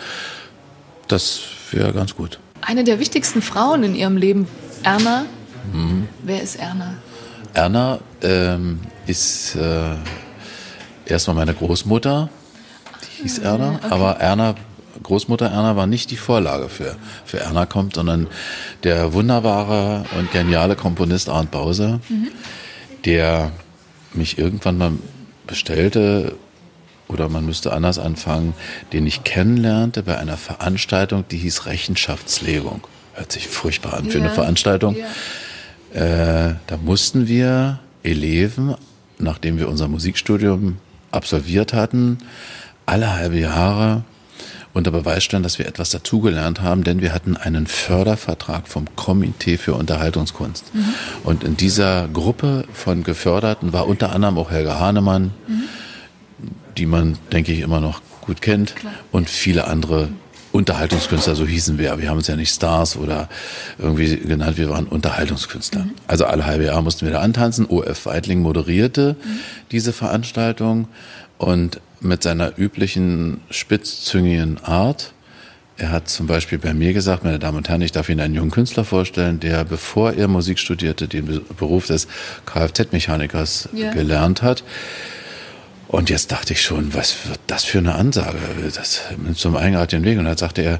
Das 1.07 1.41
wäre 1.71 1.93
ganz 1.93 2.15
gut. 2.15 2.39
Eine 2.65 2.83
der 2.83 2.99
wichtigsten 2.99 3.41
Frauen 3.41 3.83
in 3.83 3.95
ihrem 3.95 4.17
Leben, 4.17 4.47
Erna. 4.83 5.25
Mhm. 5.71 6.07
Wer 6.23 6.41
ist 6.41 6.55
Erna? 6.55 6.95
Erna 7.53 7.99
ähm, 8.21 8.79
ist 9.05 9.55
äh, 9.55 9.95
erstmal 11.05 11.35
meine 11.35 11.53
Großmutter, 11.53 12.29
die 13.01 13.23
hieß 13.23 13.39
Erna, 13.39 13.75
okay. 13.75 13.87
aber 13.89 14.17
Erna 14.17 14.55
Großmutter 15.01 15.47
Erna 15.47 15.75
war 15.75 15.87
nicht 15.87 16.11
die 16.11 16.17
Vorlage 16.17 16.69
für, 16.69 16.95
für 17.25 17.39
Erna 17.39 17.65
kommt, 17.65 17.95
sondern 17.95 18.27
der 18.83 19.13
wunderbare 19.13 20.05
und 20.17 20.31
geniale 20.31 20.75
Komponist 20.75 21.29
Arndt 21.29 21.51
Bause, 21.51 21.99
mhm. 22.09 22.29
der 23.05 23.51
mich 24.13 24.37
irgendwann 24.37 24.77
mal 24.77 24.91
bestellte 25.47 26.35
oder 27.07 27.29
man 27.29 27.45
müsste 27.45 27.73
anders 27.73 27.99
anfangen, 27.99 28.53
den 28.91 29.05
ich 29.05 29.23
kennenlernte 29.23 30.03
bei 30.03 30.17
einer 30.17 30.37
Veranstaltung, 30.37 31.25
die 31.29 31.37
hieß 31.37 31.65
Rechenschaftslegung. 31.65 32.81
Hört 33.13 33.31
sich 33.31 33.47
furchtbar 33.47 33.95
an 33.95 34.05
für 34.09 34.19
ja. 34.19 34.25
eine 34.25 34.33
Veranstaltung. 34.33 34.95
Ja. 35.93 36.49
Äh, 36.49 36.55
da 36.67 36.77
mussten 36.77 37.27
wir 37.27 37.79
Eleven, 38.01 38.75
nachdem 39.19 39.59
wir 39.59 39.69
unser 39.69 39.87
Musikstudium 39.87 40.77
absolviert 41.11 41.73
hatten, 41.73 42.17
alle 42.85 43.13
halbe 43.13 43.39
Jahre 43.39 44.03
unter 44.73 44.89
Beweis 44.89 45.23
stellen, 45.23 45.43
dass 45.43 45.59
wir 45.59 45.67
etwas 45.67 45.91
dazugelernt 45.91 46.61
haben, 46.61 46.83
denn 46.83 47.01
wir 47.01 47.13
hatten 47.13 47.37
einen 47.37 47.67
Fördervertrag 47.67 48.67
vom 48.67 48.95
Komitee 48.95 49.57
für 49.57 49.75
Unterhaltungskunst. 49.75 50.73
Mhm. 50.73 50.85
Und 51.23 51.43
in 51.43 51.55
dieser 51.55 52.07
Gruppe 52.07 52.65
von 52.73 53.03
Geförderten 53.03 53.71
war 53.71 53.87
unter 53.87 54.11
anderem 54.11 54.39
auch 54.39 54.49
Helga 54.49 54.79
Hahnemann, 54.79 55.31
mhm 55.47 55.69
die 56.77 56.85
man, 56.85 57.17
denke 57.31 57.51
ich, 57.51 57.59
immer 57.59 57.79
noch 57.79 58.01
gut 58.21 58.41
kennt 58.41 58.75
Klar. 58.75 58.93
und 59.11 59.29
viele 59.29 59.67
andere 59.67 60.09
Unterhaltungskünstler, 60.53 61.35
so 61.35 61.47
hießen 61.47 61.79
wir. 61.79 61.99
Wir 61.99 62.09
haben 62.09 62.17
uns 62.17 62.27
ja 62.27 62.35
nicht 62.35 62.53
Stars 62.53 62.95
oder 62.95 63.27
irgendwie 63.79 64.17
genannt, 64.17 64.57
wir 64.57 64.69
waren 64.69 64.85
Unterhaltungskünstler. 64.85 65.85
Mhm. 65.85 65.91
Also 66.05 66.25
alle 66.25 66.45
halbe 66.45 66.65
Jahre 66.65 66.83
mussten 66.83 67.05
wir 67.07 67.13
da 67.13 67.21
antanzen. 67.21 67.65
OF 67.65 68.05
Weidling 68.05 68.41
moderierte 68.41 69.15
mhm. 69.23 69.39
diese 69.71 69.93
Veranstaltung 69.93 70.87
und 71.39 71.81
mit 72.01 72.21
seiner 72.21 72.57
üblichen 72.57 73.41
spitzzüngigen 73.49 74.63
Art. 74.63 75.13
Er 75.77 75.91
hat 75.91 76.07
zum 76.07 76.27
Beispiel 76.27 76.59
bei 76.59 76.75
mir 76.75 76.93
gesagt, 76.93 77.23
meine 77.23 77.39
Damen 77.39 77.57
und 77.57 77.67
Herren, 77.67 77.81
ich 77.81 77.91
darf 77.91 78.07
Ihnen 78.09 78.19
einen 78.19 78.35
jungen 78.35 78.51
Künstler 78.51 78.85
vorstellen, 78.85 79.39
der, 79.39 79.63
bevor 79.65 80.13
er 80.13 80.27
Musik 80.27 80.59
studierte, 80.59 81.07
den 81.07 81.41
Beruf 81.57 81.87
des 81.87 82.07
Kfz-Mechanikers 82.45 83.69
yeah. 83.73 83.91
gelernt 83.91 84.43
hat. 84.43 84.63
Und 85.93 86.09
jetzt 86.09 86.31
dachte 86.31 86.53
ich 86.53 86.63
schon, 86.63 86.95
was 86.95 87.27
wird 87.29 87.39
das 87.45 87.65
für 87.65 87.77
eine 87.77 87.93
Ansage? 87.93 88.39
Das 88.73 89.01
mit 89.15 89.37
so 89.37 89.49
einem 89.49 89.57
eigenartigen 89.57 90.03
Weg. 90.03 90.17
Und 90.17 90.25
dann 90.25 90.37
sagte 90.37 90.63
er, 90.63 90.79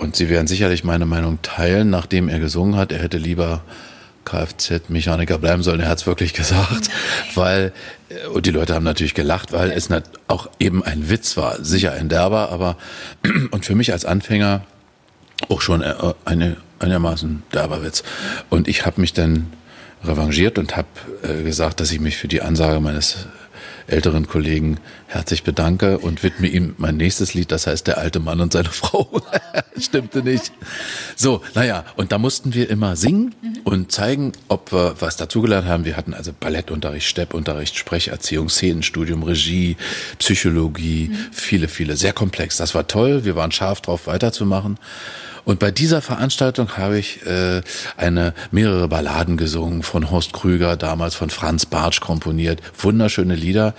und 0.00 0.16
Sie 0.16 0.28
werden 0.28 0.48
sicherlich 0.48 0.82
meine 0.82 1.06
Meinung 1.06 1.40
teilen, 1.42 1.90
nachdem 1.90 2.28
er 2.28 2.40
gesungen 2.40 2.74
hat, 2.74 2.90
er 2.90 2.98
hätte 2.98 3.18
lieber 3.18 3.62
Kfz-Mechaniker 4.24 5.38
bleiben 5.38 5.62
sollen. 5.62 5.78
Er 5.78 5.88
hat 5.88 5.98
es 5.98 6.08
wirklich 6.08 6.34
gesagt, 6.34 6.90
weil, 7.36 7.72
äh, 8.08 8.26
und 8.26 8.46
die 8.46 8.50
Leute 8.50 8.74
haben 8.74 8.82
natürlich 8.82 9.14
gelacht, 9.14 9.52
weil 9.52 9.70
es 9.70 9.88
auch 10.26 10.50
eben 10.58 10.82
ein 10.82 11.08
Witz 11.08 11.36
war. 11.36 11.62
Sicher 11.62 11.92
ein 11.92 12.08
derber, 12.08 12.50
aber, 12.50 12.76
und 13.52 13.64
für 13.64 13.76
mich 13.76 13.92
als 13.92 14.04
Anfänger 14.04 14.62
auch 15.48 15.60
schon 15.60 15.82
äh, 15.82 15.94
eine, 16.24 16.56
einigermaßen 16.80 17.44
derber 17.52 17.84
Witz. 17.84 18.02
Und 18.48 18.66
ich 18.66 18.84
habe 18.84 19.00
mich 19.00 19.12
dann 19.12 19.52
revanchiert 20.02 20.58
und 20.58 20.76
habe 20.76 20.88
äh, 21.22 21.44
gesagt, 21.44 21.78
dass 21.78 21.92
ich 21.92 22.00
mich 22.00 22.16
für 22.16 22.26
die 22.26 22.42
Ansage 22.42 22.80
meines 22.80 23.28
älteren 23.90 24.26
Kollegen 24.26 24.78
herzlich 25.06 25.42
bedanke 25.42 25.98
und 25.98 26.22
widme 26.22 26.46
ihm 26.46 26.74
mein 26.78 26.96
nächstes 26.96 27.34
Lied, 27.34 27.52
das 27.52 27.66
heißt 27.66 27.86
Der 27.86 27.98
alte 27.98 28.20
Mann 28.20 28.40
und 28.40 28.52
seine 28.52 28.68
Frau. 28.70 29.20
Stimmte 29.78 30.22
nicht. 30.22 30.52
So, 31.16 31.42
naja, 31.54 31.84
und 31.96 32.12
da 32.12 32.18
mussten 32.18 32.54
wir 32.54 32.70
immer 32.70 32.96
singen 32.96 33.34
und 33.64 33.92
zeigen, 33.92 34.32
ob 34.48 34.72
wir 34.72 34.96
was 35.00 35.16
dazugelernt 35.16 35.66
haben. 35.66 35.84
Wir 35.84 35.96
hatten 35.96 36.14
also 36.14 36.32
Ballettunterricht, 36.32 37.06
Steppunterricht, 37.06 37.76
Sprecherziehung, 37.76 38.48
Szenenstudium, 38.48 39.22
Regie, 39.22 39.76
Psychologie, 40.18 41.08
mhm. 41.10 41.16
viele, 41.32 41.68
viele, 41.68 41.96
sehr 41.96 42.12
komplex. 42.12 42.56
Das 42.56 42.74
war 42.74 42.86
toll. 42.86 43.24
Wir 43.24 43.36
waren 43.36 43.52
scharf 43.52 43.80
drauf, 43.80 44.06
weiterzumachen. 44.06 44.78
Und 45.50 45.58
bei 45.58 45.72
dieser 45.72 46.00
Veranstaltung 46.00 46.76
habe 46.76 46.96
ich 46.96 47.26
äh, 47.26 47.62
eine 47.96 48.34
mehrere 48.52 48.86
Balladen 48.86 49.36
gesungen 49.36 49.82
von 49.82 50.08
Horst 50.08 50.32
Krüger, 50.32 50.76
damals 50.76 51.16
von 51.16 51.28
Franz 51.28 51.66
Bartsch 51.66 52.00
komponiert. 52.00 52.62
Wunderschöne 52.78 53.34
Lieder 53.34 53.74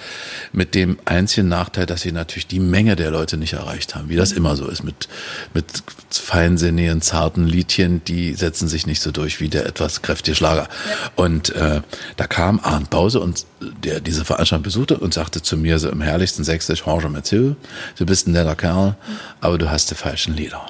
mit 0.51 0.75
dem 0.75 0.99
einzigen 1.05 1.47
Nachteil, 1.47 1.85
dass 1.85 2.01
sie 2.01 2.11
natürlich 2.11 2.45
die 2.45 2.59
Menge 2.59 2.97
der 2.97 3.09
Leute 3.09 3.37
nicht 3.37 3.53
erreicht 3.53 3.95
haben, 3.95 4.09
wie 4.09 4.17
das 4.17 4.33
immer 4.33 4.57
so 4.57 4.67
ist 4.67 4.83
mit 4.83 5.07
mit 5.53 5.65
feinsinnigen, 6.09 7.01
zarten 7.01 7.47
Liedchen, 7.47 8.03
die 8.03 8.33
setzen 8.33 8.67
sich 8.67 8.85
nicht 8.85 9.01
so 9.01 9.11
durch 9.11 9.39
wie 9.39 9.47
der 9.47 9.65
etwas 9.65 10.01
kräftige 10.01 10.35
Schlager. 10.35 10.67
Und 11.15 11.55
äh, 11.55 11.79
da 12.17 12.27
kam 12.27 12.59
Arndt 12.61 12.89
Bause 12.89 13.21
und 13.21 13.45
der 13.61 14.01
diese 14.01 14.25
Veranstaltung 14.25 14.63
besuchte 14.63 14.97
und 14.97 15.13
sagte 15.13 15.41
zu 15.41 15.55
mir 15.55 15.79
so 15.79 15.87
im 15.87 16.01
herrlichsten 16.01 16.43
Sächsisch, 16.43 16.83
Jorge 16.85 17.07
Mathieu, 17.07 17.53
du 17.97 18.05
bist 18.05 18.27
ein 18.27 18.33
netter 18.33 18.57
Kerl, 18.57 18.97
aber 19.39 19.57
du 19.57 19.71
hast 19.71 19.89
die 19.89 19.95
falschen 19.95 20.35
Lieder. 20.35 20.65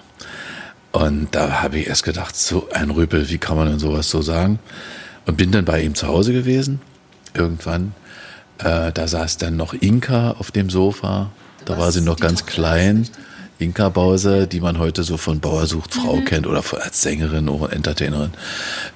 Und 0.92 1.30
da 1.32 1.62
habe 1.62 1.80
ich 1.80 1.88
erst 1.88 2.04
gedacht, 2.04 2.36
so 2.36 2.70
ein 2.74 2.90
Rüpel, 2.90 3.30
wie 3.30 3.38
kann 3.38 3.56
man 3.56 3.68
denn 3.68 3.80
sowas 3.80 4.10
so 4.10 4.22
sagen? 4.22 4.60
Und 5.26 5.38
bin 5.38 5.52
dann 5.52 5.66
bei 5.66 5.82
ihm 5.82 5.96
zu 5.96 6.08
Hause 6.08 6.34
gewesen, 6.34 6.82
irgendwann. 7.34 7.94
Äh, 8.58 8.92
da 8.92 9.08
saß 9.08 9.38
dann 9.38 9.56
noch 9.56 9.74
Inka 9.74 10.32
auf 10.32 10.52
dem 10.52 10.70
Sofa. 10.70 11.32
Da 11.66 11.74
Was? 11.74 11.80
war 11.80 11.92
sie 11.92 12.02
noch 12.02 12.20
ganz 12.20 12.46
klein. 12.46 13.08
Inka 13.62 13.90
Bause, 13.90 14.48
die 14.48 14.60
man 14.60 14.80
heute 14.80 15.04
so 15.04 15.18
von 15.18 15.40
Bauer 15.40 15.68
sucht 15.68 15.94
Frau 15.94 16.16
mhm. 16.16 16.26
kennt 16.26 16.48
oder 16.48 16.64
als 16.82 17.02
Sängerin 17.04 17.48
oder 17.48 17.72
Entertainerin. 17.72 18.32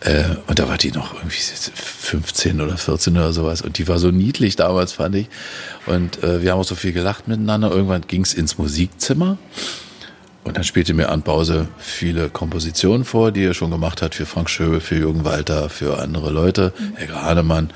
Äh, 0.01 0.23
und 0.47 0.57
da 0.57 0.67
war 0.67 0.77
die 0.77 0.91
noch 0.91 1.13
irgendwie 1.13 1.37
15 1.37 2.59
oder 2.59 2.75
14 2.75 3.15
oder 3.15 3.31
sowas. 3.31 3.61
Und 3.61 3.77
die 3.77 3.87
war 3.87 3.99
so 3.99 4.09
niedlich 4.09 4.55
damals, 4.55 4.93
fand 4.93 5.15
ich. 5.15 5.27
Und 5.85 6.23
äh, 6.23 6.41
wir 6.41 6.51
haben 6.51 6.59
auch 6.59 6.65
so 6.65 6.75
viel 6.75 6.93
gelacht 6.93 7.27
miteinander. 7.27 7.69
Irgendwann 7.69 8.01
ging's 8.07 8.33
ins 8.33 8.57
Musikzimmer. 8.57 9.37
Und 10.45 10.57
dann 10.57 10.63
spielte 10.63 10.93
mir 10.93 11.09
Arndt 11.09 11.25
Bause 11.25 11.67
viele 11.77 12.29
Kompositionen 12.29 13.03
vor, 13.03 13.31
die 13.31 13.43
er 13.43 13.55
schon 13.55 13.71
gemacht 13.71 14.03
hat 14.03 14.13
für 14.13 14.27
Frank 14.27 14.49
Schöbel, 14.49 14.79
für 14.79 14.95
Jürgen 14.95 15.25
Walter, 15.25 15.69
für 15.69 15.99
andere 15.99 16.29
Leute, 16.29 16.71
mhm. 16.77 16.95
Helge 16.95 17.21
Hahnemann. 17.21 17.71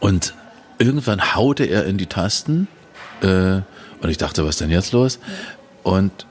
Und 0.00 0.34
irgendwann 0.78 1.34
haute 1.34 1.64
er 1.64 1.84
in 1.84 1.98
die 1.98 2.06
Tasten 2.06 2.66
äh, 3.20 3.60
und 4.00 4.08
ich 4.08 4.16
dachte, 4.16 4.44
was 4.44 4.50
ist 4.50 4.60
denn 4.62 4.70
jetzt 4.70 4.92
los? 4.92 5.20
Und, 5.82 6.26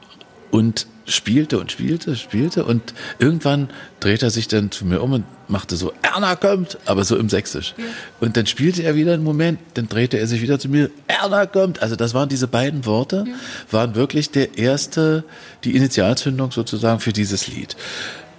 und 0.50 0.88
spielte 1.06 1.60
und 1.60 1.72
spielte, 1.72 2.16
spielte 2.16 2.64
und 2.64 2.94
irgendwann 3.20 3.70
dreht 4.00 4.24
er 4.24 4.30
sich 4.30 4.48
dann 4.48 4.72
zu 4.72 4.86
mir 4.86 5.02
um 5.02 5.14
und 5.14 5.26
machte 5.48 5.76
so, 5.76 5.94
Erna 6.02 6.36
kommt, 6.36 6.78
aber 6.86 7.04
so 7.04 7.18
im 7.18 7.30
Sächsisch. 7.30 7.74
Ja. 7.78 7.84
Und 8.20 8.38
dann 8.38 8.46
spielte 8.46 8.84
er 8.84 8.96
wieder 8.96 9.14
einen 9.14 9.24
Moment, 9.24 9.60
dann 9.74 9.88
drehte 9.90 10.18
er 10.18 10.28
sich 10.28 10.42
wieder 10.42 10.60
zu 10.60 10.70
mir, 10.70 10.90
Erna 11.08 11.46
kommt. 11.46 11.82
Also 11.82 11.96
das 11.96 12.14
waren 12.14 12.30
diese 12.30 12.48
beiden 12.48 12.86
Worte, 12.86 13.26
ja. 13.28 13.34
waren 13.72 13.96
wirklich 13.96 14.32
der 14.32 14.58
erste, 14.58 15.24
die 15.64 15.76
Initialzündung 15.76 16.52
sozusagen 16.52 17.00
für 17.00 17.14
dieses 17.14 17.48
Lied. 17.48 17.76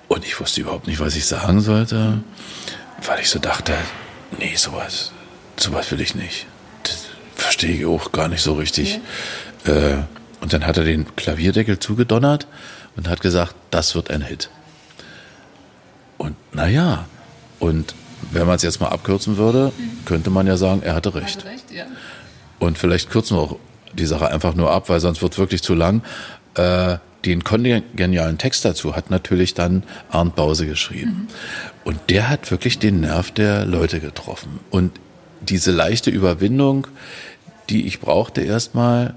Und 0.09 0.25
ich 0.25 0.39
wusste 0.41 0.61
überhaupt 0.61 0.87
nicht, 0.87 1.01
was 1.01 1.17
ich 1.17 1.27
sagen 1.27 1.61
sollte, 1.61 2.23
weil 3.07 3.21
ich 3.21 3.29
so 3.29 3.39
dachte, 3.39 3.75
nee, 4.39 4.55
sowas, 4.57 5.13
sowas 5.57 5.91
will 5.91 6.01
ich 6.01 6.15
nicht. 6.15 6.47
Das 6.83 7.07
verstehe 7.35 7.75
ich 7.75 7.87
auch 7.87 8.13
gar 8.13 8.29
nicht 8.29 8.43
so 8.43 8.55
richtig. 8.55 9.01
Ja. 9.67 9.73
Äh, 9.73 9.97
und 10.43 10.53
dann 10.53 10.67
hat 10.67 10.77
er 10.77 10.85
den 10.85 11.15
Klavierdeckel 11.15 11.79
zugedonnert 11.79 12.49
und 12.97 13.09
hat 13.09 13.21
gesagt, 13.21 13.55
das 13.71 13.95
wird 13.95 14.11
ein 14.11 14.23
Hit. 14.23 14.51
Und 16.19 16.37
naja, 16.53 17.07
und 17.61 17.95
wenn 18.33 18.47
man 18.47 18.57
es 18.57 18.63
jetzt 18.63 18.81
mal 18.81 18.89
abkürzen 18.89 19.37
würde, 19.37 19.73
könnte 20.05 20.31
man 20.31 20.47
ja 20.49 20.57
sagen, 20.57 20.83
er 20.83 20.95
hatte 20.97 21.15
recht. 21.15 21.45
Recht 21.45 21.71
ja. 21.71 21.85
Und 22.59 22.77
vielleicht 22.77 23.09
kürzen 23.09 23.37
wir 23.37 23.43
auch 23.43 23.57
die 23.93 24.07
Sache 24.07 24.29
einfach 24.29 24.55
nur 24.55 24.73
ab, 24.73 24.89
weil 24.89 24.99
sonst 24.99 25.23
wird 25.23 25.33
es 25.33 25.39
wirklich 25.39 25.63
zu 25.63 25.75
lang. 25.75 26.03
Äh, 26.55 26.99
den 27.25 27.45
kongenialen 27.45 28.37
Text 28.37 28.65
dazu 28.65 28.97
hat 28.97 29.11
natürlich 29.11 29.55
dann 29.55 29.85
Arndt 30.11 30.35
Bause 30.35 30.67
geschrieben. 30.67 31.11
Mhm. 31.11 31.29
Und 31.85 31.99
der 32.11 32.29
hat 32.29 32.51
wirklich 32.51 32.81
den 32.81 33.01
Nerv 33.01 33.31
der 33.31 33.65
Leute 33.65 34.01
getroffen. 34.01 34.59
Und 34.71 34.91
diese 35.41 35.71
leichte 35.71 36.11
Überwindung, 36.11 36.89
die 37.71 37.87
ich 37.87 38.01
brauchte 38.01 38.41
erstmal 38.41 39.15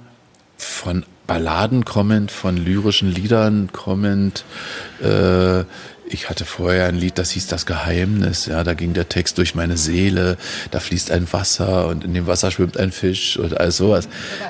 von 0.57 1.05
Balladen 1.27 1.85
kommend, 1.85 2.31
von 2.31 2.57
lyrischen 2.57 3.11
Liedern 3.11 3.69
kommend. 3.71 4.45
Äh, 5.01 5.63
ich 6.07 6.29
hatte 6.29 6.45
vorher 6.45 6.85
ein 6.85 6.95
Lied, 6.95 7.17
das 7.17 7.31
hieß 7.31 7.47
Das 7.47 7.65
Geheimnis. 7.65 8.45
Ja, 8.45 8.63
da 8.63 8.75
ging 8.75 8.93
der 8.93 9.09
Text 9.09 9.37
durch 9.39 9.55
meine 9.55 9.75
Seele. 9.75 10.37
Da 10.71 10.79
fließt 10.79 11.11
ein 11.11 11.31
Wasser 11.33 11.87
und 11.87 12.03
in 12.03 12.13
dem 12.13 12.27
Wasser 12.27 12.51
schwimmt 12.51 12.77
ein 12.77 12.91
Fisch 12.91 13.37
und 13.37 13.59
all 13.59 13.71
sowas. 13.71 14.07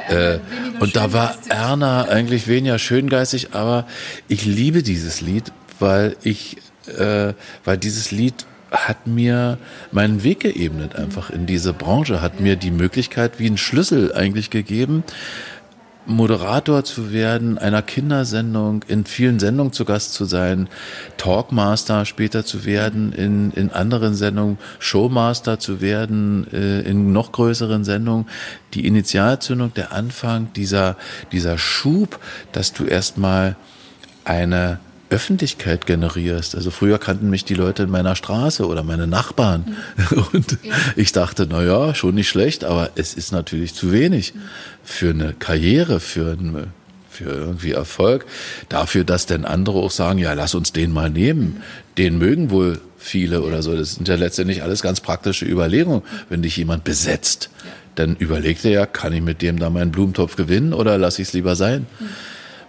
Äh, 0.09 0.39
und 0.79 0.95
da 0.95 1.13
war 1.13 1.35
Erna 1.49 2.03
eigentlich 2.05 2.47
weniger 2.47 2.77
schöngeistig, 2.77 3.53
aber 3.53 3.87
ich 4.27 4.45
liebe 4.45 4.83
dieses 4.83 5.21
Lied, 5.21 5.53
weil 5.79 6.17
ich, 6.23 6.57
äh, 6.97 7.33
weil 7.63 7.77
dieses 7.77 8.11
Lied 8.11 8.45
hat 8.71 9.07
mir 9.07 9.57
meinen 9.91 10.23
Weg 10.23 10.41
geebnet 10.41 10.95
einfach 10.95 11.29
in 11.29 11.45
diese 11.45 11.71
Branche, 11.71 12.21
hat 12.21 12.41
mir 12.41 12.57
die 12.57 12.71
Möglichkeit 12.71 13.39
wie 13.39 13.47
ein 13.47 13.57
Schlüssel 13.57 14.13
eigentlich 14.13 14.49
gegeben, 14.49 15.03
Moderator 16.05 16.83
zu 16.83 17.11
werden, 17.11 17.57
einer 17.57 17.81
Kindersendung, 17.81 18.83
in 18.87 19.05
vielen 19.05 19.39
Sendungen 19.39 19.73
zu 19.73 19.85
Gast 19.85 20.13
zu 20.13 20.25
sein, 20.25 20.69
Talkmaster 21.17 22.05
später 22.05 22.45
zu 22.45 22.65
werden, 22.65 23.11
in, 23.11 23.51
in 23.51 23.71
anderen 23.71 24.15
Sendungen 24.15 24.57
Showmaster 24.79 25.59
zu 25.59 25.81
werden, 25.81 26.47
äh, 26.53 26.81
in 26.81 27.11
noch 27.11 27.31
größeren 27.31 27.83
Sendungen. 27.83 28.27
Die 28.73 28.85
Initialzündung, 28.85 29.73
der 29.73 29.93
Anfang, 29.93 30.53
dieser, 30.53 30.95
dieser 31.31 31.57
Schub, 31.57 32.19
dass 32.51 32.73
du 32.73 32.85
erstmal 32.85 33.55
eine 34.23 34.79
Öffentlichkeit 35.15 35.85
generierst. 35.85 36.55
Also 36.55 36.71
früher 36.71 36.99
kannten 36.99 37.29
mich 37.29 37.45
die 37.45 37.53
Leute 37.53 37.83
in 37.83 37.89
meiner 37.89 38.17
Straße 38.17 38.67
oder 38.67 38.83
meine 38.83 39.07
Nachbarn. 39.07 39.77
Mhm. 40.11 40.25
Und 40.33 40.57
ja. 40.61 40.73
ich 40.97 41.13
dachte, 41.13 41.47
na 41.49 41.63
ja, 41.63 41.95
schon 41.95 42.15
nicht 42.15 42.27
schlecht, 42.27 42.65
aber 42.65 42.89
es 42.95 43.13
ist 43.13 43.31
natürlich 43.31 43.73
zu 43.73 43.93
wenig 43.93 44.35
mhm. 44.35 44.39
für 44.83 45.09
eine 45.11 45.33
Karriere, 45.33 46.01
für, 46.01 46.33
ein, 46.33 46.67
für 47.09 47.29
irgendwie 47.29 47.71
Erfolg. 47.71 48.25
Dafür, 48.67 49.05
dass 49.05 49.25
denn 49.25 49.45
andere 49.45 49.79
auch 49.79 49.91
sagen, 49.91 50.19
ja, 50.19 50.33
lass 50.33 50.53
uns 50.53 50.73
den 50.73 50.91
mal 50.91 51.09
nehmen. 51.09 51.63
Den 51.97 52.17
mögen 52.17 52.49
wohl 52.49 52.81
viele 52.97 53.41
oder 53.43 53.63
so. 53.63 53.73
Das 53.73 53.95
sind 53.95 54.09
ja 54.09 54.15
letztendlich 54.15 54.63
alles 54.63 54.81
ganz 54.81 54.99
praktische 54.99 55.45
Überlegungen. 55.45 56.01
Wenn 56.27 56.41
dich 56.41 56.57
jemand 56.57 56.83
besetzt, 56.83 57.49
dann 57.95 58.17
überlegt 58.17 58.65
er 58.65 58.71
ja, 58.71 58.85
kann 58.85 59.13
ich 59.13 59.21
mit 59.21 59.41
dem 59.41 59.59
da 59.59 59.69
meinen 59.69 59.91
Blumentopf 59.91 60.35
gewinnen 60.35 60.73
oder 60.73 60.97
lass 60.97 61.19
ich 61.19 61.29
es 61.29 61.33
lieber 61.33 61.55
sein? 61.55 61.85
Mhm. 61.99 62.09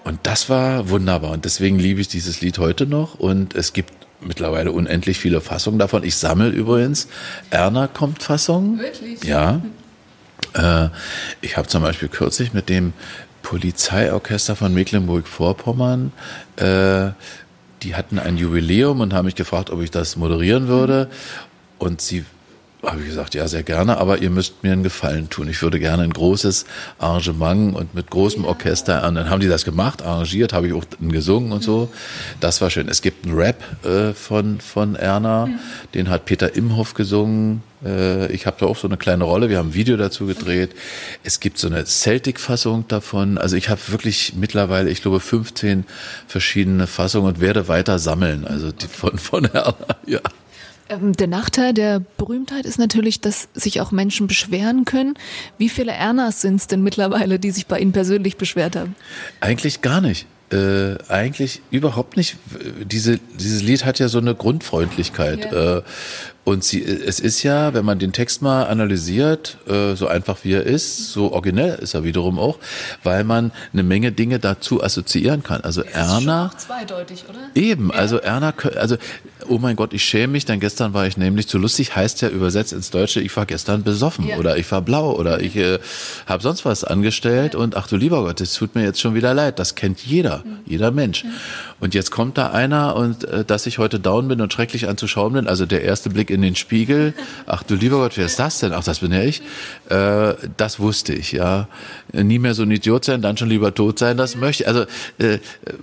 Und 0.07 0.21
das 0.23 0.49
war 0.49 0.89
wunderbar. 0.89 1.33
Und 1.33 1.45
deswegen 1.45 1.81
liebe 1.81 2.01
ich 2.01 2.07
dieses 2.07 2.41
Lied 2.41 2.59
heute 2.59 2.87
noch. 2.87 3.17
Und 3.17 3.57
es 3.57 3.73
gibt 3.73 3.93
mittlerweile 4.21 4.71
unendlich 4.71 5.19
viele 5.19 5.41
Fassungen 5.41 5.81
davon. 5.81 6.05
Ich 6.05 6.15
sammle 6.15 6.49
übrigens 6.49 7.09
Erna 7.51 7.89
kommt 7.89 8.23
Fassungen. 8.23 8.79
Wirklich? 8.79 9.25
Ja. 9.25 9.63
Äh, 10.55 10.91
ich 11.41 11.57
habe 11.57 11.67
zum 11.67 11.83
Beispiel 11.83 12.07
kürzlich 12.07 12.53
mit 12.53 12.69
dem 12.69 12.93
Polizeiorchester 13.43 14.55
von 14.55 14.73
Mecklenburg-Vorpommern. 14.73 16.13
Äh, 16.55 17.11
die 17.83 17.97
hatten 17.97 18.21
ein 18.21 18.37
Jubiläum 18.37 19.01
und 19.01 19.13
haben 19.13 19.25
mich 19.25 19.35
gefragt, 19.35 19.71
ob 19.71 19.83
ich 19.83 19.91
das 19.91 20.15
moderieren 20.15 20.69
würde. 20.69 21.11
Und 21.79 22.01
sie 22.01 22.25
habe 22.87 23.01
ich 23.01 23.09
gesagt, 23.09 23.35
ja, 23.35 23.49
sehr 23.49 23.63
gerne, 23.63 23.99
aber 23.99 24.19
ihr 24.19 24.31
müsst 24.31 24.63
mir 24.63 24.73
einen 24.73 24.83
Gefallen 24.83 25.29
tun. 25.29 25.49
Ich 25.49 25.61
würde 25.61 25.81
gerne 25.81 26.05
ein 26.05 26.13
großes 26.13 26.67
Arrangement 26.99 27.75
und 27.75 27.95
mit 27.95 28.11
großem 28.11 28.45
Orchester. 28.45 29.07
Und 29.07 29.17
dann 29.17 29.29
haben 29.29 29.41
die 29.41 29.49
das 29.49 29.65
gemacht, 29.65 30.03
arrangiert, 30.03 30.53
habe 30.53 30.69
ich 30.69 30.73
auch 30.73 30.85
gesungen 31.01 31.53
und 31.53 31.63
so. 31.63 31.91
Das 32.41 32.61
war 32.61 32.71
schön. 32.71 32.89
Es 32.89 33.03
gibt 33.03 33.27
einen 33.27 33.37
Rap 33.37 33.63
äh, 33.85 34.13
von, 34.13 34.61
von 34.61 34.95
Erna, 34.95 35.49
den 35.95 36.09
hat 36.09 36.27
Peter 36.27 36.55
Imhoff 36.55 36.95
gesungen. 36.95 37.63
Äh, 37.85 38.31
ich 38.33 38.47
habe 38.47 38.57
da 38.61 38.67
auch 38.67 38.77
so 38.77 38.87
eine 38.87 38.97
kleine 38.97 39.25
Rolle. 39.25 39.49
Wir 39.49 39.59
haben 39.59 39.71
ein 39.71 39.75
Video 39.75 39.97
dazu 39.97 40.27
gedreht. 40.27 40.71
Es 41.25 41.41
gibt 41.41 41.59
so 41.59 41.67
eine 41.67 41.85
Celtic-Fassung 41.85 42.87
davon. 42.87 43.37
Also 43.37 43.57
ich 43.57 43.69
habe 43.69 43.81
wirklich 43.89 44.35
mittlerweile, 44.37 44.91
ich 44.91 45.03
glaube, 45.03 45.19
15 45.19 45.85
verschiedene 46.29 46.87
Fassungen 46.87 47.35
und 47.35 47.41
werde 47.41 47.67
weiter 47.67 47.99
sammeln. 47.99 48.47
Also 48.47 48.71
die 48.71 48.87
von, 48.87 49.19
von 49.19 49.45
Erna, 49.47 49.75
ja. 50.07 50.21
Ähm, 50.89 51.13
der 51.13 51.27
Nachteil 51.27 51.75
der 51.75 52.01
Berühmtheit 52.17 52.65
ist 52.65 52.79
natürlich, 52.79 53.21
dass 53.21 53.49
sich 53.55 53.81
auch 53.81 53.91
Menschen 53.91 54.27
beschweren 54.27 54.85
können. 54.85 55.15
Wie 55.59 55.69
viele 55.69 55.93
Ernas 55.93 56.41
sind 56.41 56.57
es 56.57 56.67
denn 56.67 56.83
mittlerweile, 56.83 57.39
die 57.39 57.51
sich 57.51 57.67
bei 57.67 57.81
Ihnen 57.81 57.93
persönlich 57.93 58.37
beschwert 58.37 58.77
haben? 58.77 58.95
Eigentlich 59.41 59.83
gar 59.83 60.01
nicht. 60.01 60.27
Äh, 60.53 60.97
eigentlich 61.09 61.61
überhaupt 61.73 62.17
nicht. 62.17 62.37
Diese, 62.85 63.19
dieses 63.19 63.63
Lied 63.63 63.85
hat 63.85 63.99
ja 63.99 64.07
so 64.07 64.19
eine 64.19 64.35
Grundfreundlichkeit. 64.35 65.51
Ja. 65.51 65.79
Äh, 65.79 65.83
und 66.47 66.63
sie, 66.63 66.81
es 66.81 67.19
ist 67.19 67.43
ja, 67.43 67.75
wenn 67.75 67.85
man 67.85 67.99
den 67.99 68.13
Text 68.13 68.41
mal 68.41 68.67
analysiert, 68.67 69.59
äh, 69.67 69.97
so 69.97 70.07
einfach 70.07 70.39
wie 70.45 70.53
er 70.53 70.63
ist, 70.63 71.11
so 71.11 71.33
originell 71.33 71.75
ist 71.81 71.95
er 71.95 72.05
wiederum 72.05 72.39
auch, 72.39 72.61
weil 73.03 73.25
man 73.25 73.51
eine 73.73 73.83
Menge 73.83 74.13
Dinge 74.13 74.39
dazu 74.39 74.81
assoziieren 74.81 75.43
kann. 75.43 75.63
Also 75.63 75.83
das 75.83 75.93
Erna. 75.93 76.53
Ist 76.57 76.67
zweideutig, 76.67 77.25
oder? 77.29 77.39
Eben, 77.57 77.89
ja. 77.89 77.97
also 77.97 78.19
Erna, 78.19 78.55
also, 78.77 78.97
oh 79.49 79.59
mein 79.59 79.75
Gott, 79.75 79.93
ich 79.93 80.05
schäme 80.05 80.35
mich, 80.35 80.45
denn 80.45 80.61
gestern 80.61 80.95
war 80.95 81.09
ich 81.09 81.17
nämlich 81.17 81.49
zu 81.49 81.59
lustig, 81.59 81.97
heißt 81.97 82.23
ja 82.23 82.29
übersetzt 82.29 82.73
ins 82.73 82.91
Deutsche, 82.91 83.21
ich 83.21 83.37
war 83.37 83.45
gestern 83.45 83.83
besoffen 83.83 84.29
ja. 84.29 84.37
oder 84.37 84.57
ich 84.57 84.71
war 84.71 84.83
blau 84.83 85.17
oder 85.17 85.41
ich 85.41 85.57
äh, 85.57 85.81
habe 86.27 86.45
sonst 86.45 86.65
was 86.65 86.85
angestellt 86.85 87.55
ja. 87.55 87.59
und 87.61 87.77
ach 87.77 87.89
du 87.89 87.97
lieber 87.97 88.23
Gott, 88.23 88.41
es 88.41 88.55
tut 88.55 88.77
mir 88.77 88.85
jetzt 88.85 89.01
schon 89.01 89.17
wieder 89.17 89.35
leid. 89.35 89.59
Das 89.59 89.75
kennt 89.75 89.99
jeder, 89.99 90.45
mhm. 90.45 90.59
jeder 90.65 90.93
Mensch. 90.93 91.25
Mhm. 91.25 91.31
Und 91.81 91.95
jetzt 91.95 92.13
kommt 92.13 92.39
da 92.39 92.53
einer 92.53 92.95
und 92.95 93.25
äh, 93.25 93.45
dass 93.45 93.67
ich 93.67 93.79
heute 93.79 93.99
down 93.99 94.29
bin 94.29 94.41
und 94.41 94.53
schrecklich 94.53 94.89
anzuschauen 94.89 95.33
bin, 95.33 95.49
also 95.49 95.67
der 95.67 95.83
erste 95.83 96.09
Blick 96.09 96.36
in 96.37 96.43
den 96.43 96.55
Spiegel. 96.55 97.15
Ach 97.47 97.63
du 97.63 97.75
lieber 97.75 97.97
Gott, 97.97 98.17
wer 98.17 98.27
ist 98.27 98.39
das 98.39 98.61
denn? 98.61 98.73
Ach, 98.73 98.85
das 98.85 99.01
bin 99.01 99.11
ja 99.11 99.23
ich. 99.23 99.43
Äh, 99.89 100.35
das 100.57 100.79
wusste 100.79 101.15
ich, 101.15 101.33
ja. 101.33 101.67
Nie 102.13 102.39
mehr 102.39 102.55
so 102.55 102.63
ein 102.63 102.71
Idiot 102.71 103.05
sein, 103.05 103.23
dann 103.23 103.37
schon 103.37 103.49
lieber 103.49 103.75
tot 103.75 103.99
sein, 103.99 104.17
das 104.17 104.37
möchte 104.37 104.63
ich. 104.63 104.69
Also 104.69 104.83
äh, 105.19 105.39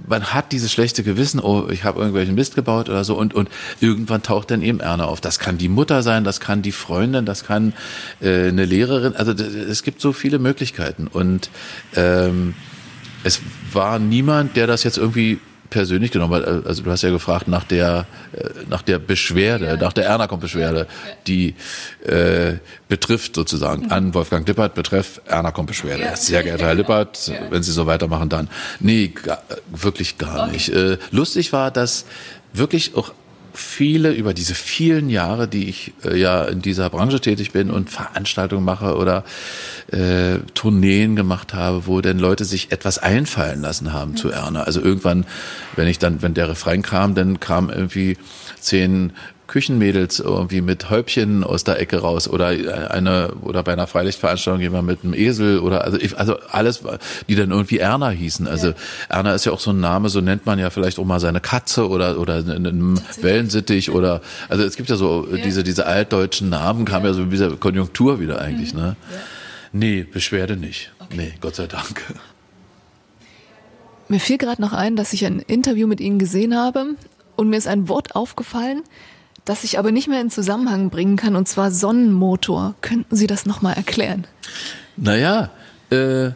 man 0.08 0.34
hat 0.34 0.52
dieses 0.52 0.72
schlechte 0.72 1.04
Gewissen, 1.04 1.40
oh, 1.40 1.68
ich 1.70 1.84
habe 1.84 2.00
irgendwelchen 2.00 2.36
Mist 2.36 2.56
gebaut 2.56 2.88
oder 2.88 3.04
so 3.04 3.16
und, 3.16 3.34
und 3.34 3.50
irgendwann 3.82 4.22
taucht 4.22 4.52
dann 4.52 4.62
eben 4.62 4.80
Erna 4.80 5.06
auf. 5.06 5.20
Das 5.20 5.40
kann 5.40 5.58
die 5.58 5.70
Mutter 5.70 6.04
sein, 6.04 6.24
das 6.24 6.40
kann 6.40 6.62
die 6.62 6.72
Freundin, 6.72 7.26
das 7.26 7.44
kann 7.44 7.74
äh, 8.22 8.48
eine 8.48 8.66
Lehrerin. 8.66 9.16
Also 9.16 9.32
es 9.32 9.82
gibt 9.84 10.00
so 10.00 10.14
viele 10.14 10.38
Möglichkeiten 10.38 11.08
und 11.08 11.50
ähm, 11.96 12.54
es 13.24 13.42
war 13.72 13.98
niemand, 13.98 14.56
der 14.56 14.68
das 14.68 14.84
jetzt 14.84 14.98
irgendwie 14.98 15.40
persönlich 15.74 16.12
genommen, 16.12 16.32
weil 16.32 16.44
äh, 16.44 16.68
also 16.68 16.84
du 16.84 16.92
hast 16.92 17.02
ja 17.02 17.10
gefragt 17.10 17.48
nach 17.48 17.64
der 17.64 18.06
äh, 18.32 18.48
nach 18.70 18.84
der 18.84 19.00
Beschwerde, 19.00 19.66
ja. 19.66 19.76
nach 19.76 19.92
der 19.92 20.06
Erna-Komp-Beschwerde, 20.06 20.80
ja. 20.80 21.14
die 21.28 21.56
äh, 22.06 22.60
betrifft 22.88 23.36
sozusagen 23.36 23.86
mhm. 23.86 23.92
an 23.92 24.14
Wolfgang 24.14 24.48
Lippert 24.48 24.76
betreff 24.76 25.20
Erna-Komp-Beschwerde. 25.26 26.04
Ja. 26.04 26.16
Sehr 26.16 26.44
geehrter 26.44 26.68
Herr 26.68 26.76
Lippert, 26.76 27.32
wenn 27.50 27.64
Sie 27.64 27.72
so 27.72 27.88
weitermachen, 27.88 28.30
dann 28.30 28.50
nee, 28.80 29.08
gar, 29.08 29.42
wirklich 29.72 30.20
gar 30.20 30.44
okay. 30.44 30.52
nicht. 30.52 30.70
Äh, 30.70 30.98
lustig 31.10 31.52
war, 31.52 31.72
dass 31.72 32.06
wirklich 32.54 32.96
auch 32.96 33.12
viele 33.54 34.12
über 34.12 34.34
diese 34.34 34.56
vielen 34.56 35.10
Jahre, 35.10 35.48
die 35.48 35.70
ich 35.70 35.94
äh, 36.04 36.18
ja 36.18 36.44
in 36.46 36.62
dieser 36.62 36.90
Branche 36.90 37.22
tätig 37.22 37.52
bin 37.52 37.70
und 37.70 37.90
Veranstaltungen 37.90 38.66
mache 38.66 38.96
oder 38.96 39.24
äh, 39.92 40.40
Tourneen 40.54 41.16
gemacht 41.16 41.54
habe, 41.54 41.86
wo 41.86 42.02
denn 42.02 42.20
Leute 42.20 42.46
sich 42.46 42.72
etwas 42.72 42.98
einfallen 42.98 43.62
lassen 43.62 43.94
haben 43.94 44.16
zu 44.16 44.30
Erna. 44.30 44.64
Also 44.64 44.82
irgendwann, 44.82 45.26
wenn 45.76 45.88
ich 45.88 46.00
dann, 46.00 46.22
wenn 46.22 46.34
der 46.34 46.50
Refrain 46.50 46.82
kam, 46.82 47.16
dann 47.16 47.40
kam 47.40 47.70
irgendwie 47.70 48.18
zehn 48.60 49.14
Küchenmädels 49.54 50.20
irgendwie 50.20 50.62
mit 50.62 50.90
Häubchen 50.90 51.44
aus 51.44 51.64
der 51.64 51.80
Ecke 51.80 52.00
raus 52.00 52.28
oder 52.28 52.48
eine 52.48 53.34
oder 53.42 53.62
bei 53.62 53.74
einer 53.74 53.86
Freilichtveranstaltung 53.86 54.60
jemand 54.60 54.88
mit 54.88 55.04
einem 55.04 55.14
Esel 55.14 55.60
oder 55.60 55.84
also 55.84 56.00
ich, 56.00 56.18
also 56.18 56.40
alles, 56.50 56.82
die 57.30 57.36
dann 57.36 57.52
irgendwie 57.52 57.78
Erna 57.78 58.10
hießen. 58.10 58.48
Also 58.48 58.70
ja. 58.70 58.74
Erna 59.10 59.36
ist 59.36 59.46
ja 59.46 59.52
auch 59.52 59.60
so 59.60 59.70
ein 59.70 59.80
Name, 59.80 60.10
so 60.10 60.22
nennt 60.22 60.48
man 60.48 60.58
ja 60.58 60.72
vielleicht 60.72 60.98
auch 60.98 61.06
mal 61.06 61.20
seine 61.20 61.40
Katze 61.40 61.88
oder 61.88 62.18
oder 62.20 62.38
einen 62.38 63.00
Wellensittich 63.22 63.92
oder 63.92 64.22
also 64.50 64.64
es 64.64 64.76
gibt 64.76 64.90
ja 64.90 64.96
so 64.96 65.28
ja. 65.30 65.38
diese 65.44 65.64
diese 65.64 65.86
altdeutschen 65.86 66.50
Namen 66.50 66.86
kam 66.86 67.04
ja, 67.04 67.10
ja 67.10 67.14
so 67.14 67.22
in 67.22 67.30
dieser 67.30 67.56
Konjunktur 67.56 68.20
wieder 68.20 68.42
eigentlich, 68.42 68.74
mhm. 68.74 68.80
ne? 68.80 68.96
Ja. 69.12 69.18
Nee, 69.72 70.02
Beschwerde 70.02 70.58
nicht. 70.58 70.92
Okay. 70.98 71.14
Nee, 71.16 71.34
Gott 71.42 71.58
sei 71.58 71.68
Dank. 71.68 72.02
Mir 74.08 74.20
fiel 74.20 74.40
gerade 74.40 74.64
noch 74.64 74.74
ein, 74.74 74.96
dass 74.96 75.14
ich 75.14 75.24
ein 75.28 75.38
Interview 75.42 75.86
mit 75.86 76.02
Ihnen 76.02 76.18
gesehen 76.18 76.58
habe 76.58 76.96
und 77.36 77.50
mir 77.50 77.58
ist 77.58 77.68
ein 77.68 77.88
Wort 77.88 78.16
aufgefallen, 78.16 78.82
das 79.46 79.64
ich 79.64 79.78
aber 79.78 79.92
nicht 79.92 80.08
mehr 80.08 80.22
in 80.22 80.30
Zusammenhang 80.30 80.90
bringen 80.90 81.18
kann, 81.18 81.36
und 81.36 81.48
zwar 81.48 81.72
Sonnenmotor. 81.72 82.76
Könnten 82.82 83.16
Sie 83.16 83.28
das 83.28 83.46
nochmal 83.46 83.74
erklären? 83.74 84.26
Naja, 84.96 85.50
äh, 85.90 86.32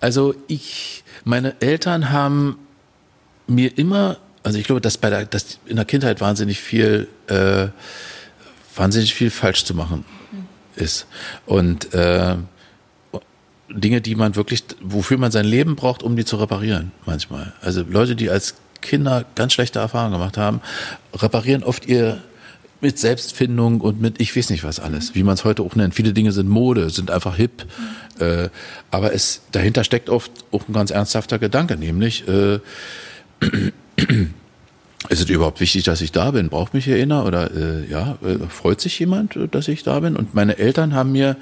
also 0.00 0.34
ich, 0.46 1.04
meine 1.24 1.60
Eltern 1.60 2.10
haben 2.10 2.58
mir 3.46 3.76
immer, 3.76 4.18
also 4.42 4.58
ich 4.58 4.64
glaube, 4.64 4.80
dass 4.80 4.98
bei 4.98 5.10
der, 5.10 5.24
dass 5.24 5.58
in 5.66 5.76
der 5.76 5.84
Kindheit 5.84 6.20
wahnsinnig 6.20 6.60
viel, 6.60 7.08
äh, 7.26 7.68
wahnsinnig 8.76 9.14
viel 9.14 9.30
falsch 9.30 9.64
zu 9.64 9.74
machen 9.74 10.04
ist. 10.76 11.06
Und 11.46 11.92
äh, 11.94 12.36
Dinge, 13.68 14.00
die 14.00 14.14
man 14.14 14.36
wirklich, 14.36 14.64
wofür 14.80 15.18
man 15.18 15.30
sein 15.30 15.44
Leben 15.44 15.76
braucht, 15.76 16.02
um 16.02 16.16
die 16.16 16.24
zu 16.24 16.36
reparieren, 16.36 16.92
manchmal. 17.04 17.52
Also 17.60 17.82
Leute, 17.82 18.16
die 18.16 18.30
als 18.30 18.54
Kinder 18.80 19.24
ganz 19.34 19.52
schlechte 19.52 19.80
Erfahrungen 19.80 20.12
gemacht 20.12 20.36
haben, 20.36 20.60
reparieren 21.14 21.64
oft 21.64 21.86
ihr 21.86 22.22
mit 22.80 22.98
Selbstfindung 22.98 23.80
und 23.80 24.00
mit 24.00 24.20
ich 24.20 24.36
weiß 24.36 24.50
nicht 24.50 24.64
was 24.64 24.80
alles, 24.80 25.14
wie 25.14 25.22
man 25.22 25.34
es 25.34 25.44
heute 25.44 25.62
auch 25.62 25.74
nennt. 25.74 25.94
Viele 25.94 26.12
Dinge 26.12 26.32
sind 26.32 26.48
Mode, 26.48 26.90
sind 26.90 27.10
einfach 27.10 27.36
hip. 27.36 27.66
Mhm. 28.18 28.22
Äh, 28.24 28.48
aber 28.90 29.12
es 29.14 29.42
dahinter 29.52 29.84
steckt 29.84 30.10
oft 30.10 30.30
auch 30.52 30.68
ein 30.68 30.72
ganz 30.72 30.90
ernsthafter 30.90 31.38
Gedanke, 31.38 31.76
nämlich 31.76 32.26
äh, 32.28 32.60
ist 35.08 35.20
es 35.20 35.28
überhaupt 35.28 35.60
wichtig, 35.60 35.84
dass 35.84 36.00
ich 36.00 36.12
da 36.12 36.30
bin? 36.30 36.48
Braucht 36.48 36.74
mich 36.74 36.88
erinnern 36.88 37.26
oder 37.26 37.50
äh, 37.54 37.90
ja, 37.90 38.18
äh, 38.22 38.38
freut 38.48 38.80
sich 38.80 38.98
jemand, 38.98 39.38
dass 39.52 39.68
ich 39.68 39.82
da 39.82 40.00
bin? 40.00 40.16
Und 40.16 40.34
meine 40.34 40.58
Eltern 40.58 40.94
haben 40.94 41.12
mir 41.12 41.36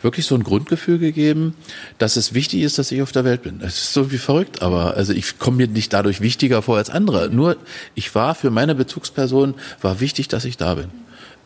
wirklich 0.00 0.26
so 0.26 0.34
ein 0.34 0.44
Grundgefühl 0.44 0.98
gegeben, 0.98 1.54
dass 1.98 2.16
es 2.16 2.34
wichtig 2.34 2.62
ist, 2.62 2.78
dass 2.78 2.92
ich 2.92 3.02
auf 3.02 3.12
der 3.12 3.24
Welt 3.24 3.42
bin. 3.42 3.58
Das 3.58 3.74
ist 3.74 3.92
so 3.92 4.10
wie 4.12 4.18
verrückt, 4.18 4.62
aber 4.62 4.96
also 4.96 5.12
ich 5.12 5.38
komme 5.38 5.58
mir 5.58 5.68
nicht 5.68 5.92
dadurch 5.92 6.20
wichtiger 6.20 6.62
vor 6.62 6.76
als 6.76 6.90
andere. 6.90 7.30
Nur 7.30 7.56
ich 7.94 8.14
war 8.14 8.34
für 8.34 8.50
meine 8.50 8.74
Bezugsperson 8.74 9.54
war 9.80 10.00
wichtig, 10.00 10.28
dass 10.28 10.44
ich 10.44 10.56
da 10.56 10.74
bin. 10.74 10.90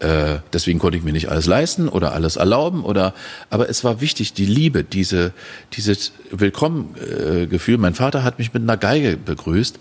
Äh, 0.03 0.41
deswegen 0.53 0.81
konnte 0.81 0.99
ich 0.99 1.05
mir 1.05 1.13
nicht 1.13 1.29
alles 1.29 1.47
leisten 1.47 1.89
oder 1.89 2.13
alles 2.13 2.35
erlauben 2.35 2.83
oder, 2.85 3.15
aber 3.51 3.69
es 3.69 3.85
war 3.85 4.01
wichtig, 4.01 4.33
die 4.33 4.47
Liebe, 4.47 4.83
diese, 4.83 5.33
dieses 5.75 6.11
Willkommengefühl. 6.33 7.77
Äh, 7.77 7.79
mein 7.79 7.95
Vater 7.95 8.25
hat 8.25 8.41
mich 8.41 8.53
mit 8.53 8.65
einer 8.65 8.77
Geige 8.77 9.17
begrüßt, 9.17 9.79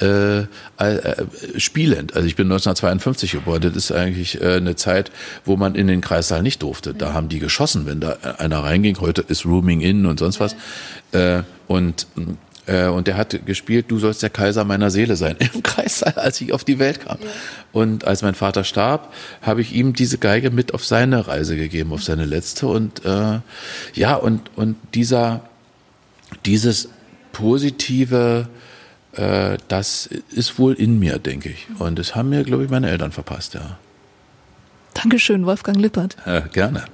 äh, 0.00 0.38
äh, 0.38 0.46
spielend. 1.56 2.14
Also 2.14 2.28
ich 2.28 2.36
bin 2.36 2.46
1952 2.46 3.32
geboren. 3.32 3.62
Das 3.62 3.74
ist 3.74 3.90
eigentlich 3.90 4.40
äh, 4.40 4.58
eine 4.58 4.76
Zeit, 4.76 5.10
wo 5.44 5.56
man 5.56 5.74
in 5.74 5.88
den 5.88 6.00
Kreissaal 6.00 6.44
nicht 6.44 6.62
durfte. 6.62 6.94
Da 6.94 7.12
haben 7.12 7.28
die 7.28 7.40
geschossen, 7.40 7.84
wenn 7.84 7.98
da 7.98 8.18
einer 8.38 8.60
reinging. 8.60 9.00
Heute 9.00 9.22
ist 9.22 9.44
Rooming 9.44 9.80
in 9.80 10.06
und 10.06 10.20
sonst 10.20 10.38
was. 10.38 10.54
Äh, 11.10 11.42
und 11.66 12.06
äh, 12.16 12.22
und 12.66 13.06
der 13.06 13.16
hat 13.16 13.44
gespielt, 13.44 13.86
du 13.88 13.98
sollst 13.98 14.22
der 14.22 14.30
Kaiser 14.30 14.64
meiner 14.64 14.90
Seele 14.90 15.16
sein, 15.16 15.36
im 15.54 15.62
Kreissaal, 15.62 16.14
als 16.14 16.40
ich 16.40 16.52
auf 16.52 16.64
die 16.64 16.78
Welt 16.78 17.00
kam. 17.06 17.18
Ja. 17.20 17.28
Und 17.72 18.06
als 18.06 18.22
mein 18.22 18.34
Vater 18.34 18.64
starb, 18.64 19.12
habe 19.42 19.60
ich 19.60 19.74
ihm 19.74 19.92
diese 19.92 20.18
Geige 20.18 20.50
mit 20.50 20.72
auf 20.72 20.84
seine 20.84 21.26
Reise 21.26 21.56
gegeben, 21.56 21.92
auf 21.92 22.02
seine 22.02 22.24
letzte. 22.24 22.66
Und 22.66 23.04
äh, 23.04 23.40
ja, 23.94 24.14
und, 24.14 24.50
und 24.56 24.76
dieser, 24.94 25.42
dieses 26.46 26.88
positive, 27.32 28.48
äh, 29.12 29.58
das 29.68 30.08
ist 30.30 30.58
wohl 30.58 30.72
in 30.74 30.98
mir, 30.98 31.18
denke 31.18 31.50
ich. 31.50 31.66
Und 31.78 31.98
das 31.98 32.14
haben 32.14 32.30
mir, 32.30 32.44
glaube 32.44 32.64
ich, 32.64 32.70
meine 32.70 32.88
Eltern 32.88 33.12
verpasst, 33.12 33.54
ja. 33.54 33.78
Dankeschön, 34.94 35.44
Wolfgang 35.44 35.78
Lippert. 35.78 36.16
Ja, 36.24 36.40
gerne. 36.40 36.84